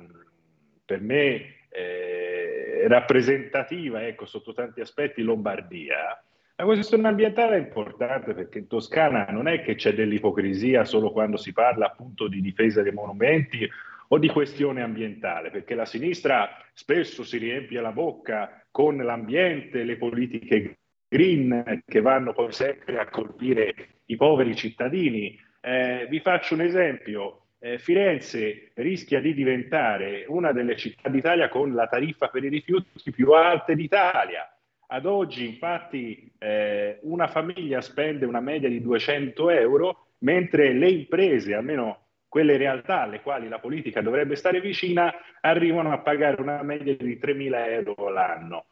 per 0.84 1.00
me, 1.00 1.68
eh, 1.70 2.88
rappresentativa, 2.88 4.06
ecco, 4.08 4.26
sotto 4.26 4.52
tanti 4.52 4.82
aspetti, 4.82 5.22
Lombardia, 5.22 6.24
la 6.56 6.66
questione 6.66 7.08
ambientale 7.08 7.56
è 7.56 7.60
importante 7.60 8.34
perché 8.34 8.60
in 8.60 8.68
Toscana 8.68 9.26
non 9.30 9.48
è 9.48 9.62
che 9.62 9.76
c'è 9.76 9.94
dell'ipocrisia 9.94 10.86
solo 10.86 11.12
quando 11.12 11.38
si 11.38 11.52
parla 11.52 11.88
appunto 11.88 12.28
di 12.28 12.42
difesa 12.42 12.82
dei 12.82 12.92
monumenti 12.92 13.70
o 14.08 14.18
di 14.18 14.28
questione 14.28 14.82
ambientale, 14.82 15.52
perché 15.52 15.76
la 15.76 15.86
sinistra 15.86 16.50
spesso 16.74 17.24
si 17.24 17.38
riempie 17.38 17.80
la 17.80 17.92
bocca 17.92 18.66
con 18.72 18.98
l'ambiente, 18.98 19.84
le 19.84 19.98
politiche 19.98 20.78
green 21.08 21.82
che 21.86 22.02
vanno 22.02 22.34
poi 22.34 22.52
sempre 22.52 22.98
a 22.98 23.08
colpire 23.08 24.02
i 24.14 24.18
poveri 24.18 24.56
cittadini. 24.56 25.40
Eh, 25.62 26.08
vi 26.10 26.20
faccio 26.20 26.54
un 26.54 26.62
esempio. 26.62 27.40
Eh, 27.60 27.78
Firenze 27.78 28.72
rischia 28.76 29.22
di 29.22 29.34
diventare 29.34 30.26
una 30.28 30.52
delle 30.52 30.76
città 30.76 31.10
d'Italia 31.10 31.50
con 31.50 31.74
la 31.74 31.88
tariffa 31.88 32.28
per 32.28 32.44
i 32.44 32.50
rifiuti 32.50 33.12
più 33.12 33.32
alte 33.32 33.76
d'Italia. 33.76 34.48
Ad 34.88 35.06
oggi, 35.06 35.48
infatti, 35.48 36.32
eh, 36.38 37.00
una 37.04 37.28
famiglia 37.28 37.82
spende 37.82 38.26
una 38.26 38.42
media 38.42 38.70
di 38.70 38.82
200 38.82 39.50
euro, 39.50 40.08
mentre 40.20 40.74
le 40.74 40.90
imprese, 40.90 41.56
almeno 41.56 42.00
quelle 42.28 42.58
realtà 42.58 43.02
alle 43.02 43.22
quali 43.22 43.48
la 43.48 43.60
politica 43.60 44.02
dovrebbe 44.02 44.36
stare 44.36 44.60
vicina, 44.60 45.14
arrivano 45.42 45.92
a 45.92 46.00
pagare 46.00 46.42
una 46.42 46.62
media 46.64 46.96
di 46.96 47.18
3.000 47.18 47.70
euro 47.70 48.10
l'anno. 48.10 48.66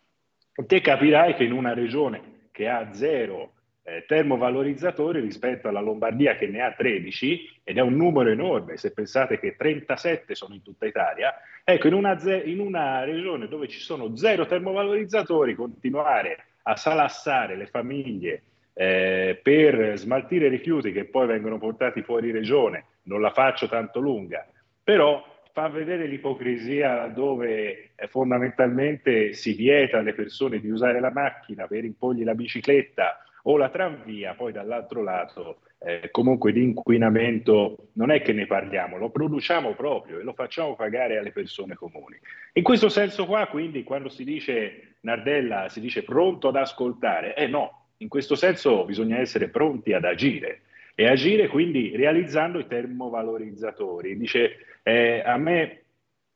Te 0.68 0.82
capirai 0.82 1.36
che 1.36 1.44
in 1.44 1.54
una 1.54 1.74
regione 1.74 2.50
che 2.52 2.68
ha 2.68 2.94
zero 2.94 3.54
eh, 3.84 4.06
termovalorizzatori 4.08 5.20
rispetto 5.20 5.68
alla 5.68 5.80
Lombardia 5.80 6.36
che 6.36 6.48
ne 6.48 6.62
ha 6.62 6.72
13 6.72 7.62
ed 7.64 7.78
è 7.78 7.82
un 7.82 7.96
numero 7.96 8.30
enorme, 8.30 8.78
se 8.78 8.94
pensate 8.94 9.40
che 9.40 9.56
37 9.56 10.36
sono 10.36 10.54
in 10.54 10.62
tutta 10.62 10.86
Italia, 10.86 11.34
ecco 11.64 11.88
in 11.88 11.94
una, 11.94 12.18
ze- 12.20 12.44
in 12.46 12.60
una 12.60 13.04
regione 13.04 13.48
dove 13.48 13.68
ci 13.68 13.80
sono 13.80 14.16
zero 14.16 14.46
termovalorizzatori 14.46 15.56
continuare 15.56 16.46
a 16.64 16.76
salassare 16.76 17.56
le 17.56 17.66
famiglie 17.66 18.44
eh, 18.74 19.40
per 19.42 19.98
smaltire 19.98 20.48
rifiuti 20.48 20.92
che 20.92 21.06
poi 21.06 21.28
vengono 21.28 21.58
portati 21.58 22.04
fuori 22.04 22.32
regione, 22.32 22.86
non 23.04 23.20
la 23.20 23.32
faccio 23.32 23.68
tanto 23.68 24.00
lunga, 24.00 24.48
però 24.84 25.28
fa 25.54 25.68
vedere 25.68 26.06
l'ipocrisia 26.06 27.08
dove 27.08 27.92
eh, 27.96 28.08
fondamentalmente 28.08 29.34
si 29.34 29.54
vieta 29.54 29.98
alle 29.98 30.14
persone 30.14 30.60
di 30.60 30.70
usare 30.70 31.00
la 31.00 31.12
macchina 31.12 31.68
per 31.68 31.84
impogli 31.84 32.24
la 32.24 32.36
bicicletta 32.36 33.26
o 33.44 33.58
la 33.58 33.70
tranvia, 33.70 34.34
poi 34.34 34.52
dall'altro 34.52 35.04
lato 35.04 35.60
eh, 35.84 36.10
comunque 36.12 36.52
di 36.52 36.62
inquinamento 36.62 37.90
non 37.94 38.12
è 38.12 38.22
che 38.22 38.34
ne 38.34 38.46
parliamo, 38.46 38.98
lo 38.98 39.10
produciamo 39.10 39.74
proprio 39.74 40.20
e 40.20 40.24
lo 40.24 40.34
facciamo 40.34 40.76
pagare 40.76 41.18
alle 41.18 41.32
persone 41.32 41.76
comuni. 41.76 42.20
In 42.54 42.64
questo 42.64 42.88
senso 42.90 43.26
qua, 43.26 43.48
quindi, 43.48 43.84
quando 43.84 44.10
si 44.10 44.24
dice 44.24 44.96
Nardella, 45.02 45.70
si 45.70 45.80
dice 45.80 46.04
pronto 46.04 46.50
ad 46.50 46.56
ascoltare, 46.56 47.36
eh 47.36 47.48
no, 47.48 47.88
in 47.98 48.10
questo 48.10 48.36
senso 48.36 48.86
bisogna 48.86 49.18
essere 49.18 49.50
pronti 49.50 49.94
ad 49.94 50.06
agire 50.06 50.62
e 50.94 51.08
agire 51.08 51.48
quindi 51.48 51.96
realizzando 51.96 52.60
i 52.60 52.68
termovalorizzatori. 52.68 54.18
Dice, 54.18 54.58
eh, 54.84 55.24
a 55.26 55.38
me 55.38 55.82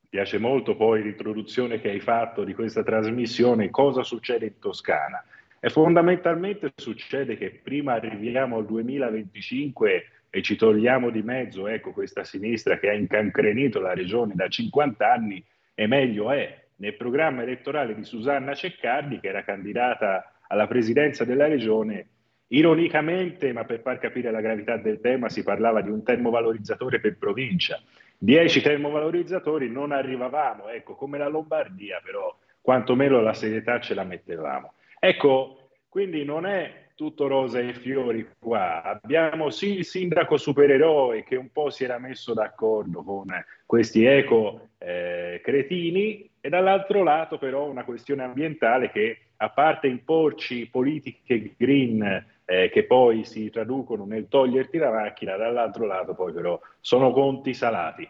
piace 0.10 0.38
molto 0.38 0.76
poi 0.76 1.04
l'introduzione 1.04 1.80
che 1.80 1.90
hai 1.90 2.00
fatto 2.00 2.44
di 2.44 2.54
questa 2.54 2.84
trasmissione, 2.84 3.70
cosa 3.70 4.02
succede 4.02 4.46
in 4.46 4.60
Toscana. 4.60 5.24
E 5.66 5.72
fondamentalmente 5.72 6.72
succede 6.76 7.38
che 7.38 7.50
prima 7.50 7.94
arriviamo 7.94 8.58
al 8.58 8.68
2025 8.68 10.06
e 10.30 10.42
ci 10.44 10.56
togliamo 10.56 11.10
di 11.10 11.24
mezzo 11.24 11.66
ecco, 11.68 11.92
questa 11.92 12.24
sinistra 12.24 12.78
che 12.78 12.88
ha 12.88 12.94
incancrenito 12.94 13.80
la 13.80 13.96
regione 13.96 14.36
da 14.36 14.48
50 14.48 15.12
anni, 15.12 15.44
e 15.74 15.88
meglio 15.88 16.30
è. 16.30 16.66
Nel 16.76 16.94
programma 16.94 17.42
elettorale 17.42 17.96
di 17.96 18.04
Susanna 18.04 18.54
Ceccardi, 18.54 19.20
che 19.20 19.30
era 19.30 19.44
candidata 19.44 20.36
alla 20.50 20.68
presidenza 20.68 21.26
della 21.26 21.48
regione, 21.48 22.10
ironicamente, 22.50 23.52
ma 23.52 23.64
per 23.64 23.80
far 23.80 23.98
capire 23.98 24.30
la 24.30 24.42
gravità 24.42 24.78
del 24.78 25.00
tema, 25.00 25.30
si 25.30 25.42
parlava 25.42 25.82
di 25.82 25.90
un 25.90 26.04
termovalorizzatore 26.04 27.00
per 27.00 27.18
provincia. 27.18 27.82
Dieci 28.16 28.62
termovalorizzatori 28.62 29.68
non 29.72 29.94
arrivavamo, 29.94 30.68
ecco, 30.68 30.94
come 30.94 31.18
la 31.18 31.28
Lombardia, 31.28 32.00
però 32.04 32.38
quantomeno 32.62 33.20
la 33.20 33.34
serietà 33.34 33.80
ce 33.80 33.96
la 33.96 34.04
mettevamo. 34.04 34.72
Ecco, 35.08 35.70
quindi 35.88 36.26
non 36.26 36.48
è 36.48 36.88
tutto 36.96 37.28
rosa 37.28 37.60
e 37.60 37.76
fiori 37.76 38.28
qua. 38.40 38.82
Abbiamo 38.82 39.52
sì 39.52 39.78
il 39.78 39.86
sindaco 39.86 40.36
supereroe 40.36 41.24
che 41.24 41.36
un 41.36 41.52
po' 41.52 41.70
si 41.70 41.84
era 41.84 42.00
messo 42.00 42.34
d'accordo 42.34 43.04
con 43.04 43.28
questi 43.68 44.04
eco 44.04 44.70
eh, 44.80 45.42
cretini 45.44 46.28
e 46.42 46.50
dall'altro 46.50 47.04
lato 47.04 47.38
però 47.38 47.70
una 47.70 47.84
questione 47.84 48.24
ambientale 48.24 48.90
che 48.90 49.28
a 49.38 49.52
parte 49.52 49.86
imporci 49.86 50.70
politiche 50.72 51.54
green 51.56 52.02
eh, 52.44 52.72
che 52.72 52.86
poi 52.86 53.26
si 53.26 53.52
traducono 53.52 54.06
nel 54.06 54.28
toglierti 54.28 54.80
la 54.80 54.90
macchina, 54.90 55.36
dall'altro 55.36 55.86
lato 55.86 56.16
poi 56.16 56.34
però 56.34 56.60
sono 56.80 57.12
conti 57.12 57.54
salati. 57.54 58.10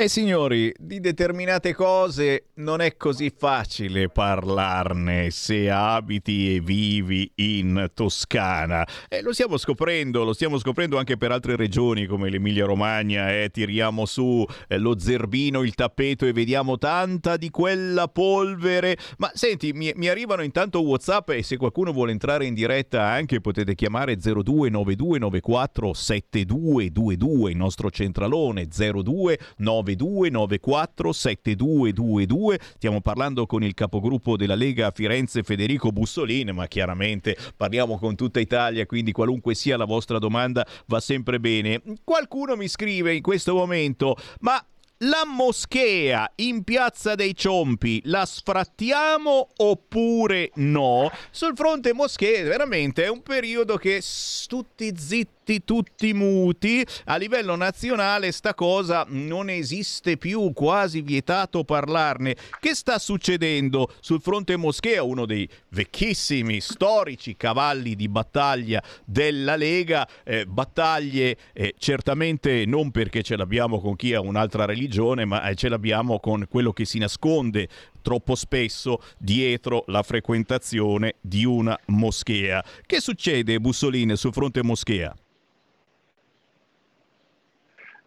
E 0.00 0.06
signori, 0.06 0.72
di 0.78 1.00
determinate 1.00 1.74
cose 1.74 2.50
non 2.58 2.80
è 2.80 2.96
così 2.96 3.32
facile 3.36 4.08
parlarne 4.08 5.28
se 5.30 5.68
abiti 5.68 6.54
e 6.54 6.60
vivi 6.60 7.28
in 7.34 7.90
Toscana. 7.92 8.86
E 9.08 9.22
lo 9.22 9.32
stiamo 9.32 9.56
scoprendo, 9.56 10.22
lo 10.22 10.34
stiamo 10.34 10.56
scoprendo 10.56 10.98
anche 10.98 11.16
per 11.16 11.32
altre 11.32 11.56
regioni 11.56 12.06
come 12.06 12.30
l'Emilia 12.30 12.64
Romagna 12.64 13.32
eh, 13.32 13.50
tiriamo 13.50 14.06
su 14.06 14.46
eh, 14.68 14.78
lo 14.78 14.96
zerbino, 15.00 15.64
il 15.64 15.74
tappeto 15.74 16.26
e 16.26 16.32
vediamo 16.32 16.78
tanta 16.78 17.36
di 17.36 17.50
quella 17.50 18.06
polvere. 18.06 18.96
Ma 19.16 19.32
senti, 19.34 19.72
mi, 19.72 19.90
mi 19.96 20.06
arrivano 20.06 20.42
intanto 20.42 20.80
WhatsApp 20.80 21.30
e 21.30 21.42
se 21.42 21.56
qualcuno 21.56 21.90
vuole 21.90 22.12
entrare 22.12 22.46
in 22.46 22.54
diretta 22.54 23.02
anche 23.02 23.40
potete 23.40 23.74
chiamare 23.74 24.14
029294 24.14 25.92
7222, 25.92 27.50
il 27.50 27.56
nostro 27.56 27.90
centralone 27.90 28.68
0292 28.68 29.86
9294 29.96 31.12
7222. 31.12 32.58
Stiamo 32.76 33.00
parlando 33.00 33.46
con 33.46 33.62
il 33.62 33.74
capogruppo 33.74 34.36
della 34.36 34.54
Lega 34.54 34.90
Firenze 34.90 35.42
Federico 35.42 35.90
Bussolini, 35.90 36.52
ma 36.52 36.66
chiaramente 36.66 37.36
parliamo 37.56 37.98
con 37.98 38.16
tutta 38.16 38.40
Italia, 38.40 38.86
quindi 38.86 39.12
qualunque 39.12 39.54
sia 39.54 39.76
la 39.76 39.84
vostra 39.84 40.18
domanda 40.18 40.66
va 40.86 41.00
sempre 41.00 41.40
bene. 41.40 41.82
Qualcuno 42.04 42.56
mi 42.56 42.68
scrive 42.68 43.14
in 43.14 43.22
questo 43.22 43.54
momento, 43.54 44.16
ma 44.40 44.62
la 45.02 45.22
moschea 45.24 46.28
in 46.36 46.64
Piazza 46.64 47.14
dei 47.14 47.36
Ciompi 47.36 48.00
la 48.06 48.26
sfrattiamo 48.26 49.50
oppure 49.58 50.50
no? 50.56 51.08
Sul 51.30 51.52
fronte 51.54 51.92
moschee 51.92 52.42
veramente 52.42 53.04
è 53.04 53.08
un 53.08 53.22
periodo 53.22 53.76
che 53.76 54.02
tutti 54.48 54.92
zitti 54.96 55.37
zitti, 55.48 55.64
tutti 55.64 56.12
muti. 56.12 56.84
A 57.06 57.16
livello 57.16 57.56
nazionale 57.56 58.30
sta 58.32 58.54
cosa 58.54 59.06
non 59.08 59.48
esiste 59.48 60.18
più, 60.18 60.52
quasi 60.52 61.00
vietato 61.00 61.64
parlarne. 61.64 62.36
Che 62.60 62.74
sta 62.74 62.98
succedendo 62.98 63.90
sul 64.00 64.20
fronte 64.20 64.56
Moschea, 64.56 65.02
uno 65.02 65.24
dei 65.24 65.48
vecchissimi, 65.70 66.60
storici 66.60 67.36
cavalli 67.36 67.96
di 67.96 68.08
battaglia 68.08 68.82
della 69.04 69.56
Lega? 69.56 70.06
Eh, 70.24 70.44
battaglie 70.44 71.36
eh, 71.54 71.74
certamente 71.78 72.64
non 72.66 72.90
perché 72.90 73.22
ce 73.22 73.36
l'abbiamo 73.36 73.80
con 73.80 73.96
chi 73.96 74.12
ha 74.12 74.20
un'altra 74.20 74.66
religione, 74.66 75.24
ma 75.24 75.48
eh, 75.48 75.54
ce 75.54 75.68
l'abbiamo 75.68 76.20
con 76.20 76.46
quello 76.48 76.72
che 76.72 76.84
si 76.84 76.98
nasconde 76.98 77.68
troppo 78.02 78.34
spesso 78.34 79.02
dietro 79.18 79.84
la 79.88 80.02
frequentazione 80.02 81.16
di 81.20 81.44
una 81.44 81.78
moschea. 81.86 82.64
Che 82.86 83.00
succede, 83.00 83.58
Bussolini, 83.60 84.16
sul 84.16 84.32
fronte 84.32 84.62
moschea? 84.62 85.14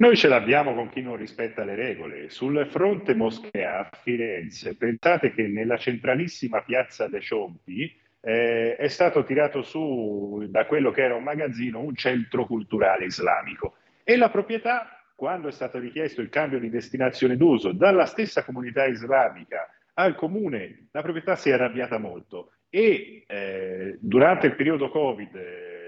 Noi 0.01 0.17
ce 0.17 0.27
l'abbiamo 0.27 0.73
con 0.73 0.89
chi 0.89 1.03
non 1.03 1.15
rispetta 1.15 1.63
le 1.63 1.75
regole. 1.75 2.31
Sul 2.31 2.65
fronte 2.71 3.13
moschea 3.13 3.81
a 3.81 3.89
Firenze, 4.01 4.75
pensate 4.75 5.31
che 5.31 5.45
nella 5.47 5.77
centralissima 5.77 6.63
piazza 6.63 7.07
dei 7.07 7.21
Ciompi 7.21 7.95
eh, 8.19 8.75
è 8.77 8.87
stato 8.87 9.23
tirato 9.23 9.61
su 9.61 10.43
da 10.49 10.65
quello 10.65 10.89
che 10.89 11.03
era 11.03 11.13
un 11.13 11.21
magazzino 11.21 11.79
un 11.79 11.93
centro 11.93 12.47
culturale 12.47 13.05
islamico 13.05 13.75
e 14.03 14.17
la 14.17 14.31
proprietà, 14.31 15.03
quando 15.13 15.49
è 15.49 15.51
stato 15.51 15.77
richiesto 15.77 16.21
il 16.21 16.29
cambio 16.29 16.57
di 16.57 16.71
destinazione 16.71 17.37
d'uso 17.37 17.71
dalla 17.71 18.07
stessa 18.07 18.43
comunità 18.43 18.85
islamica 18.85 19.69
al 19.93 20.15
comune, 20.15 20.87
la 20.93 21.03
proprietà 21.03 21.35
si 21.35 21.51
è 21.51 21.53
arrabbiata 21.53 21.99
molto 21.99 22.53
e 22.71 23.23
eh, 23.27 23.97
durante 23.99 24.47
il 24.47 24.55
periodo 24.55 24.89
Covid 24.89 25.35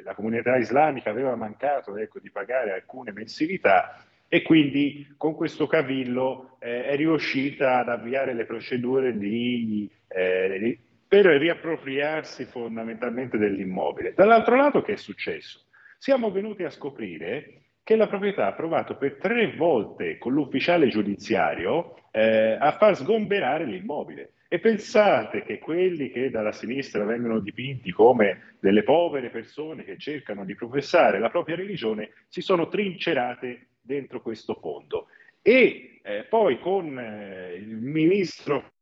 la 0.04 0.14
comunità 0.14 0.56
islamica 0.58 1.10
aveva 1.10 1.36
mancato 1.36 1.96
ecco, 1.98 2.20
di 2.20 2.30
pagare 2.30 2.74
alcune 2.74 3.12
mensilità 3.12 4.04
e 4.28 4.42
quindi 4.42 5.14
con 5.18 5.36
questo 5.36 5.68
cavillo 5.68 6.58
eh, 6.60 6.86
è 6.86 6.96
riuscita 6.96 7.78
ad 7.80 7.90
avviare 7.90 8.34
le 8.34 8.46
procedure 8.46 9.16
di, 9.18 9.90
eh, 10.08 10.80
per 11.08 11.26
riappropriarsi 11.26 12.46
fondamentalmente 12.46 13.38
dell'immobile. 13.38 14.14
Dall'altro 14.16 14.56
lato 14.56 14.82
che 14.82 14.94
è 14.94 14.96
successo? 14.96 15.66
Siamo 15.98 16.32
venuti 16.32 16.64
a 16.64 16.70
scoprire 16.70 17.62
che 17.84 17.96
la 17.96 18.08
proprietà 18.08 18.48
ha 18.48 18.54
provato 18.54 18.96
per 18.96 19.18
tre 19.18 19.56
volte 19.56 20.18
con 20.18 20.34
l'ufficiale 20.34 20.88
giudiziario 20.88 21.96
eh, 22.12 22.58
a 22.60 22.78
far 22.78 22.96
sgomberare 22.96 23.66
l'immobile. 23.66 24.32
E 24.54 24.60
pensate 24.60 25.42
che 25.42 25.58
quelli 25.58 26.12
che 26.12 26.30
dalla 26.30 26.52
sinistra 26.52 27.04
vengono 27.06 27.40
dipinti 27.40 27.90
come 27.90 28.58
delle 28.60 28.84
povere 28.84 29.32
persone 29.32 29.84
che 29.84 29.98
cercano 29.98 30.46
di 30.46 30.54
professare 30.54 31.18
la 31.18 31.32
propria 31.32 31.56
religione 31.56 32.12
si 32.28 32.42
sono 32.42 32.68
trincerate 32.68 33.70
dentro 33.82 34.22
questo 34.22 34.54
fondo. 34.54 35.08
E 35.42 36.02
eh, 36.04 36.26
poi 36.30 36.60
con 36.60 37.00
eh, 37.00 37.56
il 37.56 37.78
ministro 37.78 38.74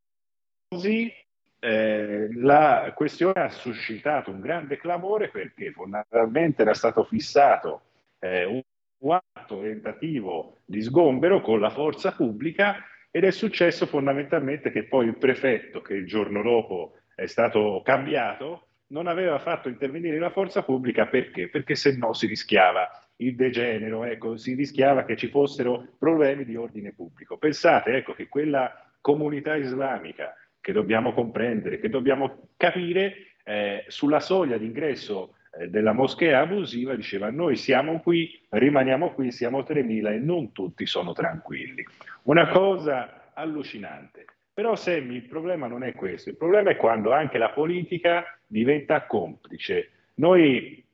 così 0.68 1.10
eh, 1.60 2.28
la 2.34 2.92
questione 2.94 3.40
ha 3.40 3.50
suscitato 3.50 4.30
un 4.30 4.42
grande 4.42 4.76
clamore 4.76 5.30
perché 5.30 5.72
fondamentalmente 5.72 6.64
era 6.64 6.74
stato 6.74 7.06
fissato 7.06 7.84
eh, 8.20 8.44
un 8.44 8.62
quarto 8.98 9.62
tentativo 9.62 10.58
di 10.66 10.82
sgombero 10.82 11.40
con 11.40 11.62
la 11.62 11.70
forza 11.70 12.12
pubblica 12.12 12.84
ed 13.12 13.26
è 13.26 13.32
successo 13.32 13.86
fondamentalmente 13.86 14.72
che 14.72 14.86
poi 14.86 15.08
il 15.08 15.18
prefetto, 15.18 15.82
che 15.82 15.94
il 15.94 16.08
giorno 16.08 16.42
dopo 16.42 16.94
è 17.14 17.26
stato 17.26 17.82
cambiato, 17.84 18.68
non 18.88 19.08
aveva 19.08 19.38
fatto 19.40 19.70
intervenire 19.70 20.18
la 20.18 20.30
forza 20.30 20.64
pubblica 20.64 21.08
perché? 21.08 21.50
Perché 21.50 21.76
se 21.76 21.96
no 21.98 22.14
si 22.14 22.26
rischiava 22.26 22.90
il 23.18 23.36
degenero, 23.36 24.04
ecco, 24.04 24.38
si 24.38 24.54
rischiava 24.54 25.04
che 25.04 25.16
ci 25.16 25.28
fossero 25.28 25.96
problemi 26.00 26.46
di 26.46 26.56
ordine 26.56 26.94
pubblico. 26.94 27.38
Pensate 27.38 27.96
ecco, 27.96 28.14
che 28.14 28.28
quella 28.28 28.90
comunità 29.00 29.56
islamica 29.56 30.34
che 30.60 30.72
dobbiamo 30.72 31.14
comprendere, 31.14 31.80
che 31.80 31.90
dobbiamo 31.90 32.50
capire, 32.58 33.34
eh, 33.44 33.86
sulla 33.88 34.20
soglia 34.20 34.58
d'ingresso 34.58 35.36
della 35.68 35.92
moschea 35.92 36.40
abusiva 36.40 36.96
diceva 36.96 37.30
noi 37.30 37.56
siamo 37.56 38.00
qui, 38.00 38.40
rimaniamo 38.50 39.12
qui, 39.12 39.32
siamo 39.32 39.62
3.000 39.62 40.14
e 40.14 40.18
non 40.18 40.52
tutti 40.52 40.86
sono 40.86 41.14
tranquilli. 41.14 41.86
Una 42.24 42.48
cosa 42.50 43.32
allucinante. 43.34 44.26
Però 44.54 44.76
Semmi, 44.76 45.16
il 45.16 45.28
problema 45.28 45.68
non 45.68 45.84
è 45.84 45.94
questo, 45.94 46.30
il 46.30 46.38
problema 46.38 46.72
è 46.72 46.76
quando 46.76 47.12
anche 47.12 47.38
la 47.38 47.50
politica 47.50 48.38
diventa 48.46 49.06
complice. 49.06 49.92
Noi, 50.16 50.86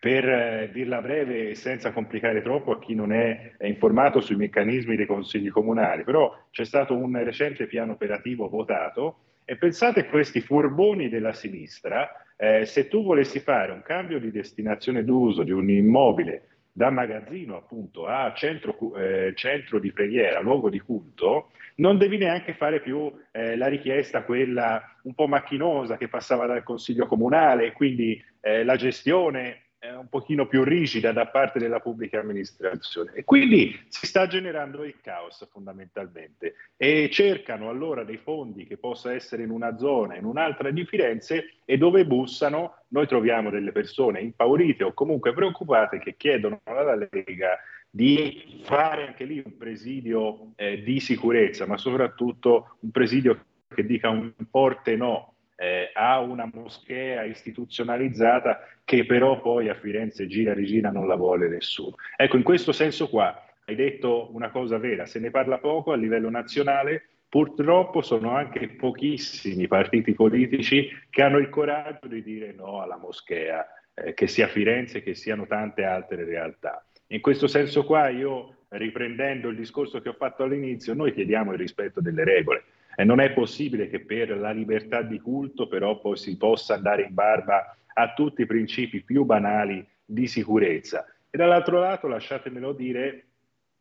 per 0.00 0.28
eh, 0.28 0.70
dirla 0.72 1.00
breve 1.02 1.50
e 1.50 1.54
senza 1.54 1.92
complicare 1.92 2.42
troppo 2.42 2.72
a 2.72 2.78
chi 2.78 2.94
non 2.94 3.12
è 3.12 3.52
informato 3.60 4.20
sui 4.20 4.36
meccanismi 4.36 4.96
dei 4.96 5.06
consigli 5.06 5.50
comunali, 5.50 6.04
però 6.04 6.34
c'è 6.50 6.64
stato 6.64 6.96
un 6.96 7.22
recente 7.22 7.66
piano 7.66 7.92
operativo 7.92 8.48
votato 8.48 9.18
e 9.44 9.56
pensate 9.56 10.00
a 10.00 10.06
questi 10.06 10.40
furboni 10.40 11.08
della 11.08 11.32
sinistra, 11.32 12.10
eh, 12.36 12.64
se 12.64 12.88
tu 12.88 13.02
volessi 13.02 13.40
fare 13.40 13.72
un 13.72 13.82
cambio 13.82 14.18
di 14.18 14.30
destinazione 14.30 15.04
d'uso 15.04 15.42
di 15.42 15.52
un 15.52 15.68
immobile 15.68 16.48
da 16.72 16.90
magazzino 16.90 17.56
appunto 17.56 18.06
a 18.06 18.32
centro, 18.34 18.96
eh, 18.96 19.32
centro, 19.34 19.78
di 19.78 19.92
preghiera, 19.92 20.40
luogo 20.40 20.70
di 20.70 20.80
culto, 20.80 21.50
non 21.76 21.98
devi 21.98 22.16
neanche 22.16 22.54
fare 22.54 22.80
più 22.80 23.12
eh, 23.30 23.56
la 23.56 23.66
richiesta, 23.66 24.22
quella 24.22 24.82
un 25.02 25.14
po' 25.14 25.26
macchinosa 25.26 25.96
che 25.96 26.08
passava 26.08 26.46
dal 26.46 26.62
consiglio 26.62 27.06
comunale, 27.06 27.72
quindi 27.72 28.22
eh, 28.40 28.64
la 28.64 28.76
gestione 28.76 29.61
un 29.90 30.08
pochino 30.08 30.46
più 30.46 30.62
rigida 30.62 31.12
da 31.12 31.26
parte 31.26 31.58
della 31.58 31.80
pubblica 31.80 32.20
amministrazione. 32.20 33.12
E 33.14 33.24
quindi 33.24 33.78
si 33.88 34.06
sta 34.06 34.26
generando 34.26 34.84
il 34.84 35.00
caos 35.00 35.46
fondamentalmente 35.50 36.54
e 36.76 37.08
cercano 37.10 37.68
allora 37.68 38.04
dei 38.04 38.18
fondi 38.18 38.66
che 38.66 38.76
possa 38.76 39.12
essere 39.12 39.42
in 39.42 39.50
una 39.50 39.76
zona, 39.76 40.16
in 40.16 40.24
un'altra 40.24 40.70
di 40.70 40.84
Firenze 40.84 41.54
e 41.64 41.76
dove 41.76 42.06
bussano 42.06 42.84
noi 42.88 43.06
troviamo 43.06 43.50
delle 43.50 43.72
persone 43.72 44.20
impaurite 44.20 44.84
o 44.84 44.92
comunque 44.92 45.32
preoccupate 45.32 45.98
che 45.98 46.14
chiedono 46.16 46.60
alla 46.64 46.94
Lega 46.94 47.58
di 47.90 48.62
fare 48.62 49.06
anche 49.06 49.24
lì 49.24 49.42
un 49.44 49.56
presidio 49.56 50.52
eh, 50.56 50.82
di 50.82 51.00
sicurezza, 51.00 51.66
ma 51.66 51.76
soprattutto 51.76 52.76
un 52.80 52.90
presidio 52.90 53.44
che 53.68 53.84
dica 53.84 54.08
un 54.08 54.32
forte 54.50 54.96
no 54.96 55.31
eh, 55.62 55.90
a 55.94 56.18
una 56.18 56.50
moschea 56.52 57.22
istituzionalizzata 57.22 58.66
che 58.84 59.06
però 59.06 59.40
poi 59.40 59.68
a 59.68 59.74
Firenze 59.74 60.26
gira 60.26 60.54
regina 60.54 60.90
non 60.90 61.06
la 61.06 61.14
vuole 61.14 61.48
nessuno. 61.48 61.94
Ecco, 62.16 62.36
in 62.36 62.42
questo 62.42 62.72
senso 62.72 63.08
qua 63.08 63.46
hai 63.66 63.76
detto 63.76 64.34
una 64.34 64.50
cosa 64.50 64.78
vera, 64.78 65.06
se 65.06 65.20
ne 65.20 65.30
parla 65.30 65.58
poco 65.58 65.92
a 65.92 65.96
livello 65.96 66.28
nazionale, 66.30 67.04
purtroppo 67.28 68.02
sono 68.02 68.34
anche 68.34 68.70
pochissimi 68.70 69.68
partiti 69.68 70.14
politici 70.14 70.90
che 71.08 71.22
hanno 71.22 71.38
il 71.38 71.48
coraggio 71.48 72.08
di 72.08 72.24
dire 72.24 72.52
no 72.52 72.82
alla 72.82 72.96
moschea, 72.96 73.64
eh, 73.94 74.14
che 74.14 74.26
sia 74.26 74.48
Firenze, 74.48 75.00
che 75.00 75.14
siano 75.14 75.46
tante 75.46 75.84
altre 75.84 76.24
realtà. 76.24 76.84
In 77.08 77.20
questo 77.20 77.46
senso 77.46 77.84
qua 77.84 78.08
io, 78.08 78.64
riprendendo 78.70 79.48
il 79.48 79.56
discorso 79.56 80.00
che 80.00 80.08
ho 80.08 80.16
fatto 80.18 80.42
all'inizio, 80.42 80.92
noi 80.94 81.12
chiediamo 81.12 81.52
il 81.52 81.58
rispetto 81.58 82.00
delle 82.00 82.24
regole. 82.24 82.64
E 82.94 83.04
non 83.04 83.20
è 83.20 83.32
possibile 83.32 83.88
che 83.88 84.00
per 84.00 84.36
la 84.36 84.50
libertà 84.50 85.02
di 85.02 85.18
culto 85.20 85.66
però 85.66 85.98
poi 85.98 86.16
si 86.16 86.36
possa 86.36 86.74
andare 86.74 87.02
in 87.04 87.14
barba 87.14 87.76
a 87.94 88.12
tutti 88.12 88.42
i 88.42 88.46
principi 88.46 89.02
più 89.02 89.24
banali 89.24 89.86
di 90.04 90.26
sicurezza. 90.26 91.06
E 91.30 91.38
dall'altro 91.38 91.78
lato, 91.78 92.08
lasciatemelo 92.08 92.72
dire, 92.72 93.26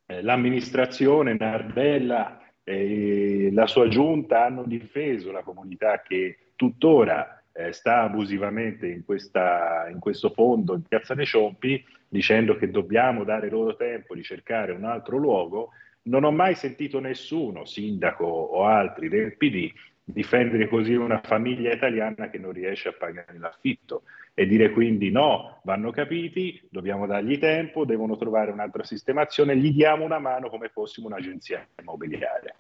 eh, 0.06 0.22
l'amministrazione 0.22 1.36
Nardella 1.38 2.42
e 2.64 3.50
la 3.52 3.68
sua 3.68 3.88
giunta 3.88 4.46
hanno 4.46 4.64
difeso 4.64 5.32
la 5.32 5.44
comunità 5.44 6.02
che 6.02 6.52
tuttora 6.56 7.44
eh, 7.54 7.74
sta 7.74 8.02
abusivamente 8.02 8.88
in, 8.88 9.04
questa, 9.04 9.88
in, 9.90 10.00
questo 10.00 10.30
fondo 10.30 10.76
in 10.76 10.84
Piazza 10.84 11.14
dei 11.14 11.26
Ciompi, 11.26 11.84
dicendo 12.08 12.56
che 12.56 12.70
dobbiamo 12.70 13.24
dare 13.24 13.50
loro 13.50 13.76
tempo 13.76 14.16
di 14.16 14.24
cercare 14.24 14.72
un 14.72 14.84
altro 14.84 15.18
luogo 15.18 15.72
non 16.04 16.24
ho 16.24 16.32
mai 16.32 16.56
sentito 16.56 17.00
nessuno, 17.00 17.66
sindaco 17.66 18.26
o 18.26 18.66
altri 18.66 19.10
del 19.10 19.36
PD, 19.38 19.72
difendere 20.04 20.68
così 20.68 20.94
una 20.96 21.22
famiglia 21.24 21.72
italiana 21.72 22.30
che 22.30 22.38
non 22.38 22.52
riesce 22.52 22.90
a 22.90 22.94
pagare 22.94 23.38
l'affitto 23.38 24.04
e 24.34 24.46
dire 24.46 24.72
quindi 24.72 25.12
no, 25.12 25.62
vanno 25.64 25.92
capiti, 25.92 26.60
dobbiamo 26.70 27.06
dargli 27.06 27.38
tempo, 27.38 27.86
devono 27.86 28.18
trovare 28.18 28.52
un'altra 28.52 28.84
sistemazione, 28.84 29.58
gli 29.58 29.72
diamo 29.72 30.06
una 30.06 30.20
mano 30.20 30.50
come 30.50 30.70
fossimo 30.70 31.08
un'agenzia 31.08 31.68
immobiliare. 31.82 32.56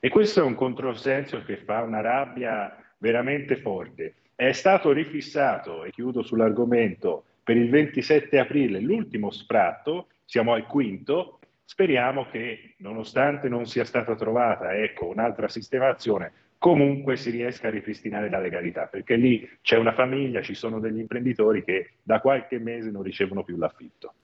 E 0.00 0.08
questo 0.08 0.40
è 0.40 0.44
un 0.44 0.54
controsenso 0.54 1.42
che 1.44 1.56
fa 1.56 1.82
una 1.82 2.00
rabbia 2.00 2.76
veramente 2.98 3.56
forte. 3.56 4.14
È 4.34 4.52
stato 4.52 4.92
rifissato, 4.92 5.84
e 5.84 5.90
chiudo 5.90 6.22
sull'argomento, 6.22 7.24
per 7.42 7.56
il 7.56 7.68
27 7.68 8.38
aprile 8.38 8.78
l'ultimo 8.78 9.30
spratto, 9.30 10.06
siamo 10.24 10.52
al 10.52 10.66
quinto, 10.66 11.37
Speriamo 11.70 12.24
che, 12.30 12.76
nonostante 12.78 13.50
non 13.50 13.66
sia 13.66 13.84
stata 13.84 14.14
trovata 14.14 14.74
ecco, 14.74 15.08
un'altra 15.08 15.48
sistemazione, 15.48 16.32
comunque 16.56 17.16
si 17.16 17.28
riesca 17.28 17.68
a 17.68 17.70
ripristinare 17.70 18.30
la 18.30 18.40
legalità, 18.40 18.86
perché 18.86 19.16
lì 19.16 19.46
c'è 19.60 19.76
una 19.76 19.92
famiglia, 19.92 20.40
ci 20.40 20.54
sono 20.54 20.80
degli 20.80 20.98
imprenditori 20.98 21.62
che 21.62 21.90
da 22.02 22.20
qualche 22.20 22.58
mese 22.58 22.90
non 22.90 23.02
ricevono 23.02 23.44
più 23.44 23.58
l'affitto. 23.58 24.14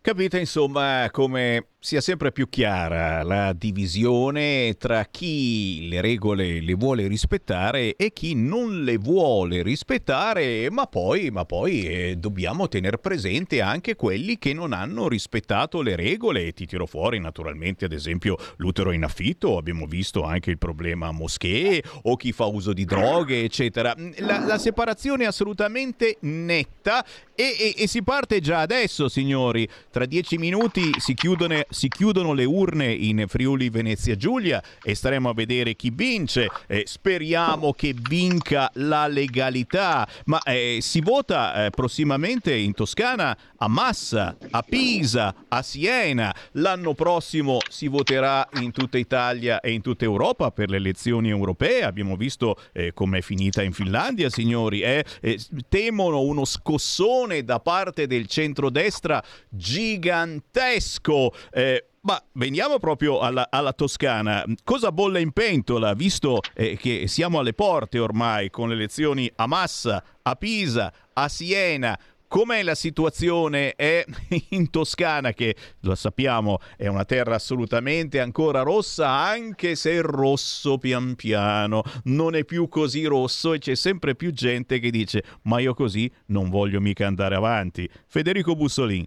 Capite 0.00 0.40
insomma 0.40 1.08
come 1.12 1.68
sia 1.82 2.02
sempre 2.02 2.30
più 2.30 2.50
chiara 2.50 3.22
la 3.22 3.54
divisione 3.54 4.76
tra 4.78 5.06
chi 5.06 5.88
le 5.88 6.02
regole 6.02 6.60
le 6.60 6.74
vuole 6.74 7.08
rispettare 7.08 7.96
e 7.96 8.12
chi 8.12 8.34
non 8.34 8.84
le 8.84 8.98
vuole 8.98 9.62
rispettare, 9.62 10.68
ma 10.70 10.86
poi, 10.86 11.30
ma 11.30 11.46
poi 11.46 11.86
eh, 11.86 12.16
dobbiamo 12.18 12.68
tenere 12.68 12.98
presente 12.98 13.62
anche 13.62 13.96
quelli 13.96 14.36
che 14.36 14.52
non 14.52 14.74
hanno 14.74 15.08
rispettato 15.08 15.80
le 15.80 15.96
regole. 15.96 16.52
Ti 16.52 16.66
tiro 16.66 16.84
fuori 16.84 17.18
naturalmente 17.18 17.86
ad 17.86 17.92
esempio 17.92 18.36
l'utero 18.56 18.92
in 18.92 19.02
affitto, 19.02 19.56
abbiamo 19.56 19.86
visto 19.86 20.22
anche 20.22 20.50
il 20.50 20.58
problema 20.58 21.12
moschee 21.12 21.82
o 22.02 22.14
chi 22.16 22.32
fa 22.32 22.44
uso 22.44 22.74
di 22.74 22.84
droghe, 22.84 23.42
eccetera. 23.42 23.94
La, 24.18 24.44
la 24.44 24.58
separazione 24.58 25.24
è 25.24 25.28
assolutamente 25.28 26.18
netta 26.20 27.02
e, 27.34 27.56
e, 27.58 27.74
e 27.84 27.86
si 27.86 28.02
parte 28.02 28.40
già 28.40 28.60
adesso, 28.60 29.08
signori. 29.08 29.66
Tra 29.90 30.04
dieci 30.04 30.36
minuti 30.36 30.90
si 30.98 31.14
chiudono, 31.14 31.64
si 31.70 31.88
chiudono 31.88 32.32
le 32.32 32.44
urne 32.44 32.92
in 32.92 33.24
Friuli 33.28 33.70
Venezia 33.70 34.16
Giulia 34.16 34.62
e 34.82 34.94
staremo 34.94 35.28
a 35.30 35.34
vedere 35.34 35.74
chi 35.74 35.90
vince. 35.90 36.48
Eh, 36.66 36.82
speriamo 36.86 37.72
che 37.72 37.94
vinca 38.08 38.70
la 38.74 39.06
legalità. 39.06 40.06
Ma 40.26 40.40
eh, 40.42 40.78
si 40.80 41.00
vota 41.00 41.66
eh, 41.66 41.70
prossimamente 41.70 42.54
in 42.54 42.74
Toscana 42.74 43.36
a 43.56 43.68
Massa, 43.68 44.36
a 44.50 44.62
Pisa, 44.62 45.34
a 45.48 45.62
Siena. 45.62 46.34
L'anno 46.52 46.94
prossimo 46.94 47.58
si 47.68 47.88
voterà 47.88 48.48
in 48.54 48.72
tutta 48.72 48.98
Italia 48.98 49.60
e 49.60 49.72
in 49.72 49.80
tutta 49.80 50.04
Europa 50.04 50.50
per 50.50 50.70
le 50.70 50.76
elezioni 50.76 51.28
europee. 51.30 51.82
Abbiamo 51.82 52.16
visto 52.16 52.56
eh, 52.72 52.92
com'è 52.92 53.20
finita 53.20 53.62
in 53.62 53.72
Finlandia, 53.72 54.28
signori. 54.28 54.80
Eh. 54.80 55.04
Eh, 55.20 55.38
temono 55.68 56.22
uno 56.22 56.44
scossone 56.44 57.44
da 57.44 57.60
parte 57.60 58.06
del 58.06 58.26
centrodestra 58.26 59.22
gigantesco. 59.48 61.32
Eh, 61.60 61.84
ma 62.02 62.18
veniamo 62.32 62.78
proprio 62.78 63.20
alla, 63.20 63.48
alla, 63.50 63.74
Toscana. 63.74 64.42
Cosa 64.64 64.90
bolle 64.90 65.20
in 65.20 65.32
pentola, 65.32 65.92
visto 65.92 66.40
eh, 66.54 66.78
che 66.78 67.06
siamo 67.06 67.38
alle 67.38 67.52
porte 67.52 67.98
ormai 67.98 68.48
con 68.48 68.68
le 68.70 68.74
elezioni 68.74 69.30
a 69.36 69.46
Massa, 69.46 70.02
a 70.22 70.36
Pisa, 70.36 70.90
a 71.12 71.28
Siena? 71.28 71.98
Com'è 72.26 72.62
la 72.62 72.74
situazione 72.74 73.74
è 73.74 74.02
in 74.50 74.70
Toscana, 74.70 75.34
che 75.34 75.54
lo 75.80 75.94
sappiamo 75.94 76.60
è 76.78 76.86
una 76.86 77.04
terra 77.04 77.34
assolutamente 77.34 78.20
ancora 78.20 78.62
rossa, 78.62 79.10
anche 79.10 79.74
se 79.74 79.90
il 79.90 80.02
rosso 80.02 80.78
pian 80.78 81.14
piano 81.14 81.82
non 82.04 82.36
è 82.36 82.44
più 82.44 82.68
così 82.68 83.04
rosso 83.04 83.52
e 83.52 83.58
c'è 83.58 83.74
sempre 83.74 84.14
più 84.14 84.32
gente 84.32 84.78
che 84.78 84.90
dice 84.90 85.24
ma 85.42 85.58
io 85.60 85.74
così 85.74 86.10
non 86.26 86.48
voglio 86.48 86.80
mica 86.80 87.06
andare 87.06 87.34
avanti. 87.34 87.86
Federico 88.06 88.54
Bussolini. 88.56 89.06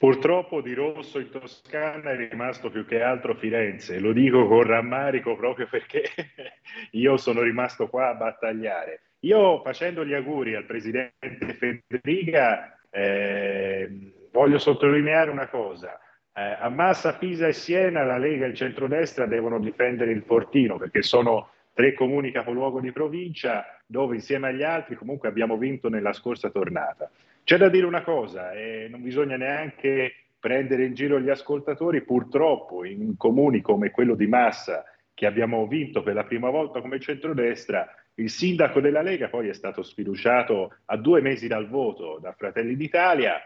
Purtroppo 0.00 0.62
di 0.62 0.72
rosso 0.72 1.18
in 1.18 1.28
Toscana 1.28 2.12
è 2.12 2.16
rimasto 2.16 2.70
più 2.70 2.86
che 2.86 3.02
altro 3.02 3.34
Firenze, 3.34 3.98
lo 3.98 4.14
dico 4.14 4.48
con 4.48 4.62
rammarico 4.62 5.36
proprio 5.36 5.66
perché 5.68 6.04
io 6.92 7.18
sono 7.18 7.42
rimasto 7.42 7.86
qua 7.86 8.08
a 8.08 8.14
battagliare. 8.14 9.02
Io 9.24 9.60
facendo 9.60 10.02
gli 10.02 10.14
auguri 10.14 10.54
al 10.54 10.64
presidente 10.64 11.82
Federica 11.86 12.80
eh, 12.88 13.90
voglio 14.32 14.56
sottolineare 14.56 15.30
una 15.30 15.48
cosa. 15.48 16.00
Eh, 16.32 16.56
a 16.58 16.70
Massa, 16.70 17.18
Pisa 17.18 17.46
e 17.46 17.52
Siena 17.52 18.02
la 18.02 18.16
Lega 18.16 18.46
e 18.46 18.48
il 18.48 18.56
centrodestra 18.56 19.26
devono 19.26 19.58
difendere 19.58 20.12
il 20.12 20.22
Fortino 20.22 20.78
perché 20.78 21.02
sono 21.02 21.50
tre 21.74 21.92
comuni 21.92 22.32
capoluogo 22.32 22.80
di 22.80 22.90
provincia 22.90 23.66
dove 23.84 24.14
insieme 24.14 24.48
agli 24.48 24.62
altri 24.62 24.94
comunque 24.94 25.28
abbiamo 25.28 25.58
vinto 25.58 25.90
nella 25.90 26.14
scorsa 26.14 26.48
tornata. 26.48 27.10
C'è 27.50 27.56
da 27.56 27.68
dire 27.68 27.84
una 27.84 28.02
cosa, 28.02 28.52
e 28.52 28.86
non 28.88 29.02
bisogna 29.02 29.36
neanche 29.36 30.26
prendere 30.38 30.84
in 30.84 30.94
giro 30.94 31.18
gli 31.18 31.30
ascoltatori, 31.30 32.04
purtroppo 32.04 32.84
in 32.84 33.16
comuni 33.16 33.60
come 33.60 33.90
quello 33.90 34.14
di 34.14 34.28
Massa 34.28 34.84
che 35.12 35.26
abbiamo 35.26 35.66
vinto 35.66 36.04
per 36.04 36.14
la 36.14 36.22
prima 36.22 36.48
volta 36.48 36.80
come 36.80 37.00
centrodestra, 37.00 37.92
Il 38.14 38.30
sindaco 38.30 38.78
della 38.78 39.02
Lega 39.02 39.28
poi 39.28 39.48
è 39.48 39.52
stato 39.52 39.82
sfiduciato 39.82 40.76
a 40.84 40.96
due 40.96 41.20
mesi 41.22 41.48
dal 41.48 41.68
voto 41.68 42.20
da 42.22 42.32
Fratelli 42.34 42.76
d'Italia 42.76 43.40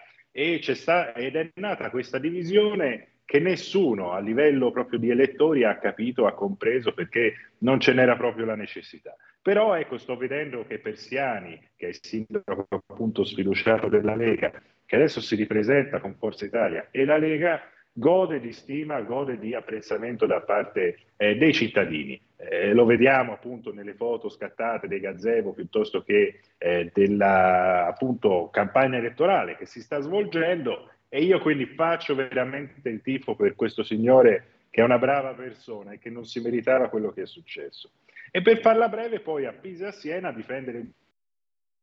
sta- 0.74 1.14
ed 1.14 1.36
è 1.36 1.50
nata 1.54 1.88
questa 1.88 2.18
divisione 2.18 3.13
che 3.24 3.40
nessuno 3.40 4.12
a 4.12 4.20
livello 4.20 4.70
proprio 4.70 4.98
di 4.98 5.10
elettori 5.10 5.64
ha 5.64 5.78
capito, 5.78 6.26
ha 6.26 6.34
compreso 6.34 6.92
perché 6.92 7.34
non 7.58 7.80
ce 7.80 7.92
n'era 7.92 8.16
proprio 8.16 8.44
la 8.44 8.56
necessità. 8.56 9.16
Però 9.40 9.74
ecco, 9.74 9.98
sto 9.98 10.16
vedendo 10.16 10.64
che 10.66 10.78
Persiani, 10.78 11.58
che 11.76 11.86
è 11.86 11.88
il 11.88 11.98
sindaco 12.00 12.66
appunto 12.68 13.24
sfiduciato 13.24 13.88
della 13.88 14.14
Lega, 14.14 14.52
che 14.86 14.96
adesso 14.96 15.20
si 15.20 15.34
ripresenta 15.36 16.00
con 16.00 16.14
Forza 16.16 16.44
Italia 16.44 16.88
e 16.90 17.04
la 17.04 17.16
Lega 17.16 17.60
gode 17.96 18.40
di 18.40 18.52
stima, 18.52 19.00
gode 19.02 19.38
di 19.38 19.54
apprezzamento 19.54 20.26
da 20.26 20.40
parte 20.40 20.98
eh, 21.16 21.36
dei 21.36 21.52
cittadini. 21.52 22.20
Eh, 22.36 22.72
lo 22.74 22.84
vediamo 22.84 23.32
appunto 23.32 23.72
nelle 23.72 23.94
foto 23.94 24.28
scattate 24.28 24.88
dei 24.88 25.00
gazebo 25.00 25.52
piuttosto 25.52 26.02
che 26.02 26.40
eh, 26.58 26.90
della 26.92 27.86
appunto, 27.86 28.48
campagna 28.50 28.98
elettorale 28.98 29.56
che 29.56 29.66
si 29.66 29.80
sta 29.80 30.00
svolgendo 30.00 30.88
e 31.14 31.22
io 31.22 31.38
quindi 31.38 31.64
faccio 31.66 32.16
veramente 32.16 32.88
il 32.88 33.00
tifo 33.00 33.36
per 33.36 33.54
questo 33.54 33.84
signore 33.84 34.64
che 34.68 34.80
è 34.80 34.84
una 34.84 34.98
brava 34.98 35.32
persona 35.32 35.92
e 35.92 36.00
che 36.00 36.10
non 36.10 36.26
si 36.26 36.40
meritava 36.40 36.88
quello 36.88 37.12
che 37.12 37.22
è 37.22 37.26
successo. 37.26 37.88
E 38.32 38.42
per 38.42 38.58
farla 38.58 38.88
breve 38.88 39.20
poi 39.20 39.46
a 39.46 39.52
Pisa 39.52 39.88
a 39.88 39.92
Siena 39.92 40.32
difendere 40.32 40.78
il 40.78 40.92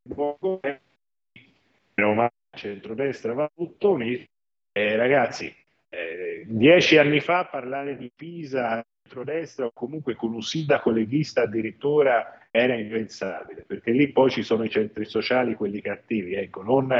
buon 0.02 0.36
governo, 0.38 2.30
centrodestra 2.50 3.32
va 3.32 3.50
tutto 3.56 3.92
unito. 3.92 4.26
Eh, 4.74 4.98
ragazzi, 4.98 5.56
eh, 5.88 6.44
dieci 6.46 6.98
anni 6.98 7.22
fa 7.22 7.46
parlare 7.46 7.96
di 7.96 8.12
Pisa 8.14 8.86
centrodestra 9.04 9.68
o 9.68 9.72
comunque 9.74 10.14
con 10.16 10.34
un 10.34 10.42
sindaco 10.42 10.90
leghista 10.90 11.44
addirittura 11.44 12.48
era 12.52 12.76
impensabile, 12.76 13.64
perché 13.66 13.92
lì 13.92 14.10
poi 14.10 14.30
ci 14.30 14.44
sono 14.44 14.66
i 14.66 14.70
centri 14.70 15.06
sociali, 15.06 15.56
quelli 15.56 15.80
cattivi, 15.80 16.34
ecco, 16.34 16.64
non 16.64 16.92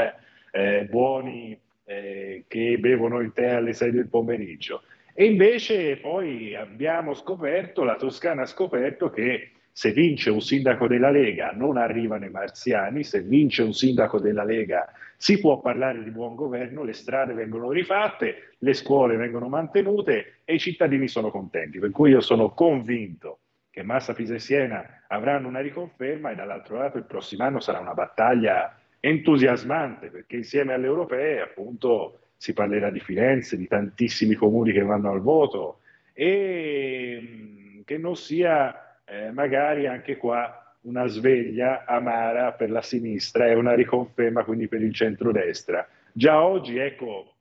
eh, 0.50 0.86
buoni 0.88 1.60
eh, 1.92 2.44
che 2.48 2.78
bevono 2.78 3.20
il 3.20 3.32
tè 3.32 3.50
alle 3.50 3.72
6 3.72 3.90
del 3.90 4.08
pomeriggio. 4.08 4.82
E 5.14 5.26
invece 5.26 5.98
poi 5.98 6.54
abbiamo 6.54 7.12
scoperto, 7.14 7.84
la 7.84 7.96
Toscana 7.96 8.42
ha 8.42 8.46
scoperto 8.46 9.10
che 9.10 9.50
se 9.70 9.92
vince 9.92 10.30
un 10.30 10.40
sindaco 10.40 10.86
della 10.86 11.10
Lega 11.10 11.52
non 11.54 11.76
arrivano 11.76 12.24
i 12.24 12.30
marziani, 12.30 13.04
se 13.04 13.20
vince 13.22 13.62
un 13.62 13.72
sindaco 13.72 14.18
della 14.18 14.44
Lega 14.44 14.90
si 15.16 15.38
può 15.38 15.60
parlare 15.60 16.02
di 16.02 16.10
buon 16.10 16.34
governo, 16.34 16.82
le 16.82 16.92
strade 16.92 17.32
vengono 17.32 17.70
rifatte, 17.70 18.54
le 18.58 18.72
scuole 18.72 19.16
vengono 19.16 19.48
mantenute 19.48 20.40
e 20.44 20.54
i 20.54 20.58
cittadini 20.58 21.08
sono 21.08 21.30
contenti. 21.30 21.78
Per 21.78 21.90
cui 21.90 22.10
io 22.10 22.20
sono 22.20 22.50
convinto 22.50 23.38
che 23.70 23.82
Massa, 23.82 24.14
Pisa 24.14 24.34
e 24.34 24.38
Siena 24.38 25.04
avranno 25.08 25.48
una 25.48 25.60
riconferma 25.60 26.30
e 26.30 26.34
dall'altro 26.34 26.76
lato 26.76 26.98
il 26.98 27.04
prossimo 27.04 27.44
anno 27.44 27.60
sarà 27.60 27.78
una 27.78 27.94
battaglia 27.94 28.76
entusiasmante 29.04 30.10
perché 30.10 30.36
insieme 30.36 30.74
alle 30.74 30.86
europee 30.86 31.40
appunto 31.40 32.20
si 32.36 32.52
parlerà 32.52 32.88
di 32.88 33.00
Firenze, 33.00 33.56
di 33.56 33.66
tantissimi 33.66 34.34
comuni 34.34 34.72
che 34.72 34.82
vanno 34.82 35.10
al 35.10 35.20
voto 35.20 35.80
e 36.12 37.82
che 37.84 37.98
non 37.98 38.14
sia 38.14 39.00
eh, 39.04 39.32
magari 39.32 39.88
anche 39.88 40.16
qua 40.16 40.76
una 40.82 41.06
sveglia 41.06 41.84
amara 41.84 42.52
per 42.52 42.70
la 42.70 42.82
sinistra 42.82 43.46
e 43.48 43.54
una 43.54 43.74
riconferma 43.74 44.44
quindi 44.44 44.68
per 44.68 44.82
il 44.82 44.94
centrodestra. 44.94 45.86
Già 46.12 46.44
oggi 46.44 46.78
ecco 46.78 47.34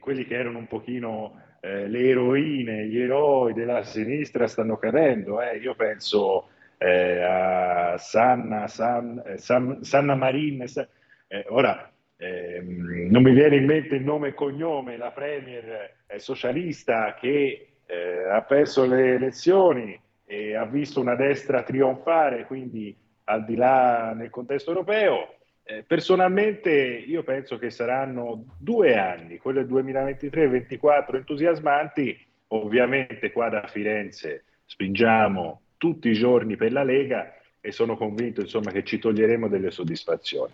quelli 0.00 0.24
che 0.24 0.34
erano 0.34 0.58
un 0.58 0.66
pochino 0.66 1.40
eh, 1.60 1.86
le 1.86 2.08
eroine, 2.08 2.86
gli 2.86 2.98
eroi 2.98 3.52
della 3.52 3.84
sinistra 3.84 4.48
stanno 4.48 4.76
cadendo, 4.78 5.40
eh. 5.40 5.58
io 5.58 5.74
penso 5.76 6.48
eh, 6.78 7.22
a 7.22 7.98
Sanna, 7.98 8.68
San, 8.68 9.22
eh, 9.26 9.36
San, 9.38 9.82
Sanna 9.82 10.14
Marin, 10.14 10.62
eh, 10.62 11.44
ora 11.48 11.90
ehm, 12.16 13.08
non 13.10 13.22
mi 13.22 13.32
viene 13.32 13.56
in 13.56 13.66
mente 13.66 13.96
il 13.96 14.04
nome 14.04 14.28
e 14.28 14.34
cognome, 14.34 14.96
la 14.96 15.10
premier 15.10 15.94
eh, 16.06 16.18
socialista 16.18 17.14
che 17.18 17.72
eh, 17.84 18.24
ha 18.30 18.42
perso 18.42 18.86
le 18.86 19.14
elezioni 19.14 20.00
e 20.24 20.54
ha 20.54 20.64
visto 20.64 21.00
una 21.00 21.14
destra 21.14 21.62
trionfare, 21.62 22.44
quindi 22.46 22.96
al 23.24 23.44
di 23.44 23.56
là 23.56 24.12
nel 24.14 24.30
contesto 24.30 24.70
europeo. 24.70 25.34
Eh, 25.64 25.84
personalmente 25.86 26.70
io 26.70 27.22
penso 27.22 27.58
che 27.58 27.70
saranno 27.70 28.56
due 28.58 28.96
anni, 28.96 29.38
quello 29.38 29.62
del 29.62 29.84
2023-2024, 29.84 31.16
entusiasmanti. 31.16 32.26
Ovviamente 32.50 33.30
qua 33.30 33.50
da 33.50 33.66
Firenze 33.66 34.44
spingiamo 34.64 35.60
tutti 35.78 36.10
i 36.10 36.14
giorni 36.14 36.56
per 36.56 36.72
la 36.72 36.82
Lega 36.82 37.34
e 37.60 37.72
sono 37.72 37.96
convinto 37.96 38.40
insomma, 38.40 38.70
che 38.70 38.84
ci 38.84 38.98
toglieremo 38.98 39.48
delle 39.48 39.70
soddisfazioni. 39.70 40.52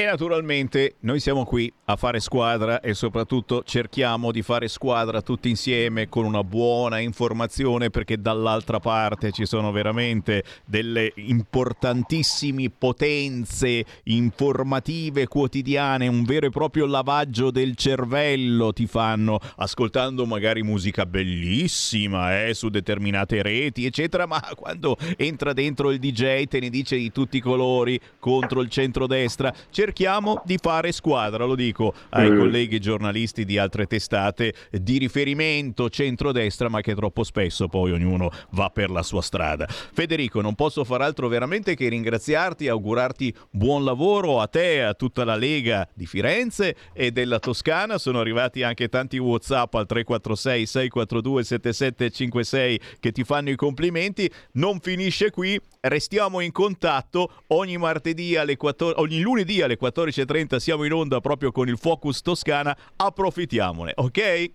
E 0.00 0.06
naturalmente 0.06 0.94
noi 1.00 1.20
siamo 1.20 1.44
qui 1.44 1.70
a 1.84 1.96
fare 1.96 2.20
squadra 2.20 2.80
e 2.80 2.94
soprattutto 2.94 3.62
cerchiamo 3.64 4.32
di 4.32 4.40
fare 4.40 4.66
squadra 4.66 5.20
tutti 5.20 5.50
insieme 5.50 6.08
con 6.08 6.24
una 6.24 6.42
buona 6.42 7.00
informazione 7.00 7.90
perché 7.90 8.18
dall'altra 8.18 8.80
parte 8.80 9.30
ci 9.30 9.44
sono 9.44 9.70
veramente 9.72 10.42
delle 10.64 11.12
importantissime 11.16 12.70
potenze 12.70 13.84
informative 14.04 15.26
quotidiane, 15.26 16.08
un 16.08 16.24
vero 16.24 16.46
e 16.46 16.50
proprio 16.50 16.86
lavaggio 16.86 17.50
del 17.50 17.76
cervello 17.76 18.72
ti 18.72 18.86
fanno 18.86 19.38
ascoltando 19.56 20.24
magari 20.24 20.62
musica 20.62 21.04
bellissima 21.04 22.46
eh, 22.46 22.54
su 22.54 22.70
determinate 22.70 23.42
reti 23.42 23.84
eccetera, 23.84 24.24
ma 24.24 24.40
quando 24.56 24.96
entra 25.18 25.52
dentro 25.52 25.90
il 25.90 25.98
DJ 25.98 26.44
te 26.44 26.58
ne 26.58 26.70
dice 26.70 26.96
di 26.96 27.12
tutti 27.12 27.36
i 27.36 27.40
colori 27.40 28.00
contro 28.18 28.62
il 28.62 28.70
centrodestra 28.70 29.52
cerchiamo 29.90 30.40
di 30.44 30.56
fare 30.56 30.92
squadra, 30.92 31.44
lo 31.44 31.56
dico 31.56 31.92
ai 32.10 32.30
mm. 32.30 32.38
colleghi 32.38 32.78
giornalisti 32.78 33.44
di 33.44 33.58
altre 33.58 33.86
testate 33.86 34.54
di 34.70 34.98
riferimento 34.98 35.90
centrodestra, 35.90 36.68
ma 36.68 36.80
che 36.80 36.94
troppo 36.94 37.24
spesso 37.24 37.66
poi 37.66 37.90
ognuno 37.90 38.30
va 38.50 38.70
per 38.70 38.88
la 38.88 39.02
sua 39.02 39.20
strada. 39.20 39.66
Federico, 39.66 40.40
non 40.40 40.54
posso 40.54 40.84
far 40.84 41.02
altro 41.02 41.26
veramente 41.26 41.74
che 41.74 41.88
ringraziarti, 41.88 42.68
augurarti 42.68 43.34
buon 43.50 43.82
lavoro 43.82 44.40
a 44.40 44.46
te, 44.46 44.74
e 44.74 44.80
a 44.80 44.94
tutta 44.94 45.24
la 45.24 45.34
Lega 45.34 45.88
di 45.92 46.06
Firenze 46.06 46.76
e 46.92 47.10
della 47.10 47.40
Toscana. 47.40 47.98
Sono 47.98 48.20
arrivati 48.20 48.62
anche 48.62 48.88
tanti 48.88 49.18
WhatsApp 49.18 49.74
al 49.74 49.86
346 49.86 50.66
642 50.66 51.42
7756 51.42 52.80
che 53.00 53.10
ti 53.10 53.24
fanno 53.24 53.50
i 53.50 53.56
complimenti. 53.56 54.30
Non 54.52 54.78
finisce 54.78 55.30
qui, 55.30 55.60
restiamo 55.80 56.40
in 56.40 56.52
contatto 56.52 57.42
ogni 57.48 57.76
martedì 57.78 58.36
alle 58.36 58.56
14, 58.56 59.00
ogni 59.00 59.20
lunedì 59.20 59.62
alle 59.62 59.70
alle 59.70 59.78
14.30 59.78 60.56
siamo 60.56 60.84
in 60.84 60.92
onda 60.92 61.20
proprio 61.20 61.52
con 61.52 61.68
il 61.68 61.78
Focus 61.78 62.22
Toscana, 62.22 62.76
approfittiamone, 62.96 63.92
ok? 63.94 64.50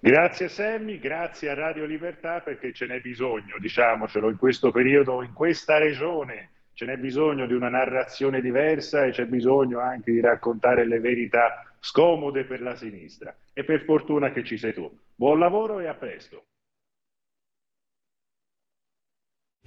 Grazie 0.00 0.48
Sammy, 0.48 1.00
grazie 1.00 1.50
a 1.50 1.54
Radio 1.54 1.84
Libertà 1.84 2.40
perché 2.40 2.72
ce 2.72 2.86
n'è 2.86 3.00
bisogno, 3.00 3.56
diciamocelo, 3.58 4.30
in 4.30 4.36
questo 4.36 4.70
periodo, 4.70 5.22
in 5.22 5.32
questa 5.32 5.78
regione 5.78 6.50
ce 6.74 6.84
n'è 6.84 6.96
bisogno 6.96 7.46
di 7.46 7.54
una 7.54 7.68
narrazione 7.68 8.40
diversa 8.40 9.04
e 9.04 9.10
c'è 9.10 9.24
bisogno 9.24 9.80
anche 9.80 10.12
di 10.12 10.20
raccontare 10.20 10.86
le 10.86 11.00
verità 11.00 11.64
scomode 11.80 12.44
per 12.44 12.60
la 12.62 12.76
sinistra. 12.76 13.34
E 13.52 13.64
per 13.64 13.82
fortuna 13.82 14.30
che 14.30 14.44
ci 14.44 14.56
sei 14.56 14.72
tu. 14.72 14.88
Buon 15.16 15.40
lavoro 15.40 15.80
e 15.80 15.88
a 15.88 15.94
presto. 15.94 16.44